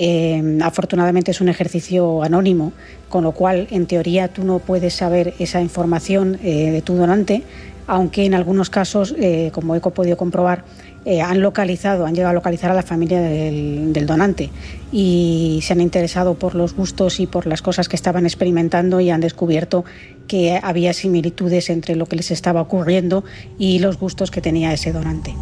Eh, 0.00 0.60
afortunadamente 0.62 1.32
es 1.32 1.40
un 1.40 1.48
ejercicio 1.48 2.22
anónimo, 2.22 2.72
con 3.08 3.24
lo 3.24 3.32
cual 3.32 3.66
en 3.72 3.86
teoría 3.86 4.28
tú 4.28 4.44
no 4.44 4.60
puedes 4.60 4.94
saber 4.94 5.34
esa 5.40 5.60
información 5.60 6.38
eh, 6.44 6.70
de 6.70 6.82
tu 6.82 6.94
donante, 6.94 7.42
aunque 7.88 8.24
en 8.24 8.34
algunos 8.34 8.70
casos, 8.70 9.12
eh, 9.18 9.50
como 9.52 9.74
he 9.74 9.80
podido 9.80 10.16
comprobar, 10.16 10.64
han 11.24 11.40
localizado, 11.40 12.04
han 12.04 12.14
llegado 12.14 12.32
a 12.32 12.34
localizar 12.34 12.70
a 12.70 12.74
la 12.74 12.82
familia 12.82 13.18
del, 13.22 14.04
donante 14.06 14.50
y 14.92 15.58
se 15.62 15.72
han 15.72 15.80
interesado 15.80 16.34
por 16.34 16.54
los 16.54 16.74
gustos 16.74 17.18
y 17.18 17.26
por 17.26 17.46
las 17.46 17.62
cosas 17.62 17.88
que 17.88 17.96
estaban 17.96 18.26
experimentando 18.26 19.00
y 19.00 19.08
han 19.08 19.22
descubierto 19.22 19.86
que 20.26 20.60
había 20.62 20.92
similitudes 20.92 21.70
entre 21.70 21.96
lo 21.96 22.04
que 22.04 22.16
les 22.16 22.30
estaba 22.30 22.60
ocurriendo 22.60 23.24
y 23.58 23.78
los 23.78 23.98
gustos 23.98 24.30
que 24.30 24.42
tenía 24.42 24.74
ese 24.74 24.92
donante. 24.92 25.34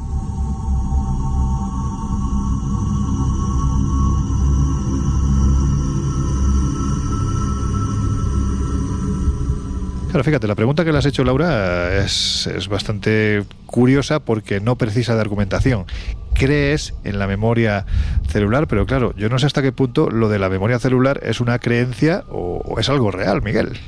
Claro, 10.16 10.24
fíjate, 10.24 10.46
la 10.46 10.54
pregunta 10.54 10.82
que 10.82 10.92
le 10.92 10.96
has 10.96 11.04
hecho, 11.04 11.24
Laura, 11.24 11.94
es, 12.02 12.46
es 12.46 12.68
bastante 12.68 13.44
curiosa 13.66 14.18
porque 14.18 14.60
no 14.60 14.76
precisa 14.76 15.14
de 15.14 15.20
argumentación. 15.20 15.84
Crees 16.32 16.94
en 17.04 17.18
la 17.18 17.26
memoria 17.26 17.84
celular, 18.26 18.66
pero 18.66 18.86
claro, 18.86 19.14
yo 19.18 19.28
no 19.28 19.38
sé 19.38 19.44
hasta 19.44 19.60
qué 19.60 19.72
punto 19.72 20.08
lo 20.08 20.30
de 20.30 20.38
la 20.38 20.48
memoria 20.48 20.78
celular 20.78 21.20
es 21.22 21.42
una 21.42 21.58
creencia 21.58 22.24
o 22.30 22.76
es 22.80 22.88
algo 22.88 23.10
real, 23.10 23.42
Miguel. 23.42 23.78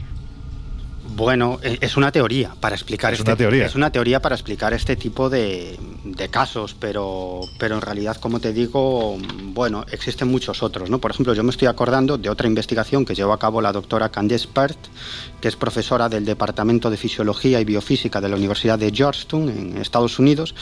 Bueno, 1.18 1.58
e, 1.64 1.78
es 1.80 1.96
una 1.96 2.12
teoría 2.12 2.54
para 2.60 2.76
explicar 2.76 3.12
es 3.12 3.18
este, 3.18 3.28
una 3.32 3.36
teoría. 3.36 3.66
es 3.66 3.74
una 3.74 3.90
teoría 3.90 4.22
para 4.22 4.36
explicar 4.36 4.72
este 4.72 4.94
tipo 4.94 5.28
de, 5.28 5.76
de, 6.04 6.28
casos, 6.28 6.76
pero, 6.78 7.40
pero 7.58 7.74
en 7.74 7.80
realidad, 7.80 8.16
como 8.18 8.38
te 8.38 8.52
digo, 8.52 9.18
bueno, 9.42 9.84
existen 9.90 10.28
muchos 10.28 10.62
otros, 10.62 10.88
¿no? 10.88 11.00
Por 11.00 11.10
ejemplo, 11.10 11.34
yo 11.34 11.42
me 11.42 11.50
estoy 11.50 11.66
acordando 11.66 12.18
de 12.18 12.30
otra 12.30 12.46
investigación 12.46 13.04
que 13.04 13.16
llevó 13.16 13.32
a 13.32 13.38
cabo 13.40 13.60
la 13.60 13.72
doctora 13.72 14.10
Candice 14.10 14.46
Pert, 14.46 14.78
que 15.40 15.48
es 15.48 15.56
profesora 15.56 16.08
del 16.08 16.24
Departamento 16.24 16.88
de 16.88 16.96
Fisiología 16.96 17.60
y 17.60 17.64
Biofísica 17.64 18.20
de 18.20 18.28
la 18.28 18.36
Universidad 18.36 18.78
de 18.78 18.92
Georgetown 18.92 19.48
en 19.48 19.76
Estados 19.78 20.20
Unidos, 20.20 20.54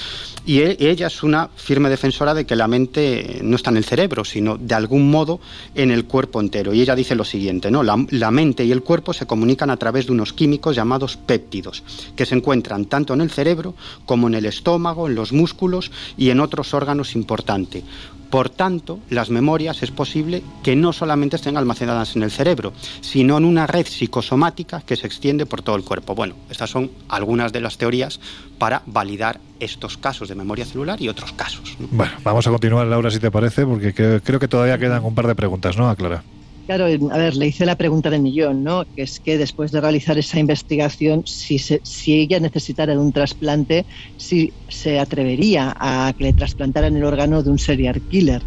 y 0.46 0.60
e, 0.60 0.78
ella 0.80 1.08
es 1.08 1.22
una 1.22 1.50
firme 1.54 1.90
defensora 1.90 2.32
de 2.32 2.46
que 2.46 2.56
la 2.56 2.66
mente 2.66 3.40
no 3.42 3.56
está 3.56 3.68
en 3.68 3.76
el 3.76 3.84
cerebro, 3.84 4.24
sino 4.24 4.56
de 4.56 4.74
algún 4.74 5.10
modo 5.10 5.38
en 5.74 5.90
el 5.90 6.06
cuerpo 6.06 6.40
entero. 6.40 6.72
Y 6.72 6.80
ella 6.80 6.94
dice 6.94 7.14
lo 7.14 7.24
siguiente, 7.24 7.70
¿no? 7.70 7.82
La, 7.82 8.02
la 8.08 8.30
mente 8.30 8.64
y 8.64 8.72
el 8.72 8.82
cuerpo 8.82 9.12
se 9.12 9.26
comunican 9.26 9.68
a 9.68 9.76
través 9.76 10.06
de 10.06 10.12
unos 10.12 10.32
químicos 10.32 10.45
químicos 10.46 10.76
llamados 10.76 11.16
péptidos, 11.16 11.82
que 12.14 12.24
se 12.24 12.36
encuentran 12.36 12.84
tanto 12.84 13.14
en 13.14 13.20
el 13.20 13.32
cerebro 13.32 13.74
como 14.04 14.28
en 14.28 14.34
el 14.34 14.46
estómago, 14.46 15.08
en 15.08 15.16
los 15.16 15.32
músculos 15.32 15.90
y 16.16 16.30
en 16.30 16.38
otros 16.38 16.72
órganos 16.72 17.16
importantes. 17.16 17.82
Por 18.30 18.48
tanto, 18.48 19.00
las 19.10 19.28
memorias 19.28 19.82
es 19.82 19.90
posible 19.90 20.44
que 20.62 20.76
no 20.76 20.92
solamente 20.92 21.34
estén 21.34 21.56
almacenadas 21.56 22.14
en 22.14 22.22
el 22.22 22.30
cerebro, 22.30 22.72
sino 23.00 23.38
en 23.38 23.44
una 23.44 23.66
red 23.66 23.86
psicosomática 23.88 24.82
que 24.82 24.94
se 24.94 25.08
extiende 25.08 25.46
por 25.46 25.62
todo 25.62 25.74
el 25.74 25.82
cuerpo. 25.82 26.14
Bueno, 26.14 26.36
estas 26.48 26.70
son 26.70 26.92
algunas 27.08 27.52
de 27.52 27.60
las 27.60 27.76
teorías 27.76 28.20
para 28.58 28.82
validar 28.86 29.40
estos 29.58 29.96
casos 29.96 30.28
de 30.28 30.36
memoria 30.36 30.64
celular 30.64 31.02
y 31.02 31.08
otros 31.08 31.32
casos. 31.32 31.76
Bueno, 31.90 32.12
vamos 32.22 32.46
a 32.46 32.50
continuar, 32.50 32.86
Laura, 32.86 33.10
si 33.10 33.18
te 33.18 33.32
parece, 33.32 33.66
porque 33.66 33.92
creo, 33.92 34.38
que 34.38 34.48
todavía 34.48 34.78
quedan 34.78 35.04
un 35.04 35.14
par 35.16 35.26
de 35.26 35.34
preguntas, 35.34 35.76
¿no, 35.76 35.92
Clara? 35.96 36.22
Claro, 36.66 36.86
a 36.86 37.18
ver, 37.18 37.36
le 37.36 37.46
hice 37.46 37.64
la 37.64 37.76
pregunta 37.76 38.10
de 38.10 38.18
millón, 38.18 38.64
¿no? 38.64 38.84
Que 38.96 39.02
es 39.02 39.20
que 39.20 39.38
después 39.38 39.70
de 39.70 39.80
realizar 39.80 40.18
esa 40.18 40.40
investigación, 40.40 41.24
si, 41.24 41.58
si 41.58 42.14
ella 42.14 42.40
necesitara 42.40 42.92
de 42.92 42.98
un 42.98 43.12
trasplante, 43.12 43.86
si 44.16 44.52
se 44.68 44.98
atrevería 44.98 45.76
a 45.78 46.12
que 46.18 46.24
le 46.24 46.32
trasplantaran 46.32 46.96
el 46.96 47.04
órgano 47.04 47.44
de 47.44 47.50
un 47.50 47.58
serial 47.60 48.00
killer. 48.10 48.42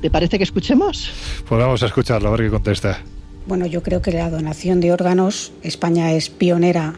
¿Te 0.00 0.08
parece 0.08 0.38
que 0.38 0.44
escuchemos? 0.44 1.10
Pues 1.48 1.60
vamos 1.60 1.82
a 1.82 1.86
escucharlo, 1.86 2.28
a 2.28 2.32
ver 2.32 2.42
qué 2.42 2.50
contesta. 2.50 3.00
Bueno, 3.46 3.66
yo 3.66 3.82
creo 3.82 4.00
que 4.00 4.12
la 4.12 4.30
donación 4.30 4.80
de 4.80 4.92
órganos, 4.92 5.52
España 5.62 6.12
es 6.12 6.30
pionera 6.30 6.94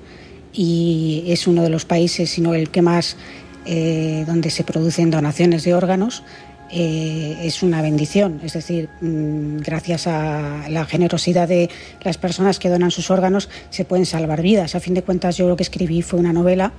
y 0.53 1.24
es 1.28 1.47
uno 1.47 1.62
de 1.62 1.70
los 1.70 1.86
países, 1.86 2.31
sino 2.31 2.55
el 2.55 2.69
que 2.69 2.82
más, 2.82 3.16
eh, 3.65 4.24
donde 4.27 4.51
se 4.51 4.62
producen 4.62 5.11
donaciones 5.11 5.65
de 5.65 5.74
órganos. 5.74 6.23
Eh, 6.70 7.36
es 7.43 7.62
una 7.62 7.80
bendición. 7.80 8.40
Es 8.43 8.55
decir, 8.55 8.88
mm, 9.01 9.59
gracias 9.59 10.06
a 10.06 10.68
la 10.68 10.84
generosidad 10.84 11.47
de 11.47 11.70
las 12.02 12.18
personas 12.18 12.59
que 12.59 12.68
donan 12.68 12.90
sus 12.90 13.10
órganos 13.10 13.48
se 13.70 13.84
pueden 13.84 14.05
salvar 14.05 14.43
vidas. 14.43 14.74
A 14.74 14.80
fin 14.80 14.94
de 14.94 15.02
cuentas, 15.02 15.36
yo 15.36 15.48
lo 15.48 15.56
que 15.56 15.62
escribí 15.62 16.02
fue 16.02 16.18
una 16.18 16.32
novela 16.32 16.72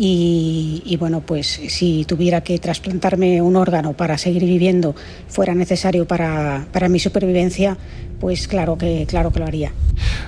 y, 0.00 0.80
y 0.84 0.96
bueno, 0.96 1.22
pues 1.22 1.60
si 1.68 2.04
tuviera 2.04 2.42
que 2.42 2.56
trasplantarme 2.60 3.42
un 3.42 3.56
órgano 3.56 3.94
para 3.94 4.16
seguir 4.16 4.44
viviendo, 4.44 4.94
fuera 5.26 5.56
necesario 5.56 6.06
para, 6.06 6.66
para 6.70 6.88
mi 6.88 7.00
supervivencia, 7.00 7.76
pues 8.20 8.48
claro 8.48 8.76
que, 8.78 9.06
claro 9.08 9.32
que 9.32 9.38
lo 9.40 9.46
haría. 9.46 9.72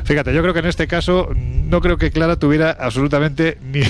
Fíjate, 0.05 0.34
yo 0.34 0.42
creo 0.42 0.52
que 0.52 0.60
en 0.60 0.66
este 0.66 0.86
caso 0.86 1.28
no 1.34 1.80
creo 1.80 1.97
que 1.97 2.10
Clara 2.10 2.36
tuviera 2.36 2.70
absolutamente 2.70 3.59
ni, 3.72 3.82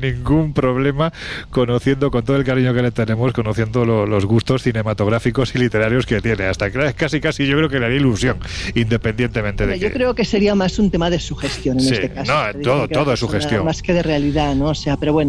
ningún 0.00 0.52
problema 0.52 1.12
conociendo 1.50 2.10
con 2.10 2.24
todo 2.24 2.36
el 2.36 2.44
cariño 2.44 2.74
que 2.74 2.82
le 2.82 2.90
tenemos, 2.90 3.32
conociendo 3.32 3.84
los 3.84 4.26
gustos 4.26 4.62
cinematográficos 4.62 5.54
y 5.54 5.58
literarios 5.58 6.06
que 6.06 6.20
tiene. 6.20 6.44
Hasta 6.44 6.70
casi 6.94 7.20
casi 7.20 7.46
yo 7.46 7.56
creo 7.56 7.68
que 7.68 7.78
le 7.78 7.86
haría 7.86 7.98
ilusión, 7.98 8.38
independientemente 8.74 9.66
de 9.66 9.78
yo 9.78 9.88
que... 9.88 9.94
creo 9.94 10.14
que 10.14 10.24
sería 10.24 10.54
más 10.54 10.78
un 10.78 10.90
tema 10.90 11.10
de 11.10 11.18
sugestión 11.18 11.78
en 11.80 11.92
este 11.92 12.10
caso. 12.10 12.32
No, 12.32 12.60
todo, 12.60 12.88
todo 12.88 13.12
es 13.12 13.20
sugestión. 13.20 13.64
Más 13.64 13.82
que 13.82 13.92
de 13.92 14.02
realidad, 14.02 14.54
¿no? 14.54 14.66
O 14.66 14.74
sea, 14.74 14.96
pero 14.96 15.12
bueno. 15.12 15.21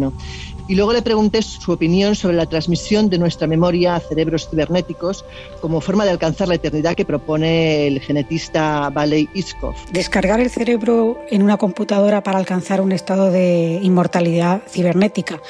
Y 0.66 0.76
luego 0.76 0.94
le 0.94 1.02
pregunté 1.02 1.42
su 1.42 1.72
opinión 1.72 2.14
sobre 2.14 2.36
la 2.36 2.46
transmisión 2.46 3.10
de 3.10 3.18
nuestra 3.18 3.46
memoria 3.46 3.96
a 3.96 4.00
cerebros 4.00 4.48
cibernéticos 4.48 5.24
como 5.60 5.82
forma 5.82 6.04
de 6.04 6.10
alcanzar 6.10 6.48
la 6.48 6.54
eternidad 6.54 6.94
que 6.94 7.04
propone 7.04 7.86
el 7.86 8.00
genetista 8.00 8.88
Valey 8.88 9.28
Iskov. 9.34 9.74
Descargar 9.92 10.40
el 10.40 10.48
cerebro 10.48 11.18
en 11.30 11.42
una 11.42 11.58
computadora 11.58 12.22
para 12.22 12.38
alcanzar 12.38 12.80
un 12.80 12.92
estado 12.92 13.30
de 13.30 13.78
inmortalidad 13.82 14.62
cibernética 14.66 15.40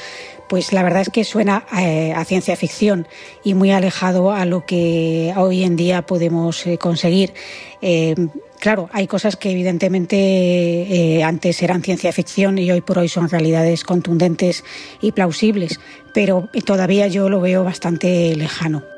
pues 0.48 0.72
la 0.72 0.82
verdad 0.82 1.02
es 1.02 1.10
que 1.10 1.24
suena 1.24 1.64
eh, 1.78 2.12
a 2.14 2.24
ciencia 2.24 2.56
ficción 2.56 3.08
y 3.42 3.54
muy 3.54 3.70
alejado 3.72 4.30
a 4.30 4.44
lo 4.44 4.66
que 4.66 5.32
hoy 5.36 5.64
en 5.64 5.76
día 5.76 6.02
podemos 6.02 6.66
eh, 6.66 6.78
conseguir. 6.78 7.32
Eh, 7.82 8.14
claro, 8.64 8.88
hay 8.92 9.06
cosas 9.06 9.36
que 9.36 9.50
evidentemente 9.50 11.22
antes 11.22 11.60
eran 11.60 11.82
ciencia 11.82 12.10
ficción 12.12 12.56
y 12.56 12.70
hoy 12.70 12.80
por 12.80 12.98
hoy 12.98 13.10
son 13.10 13.28
realidades 13.28 13.84
contundentes 13.84 14.64
y 15.02 15.12
plausibles, 15.12 15.80
pero 16.14 16.48
todavía 16.64 17.06
yo 17.06 17.28
lo 17.28 17.42
veo 17.42 17.62
bastante 17.62 18.34
lejano. 18.34 18.93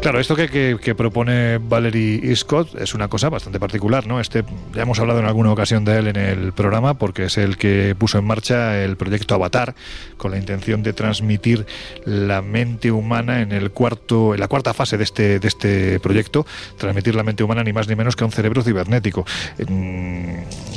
Claro, 0.00 0.18
esto 0.18 0.34
que, 0.34 0.94
propone 0.96 1.58
Valerie 1.58 2.34
Scott 2.34 2.74
es 2.80 2.94
una 2.94 3.08
cosa 3.08 3.28
bastante 3.28 3.60
particular, 3.60 4.06
¿no? 4.06 4.18
Este 4.18 4.44
ya 4.74 4.82
hemos 4.82 4.98
hablado 4.98 5.20
en 5.20 5.26
alguna 5.26 5.52
ocasión 5.52 5.84
de 5.84 5.98
él 5.98 6.06
en 6.06 6.16
el 6.16 6.52
programa 6.54 6.94
porque 6.94 7.24
es 7.24 7.36
el 7.36 7.58
que 7.58 7.94
puso 7.98 8.16
en 8.16 8.24
marcha 8.24 8.82
el 8.82 8.96
proyecto 8.96 9.34
Avatar 9.34 9.74
con 10.16 10.30
la 10.30 10.38
intención 10.38 10.82
de 10.82 10.94
transmitir 10.94 11.66
la 12.06 12.40
mente 12.40 12.90
humana 12.90 13.42
en 13.42 13.52
el 13.52 13.72
cuarto, 13.72 14.32
en 14.32 14.40
la 14.40 14.48
cuarta 14.48 14.72
fase 14.72 14.96
de 14.96 15.04
este 15.04 15.38
de 15.38 15.46
este 15.46 16.00
proyecto, 16.00 16.46
transmitir 16.78 17.14
la 17.14 17.22
mente 17.22 17.44
humana 17.44 17.62
ni 17.62 17.74
más 17.74 17.86
ni 17.86 17.94
menos 17.94 18.16
que 18.16 18.24
a 18.24 18.26
un 18.26 18.32
cerebro 18.32 18.62
cibernético. 18.62 19.26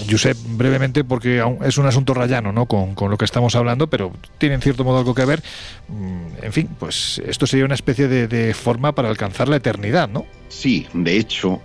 Yo 0.05 0.17
sé 0.17 0.35
brevemente 0.49 1.05
porque 1.05 1.41
es 1.63 1.77
un 1.77 1.85
asunto 1.85 2.13
rayano, 2.13 2.51
¿no? 2.51 2.65
Con, 2.65 2.93
con 2.93 3.09
lo 3.09 3.17
que 3.17 3.23
estamos 3.23 3.55
hablando, 3.55 3.87
pero 3.87 4.11
tiene 4.37 4.55
en 4.55 4.61
cierto 4.61 4.83
modo 4.83 4.97
algo 4.97 5.15
que 5.15 5.23
ver. 5.23 5.41
Mm, 5.87 6.43
en 6.43 6.51
fin, 6.51 6.69
pues 6.77 7.21
esto 7.25 7.47
sería 7.47 7.63
una 7.63 7.75
especie 7.75 8.09
de, 8.09 8.27
de 8.27 8.53
forma 8.53 8.93
para 8.93 9.12
alcanzar 9.13 9.47
la 9.47 9.55
eternidad, 9.55 10.09
¿no? 10.09 10.25
Sí, 10.49 10.85
de 10.93 11.17
hecho, 11.17 11.61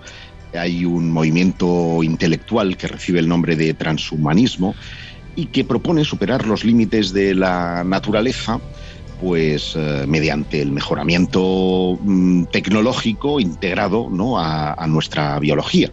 hay 0.54 0.84
un 0.84 1.10
movimiento 1.10 2.02
intelectual 2.02 2.76
que 2.76 2.88
recibe 2.88 3.20
el 3.20 3.28
nombre 3.28 3.56
de 3.56 3.74
transhumanismo 3.74 4.74
y 5.36 5.46
que 5.46 5.64
propone 5.64 6.04
superar 6.04 6.46
los 6.46 6.64
límites 6.64 7.12
de 7.12 7.34
la 7.34 7.84
naturaleza 7.84 8.60
pues 9.20 9.74
eh, 9.76 10.04
mediante 10.06 10.62
el 10.62 10.70
mejoramiento 10.72 11.98
mm, 12.00 12.44
tecnológico 12.44 13.40
integrado 13.40 14.08
¿no? 14.10 14.38
a, 14.38 14.86
nuestra 14.86 15.38
biología. 15.38 15.90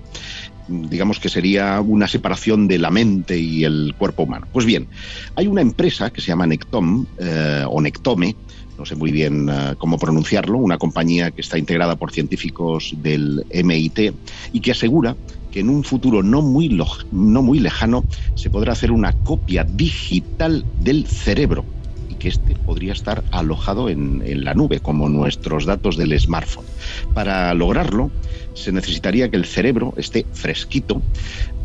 Digamos 0.67 1.19
que 1.19 1.29
sería 1.29 1.79
una 1.81 2.07
separación 2.07 2.67
de 2.67 2.79
la 2.79 2.89
mente 2.89 3.37
y 3.37 3.63
el 3.63 3.93
cuerpo 3.97 4.23
humano. 4.23 4.47
Pues 4.51 4.65
bien, 4.65 4.87
hay 5.35 5.47
una 5.47 5.61
empresa 5.61 6.11
que 6.11 6.21
se 6.21 6.27
llama 6.27 6.47
Nectom 6.47 7.05
eh, 7.19 7.63
o 7.67 7.81
Nectome, 7.81 8.35
no 8.77 8.85
sé 8.85 8.95
muy 8.95 9.11
bien 9.11 9.49
eh, 9.49 9.75
cómo 9.77 9.97
pronunciarlo, 9.97 10.57
una 10.57 10.77
compañía 10.77 11.31
que 11.31 11.41
está 11.41 11.57
integrada 11.57 11.95
por 11.95 12.11
científicos 12.11 12.93
del 12.97 13.45
MIT 13.49 14.13
y 14.53 14.59
que 14.59 14.71
asegura 14.71 15.15
que 15.51 15.61
en 15.61 15.69
un 15.69 15.83
futuro 15.83 16.21
no 16.21 16.41
muy, 16.41 16.69
no 17.11 17.41
muy 17.41 17.59
lejano 17.59 18.05
se 18.35 18.49
podrá 18.49 18.73
hacer 18.73 18.91
una 18.91 19.13
copia 19.13 19.63
digital 19.63 20.65
del 20.81 21.07
cerebro 21.07 21.63
y 22.09 22.15
que 22.15 22.27
este 22.27 22.55
podría 22.55 22.91
estar 22.91 23.23
alojado 23.31 23.89
en, 23.89 24.21
en 24.25 24.43
la 24.43 24.53
nube, 24.53 24.79
como 24.79 25.07
nuestros 25.09 25.65
datos 25.65 25.97
del 25.97 26.19
smartphone. 26.19 26.65
Para 27.13 27.53
lograrlo, 27.53 28.11
se 28.53 28.71
necesitaría 28.71 29.29
que 29.29 29.37
el 29.37 29.45
cerebro 29.45 29.93
esté 29.97 30.25
fresquito, 30.33 31.01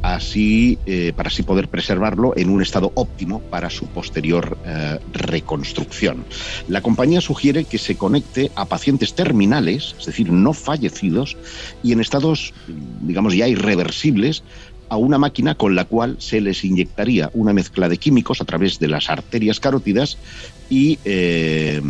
así 0.03 0.79
eh, 0.87 1.13
para 1.15 1.29
así 1.29 1.43
poder 1.43 1.69
preservarlo 1.69 2.33
en 2.37 2.51
un 2.51 2.63
estado 2.63 2.93
óptimo 2.95 3.41
para 3.41 3.71
su 3.71 3.87
posterior 3.87 4.59
eh, 4.65 4.99
reconstrucción. 5.13 6.25
La 6.69 6.81
compañía 6.81 7.21
sugiere 7.21 7.65
que 7.65 7.79
se 7.79 7.97
conecte 7.97 8.51
a 8.55 8.67
pacientes 8.67 9.15
terminales, 9.15 9.95
es 9.99 10.07
decir, 10.07 10.33
no 10.33 10.53
fallecidos, 10.53 11.37
y 11.83 11.93
en 11.93 12.01
estados, 12.01 12.53
digamos, 13.03 13.35
ya 13.35 13.49
irreversibles, 13.49 14.43
a 14.91 14.97
una 14.97 15.19
máquina 15.19 15.55
con 15.55 15.77
la 15.77 15.85
cual 15.85 16.17
se 16.19 16.41
les 16.41 16.65
inyectaría 16.65 17.31
una 17.33 17.53
mezcla 17.53 17.89
de 17.89 17.97
químicos 17.97 18.41
a 18.41 18.45
través 18.45 18.81
de 18.81 18.89
las 18.89 19.09
arterias 19.09 19.61
carótidas 19.61 20.19
y 20.69 20.99
eh, 21.05 21.81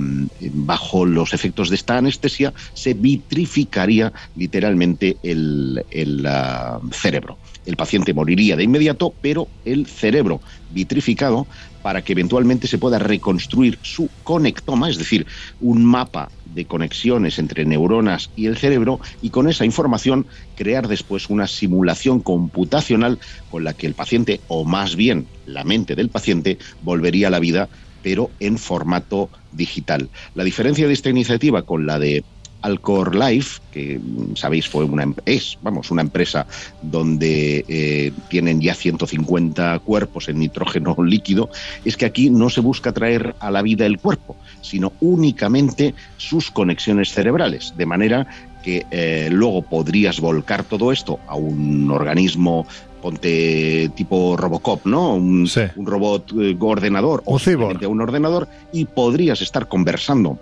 bajo 0.52 1.06
los 1.06 1.32
efectos 1.32 1.70
de 1.70 1.76
esta 1.76 1.96
anestesia 1.96 2.52
se 2.74 2.92
vitrificaría 2.92 4.12
literalmente 4.36 5.16
el, 5.22 5.82
ah, 6.26 6.78
cerebro. 6.92 7.38
El 7.64 7.76
paciente 7.76 8.14
moriría 8.14 8.56
de 8.56 8.64
inmediato, 8.64 9.14
pero 9.20 9.48
el 9.64 9.86
cerebro 9.86 10.40
vitrificado 10.70 11.46
para 11.82 12.02
que 12.02 12.12
eventualmente 12.12 12.66
se 12.66 12.78
pueda 12.78 12.98
reconstruir 12.98 13.78
su 13.82 14.08
conectoma, 14.22 14.88
es 14.90 14.98
decir, 14.98 15.26
un 15.60 15.84
mapa 15.84 16.28
de 16.44 16.66
conexiones 16.66 17.38
entre 17.38 17.64
neuronas 17.64 18.30
y 18.36 18.46
el 18.46 18.56
cerebro 18.56 19.00
y 19.20 19.30
con 19.30 19.48
esa 19.48 19.64
información 19.64 20.26
crear 20.54 20.88
después 20.88 21.30
una 21.30 21.46
simulación 21.46 22.20
computacional 22.20 23.18
con 23.48 23.64
la 23.64 23.74
que 23.74 23.86
el 23.86 23.94
paciente, 23.94 24.40
o 24.48 24.64
más 24.64 24.96
bien 24.96 25.26
la 25.46 25.64
mente 25.64 25.94
del 25.94 26.10
paciente, 26.10 26.58
volvería 26.80 27.28
a 27.28 27.30
la 27.30 27.40
vida 27.40 27.68
pero 28.02 28.30
en 28.40 28.58
formato 28.58 29.30
digital. 29.50 30.10
La 30.34 30.44
diferencia 30.44 30.86
de 30.86 30.94
esta 30.94 31.10
iniciativa 31.10 31.62
con 31.62 31.86
la 31.86 31.98
de 31.98 32.24
Alcor 32.62 33.14
Life, 33.14 33.60
que 33.72 33.98
mm, 33.98 34.36
sabéis 34.36 34.68
fue 34.68 34.84
una 34.84 35.02
em-, 35.02 35.14
es, 35.26 35.58
vamos, 35.62 35.90
una 35.90 36.02
empresa 36.02 36.46
donde 36.82 37.64
eh, 37.68 38.12
tienen 38.28 38.60
ya 38.60 38.74
150 38.74 39.78
cuerpos 39.80 40.28
en 40.28 40.38
nitrógeno 40.38 40.96
líquido, 41.04 41.50
es 41.84 41.96
que 41.96 42.06
aquí 42.06 42.30
no 42.30 42.50
se 42.50 42.60
busca 42.60 42.92
traer 42.92 43.34
a 43.40 43.50
la 43.50 43.62
vida 43.62 43.86
el 43.86 43.98
cuerpo, 43.98 44.36
sino 44.60 44.92
únicamente 45.00 45.94
sus 46.16 46.50
conexiones 46.50 47.12
cerebrales, 47.12 47.74
de 47.76 47.86
manera 47.86 48.26
que 48.62 48.86
eh, 48.90 49.28
luego 49.30 49.62
podrías 49.62 50.20
volcar 50.20 50.64
todo 50.64 50.92
esto 50.92 51.18
a 51.26 51.34
un 51.34 51.90
organismo 51.90 52.66
ponte 53.00 53.90
tipo 53.94 54.36
Robocop, 54.36 54.84
¿no? 54.86 55.14
Un, 55.14 55.48
robot 55.76 56.32
eh, 56.38 56.56
ordenador 56.60 57.22
o 57.24 57.36
un, 57.36 57.86
un 57.86 58.00
ordenador 58.00 58.46
y 58.72 58.84
podrías 58.84 59.40
estar 59.40 59.68
conversando 59.68 60.38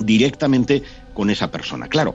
directamente 0.00 0.82
con 1.14 1.30
esa 1.30 1.50
persona. 1.50 1.88
Claro, 1.88 2.14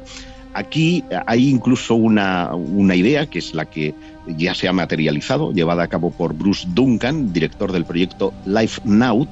aquí 0.53 1.03
hay 1.25 1.49
incluso 1.49 1.95
una, 1.95 2.53
una 2.55 2.95
idea 2.95 3.27
que 3.27 3.39
es 3.39 3.53
la 3.53 3.65
que 3.65 3.93
ya 4.27 4.53
se 4.55 4.67
ha 4.67 4.73
materializado, 4.73 5.53
llevada 5.53 5.83
a 5.83 5.87
cabo 5.87 6.11
por 6.11 6.33
Bruce 6.33 6.67
Duncan, 6.69 7.31
director 7.31 7.71
del 7.71 7.85
proyecto 7.85 8.33
Life 8.45 8.81
Now, 8.83 9.27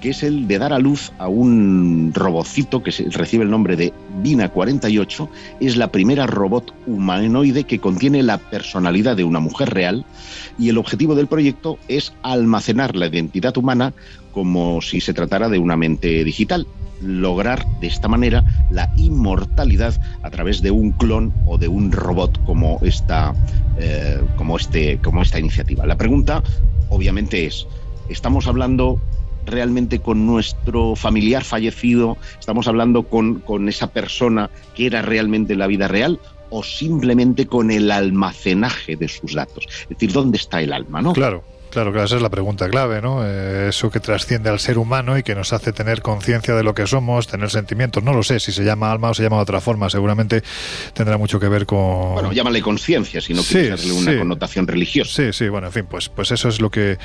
que 0.00 0.10
es 0.10 0.22
el 0.22 0.46
de 0.46 0.58
dar 0.58 0.72
a 0.72 0.78
luz 0.78 1.12
a 1.18 1.28
un 1.28 2.12
robocito 2.14 2.82
que 2.82 2.92
recibe 3.10 3.44
el 3.44 3.50
nombre 3.50 3.76
de 3.76 3.92
Vina 4.22 4.48
48. 4.48 5.28
Es 5.60 5.76
la 5.76 5.90
primera 5.90 6.26
robot 6.26 6.72
humanoide 6.86 7.64
que 7.64 7.80
contiene 7.80 8.22
la 8.22 8.38
personalidad 8.38 9.16
de 9.16 9.24
una 9.24 9.40
mujer 9.40 9.70
real 9.70 10.04
y 10.58 10.68
el 10.68 10.78
objetivo 10.78 11.14
del 11.14 11.26
proyecto 11.26 11.78
es 11.88 12.12
almacenar 12.22 12.94
la 12.94 13.06
identidad 13.06 13.56
humana 13.56 13.92
como 14.32 14.80
si 14.82 15.00
se 15.00 15.14
tratara 15.14 15.48
de 15.48 15.58
una 15.58 15.76
mente 15.76 16.22
digital 16.22 16.66
lograr 17.00 17.64
de 17.80 17.86
esta 17.86 18.08
manera 18.08 18.44
la 18.70 18.92
inmortalidad 18.96 20.00
a 20.22 20.30
través 20.30 20.62
de 20.62 20.70
un 20.70 20.92
clon 20.92 21.32
o 21.46 21.58
de 21.58 21.68
un 21.68 21.92
robot 21.92 22.42
como 22.44 22.78
esta, 22.82 23.34
eh, 23.78 24.20
como 24.36 24.56
este, 24.56 24.98
como 24.98 25.22
esta 25.22 25.38
iniciativa. 25.38 25.86
La 25.86 25.96
pregunta, 25.96 26.42
obviamente, 26.88 27.46
es: 27.46 27.66
¿estamos 28.08 28.46
hablando 28.46 29.00
realmente 29.46 30.00
con 30.00 30.26
nuestro 30.26 30.94
familiar 30.94 31.42
fallecido, 31.42 32.18
estamos 32.38 32.68
hablando 32.68 33.04
con, 33.04 33.40
con 33.40 33.68
esa 33.68 33.86
persona 33.86 34.50
que 34.74 34.86
era 34.86 35.02
realmente 35.02 35.56
la 35.56 35.66
vida 35.66 35.88
real 35.88 36.20
o 36.50 36.62
simplemente 36.62 37.46
con 37.46 37.70
el 37.70 37.90
almacenaje 37.90 38.96
de 38.96 39.08
sus 39.08 39.34
datos. 39.34 39.66
Es 39.82 39.88
decir, 39.88 40.12
¿dónde 40.12 40.38
está 40.38 40.62
el 40.62 40.72
alma? 40.72 41.02
¿no? 41.02 41.12
Claro. 41.12 41.44
Claro, 41.70 41.92
claro, 41.92 42.06
esa 42.06 42.16
es 42.16 42.22
la 42.22 42.30
pregunta 42.30 42.68
clave, 42.68 43.02
¿no? 43.02 43.20
Eh, 43.24 43.68
eso 43.68 43.90
que 43.90 44.00
trasciende 44.00 44.48
al 44.48 44.58
ser 44.58 44.78
humano 44.78 45.18
y 45.18 45.22
que 45.22 45.34
nos 45.34 45.52
hace 45.52 45.72
tener 45.72 46.00
conciencia 46.00 46.54
de 46.54 46.62
lo 46.62 46.74
que 46.74 46.86
somos, 46.86 47.26
tener 47.26 47.50
sentimientos. 47.50 48.02
No 48.02 48.14
lo 48.14 48.22
sé 48.22 48.40
si 48.40 48.52
se 48.52 48.64
llama 48.64 48.90
alma 48.90 49.10
o 49.10 49.14
se 49.14 49.22
llama 49.22 49.36
de 49.36 49.42
otra 49.42 49.60
forma. 49.60 49.90
Seguramente 49.90 50.42
tendrá 50.94 51.18
mucho 51.18 51.38
que 51.38 51.48
ver 51.48 51.66
con. 51.66 52.14
Bueno, 52.14 52.32
llámale 52.32 52.62
conciencia, 52.62 53.20
si 53.20 53.34
no 53.34 53.42
Sí, 53.42 53.54
quieres 53.54 53.80
darle 53.80 53.92
una 53.92 54.12
sí. 54.12 54.18
connotación 54.18 54.66
religiosa. 54.66 55.12
Sí, 55.14 55.32
sí, 55.32 55.48
bueno, 55.48 55.66
en 55.66 55.72
fin, 55.72 55.86
pues, 55.88 56.08
pues 56.08 56.30
eso 56.30 56.48
es 56.48 56.60
lo 56.60 56.70
que. 56.70 56.98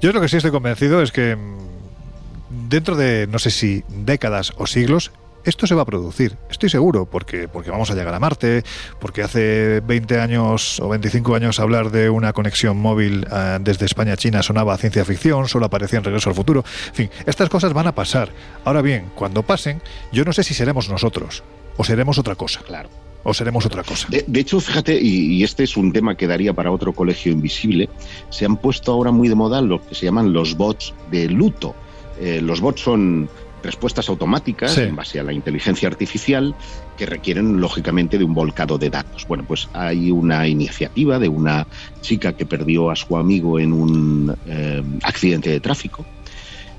Yo 0.00 0.12
lo 0.12 0.20
que 0.20 0.28
sí 0.28 0.36
estoy 0.38 0.50
convencido 0.50 1.02
es 1.02 1.12
que 1.12 1.36
mm, 1.36 2.68
dentro 2.68 2.96
de, 2.96 3.26
no 3.30 3.38
sé 3.38 3.50
si 3.50 3.84
décadas 3.88 4.52
o 4.56 4.66
siglos, 4.66 5.12
esto 5.46 5.66
se 5.66 5.74
va 5.74 5.82
a 5.82 5.84
producir, 5.86 6.36
estoy 6.50 6.68
seguro, 6.68 7.06
porque, 7.06 7.48
porque 7.48 7.70
vamos 7.70 7.90
a 7.90 7.94
llegar 7.94 8.12
a 8.12 8.18
Marte, 8.18 8.64
porque 8.98 9.22
hace 9.22 9.80
20 9.80 10.20
años 10.20 10.80
o 10.80 10.88
25 10.88 11.34
años 11.34 11.60
hablar 11.60 11.90
de 11.90 12.10
una 12.10 12.32
conexión 12.32 12.76
móvil 12.76 13.26
eh, 13.30 13.58
desde 13.60 13.86
España 13.86 14.14
a 14.14 14.16
China 14.16 14.42
sonaba 14.42 14.74
a 14.74 14.76
ciencia 14.76 15.04
ficción, 15.04 15.48
solo 15.48 15.66
aparecía 15.66 15.98
en 15.98 16.04
Regreso 16.04 16.30
al 16.30 16.36
Futuro. 16.36 16.64
En 16.88 16.94
fin, 16.94 17.10
estas 17.26 17.48
cosas 17.48 17.72
van 17.72 17.86
a 17.86 17.94
pasar. 17.94 18.30
Ahora 18.64 18.82
bien, 18.82 19.10
cuando 19.14 19.42
pasen, 19.42 19.80
yo 20.12 20.24
no 20.24 20.32
sé 20.32 20.42
si 20.42 20.52
seremos 20.52 20.88
nosotros 20.88 21.44
o 21.76 21.84
seremos 21.84 22.18
otra 22.18 22.34
cosa. 22.34 22.60
Claro. 22.66 22.88
O 23.28 23.34
seremos 23.34 23.66
otra 23.66 23.82
cosa. 23.82 24.06
De, 24.08 24.24
de 24.24 24.40
hecho, 24.40 24.60
fíjate, 24.60 25.00
y, 25.00 25.34
y 25.34 25.42
este 25.42 25.64
es 25.64 25.76
un 25.76 25.92
tema 25.92 26.16
que 26.16 26.28
daría 26.28 26.52
para 26.52 26.70
otro 26.70 26.92
colegio 26.92 27.32
invisible, 27.32 27.88
se 28.30 28.44
han 28.44 28.56
puesto 28.56 28.92
ahora 28.92 29.10
muy 29.10 29.28
de 29.28 29.34
moda 29.34 29.60
lo 29.60 29.84
que 29.84 29.96
se 29.96 30.06
llaman 30.06 30.32
los 30.32 30.56
bots 30.56 30.94
de 31.10 31.28
luto. 31.28 31.74
Eh, 32.20 32.40
los 32.40 32.60
bots 32.60 32.82
son 32.82 33.28
respuestas 33.66 34.08
automáticas 34.08 34.72
Sí. 34.72 34.82
en 34.82 34.96
base 34.96 35.20
a 35.20 35.24
la 35.24 35.32
inteligencia 35.32 35.88
artificial 35.88 36.54
que 36.96 37.06
requieren 37.06 37.60
lógicamente 37.60 38.16
de 38.18 38.24
un 38.24 38.32
volcado 38.34 38.78
de 38.78 38.88
datos. 38.90 39.24
Bueno, 39.28 39.44
pues 39.46 39.68
hay 39.74 40.10
una 40.10 40.48
iniciativa 40.48 41.18
de 41.18 41.28
una 41.28 41.66
chica 42.00 42.32
que 42.32 42.46
perdió 42.46 42.90
a 42.90 42.96
su 42.96 43.16
amigo 43.16 43.58
en 43.58 43.72
un 43.72 44.34
eh, 44.46 44.82
accidente 45.02 45.50
de 45.50 45.60
tráfico. 45.60 46.06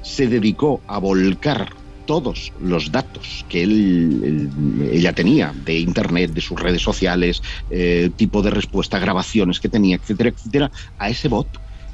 Se 0.01 0.27
dedicó 0.27 0.81
a 0.88 0.97
volcar 0.99 1.69
todos 2.05 2.53
los 2.59 2.89
datos 2.89 3.43
que 3.49 3.64
él, 3.64 4.22
él- 4.23 4.89
ella 4.93 5.11
tenía 5.11 5.51
de 5.53 5.77
internet, 5.80 6.31
de 6.31 6.39
sus 6.41 6.57
redes 6.59 6.81
sociales, 6.81 7.41
eh, 7.69 8.09
tipo 8.15 8.41
de 8.41 8.49
respuesta, 8.49 8.97
grabaciones 8.97 9.59
que 9.59 9.68
tenía, 9.69 9.97
etcétera, 9.97 10.30
etcétera, 10.30 10.72
a 10.97 11.09
ese 11.09 11.27
bot. 11.27 11.49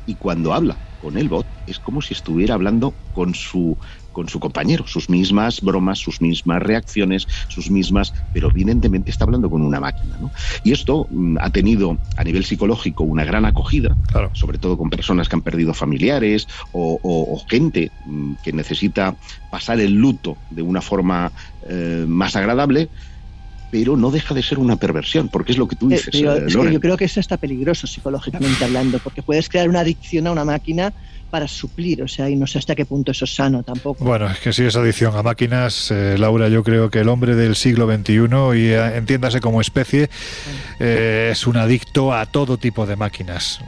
Y 0.05 0.15
cuando 0.17 0.53
habla 0.53 0.79
con 0.99 1.17
el 1.17 1.29
bot 1.29 1.47
es 1.65 1.79
como 1.79 2.01
si 2.01 2.13
estuviera 2.13 2.53
hablando 2.53 2.95
con 3.11 3.33
su 3.33 3.77
con 4.13 4.29
su 4.29 4.39
compañero, 4.39 4.87
sus 4.87 5.09
mismas 5.09 5.59
bromas, 5.61 5.99
sus 5.99 6.21
mismas 6.21 6.63
reacciones, 6.63 7.27
sus 7.49 7.69
mismas, 7.69 8.13
pero 8.31 8.49
evidentemente 8.49 9.11
está 9.11 9.25
hablando 9.25 9.49
con 9.49 9.61
una 9.63 9.81
máquina. 9.81 10.17
¿no? 10.19 10.31
Y 10.63 10.71
esto 10.71 11.07
mm, 11.09 11.37
ha 11.41 11.49
tenido 11.49 11.99
a 12.15 12.23
nivel 12.23 12.45
psicológico 12.45 13.03
una 13.03 13.25
gran 13.25 13.45
acogida, 13.45 13.97
Claro. 14.03 14.31
sobre 14.33 14.59
todo 14.59 14.77
con 14.77 14.89
personas 14.89 15.27
que 15.27 15.35
han 15.35 15.41
perdido 15.41 15.73
familiares 15.73 16.47
o, 16.71 16.99
o- 17.03 17.35
o 17.35 17.43
gente 17.49 17.93
mm, 18.05 18.35
que 18.41 18.53
necesita 18.53 19.17
pasar 19.49 19.79
el 19.81 19.93
luto 19.93 20.39
de 20.49 20.61
una 20.61 20.81
forma 20.81 21.33
eh, 21.67 22.05
más 22.07 22.35
agradable, 22.35 22.91
pero 23.69 23.97
no 23.97 24.11
deja 24.11 24.35
de 24.35 24.43
ser 24.43 24.59
una 24.59 24.77
perversión, 24.77 25.29
porque 25.29 25.51
es 25.51 25.57
lo 25.57 25.67
que 25.67 25.75
tú 25.75 25.87
Eh, 25.87 25.95
dices, 25.95 26.09
pero 26.11 26.33
eh, 26.35 26.37
es 26.45 26.45
que 26.45 26.53
Loren. 26.53 26.73
yo 26.73 26.79
creo 26.79 26.95
que 26.95 27.05
eso 27.05 27.19
está 27.19 27.37
peligroso 27.39 27.87
psicológicamente 27.87 28.63
hablando, 28.63 28.99
porque 28.99 29.23
puedes 29.23 29.49
crear 29.49 29.67
una 29.67 29.79
adicción 29.79 30.27
a 30.27 30.31
una 30.31 30.45
máquina 30.45 30.93
para 31.33 31.47
suplir, 31.47 32.03
o 32.03 32.07
sea, 32.07 32.29
y 32.29 32.35
no 32.35 32.45
sé 32.45 32.59
hasta 32.59 32.75
qué 32.75 32.85
punto 32.85 33.09
eso 33.09 33.25
es 33.25 33.33
sano 33.33 33.63
tampoco. 33.63 34.05
Bueno, 34.05 34.29
es 34.29 34.37
que 34.37 34.53
si 34.53 34.65
es 34.65 34.75
adicción 34.75 35.15
a 35.15 35.23
máquinas, 35.23 35.89
eh, 35.89 36.15
Laura, 36.15 36.47
yo 36.47 36.63
creo 36.63 36.91
que 36.91 36.99
el 36.99 37.09
hombre 37.09 37.33
del 37.33 37.55
siglo 37.55 37.91
XXI, 37.91 38.13
y 38.13 38.67
eh, 38.67 38.97
entiéndase 38.97 39.39
como 39.39 39.59
especie, 39.59 40.11
eh, 40.79 41.29
es 41.31 41.47
un 41.47 41.57
adicto 41.57 42.13
a 42.13 42.27
todo 42.27 42.57
tipo 42.59 42.85
de 42.85 42.97
máquinas. 42.97 43.61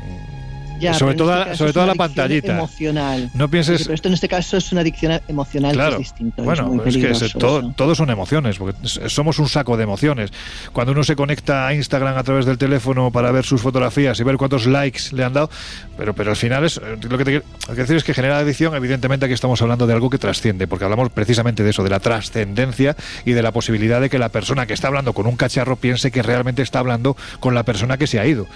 Ya, 0.86 0.94
sobre 0.94 1.16
todo, 1.16 1.42
este 1.44 1.56
sobre 1.58 1.74
todo 1.74 1.84
una 1.84 1.94
la 1.94 1.98
pantallita. 1.98 2.54
Emocional. 2.56 3.30
No 3.34 3.50
pienses- 3.50 3.84
pero 3.84 3.94
esto 3.96 4.08
en 4.08 4.14
este 4.14 4.28
caso 4.28 4.58
es 4.58 4.72
una 4.72 4.82
adicción 4.82 5.20
emocional 5.28 5.74
Claro. 5.74 5.98
que 5.98 6.04
es 6.04 6.10
distinto. 6.10 6.44
Bueno, 6.44 6.82
es 6.86 6.98
que 6.98 7.12
es- 7.12 7.34
todo, 7.34 7.96
son 7.96 8.10
emociones, 8.10 8.58
porque 8.58 8.78
somos 9.10 9.40
un 9.40 9.48
saco 9.50 9.78
de 9.78 9.84
emociones. 9.84 10.32
Cuando 10.74 10.92
uno 10.94 11.04
se 11.04 11.16
conecta 11.16 11.68
a 11.68 11.74
Instagram 11.74 12.18
a 12.18 12.24
través 12.24 12.46
del 12.46 12.58
teléfono 12.58 13.12
para 13.12 13.32
ver 13.32 13.46
sus 13.46 13.62
fotografías 13.62 14.20
y 14.20 14.24
ver 14.24 14.38
cuántos 14.38 14.66
likes 14.66 15.04
le 15.12 15.24
han 15.24 15.34
dado, 15.34 15.50
pero, 15.98 16.14
pero 16.14 16.32
al 16.32 16.38
final 16.38 16.64
es 16.66 16.78
eh, 16.78 16.82
lo 17.10 17.18
que 17.18 17.26
te 17.26 17.32
quiero 17.42 17.46
decir 17.76 17.96
es 17.96 18.04
que 18.04 18.14
genera 18.14 18.38
adicción. 18.40 18.76
Evidentemente 18.76 19.26
aquí 19.26 19.34
estamos 19.34 19.62
hablando 19.62 19.88
de 19.88 19.94
algo 19.94 20.10
que 20.10 20.18
trasciende, 20.18 20.68
porque 20.68 20.86
hablamos 20.86 21.10
precisamente 21.10 21.64
de 21.64 21.70
eso, 21.72 21.84
de 21.84 21.90
la 21.90 22.00
trascendencia 22.00 22.96
y 23.26 23.32
de 23.32 23.42
la 23.42 23.52
posibilidad 23.52 24.02
de 24.02 24.10
que 24.10 24.20
la 24.20 24.30
persona 24.30 24.66
que 24.66 24.74
está 24.74 24.88
hablando 24.88 25.14
con 25.14 25.26
un 25.28 25.36
cacharro 25.36 25.76
piense 25.76 26.12
que 26.12 26.22
realmente 26.22 26.62
está 26.62 26.80
hablando 26.80 27.16
con 27.40 27.54
la 27.56 27.64
persona 27.64 27.98
que 27.98 28.08
se 28.08 28.20
ha 28.20 28.26
ido. 28.26 28.48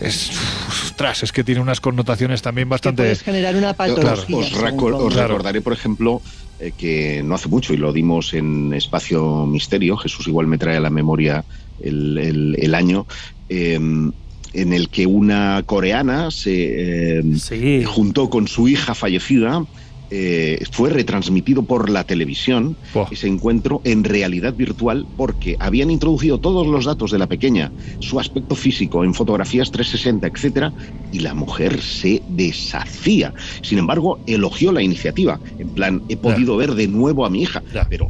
Es, 0.00 0.30
ostras, 0.68 1.22
es 1.22 1.32
que 1.32 1.42
tiene 1.44 1.60
unas 1.70 1.80
connotaciones 1.80 2.42
también 2.42 2.68
bastante. 2.68 3.02
puedes 3.04 3.22
generar 3.22 3.54
una 3.54 3.70
Os- 3.70 3.76
patología. 3.76 4.36
Os, 4.38 4.52
os 4.52 5.12
Claro. 5.14 5.28
recordaré, 5.28 5.60
por 5.60 5.72
ejemplo, 5.72 6.20
eh, 6.58 6.72
que 6.76 7.22
no 7.24 7.36
hace 7.36 7.48
mucho, 7.48 7.72
y 7.72 7.76
lo 7.76 7.92
dimos 7.92 8.34
en 8.34 8.72
Espacio 8.74 9.46
Misterio, 9.46 9.96
Jesús 9.96 10.26
igual 10.26 10.48
me 10.48 10.58
trae 10.58 10.76
a 10.76 10.80
la 10.80 10.90
memoria 10.90 11.44
el, 11.80 12.18
el- 12.18 12.56
el 12.60 12.74
año, 12.74 13.06
eh, 13.48 13.74
en 13.74 14.72
el 14.72 14.88
que 14.88 15.06
una 15.06 15.62
coreana 15.64 16.32
se 16.32 17.18
eh, 17.20 17.22
Sí. 17.38 17.84
juntó 17.86 18.28
con 18.28 18.48
su 18.48 18.66
hija 18.66 18.94
fallecida. 18.96 19.64
Eh, 20.10 20.62
fue 20.72 20.90
retransmitido 20.90 21.62
por 21.62 21.88
la 21.90 22.04
televisión 22.04 22.76
Buah. 22.92 23.08
ese 23.10 23.28
encuentro 23.28 23.80
en 23.84 24.04
realidad 24.04 24.54
virtual 24.54 25.06
porque 25.16 25.56
habían 25.58 25.90
introducido 25.90 26.38
todos 26.38 26.66
los 26.66 26.84
datos 26.84 27.10
de 27.10 27.18
la 27.18 27.26
pequeña, 27.26 27.70
su 28.00 28.18
aspecto 28.18 28.54
físico 28.54 29.04
en 29.04 29.14
fotografías 29.14 29.70
360, 29.70 30.26
etcétera, 30.26 30.72
y 31.12 31.20
la 31.20 31.34
mujer 31.34 31.80
se 31.80 32.22
deshacía. 32.28 33.32
Sin 33.62 33.78
embargo, 33.78 34.20
elogió 34.26 34.72
la 34.72 34.82
iniciativa, 34.82 35.40
en 35.58 35.68
plan, 35.70 36.02
he 36.08 36.16
podido 36.16 36.56
ver 36.56 36.74
de 36.74 36.88
nuevo 36.88 37.24
a 37.24 37.30
mi 37.30 37.42
hija, 37.42 37.62
Ya. 37.72 37.86
pero 37.88 38.08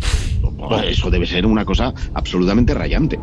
oh, 0.59 0.77
eso 0.79 1.11
debe 1.11 1.27
ser 1.27 1.47
una 1.47 1.65
cosa 1.65 1.93
absolutamente 2.15 2.75
rayante. 2.75 3.19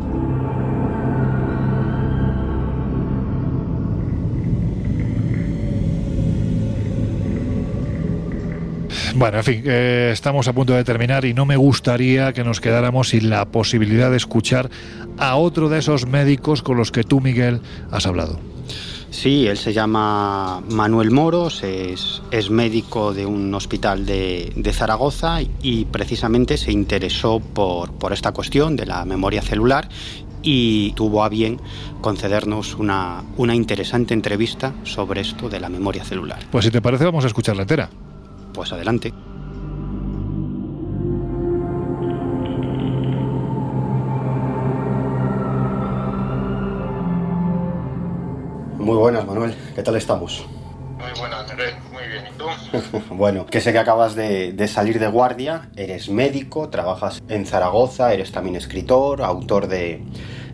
Bueno, 9.14 9.38
en 9.38 9.44
fin, 9.44 9.62
eh, 9.64 10.10
estamos 10.12 10.48
a 10.48 10.52
punto 10.52 10.72
de 10.74 10.84
terminar 10.84 11.24
y 11.24 11.34
no 11.34 11.46
me 11.46 11.56
gustaría 11.56 12.32
que 12.32 12.44
nos 12.44 12.60
quedáramos 12.60 13.08
sin 13.08 13.30
la 13.30 13.46
posibilidad 13.46 14.10
de 14.10 14.16
escuchar 14.16 14.70
a 15.18 15.36
otro 15.36 15.68
de 15.68 15.78
esos 15.78 16.06
médicos 16.06 16.62
con 16.62 16.76
los 16.76 16.92
que 16.92 17.04
tú, 17.04 17.20
Miguel, 17.20 17.60
has 17.90 18.06
hablado. 18.06 18.38
Sí, 19.10 19.46
él 19.46 19.56
se 19.56 19.72
llama 19.72 20.62
Manuel 20.70 21.10
Moros, 21.10 21.62
es, 21.62 22.22
es 22.30 22.50
médico 22.50 23.14
de 23.14 23.24
un 23.24 23.52
hospital 23.54 24.04
de, 24.04 24.52
de 24.54 24.72
Zaragoza 24.72 25.38
y 25.62 25.86
precisamente 25.86 26.58
se 26.58 26.72
interesó 26.72 27.40
por, 27.40 27.92
por 27.92 28.12
esta 28.12 28.32
cuestión 28.32 28.76
de 28.76 28.84
la 28.84 29.06
memoria 29.06 29.40
celular 29.40 29.88
y 30.42 30.92
tuvo 30.92 31.24
a 31.24 31.28
bien 31.28 31.58
concedernos 32.00 32.74
una, 32.74 33.24
una 33.38 33.54
interesante 33.54 34.14
entrevista 34.14 34.74
sobre 34.84 35.22
esto 35.22 35.48
de 35.48 35.58
la 35.58 35.68
memoria 35.68 36.04
celular. 36.04 36.40
Pues 36.50 36.66
si 36.66 36.70
te 36.70 36.82
parece, 36.82 37.04
vamos 37.04 37.24
a 37.24 37.28
escucharla 37.28 37.62
entera. 37.62 37.90
Pues 38.58 38.72
adelante. 38.72 39.12
Muy 48.78 48.96
buenas, 48.96 49.24
Manuel. 49.24 49.54
¿Qué 49.76 49.82
tal 49.84 49.94
estamos? 49.94 50.44
Muy 50.98 51.06
buenas, 51.20 51.48
Miguel. 51.52 51.74
Muy 51.92 52.08
bien. 52.08 52.24
¿Y 52.26 52.36
tú? 52.36 52.46
Bueno, 53.14 53.46
que 53.46 53.60
sé 53.60 53.70
que 53.70 53.78
acabas 53.78 54.16
de, 54.16 54.52
de 54.52 54.66
salir 54.66 54.98
de 54.98 55.06
guardia, 55.06 55.70
eres 55.76 56.08
médico, 56.08 56.68
trabajas 56.68 57.22
en 57.28 57.46
Zaragoza, 57.46 58.12
eres 58.12 58.32
también 58.32 58.56
escritor, 58.56 59.22
autor 59.22 59.68
de, 59.68 60.02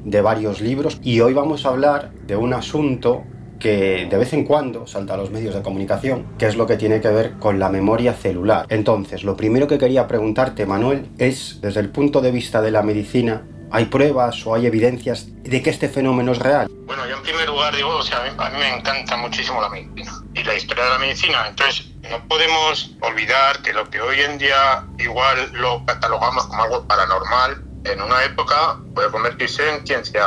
de 0.05 0.21
varios 0.21 0.61
libros 0.61 0.99
y 1.03 1.21
hoy 1.21 1.33
vamos 1.33 1.65
a 1.65 1.71
hablar 1.71 2.13
de 2.27 2.37
un 2.37 2.53
asunto 2.53 3.25
que 3.59 4.07
de 4.11 4.17
vez 4.17 4.33
en 4.33 4.45
cuando 4.45 4.87
salta 4.87 5.15
a 5.15 5.17
los 5.17 5.31
medios 5.31 5.55
de 5.55 5.63
comunicación, 5.63 6.27
que 6.39 6.47
es 6.47 6.57
lo 6.57 6.67
que 6.67 6.77
tiene 6.77 7.01
que 7.01 7.09
ver 7.09 7.35
con 7.39 7.59
la 7.59 7.69
memoria 7.69 8.15
celular. 8.15 8.67
Entonces, 8.69 9.25
lo 9.25 9.37
primero 9.37 9.67
que 9.67 9.79
quería 9.79 10.07
preguntarte, 10.07 10.67
Manuel, 10.67 11.09
es, 11.19 11.61
desde 11.61 11.81
el 11.81 11.91
punto 11.91 12.21
de 12.21 12.31
vista 12.31 12.61
de 12.61 12.71
la 12.71 12.83
medicina, 12.83 13.45
¿hay 13.71 13.87
pruebas 13.87 14.47
o 14.47 14.55
hay 14.55 14.67
evidencias 14.67 15.27
de 15.43 15.63
que 15.63 15.71
este 15.71 15.89
fenómeno 15.89 16.33
es 16.33 16.39
real? 16.39 16.69
Bueno, 16.87 17.07
yo 17.07 17.17
en 17.17 17.23
primer 17.23 17.49
lugar 17.49 17.75
digo, 17.75 17.97
o 17.97 18.03
sea, 18.03 18.21
a 18.21 18.25
mí, 18.25 18.31
a 18.37 18.51
mí 18.51 18.59
me 18.59 18.77
encanta 18.77 19.17
muchísimo 19.17 19.61
la 19.61 19.69
medicina 19.69 20.13
y 20.35 20.45
la 20.45 20.55
historia 20.55 20.85
de 20.85 20.91
la 20.91 20.99
medicina. 20.99 21.47
Entonces, 21.49 21.91
no 22.11 22.27
podemos 22.29 22.97
olvidar 23.01 23.63
que 23.63 23.73
lo 23.73 23.89
que 23.89 24.01
hoy 24.01 24.21
en 24.21 24.39
día 24.39 24.85
igual 24.99 25.51
lo 25.53 25.85
catalogamos 25.87 26.47
como 26.47 26.63
algo 26.63 26.87
paranormal, 26.87 27.65
en 27.85 28.01
una 28.01 28.25
época 28.25 28.79
puede 28.95 29.11
convertirse 29.11 29.69
en 29.69 29.87
ciencia 29.87 30.25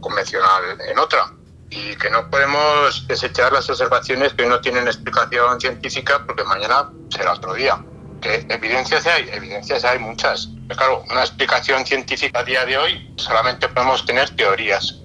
convencional 0.00 0.62
en 0.88 0.98
otra. 0.98 1.32
Y 1.74 1.96
que 1.96 2.08
no 2.08 2.30
podemos 2.30 3.06
desechar 3.08 3.52
las 3.52 3.68
observaciones 3.68 4.32
que 4.34 4.46
no 4.46 4.60
tienen 4.60 4.86
explicación 4.86 5.60
científica 5.60 6.24
porque 6.24 6.44
mañana 6.44 6.90
será 7.10 7.32
otro 7.32 7.54
día. 7.54 7.84
¿Qué 8.20 8.46
evidencias 8.48 9.06
hay? 9.06 9.28
Evidencias 9.32 9.84
hay 9.84 9.98
muchas. 9.98 10.48
Pero 10.68 10.78
claro, 10.78 11.04
una 11.10 11.20
explicación 11.20 11.84
científica 11.84 12.40
a 12.40 12.44
día 12.44 12.64
de 12.64 12.78
hoy 12.78 13.12
solamente 13.16 13.68
podemos 13.68 14.06
tener 14.06 14.30
teorías. 14.30 15.00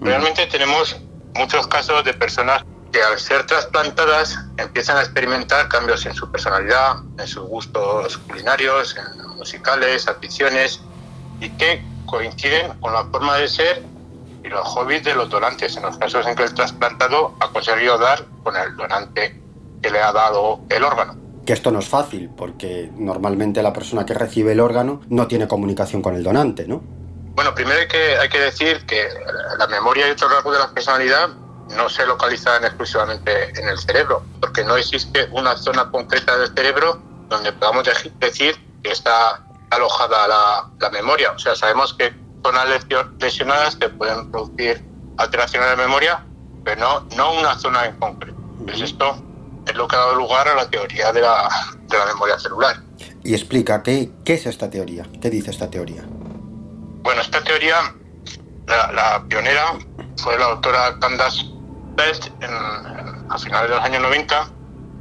Realmente 0.00 0.46
tenemos 0.46 0.96
muchos 1.34 1.66
casos 1.66 2.04
de 2.04 2.14
personas 2.14 2.62
que 2.92 3.02
al 3.02 3.18
ser 3.18 3.44
trasplantadas 3.46 4.38
empiezan 4.58 4.98
a 4.98 5.00
experimentar 5.00 5.68
cambios 5.68 6.06
en 6.06 6.14
su 6.14 6.30
personalidad, 6.30 6.98
en 7.18 7.26
sus 7.26 7.44
gustos 7.48 8.18
culinarios, 8.18 8.96
en 8.96 9.28
musicales, 9.36 10.06
aficiones, 10.06 10.82
y 11.40 11.50
que 11.50 11.84
coinciden 12.06 12.78
con 12.80 12.92
la 12.92 13.04
forma 13.06 13.36
de 13.38 13.48
ser 13.48 13.82
los 14.52 14.66
hobbies 14.68 15.02
de 15.04 15.14
los 15.14 15.28
donantes, 15.28 15.76
en 15.76 15.82
los 15.82 15.96
casos 15.98 16.26
en 16.26 16.34
que 16.34 16.44
el 16.44 16.54
trasplantado 16.54 17.34
ha 17.40 17.50
conseguido 17.50 17.98
dar 17.98 18.24
con 18.42 18.56
el 18.56 18.76
donante 18.76 19.40
que 19.82 19.90
le 19.90 20.00
ha 20.00 20.12
dado 20.12 20.60
el 20.68 20.84
órgano. 20.84 21.16
Que 21.44 21.52
esto 21.52 21.70
no 21.72 21.80
es 21.80 21.88
fácil, 21.88 22.30
porque 22.36 22.90
normalmente 22.96 23.62
la 23.62 23.72
persona 23.72 24.06
que 24.06 24.14
recibe 24.14 24.52
el 24.52 24.60
órgano 24.60 25.00
no 25.08 25.26
tiene 25.26 25.48
comunicación 25.48 26.00
con 26.00 26.14
el 26.14 26.22
donante, 26.22 26.66
¿no? 26.68 26.82
Bueno, 27.34 27.54
primero 27.54 27.80
hay 27.80 27.88
que, 27.88 28.16
hay 28.18 28.28
que 28.28 28.38
decir 28.38 28.84
que 28.86 29.08
la 29.58 29.66
memoria 29.66 30.06
y 30.06 30.10
otros 30.10 30.30
rasgos 30.30 30.52
de 30.52 30.58
la 30.60 30.70
personalidad 30.70 31.30
no 31.76 31.88
se 31.88 32.06
localizan 32.06 32.64
exclusivamente 32.64 33.58
en 33.58 33.68
el 33.68 33.78
cerebro, 33.78 34.22
porque 34.40 34.62
no 34.62 34.76
existe 34.76 35.28
una 35.32 35.56
zona 35.56 35.90
concreta 35.90 36.36
del 36.36 36.54
cerebro 36.54 37.00
donde 37.28 37.52
podamos 37.52 37.88
decir 38.20 38.56
que 38.82 38.90
está 38.90 39.42
alojada 39.70 40.28
la, 40.28 40.70
la 40.78 40.90
memoria. 40.90 41.32
O 41.32 41.38
sea, 41.38 41.56
sabemos 41.56 41.94
que 41.94 42.12
zonas 42.42 42.86
lesionadas 43.20 43.76
que 43.76 43.88
pueden 43.88 44.30
producir 44.30 44.84
alteraciones 45.18 45.70
de 45.70 45.76
memoria, 45.76 46.24
pero 46.64 46.80
no, 46.80 47.00
no 47.16 47.40
una 47.40 47.58
zona 47.58 47.86
en 47.86 47.96
concreto. 47.96 48.38
Pues 48.64 48.80
esto 48.80 49.22
es 49.66 49.74
lo 49.74 49.86
que 49.86 49.96
ha 49.96 50.00
dado 50.00 50.14
lugar 50.16 50.48
a 50.48 50.54
la 50.54 50.68
teoría 50.68 51.12
de 51.12 51.20
la, 51.20 51.48
de 51.88 51.98
la 51.98 52.06
memoria 52.06 52.38
celular. 52.38 52.76
Y 53.24 53.34
explica, 53.34 53.82
¿qué, 53.82 54.10
¿qué 54.24 54.34
es 54.34 54.46
esta 54.46 54.70
teoría? 54.70 55.06
¿Qué 55.20 55.30
dice 55.30 55.50
esta 55.50 55.70
teoría? 55.70 56.02
Bueno, 57.02 57.20
esta 57.20 57.42
teoría, 57.42 57.76
la, 58.66 58.92
la 58.92 59.24
pionera 59.28 59.74
fue 60.16 60.38
la 60.38 60.48
doctora 60.48 60.98
Candace 61.00 61.44
Best 61.96 62.26
en, 62.40 62.50
a 63.30 63.38
finales 63.38 63.70
de 63.70 63.76
los 63.76 63.84
años 63.84 64.02
90. 64.02 64.50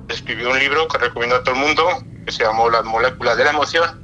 Escribió 0.09 0.49
un 0.51 0.59
libro 0.59 0.87
que 0.87 0.97
recomiendo 0.97 1.37
a 1.37 1.43
todo 1.43 1.55
el 1.55 1.61
mundo, 1.61 1.87
que 2.25 2.31
se 2.31 2.43
llamó 2.43 2.69
Las 2.69 2.83
moléculas 2.83 3.37
de 3.37 3.45
la 3.45 3.51
emoción. 3.51 4.03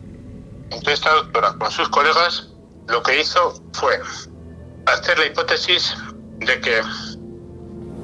Entonces 0.70 0.96
esta 0.96 1.12
doctora 1.12 1.54
con 1.58 1.72
sus 1.72 1.90
colegas 1.90 2.50
lo 2.88 3.04
que 3.04 3.20
hizo 3.20 3.62
fue 3.74 4.00
hacer 4.86 5.20
la 5.20 5.26
hipótesis 5.26 5.96
de 6.40 6.60
que 6.62 6.82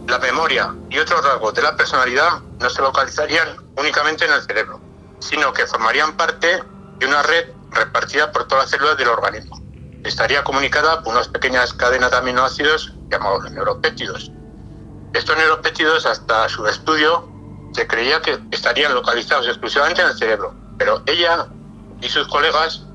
la 0.08 0.20
memoria 0.20 0.76
y 0.90 1.00
otros 1.00 1.24
rasgos 1.24 1.54
de 1.54 1.62
la 1.62 1.76
personalidad 1.76 2.42
no 2.60 2.70
se 2.70 2.82
localizarían 2.82 3.58
únicamente 3.78 4.26
en 4.26 4.34
el 4.34 4.42
cerebro, 4.42 4.82
sino 5.20 5.54
que 5.54 5.66
formarían 5.66 6.18
parte 6.18 6.62
de 7.00 7.06
una 7.06 7.24
red 7.24 7.50
repartida 7.72 8.32
por 8.32 8.48
todas 8.48 8.66
las 8.66 8.72
células 8.72 8.98
del 8.98 9.08
organismo. 9.08 9.62
Estaría 10.04 10.44
comunicada 10.44 11.02
por 11.02 11.14
unas 11.14 11.30
pequeñas 11.30 11.74
cadenas 11.74 12.12
de 12.12 12.18
aminoácidos 12.18 12.94
llamados 13.10 13.50
neuropéptidos. 13.52 14.32
Estos 15.14 15.38
neuropéptidos, 15.38 16.06
hasta 16.06 16.50
su 16.50 16.68
estudio, 16.68 17.30
se 17.74 17.88
creía 17.88 18.22
que 18.22 18.38
estarían 18.52 18.94
localizados 18.94 19.48
exclusivamente 19.48 20.02
en 20.02 20.10
el 20.10 20.18
cerebro, 20.18 20.54
pero 20.78 21.02
ella 21.06 21.48
y 22.02 22.10
sus 22.10 22.28
colegas 22.28 22.86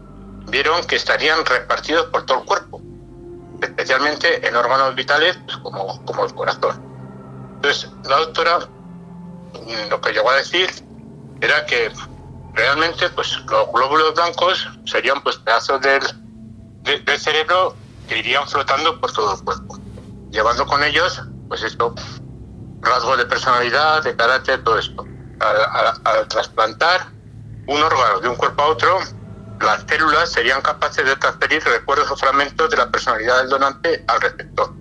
vieron 0.50 0.84
que 0.84 0.96
estarían 0.96 1.44
repartidos 1.44 2.06
por 2.06 2.24
todo 2.26 2.40
el 2.40 2.44
cuerpo, 2.44 2.80
especialmente 3.60 4.46
en 4.46 4.56
órganos 4.56 4.94
vitales 4.94 5.38
pues, 5.44 5.56
como, 5.58 6.04
como 6.04 6.24
el 6.24 6.34
corazón. 6.34 6.82
Entonces, 7.56 7.90
la 8.04 8.16
doctora 8.18 8.58
mm, 8.58 9.90
lo 9.90 10.00
que 10.00 10.12
llegó 10.12 10.30
a 10.30 10.36
decir 10.36 10.70
era 11.40 11.64
que 11.66 11.90
realmente 12.54 13.08
pues, 13.10 13.36
los 13.48 13.72
glóbulos 13.72 14.14
blancos 14.14 14.68
serían 14.84 15.22
pues, 15.22 15.36
pedazos 15.36 15.80
del, 15.80 16.02
del 17.04 17.18
cerebro 17.18 17.76
que 18.08 18.18
irían 18.18 18.46
flotando 18.48 18.98
por 19.00 19.12
todo 19.12 19.34
el 19.34 19.44
cuerpo, 19.44 19.78
llevando 20.30 20.66
con 20.66 20.82
ellos 20.82 21.22
pues 21.48 21.62
esto, 21.62 21.94
rasgos 22.80 23.18
de 23.18 23.24
personalidad, 23.24 24.02
de 24.02 24.14
carácter, 24.14 24.62
todo 24.64 24.78
esto. 24.78 25.06
al 25.40 26.28
trasplantar 26.28 27.08
un 27.66 27.82
órgano 27.82 28.20
de 28.20 28.28
un 28.28 28.36
cuerpo 28.36 28.62
a 28.62 28.66
otro, 28.68 28.98
las 29.60 29.84
células 29.88 30.30
serían 30.30 30.60
capaces 30.62 31.04
de 31.04 31.16
transferir 31.16 31.62
recuerdos 31.64 32.10
o 32.10 32.16
fragmentos 32.16 32.70
de 32.70 32.76
la 32.76 32.90
personalidad 32.90 33.38
del 33.38 33.48
donante 33.48 34.04
al 34.06 34.20
receptor. 34.20 34.72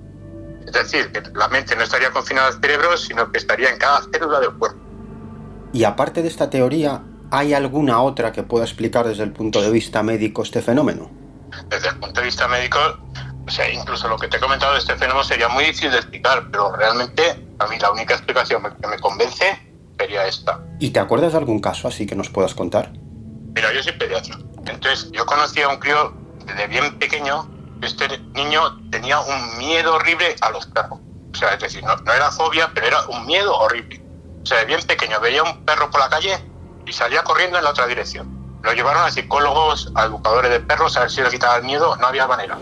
Es 0.66 0.74
decir, 0.74 1.12
que 1.12 1.22
la 1.34 1.48
mente 1.48 1.76
no 1.76 1.84
estaría 1.84 2.12
confinada 2.12 2.48
al 2.48 2.62
cerebro, 2.62 2.98
sino 2.98 3.32
que 3.32 3.38
estaría 3.38 3.70
en 3.70 3.78
cada 3.78 4.02
célula 4.12 4.40
del 4.40 4.54
cuerpo. 4.54 4.80
Y 5.74 5.84
aparte 5.84 6.22
de 6.22 6.28
esta 6.28 6.50
teoría, 6.50 7.04
¿hay 7.32 7.54
alguna 7.54 8.02
otra 8.02 8.32
que 8.32 8.44
pueda 8.44 8.66
explicar 8.66 9.08
desde 9.08 9.24
el 9.24 9.32
punto 9.32 9.62
de 9.62 9.70
vista 9.72 10.04
médico 10.04 10.44
este 10.44 10.62
fenómeno? 10.62 11.10
Desde 11.70 11.90
el 11.90 11.96
punto 11.98 12.20
de 12.20 12.26
vista 12.26 12.48
médico, 12.48 12.80
o 13.48 13.50
sea, 13.50 13.72
incluso 13.72 14.08
lo 14.10 14.18
que 14.18 14.28
te 14.28 14.38
he 14.38 14.40
comentado 14.40 14.74
de 14.74 14.80
este 14.80 14.96
fenómeno 14.96 15.24
sería 15.24 15.48
muy 15.48 15.64
difícil 15.64 15.92
de 15.92 15.98
explicar, 15.98 16.48
pero 16.52 16.76
realmente 16.76 17.48
a 17.60 17.68
mí 17.68 17.80
la 17.80 17.92
única 17.92 18.14
explicación 18.14 18.62
que 18.82 18.88
me 18.88 19.00
convence 19.00 19.46
sería 19.98 20.28
esta. 20.28 20.60
¿Y 20.80 20.90
te 20.90 21.00
acuerdas 21.00 21.32
de 21.32 21.38
algún 21.40 21.60
caso 21.60 21.88
así 21.88 22.06
que 22.06 22.16
nos 22.16 22.30
puedas 22.30 22.54
contar? 22.54 22.92
Mira, 23.58 23.74
yo 23.74 23.82
soy 23.82 23.94
pediatra. 23.94 24.38
Entonces, 24.68 25.10
yo 25.14 25.26
conocí 25.26 25.64
a 25.64 25.70
un 25.70 25.78
crío 25.78 26.14
desde 26.46 26.68
bien 26.68 27.00
pequeño. 27.00 27.50
Este 27.82 28.20
niño 28.36 28.62
tenía 28.92 29.20
un 29.20 29.58
miedo 29.58 29.96
horrible 29.96 30.36
a 30.42 30.52
los 30.52 30.68
perros. 30.68 31.00
O 31.34 31.36
sea, 31.36 31.56
es 31.56 31.60
decir, 31.60 31.84
no, 31.84 32.14
era 32.14 32.30
fobia, 32.30 32.70
pero 32.76 32.86
era 32.86 33.08
un 33.08 33.26
miedo 33.26 33.58
horrible. 33.58 34.00
O 34.44 34.46
sea, 34.46 34.64
bien 34.66 34.80
pequeño, 34.84 35.20
veía 35.22 35.42
un 35.42 35.66
perro 35.66 35.90
por 35.90 36.02
la 36.02 36.08
calle 36.08 36.38
y 36.86 36.94
salía 36.94 37.24
corriendo 37.24 37.58
en 37.58 37.64
la 37.64 37.72
otra 37.72 37.88
dirección. 37.88 38.30
Lo 38.62 38.74
llevaron 38.74 39.04
a 39.04 39.10
psicólogos, 39.10 39.92
a 39.96 40.06
educadores 40.06 40.52
de 40.52 40.60
perros, 40.60 40.96
a 40.96 41.00
ver 41.00 41.10
si 41.10 41.24
le 41.24 41.30
quitaba 41.32 41.56
el 41.56 41.64
miedo. 41.64 41.96
No 41.96 42.06
había 42.06 42.28
manera. 42.28 42.60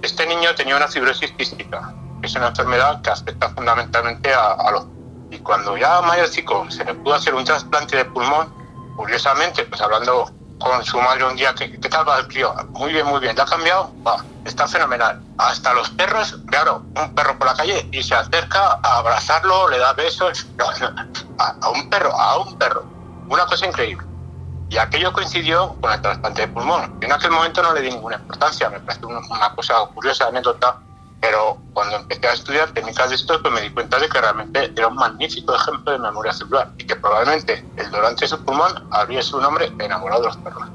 Este 0.00 0.24
niño 0.24 0.54
tenía 0.54 0.78
una 0.78 0.88
fibrosis 0.88 1.30
quística, 1.32 1.92
que 2.22 2.26
es 2.26 2.34
una 2.36 2.48
enfermedad 2.48 3.02
que 3.02 3.10
afecta 3.10 3.50
fundamentalmente 3.50 4.32
a, 4.32 4.52
a 4.52 4.70
los. 4.70 4.86
Y 5.30 5.40
cuando 5.40 5.76
ya 5.76 6.00
mayorcico 6.00 6.70
se 6.70 6.86
le 6.86 6.94
pudo 6.94 7.16
hacer 7.16 7.34
un 7.34 7.44
trasplante 7.44 7.98
de 7.98 8.06
pulmón, 8.06 8.50
curiosamente, 8.96 9.64
pues 9.64 9.82
hablando 9.82 10.37
con 10.58 10.84
su 10.84 11.00
madre 11.00 11.24
un 11.24 11.36
día, 11.36 11.54
¿qué, 11.54 11.70
qué 11.70 11.88
tal 11.88 12.08
va 12.08 12.18
el 12.18 12.28
crío? 12.28 12.54
Muy 12.70 12.92
bien, 12.92 13.06
muy 13.06 13.20
bien, 13.20 13.34
¿te 13.34 13.42
ha 13.42 13.44
cambiado? 13.44 13.92
Va, 14.06 14.24
está 14.44 14.66
fenomenal. 14.66 15.20
Hasta 15.38 15.72
los 15.74 15.90
perros, 15.90 16.36
claro, 16.46 16.84
un 16.96 17.14
perro 17.14 17.38
por 17.38 17.46
la 17.46 17.54
calle 17.54 17.88
y 17.92 18.02
se 18.02 18.14
acerca 18.14 18.78
a 18.82 18.98
abrazarlo, 18.98 19.68
le 19.68 19.78
da 19.78 19.92
besos, 19.92 20.46
a, 21.38 21.68
un 21.70 21.88
perro, 21.88 22.12
a 22.12 22.38
un 22.38 22.58
perro. 22.58 22.84
Una 23.28 23.46
cosa 23.46 23.66
increíble. 23.66 24.06
Y 24.70 24.76
aquello 24.76 25.12
coincidió 25.12 25.76
con 25.80 25.92
el 25.92 26.00
trasplante 26.02 26.42
de 26.42 26.48
pulmón. 26.48 26.98
en 27.00 27.12
aquel 27.12 27.30
momento 27.30 27.62
no 27.62 27.72
le 27.72 27.80
di 27.80 27.90
ninguna 27.90 28.16
importancia, 28.16 28.68
me 28.68 28.80
parece 28.80 29.06
una 29.06 29.54
cosa 29.54 29.74
curiosa, 29.94 30.26
anécdota, 30.26 30.78
pero 31.20 31.58
cuando 31.72 31.96
empecé 31.96 32.28
a 32.28 32.32
estudiar 32.32 32.70
técnicas 32.72 33.08
de 33.10 33.16
esto, 33.16 33.40
pues 33.42 33.52
me 33.52 33.60
di 33.60 33.70
cuenta 33.70 33.98
de 33.98 34.08
que 34.08 34.20
realmente 34.20 34.72
era 34.76 34.88
un 34.88 34.94
magnífico 34.94 35.54
ejemplo 35.54 35.92
de 35.92 35.98
memoria 35.98 36.32
celular 36.32 36.72
y 36.78 36.84
que 36.84 36.96
probablemente 36.96 37.64
el 37.76 37.90
donante 37.90 38.24
de 38.24 38.28
su 38.28 38.44
pulmón 38.44 38.72
habría 38.90 39.22
su 39.22 39.40
nombre 39.40 39.70
enamorado 39.78 40.22
de 40.22 40.26
los 40.28 40.36
perros. 40.38 40.68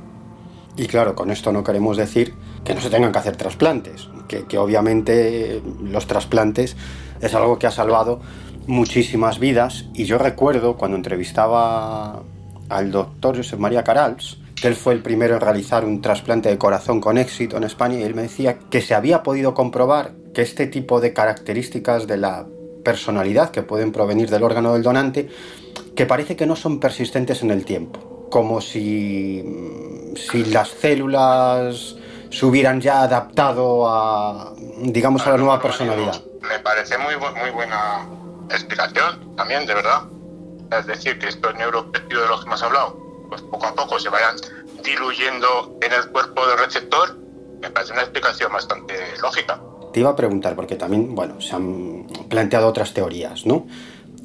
Y 0.76 0.88
claro, 0.88 1.16
con 1.16 1.30
esto 1.30 1.52
no 1.52 1.64
queremos 1.64 1.98
decir 1.98 2.36
que 2.64 2.74
no 2.74 2.82
se 2.82 2.90
tengan 2.90 3.12
que 3.12 3.20
hacer 3.20 3.38
trasplantes, 3.38 4.10
que, 4.28 4.46
que 4.46 4.58
obviamente 4.58 5.62
los 5.82 6.08
trasplantes 6.08 6.76
es 7.22 7.34
algo 7.36 7.60
que 7.60 7.68
ha 7.68 7.72
salvado 7.72 8.22
muchísimas 8.68 9.40
vidas 9.40 9.86
y 9.94 10.06
yo 10.06 10.18
recuerdo 10.18 10.78
cuando 10.78 10.98
entrevistaba 10.98 12.24
al 12.70 12.92
doctor 12.92 13.38
José 13.38 13.58
María 13.58 13.84
Carals, 13.84 14.38
que 14.56 14.68
él 14.68 14.76
fue 14.76 14.94
el 14.94 15.02
primero 15.02 15.36
en 15.36 15.42
realizar 15.42 15.86
un 15.86 16.02
trasplante 16.02 16.50
de 16.50 16.58
corazón 16.58 17.02
con 17.02 17.18
éxito 17.18 17.58
en 17.58 17.66
España 17.66 18.00
y 18.00 18.04
él 18.04 18.16
me 18.16 18.24
decía 18.24 18.58
que 18.70 18.82
se 18.82 18.96
había 18.96 19.22
podido 19.22 19.54
comprobar 19.54 20.23
que 20.34 20.42
este 20.42 20.68
tipo 20.68 21.00
de 21.00 21.14
características 21.14 22.08
de 22.08 22.18
la 22.18 22.48
personalidad 22.84 23.52
que 23.52 23.64
pueden 23.64 23.92
provenir 23.92 24.30
del 24.30 24.44
órgano 24.44 24.74
del 24.74 24.84
donante, 24.84 25.30
que 25.96 26.06
parece 26.06 26.36
que 26.36 26.46
no 26.46 26.56
son 26.56 26.80
persistentes 26.80 27.42
en 27.44 27.52
el 27.52 27.66
tiempo, 27.66 28.28
como 28.30 28.62
si, 28.62 29.44
si 30.16 30.46
las 30.46 30.70
células 30.70 31.96
se 32.30 32.46
hubieran 32.46 32.82
ya 32.82 33.04
adaptado 33.04 33.88
a, 33.88 34.54
digamos, 34.80 35.26
a 35.28 35.32
la 35.32 35.38
nueva 35.38 35.62
personalidad. 35.62 36.22
Me 36.42 36.60
parece 36.60 36.98
muy, 36.98 37.16
muy 37.16 37.52
buena 37.52 38.08
explicación 38.50 39.36
también, 39.36 39.66
de 39.66 39.76
verdad. 39.76 40.04
Es 40.78 40.88
decir, 40.88 41.20
que 41.20 41.28
estos 41.28 41.54
neuropéptidos 41.56 42.24
de 42.24 42.30
los 42.30 42.42
que 42.42 42.48
hemos 42.48 42.64
hablado, 42.64 42.98
pues 43.30 43.42
poco 43.44 43.68
a 43.68 43.76
poco 43.76 44.00
se 44.00 44.10
vayan 44.10 44.36
diluyendo 44.84 45.78
en 45.82 45.94
el 45.94 46.10
cuerpo 46.10 46.46
del 46.48 46.58
receptor, 46.58 47.16
me 47.62 47.70
parece 47.70 47.94
una 47.94 48.02
explicación 48.02 48.52
bastante 48.52 48.96
lógica. 49.22 49.62
Te 49.94 50.00
iba 50.00 50.10
a 50.10 50.16
preguntar, 50.16 50.56
porque 50.56 50.76
también, 50.76 51.14
bueno, 51.14 51.40
se 51.40 51.56
han 51.56 52.08
planteado 52.28 52.68
otras 52.68 52.94
teorías, 52.94 53.46
¿no? 53.46 53.68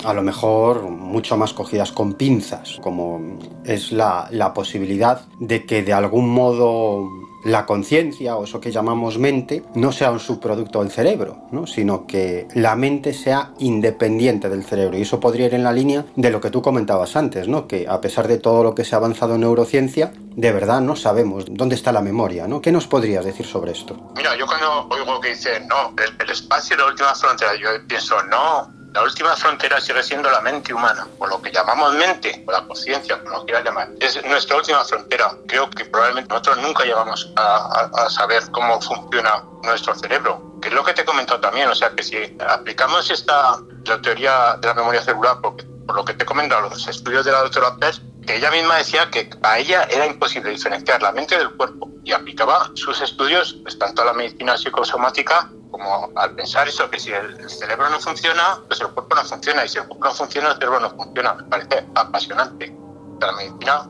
A 0.05 0.15
lo 0.15 0.23
mejor 0.23 0.83
mucho 0.89 1.37
más 1.37 1.53
cogidas 1.53 1.93
con 1.93 2.15
pinzas, 2.15 2.79
como 2.81 3.39
es 3.65 3.93
la, 3.93 4.29
la 4.31 4.55
posibilidad 4.55 5.27
de 5.39 5.67
que 5.67 5.83
de 5.83 5.93
algún 5.93 6.31
modo 6.31 7.28
la 7.45 7.67
conciencia 7.67 8.37
o 8.37 8.45
eso 8.45 8.61
que 8.61 8.73
llamamos 8.73 9.19
mente 9.19 9.63
no 9.75 9.93
sea 9.93 10.11
un 10.11 10.21
subproducto 10.21 10.81
del 10.81 10.91
cerebro, 10.91 11.39
¿no? 11.53 11.67
sino 11.67 12.07
que 12.07 12.49
la 12.55 12.77
mente 12.77 13.13
sea 13.13 13.53
independiente 13.59 14.49
del 14.49 14.65
cerebro. 14.65 14.99
Y 14.99 15.03
eso 15.03 15.21
podría 15.21 15.47
ir 15.47 15.55
en 15.55 15.65
la 15.65 15.73
línea 15.73 16.05
de 16.17 16.31
lo 16.31 16.41
que 16.41 16.51
tú 16.51 16.63
comentabas 16.63 17.17
antes, 17.17 17.49
¿no? 17.49 17.67
que 17.67 17.87
a 17.89 18.01
pesar 18.01 18.29
de 18.29 18.39
todo 18.39 18.63
lo 18.63 18.75
que 18.75 18.85
se 18.85 18.95
ha 18.95 18.99
avanzado 18.99 19.35
en 19.35 19.43
neurociencia, 19.43 20.13
de 20.37 20.53
verdad 20.53 20.81
no 20.81 20.97
sabemos 20.97 21.45
dónde 21.51 21.75
está 21.75 21.93
la 21.93 22.03
memoria. 22.03 22.47
¿no? 22.49 22.61
¿Qué 22.61 22.73
nos 22.73 22.87
podrías 22.87 23.25
decir 23.25 23.47
sobre 23.47 23.73
esto? 23.73 24.13
Mira, 24.17 24.37
yo 24.37 24.47
cuando 24.47 24.89
oigo 24.91 25.21
que 25.21 25.31
dice, 25.31 25.61
no, 25.69 25.95
el, 26.03 26.17
el 26.21 26.31
espacio 26.31 26.77
es 26.77 26.83
la 26.83 26.89
última 26.89 27.15
frontera, 27.15 27.55
yo 27.57 27.69
pienso, 27.87 28.23
no, 28.25 28.78
la 28.99 29.05
última 29.05 29.37
frontera 29.37 29.81
sigue 29.81 30.03
siendo 30.03 30.29
la 30.29 30.41
mente 30.41 30.75
humana, 30.75 31.07
o 31.21 31.27
lo 31.29 31.41
que 31.41 31.53
llamamos 31.53 31.95
mente, 31.95 32.43
o 32.49 32.51
la 32.51 32.67
conciencia, 32.67 33.21
como 33.21 33.39
lo 33.39 33.45
quieras 33.45 33.65
llamar. 33.65 33.91
Es 34.01 34.21
nuestra 34.25 34.57
última 34.57 34.85
frontera. 34.85 35.37
Creo 35.47 35.71
que 35.71 35.85
probablemente 35.85 36.29
nosotros 36.31 36.59
nunca 36.59 36.83
llegamos 36.83 37.33
a, 37.37 38.09
saber 38.11 38.43
cómo 38.51 38.81
funciona 38.81 39.45
nuestro 39.63 39.95
cerebro, 39.95 40.59
que 40.61 40.69
es 40.69 40.75
lo 40.75 40.83
que 40.83 40.95
te 40.95 41.03
he 41.03 41.05
comentado 41.05 41.39
también. 41.39 41.69
O 41.69 41.77
sea, 41.77 41.91
que 41.91 42.03
si 42.03 42.37
aplicamos 42.41 43.09
esta 43.09 43.59
la 43.85 44.03
teoría 44.03 44.57
de 44.61 44.67
la 44.67 44.75
memoria 44.75 45.01
celular, 45.01 45.41
por 45.41 45.55
lo 45.95 46.05
que 46.05 46.15
te 46.15 46.25
he 46.25 46.27
comentado, 46.27 46.69
los 46.69 46.89
estudios 46.89 47.25
de 47.25 47.31
la 47.31 47.43
doctora 47.43 47.77
Pers, 47.77 48.03
que 48.27 48.35
ella 48.35 48.51
misma 48.51 48.79
decía 48.79 49.09
que 49.11 49.31
a 49.45 49.59
ella 49.61 49.85
era 49.85 50.07
imposible 50.07 50.51
diferenciar 50.51 51.01
la 51.03 51.13
mente 51.13 51.39
del 51.39 51.51
cuerpo 51.53 51.89
y 52.03 52.13
aplicaba 52.13 52.73
sus 52.75 53.01
estudios 53.01 53.59
pues, 53.63 53.79
tanto 53.79 54.03
a 54.03 54.07
la 54.07 54.13
medicina 54.13 54.59
psicosomática 54.59 55.49
como 55.71 56.11
al 56.17 56.35
pensar 56.35 56.69
eso, 56.69 56.89
que 56.91 56.99
si 56.99 57.13
el, 57.13 57.49
cerebro 57.49 57.89
no 57.91 58.01
funciona, 58.01 58.61
pues 58.67 58.81
el 58.81 58.89
cuerpo 58.89 59.15
no 59.15 59.25
funciona, 59.25 59.65
y 59.65 59.69
si 59.69 59.79
el 59.79 59.87
cuerpo 59.87 60.07
no 60.07 60.15
funciona, 60.15 60.49
el 60.49 60.55
cerebro 60.55 60.81
no 60.81 60.91
funciona. 60.91 61.35
Me 61.35 61.45
parece 61.45 61.87
apasionante. 61.95 62.75
La 63.21 63.33
medicina, 63.33 63.89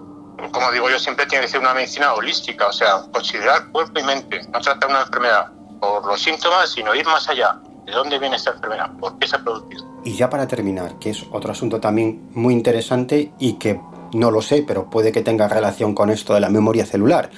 como 0.52 0.72
digo 0.72 0.88
yo, 0.90 0.98
siempre 0.98 1.26
tiene 1.26 1.44
que 1.44 1.50
ser 1.50 1.60
una 1.60 1.74
medicina 1.74 2.14
holística, 2.14 2.66
o 2.66 2.72
sea, 2.72 3.02
considerar 3.12 3.70
cuerpo 3.70 4.00
y 4.00 4.02
mente, 4.02 4.40
no 4.52 4.60
tratar 4.60 4.90
una 4.90 5.02
enfermedad 5.02 5.52
por 5.80 6.04
los 6.06 6.20
síntomas, 6.20 6.70
sino 6.70 6.94
ir 6.94 7.06
más 7.06 7.28
allá. 7.28 7.60
¿De 7.84 7.92
dónde 7.92 8.18
viene 8.18 8.36
esta 8.36 8.50
enfermedad? 8.50 8.90
¿Por 9.00 9.18
qué 9.18 9.26
se 9.26 9.36
ha 9.36 9.38
producido? 9.38 9.84
Y 10.04 10.14
ya 10.14 10.28
para 10.28 10.46
terminar, 10.46 10.98
que 10.98 11.10
es 11.10 11.24
otro 11.32 11.52
asunto 11.52 11.80
también 11.80 12.28
muy 12.34 12.52
interesante 12.52 13.32
y 13.38 13.54
que 13.54 13.80
no 14.12 14.30
lo 14.30 14.42
sé, 14.42 14.64
pero 14.66 14.90
puede 14.90 15.10
que 15.12 15.22
tenga 15.22 15.48
relación 15.48 15.94
con 15.94 16.10
esto 16.10 16.34
de 16.34 16.40
la 16.40 16.50
memoria 16.50 16.84
celular 16.84 17.30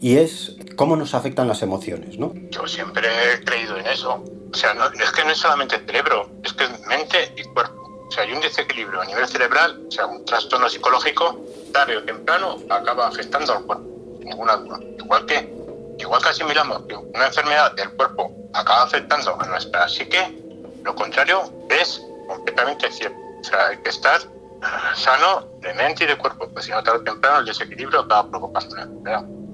y 0.00 0.18
es 0.18 0.56
cómo 0.76 0.96
nos 0.96 1.14
afectan 1.14 1.48
las 1.48 1.62
emociones, 1.62 2.18
¿no? 2.18 2.32
Yo 2.50 2.66
siempre 2.66 3.08
he 3.08 3.44
creído 3.44 3.76
en 3.76 3.86
eso. 3.86 4.22
O 4.52 4.56
sea, 4.56 4.74
no, 4.74 4.86
es 4.86 5.10
que 5.12 5.24
no 5.24 5.30
es 5.32 5.38
solamente 5.38 5.76
el 5.76 5.86
cerebro, 5.86 6.30
es 6.44 6.52
que 6.52 6.64
es 6.64 6.80
mente 6.86 7.32
y 7.36 7.42
cuerpo. 7.44 8.06
O 8.08 8.10
sea, 8.10 8.22
hay 8.22 8.32
un 8.32 8.40
desequilibrio 8.40 9.00
a 9.00 9.04
nivel 9.04 9.26
cerebral, 9.26 9.82
o 9.86 9.90
sea, 9.90 10.06
un 10.06 10.24
trastorno 10.24 10.68
psicológico, 10.68 11.44
tarde 11.72 11.96
o 11.96 12.02
temprano 12.04 12.58
acaba 12.70 13.08
afectando 13.08 13.52
al 13.52 13.64
cuerpo, 13.64 13.84
sin 14.18 14.28
ninguna 14.28 14.56
duda. 14.56 14.78
Igual 14.98 15.26
que, 15.26 15.52
igual 15.98 16.22
que 16.22 16.28
asimilamos 16.28 16.82
que 16.88 16.96
una 16.96 17.26
enfermedad 17.26 17.72
del 17.72 17.90
cuerpo 17.90 18.32
acaba 18.54 18.84
afectando 18.84 19.38
a 19.40 19.46
nuestra 19.46 19.88
psique, 19.88 20.38
lo 20.84 20.94
contrario 20.94 21.52
es 21.68 22.02
completamente 22.28 22.90
cierto. 22.90 23.18
O 23.40 23.44
sea, 23.44 23.66
hay 23.68 23.76
que 23.78 23.90
estar 23.90 24.20
sano 24.94 25.46
de 25.60 25.74
mente 25.74 26.04
y 26.04 26.06
de 26.06 26.16
cuerpo, 26.16 26.48
pues 26.48 26.64
si 26.64 26.70
no 26.70 26.82
tarde 26.82 27.00
o 27.00 27.04
temprano 27.04 27.40
el 27.40 27.46
desequilibrio 27.46 28.00
acaba 28.00 28.28
provocando 28.30 28.76
enfermedad 28.76 29.24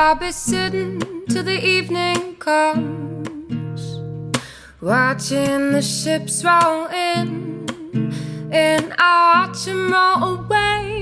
I'll 0.00 0.14
be 0.14 0.30
sitting 0.30 1.00
till 1.28 1.42
the 1.42 1.60
evening 1.60 2.36
comes, 2.36 3.98
watching 4.80 5.72
the 5.72 5.82
ships 5.82 6.44
roll 6.44 6.86
in, 6.86 7.66
and 8.52 8.94
I 8.96 9.46
watch 9.48 9.64
them 9.64 9.92
roll 9.92 10.38
away. 10.38 10.97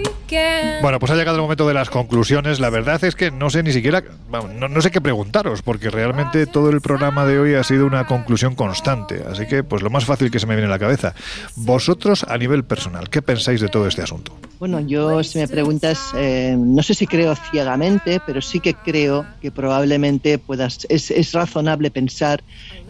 Bueno, 0.82 0.98
pues 0.98 1.10
ha 1.10 1.16
llegado 1.16 1.36
el 1.36 1.42
momento 1.42 1.66
de 1.66 1.74
las 1.74 1.90
conclusiones. 1.90 2.60
La 2.60 2.70
verdad 2.70 3.02
es 3.04 3.14
que 3.14 3.30
no 3.30 3.50
sé 3.50 3.62
ni 3.62 3.72
siquiera, 3.72 4.02
no, 4.30 4.68
no, 4.68 4.80
sé 4.80 4.90
qué 4.90 5.00
preguntaros, 5.00 5.62
porque 5.62 5.90
realmente 5.90 6.46
todo 6.46 6.70
el 6.70 6.80
programa 6.80 7.24
de 7.26 7.38
hoy 7.38 7.54
ha 7.54 7.64
sido 7.64 7.86
una 7.86 8.06
conclusión 8.06 8.54
constante. 8.54 9.24
Así 9.30 9.46
que, 9.46 9.64
pues 9.64 9.82
lo 9.82 9.90
más 9.90 10.04
fácil 10.04 10.30
que 10.30 10.38
se 10.38 10.46
me 10.46 10.54
viene 10.54 10.68
a 10.68 10.70
la 10.70 10.78
cabeza. 10.78 11.14
Vosotros, 11.56 12.24
a 12.24 12.36
nivel 12.38 12.64
personal, 12.64 13.08
¿qué 13.08 13.22
pensáis 13.22 13.60
de 13.60 13.68
todo 13.68 13.86
este 13.86 14.02
asunto? 14.02 14.36
Bueno, 14.58 14.80
yo, 14.80 15.22
si 15.22 15.38
me 15.38 15.48
preguntas, 15.48 16.12
eh, 16.16 16.56
no 16.58 16.82
sé 16.82 16.94
si 16.94 17.06
creo 17.06 17.34
ciegamente, 17.50 18.20
pero 18.26 18.40
sí 18.40 18.60
que 18.60 18.74
creo 18.74 19.26
que 19.42 19.50
probablemente 19.50 20.38
puedas, 20.38 20.86
es, 20.88 21.10
es 21.10 21.32
razonable 21.32 21.90
pensar 21.90 22.42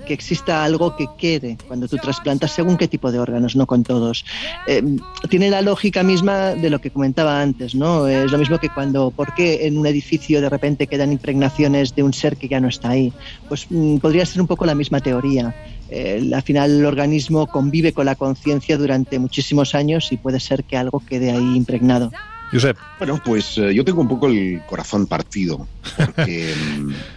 que 0.06 0.14
exista 0.14 0.64
algo 0.64 0.96
que 0.96 1.06
quede 1.18 1.58
cuando 1.66 1.88
tú 1.88 1.96
trasplantas 1.98 2.52
según 2.52 2.76
qué 2.76 2.88
tipo 2.88 3.12
de 3.12 3.18
órganos, 3.18 3.56
no 3.56 3.66
con 3.66 3.82
todos. 3.82 4.24
Eh, 4.66 4.82
tiene 5.28 5.50
la 5.50 5.60
lógica 5.60 6.02
misma 6.02 6.54
de 6.54 6.70
lo 6.70 6.80
que 6.80 6.90
comentaba 6.90 7.42
antes, 7.42 7.74
¿no? 7.74 8.06
Es 8.06 8.32
lo 8.32 8.38
mismo 8.38 8.58
que 8.58 8.70
cuando, 8.70 9.10
¿por 9.10 9.34
qué 9.34 9.66
en 9.66 9.76
un 9.76 9.86
edificio 9.86 10.40
de 10.40 10.48
repente 10.48 10.86
quedan 10.86 11.12
impregnaciones 11.12 11.94
de 11.94 12.02
un 12.02 12.14
ser 12.14 12.36
que 12.36 12.48
ya 12.48 12.60
no 12.60 12.68
está 12.68 12.90
ahí? 12.90 13.12
Pues 13.48 13.66
mm, 13.68 13.98
podría 13.98 14.24
ser 14.24 14.40
un 14.40 14.46
poco 14.46 14.64
la 14.64 14.74
misma 14.74 15.00
teoría. 15.00 15.54
Eh, 15.90 16.30
al 16.34 16.42
final 16.42 16.70
el 16.70 16.84
organismo 16.84 17.46
convive 17.46 17.92
con 17.92 18.06
la 18.06 18.14
conciencia 18.14 18.76
durante 18.76 19.18
muchísimos 19.18 19.74
años 19.74 20.10
y 20.10 20.16
puede 20.16 20.40
ser 20.40 20.64
que 20.64 20.76
algo 20.76 21.00
quede 21.00 21.30
ahí 21.30 21.56
impregnado. 21.56 22.10
Josep. 22.52 22.76
Bueno, 22.98 23.20
pues 23.24 23.58
eh, 23.58 23.74
yo 23.74 23.84
tengo 23.84 24.00
un 24.00 24.08
poco 24.08 24.28
el 24.28 24.62
corazón 24.68 25.06
partido, 25.06 25.66
porque 25.96 26.54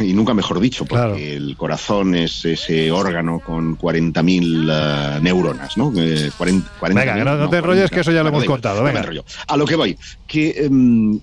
y 0.00 0.12
nunca 0.12 0.34
mejor 0.34 0.60
dicho, 0.60 0.84
porque 0.84 1.36
el 1.36 1.56
corazón 1.56 2.14
es 2.14 2.44
ese 2.44 2.90
órgano 2.90 3.40
con 3.40 3.78
40.000 3.78 5.18
uh, 5.18 5.22
neuronas, 5.22 5.76
¿no? 5.76 5.92
40, 5.92 6.70
40 6.78 7.00
venga, 7.00 7.24
no, 7.24 7.36
no, 7.36 7.48
te 7.48 7.58
enrolles, 7.58 7.90
que 7.90 8.00
eso 8.00 8.12
ya 8.12 8.22
lo 8.22 8.28
hemos 8.30 8.44
contado. 8.44 8.82
Venga. 8.82 9.08
A 9.46 9.56
lo 9.56 9.66
que 9.66 9.76
voy, 9.76 9.98
que 10.26 10.66
um, 10.70 11.18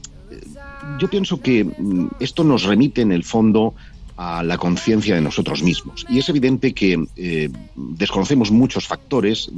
yo 0.99 1.09
pienso 1.09 1.41
que 1.41 1.63
um, 1.63 2.09
esto 2.19 2.43
nos 2.43 2.63
remite 2.63 3.01
en 3.01 3.11
el 3.11 3.23
fondo 3.23 3.73
a 4.17 4.43
la 4.43 4.57
conciencia 4.57 5.15
de 5.15 5.21
nosotros 5.21 5.61
mismos. 5.61 6.05
Y 6.09 6.19
es 6.19 6.29
evidente 6.29 6.73
que 6.73 7.05
eh, 7.15 7.49
desconocemos 7.75 8.51
muchos 8.51 8.87
factores 8.87 9.49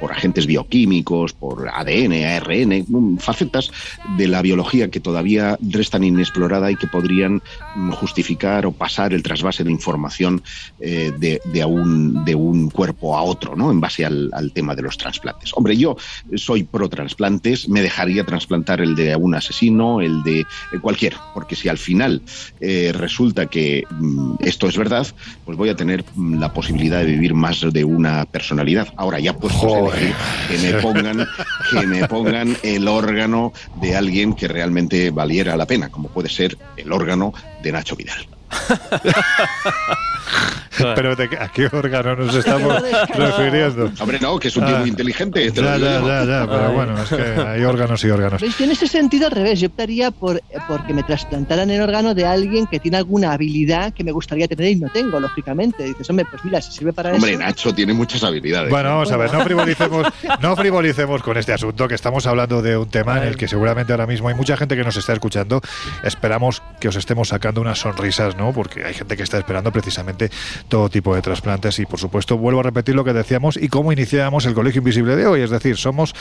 por 0.00 0.12
agentes 0.12 0.46
bioquímicos, 0.46 1.32
por 1.32 1.68
ADN, 1.68 2.24
ARN, 2.24 2.84
mm, 2.86 3.18
facetas 3.18 3.70
de 4.16 4.28
la 4.28 4.42
biología 4.42 4.90
que 4.90 5.00
todavía 5.00 5.58
restan 5.60 6.04
inexplorada 6.04 6.70
y 6.70 6.76
que 6.76 6.86
podrían 6.86 7.42
mm, 7.76 7.90
justificar 7.92 8.66
o 8.66 8.72
pasar 8.72 9.12
el 9.12 9.22
trasvase 9.22 9.64
de 9.64 9.72
información 9.72 10.42
eh, 10.80 11.12
de, 11.18 11.40
de, 11.52 11.64
un, 11.64 12.24
de 12.24 12.34
un 12.34 12.70
cuerpo 12.70 13.16
a 13.16 13.22
otro, 13.22 13.56
¿no? 13.56 13.70
En 13.70 13.80
base 13.80 14.04
al, 14.04 14.30
tema 14.54 14.74
de 14.74 14.82
los 14.82 14.96
trasplantes. 14.98 15.50
Hombre, 15.54 15.76
yo 15.76 15.96
soy 16.36 16.62
pro 16.62 16.88
trasplantes, 16.88 17.68
me 17.68 17.82
dejaría 17.82 18.24
trasplantar 18.24 18.80
el 18.80 18.94
de 18.94 19.16
un 19.16 19.34
asesino, 19.34 20.00
el 20.00 20.22
de 20.22 20.46
cualquiera, 20.80 21.20
porque 21.32 21.56
si 21.56 21.68
al 21.68 21.78
final 21.78 22.22
eh, 22.60 22.92
resulta 22.94 23.46
que 23.46 23.63
Mm, 23.90 24.36
esto 24.40 24.68
es 24.68 24.76
verdad, 24.76 25.06
pues 25.44 25.56
voy 25.56 25.68
a 25.68 25.76
tener 25.76 26.04
mm, 26.14 26.38
la 26.38 26.52
posibilidad 26.52 27.00
de 27.00 27.06
vivir 27.06 27.34
más 27.34 27.60
de 27.72 27.84
una 27.84 28.24
personalidad. 28.24 28.88
Ahora 28.96 29.20
ya 29.20 29.34
pues 29.34 29.54
que 30.48 30.58
me 30.58 30.74
pongan 30.80 31.26
que 31.70 31.86
me 31.86 32.06
pongan 32.08 32.56
el 32.62 32.88
órgano 32.88 33.52
de 33.80 33.96
alguien 33.96 34.34
que 34.34 34.48
realmente 34.48 35.10
valiera 35.10 35.56
la 35.56 35.66
pena, 35.66 35.88
como 35.88 36.08
puede 36.08 36.28
ser 36.28 36.56
el 36.76 36.92
órgano 36.92 37.32
de 37.62 37.72
Nacho 37.72 37.96
Vidal. 37.96 38.33
Pero 40.78 41.12
¿a 41.12 41.48
qué 41.48 41.68
órgano 41.72 42.16
nos 42.16 42.34
estamos 42.44 42.82
refiriendo? 43.14 43.92
Hombre, 44.00 44.18
no, 44.20 44.38
que 44.38 44.48
es 44.48 44.56
un 44.56 44.66
tío 44.66 44.76
muy 44.76 44.86
ah. 44.86 44.88
inteligente. 44.88 45.50
ya, 45.52 45.76
ya, 45.76 46.00
ya, 46.00 46.24
ya, 46.24 46.46
pero 46.48 46.72
bueno, 46.72 47.02
es 47.02 47.08
que 47.08 47.22
hay 47.22 47.62
órganos 47.64 48.02
y 48.04 48.10
órganos. 48.10 48.42
en 48.42 48.70
ese 48.70 48.86
sentido, 48.86 49.26
al 49.26 49.32
revés, 49.32 49.60
yo 49.60 49.68
optaría 49.68 50.10
por 50.10 50.42
porque 50.68 50.92
me 50.92 51.02
trasplantaran 51.02 51.70
el 51.70 51.80
órgano 51.80 52.14
de 52.14 52.26
alguien 52.26 52.66
que 52.66 52.80
tiene 52.80 52.96
alguna 52.96 53.32
habilidad 53.32 53.92
que 53.92 54.04
me 54.04 54.12
gustaría 54.12 54.48
tener 54.48 54.72
y 54.72 54.76
no 54.76 54.88
tengo, 54.90 55.20
lógicamente. 55.20 55.84
Dices, 55.84 56.08
hombre, 56.10 56.26
pues 56.30 56.44
mira, 56.44 56.60
si 56.60 56.72
sirve 56.72 56.92
para 56.92 57.10
eso. 57.10 57.16
Hombre, 57.16 57.36
Nacho 57.36 57.74
tiene 57.74 57.92
muchas 57.92 58.22
habilidades. 58.24 58.70
Bueno, 58.70 58.90
vamos 58.90 59.12
a 59.12 59.16
ver, 59.16 59.32
no 59.32 59.44
frivolicemos, 59.44 60.06
no 60.40 60.56
frivolicemos 60.56 61.22
con 61.22 61.36
este 61.36 61.52
asunto, 61.52 61.88
que 61.88 61.94
estamos 61.94 62.26
hablando 62.26 62.62
de 62.62 62.76
un 62.76 62.88
tema 62.88 63.18
en 63.18 63.24
el 63.24 63.36
que 63.36 63.48
seguramente 63.48 63.92
ahora 63.92 64.06
mismo 64.06 64.28
hay 64.28 64.34
mucha 64.34 64.56
gente 64.56 64.76
que 64.76 64.84
nos 64.84 64.96
está 64.96 65.12
escuchando. 65.12 65.60
Esperamos 66.02 66.62
que 66.80 66.88
os 66.88 66.96
estemos 66.96 67.28
sacando 67.28 67.60
unas 67.60 67.78
sonrisas, 67.78 68.36
¿no? 68.36 68.43
Porque 68.52 68.84
hay 68.84 68.94
gente 68.94 69.16
que 69.16 69.22
está 69.22 69.38
esperando 69.38 69.72
precisamente 69.72 70.30
todo 70.68 70.88
tipo 70.88 71.14
de 71.14 71.22
trasplantes. 71.22 71.78
Y 71.78 71.86
por 71.86 71.98
supuesto 71.98 72.36
vuelvo 72.38 72.60
a 72.60 72.64
repetir 72.64 72.94
lo 72.94 73.04
que 73.04 73.12
decíamos 73.12 73.56
y 73.56 73.68
cómo 73.68 73.92
iniciamos 73.92 74.46
el 74.46 74.54
Colegio 74.54 74.80
Invisible 74.80 75.16
de 75.16 75.26
hoy, 75.26 75.40
es 75.40 75.50
decir, 75.50 75.76
somos 75.76 76.14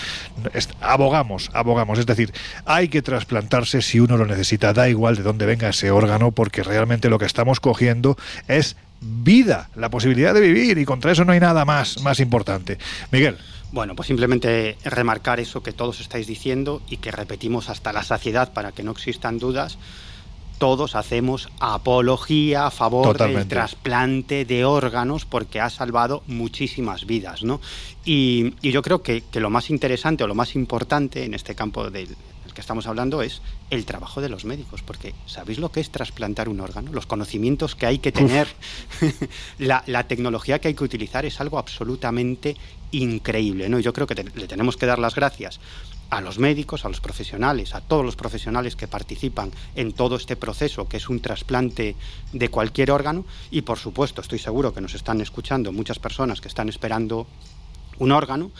abogamos, 0.81 1.49
abogamos, 1.53 1.99
es 1.99 2.05
decir, 2.05 2.33
hay 2.65 2.87
que 2.87 3.01
trasplantarse 3.01 3.81
si 3.81 3.99
uno 3.99 4.17
lo 4.17 4.25
necesita, 4.25 4.73
da 4.73 4.89
igual 4.89 5.15
de 5.15 5.23
dónde 5.23 5.45
venga 5.45 5.69
ese 5.69 5.91
órgano 5.91 6.31
porque 6.31 6.63
realmente 6.63 7.09
lo 7.09 7.19
que 7.19 7.25
estamos 7.25 7.59
cogiendo 7.59 8.17
es 8.47 8.75
vida, 9.01 9.69
la 9.75 9.89
posibilidad 9.89 10.33
de 10.33 10.41
vivir. 10.41 10.77
Y 10.77 10.85
contra 10.85 11.11
eso 11.11 11.25
no 11.25 11.33
hay 11.33 11.39
nada 11.39 11.65
más 11.65 12.01
más 12.01 12.19
importante. 12.19 12.77
Miguel. 13.11 13.37
Bueno, 13.71 13.95
pues 13.95 14.05
simplemente 14.05 14.77
remarcar 14.83 15.39
eso 15.39 15.63
que 15.63 15.71
todos 15.71 15.99
estáis 15.99 16.27
diciendo 16.27 16.83
y 16.89 16.97
que 16.97 17.11
repetimos 17.11 17.69
hasta 17.69 17.91
la 17.91 18.03
saciedad 18.03 18.53
para 18.53 18.71
que 18.71 18.83
no 18.83 18.91
existan 18.91 19.39
dudas. 19.39 19.79
Todos 20.57 20.95
hacemos 20.95 21.49
apología 21.59 22.67
a 22.67 22.71
favor 22.71 23.17
del 23.17 23.47
trasplante 23.47 24.45
de 24.45 24.65
órganos 24.65 25.25
porque 25.25 25.59
ha 25.59 25.69
salvado 25.69 26.23
muchísimas 26.27 27.05
vidas, 27.05 27.43
¿no? 27.43 27.59
Y, 28.05 28.53
yo 28.61 28.81
creo 28.81 29.01
que, 29.01 29.23
que, 29.29 29.39
lo 29.39 29.49
más 29.49 29.69
interesante 29.69 30.23
o 30.23 30.27
lo 30.27 30.35
más 30.35 30.55
importante 30.55 31.25
en 31.25 31.33
este 31.33 31.55
campo 31.55 31.89
del, 31.89 32.15
que 32.53 32.61
estamos 32.61 32.87
hablando 32.87 33.21
es 33.21 33.41
el 33.69 33.85
trabajo 33.85 34.21
de 34.21 34.29
los 34.29 34.45
médicos, 34.45 34.81
porque 34.81 35.13
¿sabéis 35.25 35.59
lo 35.59 35.71
que 35.71 35.79
es 35.79 35.89
trasplantar 35.89 36.47
un 36.49 36.59
órgano? 36.59 36.91
Los 36.93 37.05
conocimientos 37.05 37.75
que 37.75 37.85
hay 37.85 37.99
que 37.99 38.11
tener, 38.11 38.47
la, 39.57 40.03
tecnología 40.07 40.59
que 40.59 40.69
hay 40.69 40.73
que 40.73 40.83
utilizar 40.83 41.25
es 41.25 41.41
algo 41.41 41.57
absolutamente 41.57 42.55
increíble, 42.91 43.69
¿no? 43.69 43.79
Yo 43.79 43.93
creo 43.93 44.07
que 44.07 44.15
le 44.15 44.47
tenemos 44.47 44.77
que 44.77 44.85
dar 44.85 44.99
las 44.99 45.15
gracias 45.15 45.59
a 46.17 46.21
los 46.21 46.37
médicos, 46.37 46.85
a 46.85 46.89
los 46.89 47.01
profesionales, 47.01 47.73
a 47.73 47.81
todos 47.81 48.05
los 48.05 48.15
profesionales 48.15 48.75
que 48.75 48.87
participan 48.87 49.51
en 49.75 49.93
todo 49.93 50.15
este 50.15 50.35
proceso, 50.35 50.87
que 50.87 50.97
es 50.97 51.09
un 51.09 51.19
trasplante 51.19 51.95
de 52.31 52.49
cualquier 52.49 52.91
órgano, 52.91 53.25
y 53.49 53.61
por 53.61 53.79
supuesto, 53.79 54.21
estoy 54.21 54.39
seguro 54.39 54.73
que 54.73 54.81
nos 54.81 54.93
están 54.93 55.21
escuchando 55.21 55.71
muchas 55.71 55.99
personas 55.99 56.39
que 56.39 56.47
están 56.47 56.69
esperando 56.69 57.25
un 57.97 58.11
órgano 58.11 58.51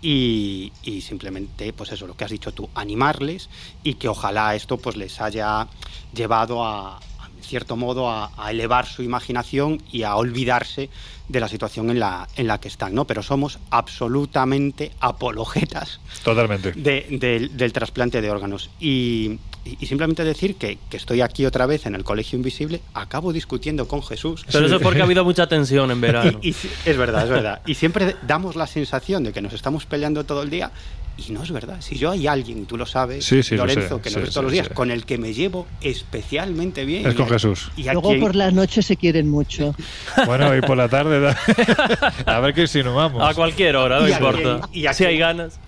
y, 0.00 0.72
simplemente, 1.02 1.72
pues 1.72 1.92
eso, 1.92 2.06
lo 2.06 2.16
que 2.16 2.24
has 2.24 2.30
dicho 2.30 2.52
tú, 2.52 2.68
animarles 2.74 3.48
y 3.82 3.94
que 3.94 4.08
ojalá 4.08 4.54
esto 4.54 4.78
pues 4.78 4.96
les 4.96 5.20
haya 5.20 5.68
llevado 6.12 6.64
a, 6.64 6.98
en 7.36 7.44
cierto 7.44 7.76
modo, 7.76 8.10
a, 8.10 8.30
elevar 8.50 8.86
su 8.86 9.02
imaginación 9.02 9.82
y 9.92 10.02
a 10.02 10.16
olvidarse 10.16 10.90
de 11.28 11.40
la 11.40 11.48
situación 11.48 11.90
en 11.90 12.00
la, 12.00 12.28
en 12.36 12.46
la 12.46 12.58
que 12.58 12.68
están, 12.68 12.94
¿no? 12.94 13.06
Pero 13.06 13.22
somos 13.22 13.58
absolutamente 13.70 14.92
apologetas 15.00 16.00
Totalmente. 16.22 16.72
del 16.72 17.72
trasplante 17.72 18.20
de 18.20 18.30
órganos. 18.30 18.70
Y, 18.80 19.38
y, 19.64 19.86
simplemente 19.86 20.24
decir 20.24 20.56
que, 20.56 20.78
que, 20.90 20.96
estoy 20.96 21.20
aquí 21.20 21.46
otra 21.46 21.66
vez 21.66 21.86
en 21.86 21.94
el 21.94 22.04
Colegio 22.04 22.36
Invisible, 22.36 22.80
acabo 22.94 23.32
discutiendo 23.32 23.86
con 23.86 24.02
Jesús. 24.02 24.44
Pero 24.50 24.66
eso 24.66 24.76
es 24.76 24.82
porque 24.82 25.00
ha 25.00 25.04
habido 25.04 25.24
mucha 25.24 25.46
tensión 25.46 25.90
en 25.90 26.00
verano. 26.00 26.40
es 26.42 26.96
verdad, 26.96 27.24
es 27.24 27.30
verdad. 27.30 27.62
Y 27.66 27.74
siempre 27.74 28.16
damos 28.26 28.56
la 28.56 28.66
sensación 28.66 29.24
de 29.24 29.32
que 29.32 29.40
nos 29.40 29.52
estamos 29.52 29.86
peleando 29.86 30.24
todo 30.24 30.42
el 30.42 30.50
día 30.50 30.72
y 31.16 31.32
no 31.32 31.42
es 31.42 31.50
verdad. 31.52 31.76
Si 31.80 31.96
yo 31.96 32.10
hay 32.10 32.26
alguien, 32.26 32.66
tú 32.66 32.76
lo 32.76 32.86
sabes, 32.86 33.30
Lorenzo, 33.52 34.00
que 34.00 34.10
nos 34.10 34.22
ve 34.22 34.28
todos 34.28 34.44
los 34.44 34.52
días, 34.52 34.68
con 34.70 34.90
el 34.90 35.04
que 35.04 35.18
me 35.18 35.34
llevo 35.34 35.66
especialmente 35.80 36.84
bien. 36.84 37.06
Es 37.06 37.14
con 37.14 37.28
Jesús. 37.28 37.70
Y 37.76 37.84
Luego 37.84 38.18
por 38.18 38.34
la 38.34 38.50
noche 38.50 38.82
se 38.82 38.96
quieren 38.96 39.28
mucho. 39.28 39.74
Bueno, 40.26 40.54
y 40.56 40.60
por 40.60 40.76
la 40.76 40.88
tarde, 40.88 41.11
a 42.26 42.40
ver 42.40 42.54
qué 42.54 42.62
insinuamos. 42.62 43.22
A 43.22 43.34
cualquier 43.34 43.76
hora, 43.76 44.00
no 44.00 44.08
importa. 44.08 44.68
y 44.72 44.86
si 44.92 45.04
hay 45.04 45.18
ganas. 45.18 45.58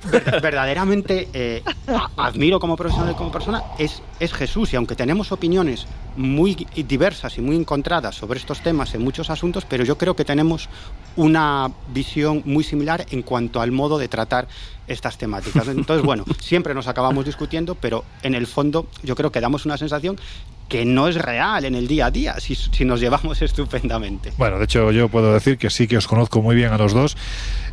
Verdaderamente 0.42 1.28
eh, 1.32 1.62
admiro 2.16 2.60
como 2.60 2.76
profesional 2.76 3.12
y 3.12 3.16
como 3.16 3.32
persona 3.32 3.62
es, 3.78 4.02
es 4.20 4.32
Jesús. 4.32 4.72
Y 4.72 4.76
aunque 4.76 4.94
tenemos 4.94 5.32
opiniones 5.32 5.86
muy 6.16 6.66
diversas 6.74 7.38
y 7.38 7.40
muy 7.40 7.56
encontradas 7.56 8.14
sobre 8.14 8.38
estos 8.38 8.60
temas 8.60 8.94
en 8.94 9.02
muchos 9.02 9.30
asuntos, 9.30 9.64
pero 9.64 9.84
yo 9.84 9.98
creo 9.98 10.14
que 10.14 10.24
tenemos 10.24 10.68
una 11.16 11.70
visión 11.92 12.42
muy 12.44 12.64
similar 12.64 13.06
en 13.10 13.22
cuanto 13.22 13.60
al 13.60 13.72
modo 13.72 13.98
de 13.98 14.08
tratar 14.08 14.48
estas 14.86 15.18
temáticas. 15.18 15.68
Entonces, 15.68 16.04
bueno, 16.04 16.24
siempre 16.40 16.74
nos 16.74 16.88
acabamos 16.88 17.24
discutiendo, 17.24 17.74
pero 17.74 18.04
en 18.22 18.34
el 18.34 18.46
fondo 18.46 18.86
yo 19.02 19.14
creo 19.14 19.32
que 19.32 19.40
damos 19.40 19.64
una 19.64 19.76
sensación 19.76 20.18
que 20.68 20.84
no 20.84 21.08
es 21.08 21.16
real 21.16 21.64
en 21.64 21.74
el 21.74 21.86
día 21.86 22.06
a 22.06 22.10
día, 22.10 22.40
si, 22.40 22.54
si, 22.54 22.84
nos 22.84 23.00
llevamos 23.00 23.42
estupendamente. 23.42 24.32
Bueno, 24.38 24.58
de 24.58 24.64
hecho 24.64 24.90
yo 24.92 25.08
puedo 25.08 25.32
decir 25.32 25.58
que 25.58 25.70
sí 25.70 25.86
que 25.86 25.96
os 25.96 26.06
conozco 26.06 26.42
muy 26.42 26.56
bien 26.56 26.72
a 26.72 26.78
los 26.78 26.94
dos. 26.94 27.16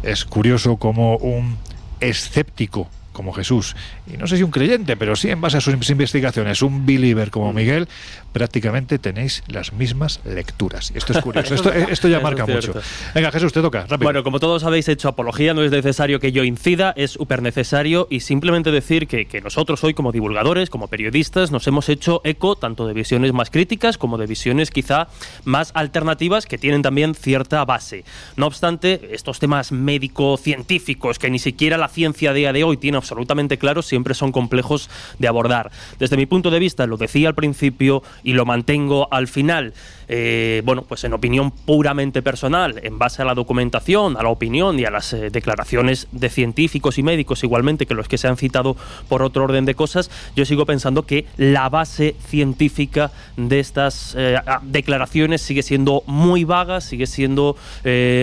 Es 0.03 0.26
curioso 0.26 0.77
como 0.77 1.18
un 1.18 1.57
escéptico 1.99 2.89
como 3.11 3.34
Jesús, 3.34 3.76
y 4.14 4.18
no 4.18 4.28
sé 4.28 4.38
si 4.38 4.44
un 4.44 4.52
creyente, 4.52 4.98
pero 4.98 5.16
sí 5.16 5.30
en 5.30 5.42
base 5.42 5.58
a 5.58 5.62
sus 5.62 5.90
investigaciones, 5.90 6.62
un 6.62 6.86
believer 6.86 7.32
como 7.32 7.54
Miguel, 7.54 7.88
prácticamente 8.32 9.00
tenéis 9.00 9.44
las 9.48 9.74
mismas 9.74 10.20
lecturas. 10.26 10.92
Y 10.94 10.98
esto 10.98 11.14
es 11.14 11.20
curioso, 11.20 11.54
esto, 11.56 11.72
esto 11.90 12.08
ya 12.08 12.20
marca 12.20 12.46
mucho. 12.46 12.74
Venga, 13.14 13.32
Jesús, 13.32 13.54
te 13.54 13.62
toca, 13.62 13.82
rápido. 13.82 14.00
Bueno, 14.00 14.24
como 14.24 14.40
todos 14.40 14.64
habéis 14.64 14.88
hecho 14.88 15.10
apología, 15.10 15.54
no 15.54 15.64
es 15.64 15.72
necesario 15.72 16.20
que 16.20 16.32
yo 16.32 16.44
incida, 16.44 16.94
es 16.96 17.12
súper 17.12 17.42
necesario 17.42 18.08
y 18.10 18.22
simplemente 18.22 18.72
decir 18.72 19.08
que, 19.08 19.26
que 19.26 19.42
nosotros 19.42 19.84
hoy 19.84 19.94
como 19.94 20.12
divulgadores, 20.12 20.70
como 20.70 20.88
periodistas, 20.88 21.52
nos 21.52 21.68
hemos 21.68 21.90
hecho 21.90 22.22
eco 22.24 22.56
tanto 22.56 22.88
de 22.88 22.94
visiones 22.94 23.34
más 23.34 23.50
críticas 23.50 23.98
como 23.98 24.18
de 24.18 24.28
visiones 24.28 24.72
quizá 24.72 25.08
más 25.44 25.72
alternativas 25.74 26.46
que 26.46 26.58
tienen 26.58 26.82
también 26.82 27.16
cierta 27.16 27.64
base. 27.66 28.04
No 28.36 28.48
obstante, 28.48 29.10
estos 29.12 29.40
temas 29.40 29.72
médico-científicos 29.72 31.20
que 31.20 31.30
ni 31.30 31.40
siquiera 31.40 31.78
la 31.78 31.88
ciencia 31.88 32.32
a 32.32 32.34
día 32.34 32.54
de 32.54 32.64
hoy 32.64 32.78
tiene 32.78 32.98
absolutamente 32.98 33.58
claros 33.58 33.86
siempre 33.86 34.01
son 34.14 34.32
complejos 34.32 34.90
de 35.19 35.28
abordar. 35.28 35.72
Desde 35.99 36.18
mi 36.18 36.26
punto 36.26 36.52
de 36.52 36.60
vista, 36.60 36.86
lo 36.86 36.98
decía 36.98 37.30
al 37.30 37.36
principio, 37.36 38.03
y 38.23 38.34
lo 38.34 38.45
mantengo 38.45 39.07
al 39.11 39.28
final. 39.28 39.73
Eh, 40.14 40.62
bueno, 40.66 40.82
pues 40.82 41.06
en 41.06 41.14
opinión 41.14 41.52
puramente 41.52 42.22
personal, 42.22 42.82
en 42.84 43.00
base 43.00 43.22
a 43.22 43.26
la 43.26 43.34
documentación, 43.34 44.18
a 44.18 44.24
la 44.24 44.28
opinión 44.28 44.78
y 44.78 44.84
a 44.84 44.92
las 44.92 45.14
eh, 45.14 45.30
declaraciones 45.30 46.10
de 46.12 46.28
científicos 46.28 46.98
y 46.98 47.04
médicos, 47.04 47.46
igualmente 47.46 47.86
que 47.86 47.94
los 47.94 48.10
que 48.10 48.18
se 48.18 48.28
han 48.28 48.36
citado 48.36 48.76
por 49.08 49.24
otro 49.24 49.46
orden 49.46 49.64
de 49.64 49.74
cosas, 49.74 50.12
yo 50.36 50.44
sigo 50.44 50.66
pensando 50.66 51.06
que 51.06 51.28
la 51.38 51.70
base 51.70 52.18
científica 52.28 53.14
de 53.38 53.62
estas 53.62 54.14
eh, 54.18 54.36
declaraciones 54.64 55.44
sigue 55.44 55.64
siendo 55.64 56.04
muy 56.08 56.44
vaga, 56.44 56.82
sigue 56.82 57.08
siendo 57.08 57.56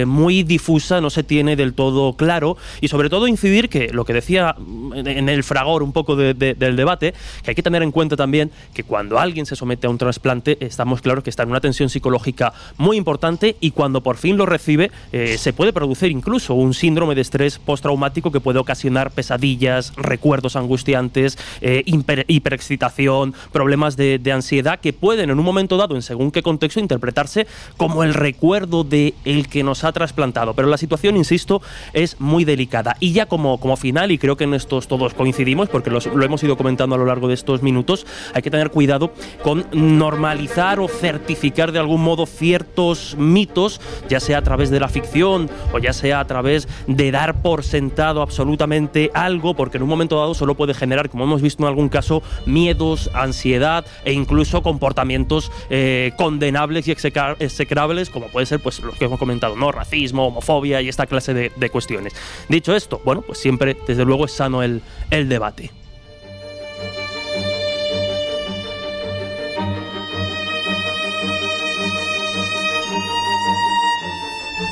muy 0.07 0.43
difusa, 0.43 1.01
no 1.01 1.09
se 1.09 1.23
tiene 1.23 1.57
del 1.57 1.73
todo 1.73 2.13
claro 2.13 2.59
y 2.83 2.89
sobre 2.89 3.09
todo 3.09 3.29
incidir 3.29 3.71
que 3.71 3.89
lo 3.95 4.05
que 4.05 4.13
decía 4.13 4.55
en 4.95 5.29
el 5.31 5.43
fragor 5.43 5.83
un 5.83 5.93
poco 5.93 6.17
del 6.17 6.77
debate, 6.77 7.15
que 7.43 7.53
hay 7.53 7.55
que 7.55 7.63
tener 7.63 7.83
en 7.83 7.93
cuenta 7.93 8.15
también 8.15 8.51
que 8.75 8.85
cuando 8.85 9.19
alguien 9.19 9.47
se 9.47 9.57
somete 9.57 9.87
a 9.87 9.91
un 9.91 9.97
trasplante, 9.97 10.59
estamos 10.61 11.01
claros 11.01 11.25
que 11.25 11.31
está 11.31 11.45
en 11.45 11.51
una 11.51 11.61
tensión 11.61 11.78
psicológica 11.87 12.53
muy 12.77 12.97
importante 12.97 13.57
y 13.61 13.71
cuando 13.71 14.03
por 14.03 14.17
fin 14.17 14.37
lo 14.37 14.47
recibe, 14.47 14.91
eh, 15.13 15.39
se 15.39 15.53
puede 15.53 15.73
producir 15.73 16.11
incluso 16.11 16.55
un 16.55 16.75
síndrome 16.75 17.15
de 17.15 17.21
estrés 17.21 17.59
postraumático 17.59 18.33
que 18.33 18.41
puede 18.41 18.59
ocasionar 18.59 19.11
pesadillas, 19.13 19.93
recuerdos 19.97 20.57
angustiantes, 20.57 21.39
eh, 21.61 21.85
hiperexcitación, 21.87 23.35
problemas 23.53 23.97
de, 23.97 24.21
ansiedad 24.33 24.79
que 24.81 24.93
pueden 24.93 25.31
en 25.31 25.39
un 25.39 25.45
momento 25.45 25.77
dado, 25.77 25.95
en 25.95 26.03
según 26.03 26.31
qué 26.31 26.43
contexto, 26.43 26.81
interpretarse 26.81 27.47
como 27.77 28.05
el 28.05 28.13
recuerdo 28.15 28.85
de 28.85 29.15
el 29.25 29.49
que 29.49 29.63
nos 29.63 29.85
ha 29.85 29.93
trasplantado. 29.93 30.55
Pero 30.55 30.69
la 30.69 30.77
situación, 30.77 31.17
insisto, 31.17 31.63
es 31.93 32.21
muy 32.21 32.45
delicada. 32.45 32.97
Y 33.01 33.13
ya 33.13 33.27
como, 33.27 33.59
como 33.59 33.77
final, 33.77 34.11
y 34.11 34.19
creo 34.19 34.37
que 34.37 34.45
en 34.45 34.55
estos 34.55 34.87
todos 34.87 35.15
coincidimos, 35.15 35.69
porque 35.69 35.91
lo 35.91 36.23
hemos 36.23 36.43
ido 36.43 36.57
comentando 36.57 36.95
a 36.95 36.99
lo 36.99 37.07
largo 37.07 37.29
de 37.29 37.35
estos 37.35 37.63
minutos, 37.63 38.07
hay 38.35 38.43
que 38.43 38.51
tener 38.51 38.71
cuidado 38.71 39.13
con 39.43 39.67
normalizar 39.73 40.81
o 40.81 40.89
certificar 40.89 41.58
de 41.67 41.79
algún 41.79 42.03
modo 42.03 42.27
ciertos 42.27 43.17
mitos, 43.19 43.81
ya 44.09 44.21
sea 44.21 44.39
a 44.39 44.43
través 44.43 44.71
de 44.71 44.81
la 44.81 44.89
ficción 44.89 45.51
o 45.73 45.79
ya 45.79 45.93
sea 45.93 46.21
a 46.21 46.27
través 46.27 46.69
de 46.87 47.11
dar 47.11 47.43
por 47.43 47.65
sentado 47.65 48.23
absolutamente 48.23 49.11
algo, 49.15 49.55
porque 49.55 49.77
en 49.77 49.83
un 49.83 49.89
momento 49.89 50.17
dado 50.17 50.35
solo 50.35 50.55
puede 50.55 50.75
generar, 50.75 51.11
como 51.11 51.25
hemos 51.25 51.43
visto 51.43 51.63
en 51.63 51.69
algún 51.69 51.89
caso, 51.89 52.23
miedos, 52.47 53.11
ansiedad 53.15 53.85
e 54.05 54.13
incluso 54.13 54.63
comportamientos 54.63 55.51
eh, 55.71 56.13
condenables 56.17 56.87
y 56.89 56.93
execrables, 56.93 58.11
como 58.11 58.29
puede 58.29 58.47
ser 58.47 58.61
pues 58.61 58.81
los 58.81 58.95
que 58.97 59.07
hemos 59.07 59.19
comentado, 59.19 59.57
¿no? 59.57 59.73
Racismo, 59.73 60.29
homofobia 60.29 60.81
y 60.81 60.89
esta 60.89 61.07
clase 61.07 61.35
de, 61.35 61.71
cuestiones. 61.71 62.15
Dicho 62.49 62.75
esto, 62.75 63.01
bueno, 63.05 63.23
pues 63.23 63.39
siempre, 63.39 63.77
desde 63.87 64.05
luego, 64.05 64.25
es 64.25 64.33
sano 64.33 64.63
el, 64.63 64.81
el 65.11 65.29
debate. 65.29 65.71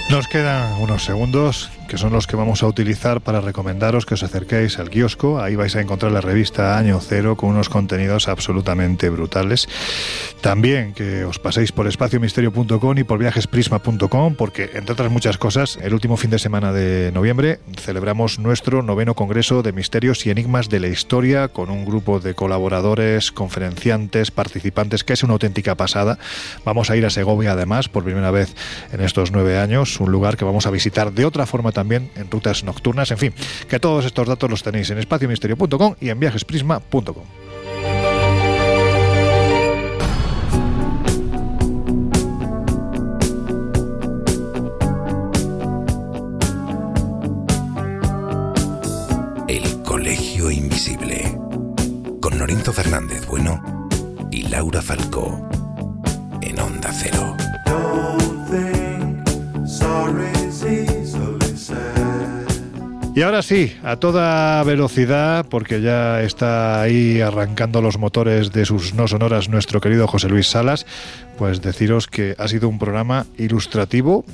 Nos 0.09 0.29
quedan 0.29 0.73
unos 0.81 1.05
segundos 1.05 1.71
que 1.87 1.99
son 1.99 2.13
los 2.13 2.27
que 2.27 2.37
vamos 2.37 2.63
a 2.63 2.67
utilizar 2.67 3.21
para 3.21 3.41
recomendaros 3.41 4.07
que 4.07 4.15
os 4.15 4.23
acerquéis 4.23 4.79
al 4.79 4.91
kiosco. 4.91 5.41
Ahí 5.41 5.57
vais 5.57 5.75
a 5.77 5.81
encontrar 5.81 6.13
la 6.13 6.21
revista 6.21 6.79
Año 6.79 7.01
Cero 7.01 7.37
con 7.37 7.51
unos 7.51 7.69
contenidos 7.69 8.29
absolutamente 8.29 9.09
brutales. 9.11 9.69
También 10.41 10.95
que 10.95 11.25
os 11.25 11.39
paséis 11.39 11.73
por 11.73 11.87
espaciomisterio.com 11.87 12.99
y 12.99 13.05
por 13.05 13.19
viajesprisma.com, 13.19 14.35
porque 14.35 14.71
entre 14.75 14.93
otras 14.93 15.11
muchas 15.11 15.39
cosas, 15.39 15.79
el 15.83 15.95
último 15.95 16.17
fin 16.17 16.31
de 16.31 16.39
semana 16.39 16.73
de 16.73 17.11
noviembre 17.13 17.61
celebramos 17.81 18.39
nuestro 18.39 18.83
noveno 18.83 19.15
Congreso 19.15 19.63
de 19.63 19.73
Misterios 19.73 20.27
y 20.27 20.31
Enigmas 20.31 20.69
de 20.69 20.81
la 20.81 20.89
Historia 20.89 21.49
con 21.49 21.71
un 21.71 21.85
grupo 21.85 22.21
de 22.21 22.35
colaboradores, 22.35 23.33
conferenciantes, 23.33 24.31
participantes, 24.31 25.05
que 25.05 25.13
es 25.13 25.23
una 25.23 25.35
auténtica 25.35 25.75
pasada. 25.75 26.19
Vamos 26.65 26.91
a 26.91 26.97
ir 26.97 27.07
a 27.07 27.11
Segovia 27.11 27.53
además 27.53 27.89
por 27.89 28.05
primera 28.05 28.31
vez 28.31 28.55
en 28.93 29.01
estos 29.01 29.33
nueve 29.33 29.59
años, 29.59 30.01
un 30.01 30.11
lugar 30.11 30.37
que 30.37 30.45
vamos 30.45 30.67
a 30.67 30.71
visitar 30.71 31.13
de 31.13 31.25
otra 31.25 31.47
forma 31.47 31.73
también 31.77 32.11
en 32.17 32.31
rutas 32.31 32.65
nocturnas. 32.65 33.11
En 33.11 33.19
fin, 33.19 33.35
que 33.69 33.79
todos 33.79 34.07
estos 34.07 34.27
datos 34.27 34.49
los 34.49 34.63
tenéis 34.63 34.89
en 34.89 34.97
espaciomisterio.com 34.99 35.95
y 36.01 36.09
en 36.09 36.19
viajesprisma.com. 36.19 37.25
El 49.49 49.83
Colegio 49.83 50.51
Invisible. 50.51 51.39
Con 52.23 52.39
Lorenzo 52.39 52.73
Fernández 52.73 53.27
Bueno 53.27 53.63
y 54.31 54.49
Laura 54.49 54.81
Falcó. 54.81 55.47
En 56.41 56.59
Onda 56.59 56.91
Cero. 56.91 57.37
Y 63.17 63.23
ahora 63.23 63.41
sí, 63.41 63.75
a 63.83 63.97
toda 63.97 64.63
velocidad, 64.65 65.47
porque 65.49 65.81
ya 65.81 66.21
está 66.21 66.83
ahí 66.83 67.23
arrancando 67.23 67.81
los 67.81 67.97
motores 67.97 68.53
de 68.53 68.67
sus 68.67 68.93
no 68.93 69.09
sonoras 69.09 69.49
nuestro 69.49 69.81
querido 69.81 70.07
José 70.07 70.29
Luis 70.29 70.49
Salas, 70.49 70.85
pues 71.39 71.63
deciros 71.63 72.09
que 72.09 72.37
ha 72.37 72.47
sido 72.47 72.69
un 72.69 72.79
programa 72.79 73.25
ilustrativo, 73.39 74.27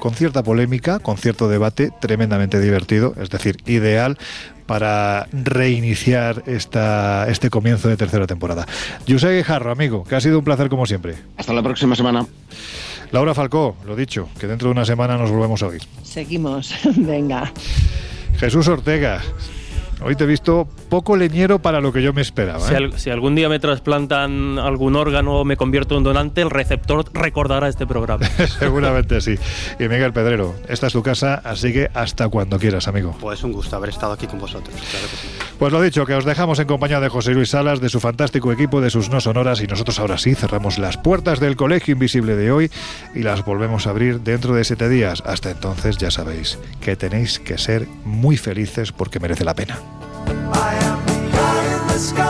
con 0.00 0.12
cierta 0.12 0.42
polémica, 0.42 0.98
con 0.98 1.18
cierto 1.18 1.48
debate, 1.48 1.92
tremendamente 2.00 2.58
divertido, 2.58 3.14
es 3.16 3.30
decir, 3.30 3.58
ideal 3.64 4.18
para 4.66 5.28
reiniciar 5.32 6.42
esta, 6.46 7.28
este 7.28 7.48
comienzo 7.48 7.88
de 7.88 7.96
tercera 7.96 8.26
temporada. 8.26 8.66
José 9.08 9.36
Guijarro, 9.36 9.70
amigo, 9.70 10.02
que 10.02 10.16
ha 10.16 10.20
sido 10.20 10.40
un 10.40 10.44
placer 10.44 10.68
como 10.68 10.84
siempre. 10.84 11.14
Hasta 11.36 11.52
la 11.52 11.62
próxima 11.62 11.94
semana. 11.94 12.26
Laura 13.12 13.34
Falcó, 13.34 13.76
lo 13.86 13.94
dicho, 13.94 14.28
que 14.40 14.48
dentro 14.48 14.66
de 14.66 14.72
una 14.72 14.84
semana 14.84 15.16
nos 15.16 15.30
volvemos 15.30 15.62
a 15.62 15.68
oír. 15.68 15.82
Seguimos, 16.02 16.74
venga. 16.96 17.52
Jesús 18.38 18.68
Ortega, 18.68 19.22
hoy 20.02 20.14
te 20.16 20.24
he 20.24 20.26
visto 20.26 20.68
poco 20.88 21.16
leñero 21.16 21.58
para 21.60 21.80
lo 21.80 21.92
que 21.92 22.02
yo 22.02 22.12
me 22.12 22.22
esperaba. 22.22 22.60
Si, 22.60 22.74
¿eh? 22.74 22.76
al- 22.76 22.98
si 22.98 23.10
algún 23.10 23.34
día 23.34 23.48
me 23.48 23.58
trasplantan 23.58 24.58
algún 24.58 24.96
órgano 24.96 25.40
o 25.40 25.44
me 25.44 25.56
convierto 25.56 25.96
en 25.96 26.04
donante, 26.04 26.42
el 26.42 26.50
receptor 26.50 27.04
recordará 27.12 27.68
este 27.68 27.86
programa. 27.86 28.26
Seguramente 28.58 29.20
sí. 29.20 29.36
Y 29.78 29.88
Miguel 29.88 30.12
Pedrero, 30.12 30.54
esta 30.68 30.86
es 30.88 30.92
tu 30.92 31.02
casa, 31.02 31.40
así 31.44 31.72
que 31.72 31.90
hasta 31.94 32.28
cuando 32.28 32.58
quieras, 32.58 32.88
amigo. 32.88 33.16
Pues 33.20 33.42
un 33.42 33.52
gusto 33.52 33.76
haber 33.76 33.90
estado 33.90 34.12
aquí 34.12 34.26
con 34.26 34.38
vosotros, 34.38 34.74
claro 34.74 35.06
que 35.10 35.16
sí. 35.16 35.28
Pues 35.58 35.72
lo 35.72 35.80
dicho, 35.80 36.04
que 36.04 36.14
os 36.14 36.24
dejamos 36.24 36.58
en 36.58 36.66
compañía 36.66 37.00
de 37.00 37.08
José 37.08 37.32
Luis 37.32 37.50
Salas, 37.50 37.80
de 37.80 37.88
su 37.88 37.98
fantástico 38.00 38.52
equipo, 38.52 38.80
de 38.80 38.90
sus 38.90 39.08
no 39.08 39.20
sonoras, 39.20 39.62
y 39.62 39.66
nosotros 39.66 39.98
ahora 39.98 40.18
sí 40.18 40.34
cerramos 40.34 40.78
las 40.78 40.98
puertas 40.98 41.40
del 41.40 41.56
Colegio 41.56 41.92
Invisible 41.92 42.36
de 42.36 42.52
hoy 42.52 42.70
y 43.14 43.20
las 43.22 43.44
volvemos 43.44 43.86
a 43.86 43.90
abrir 43.90 44.20
dentro 44.20 44.54
de 44.54 44.64
siete 44.64 44.88
días. 44.90 45.22
Hasta 45.24 45.50
entonces 45.50 45.96
ya 45.96 46.10
sabéis 46.10 46.58
que 46.80 46.96
tenéis 46.96 47.38
que 47.38 47.56
ser 47.56 47.86
muy 48.04 48.36
felices 48.36 48.92
porque 48.92 49.18
merece 49.20 49.44
la 49.44 49.54
pena. 49.54 49.78
In 50.28 51.86
the 51.88 51.98
sky, 51.98 52.25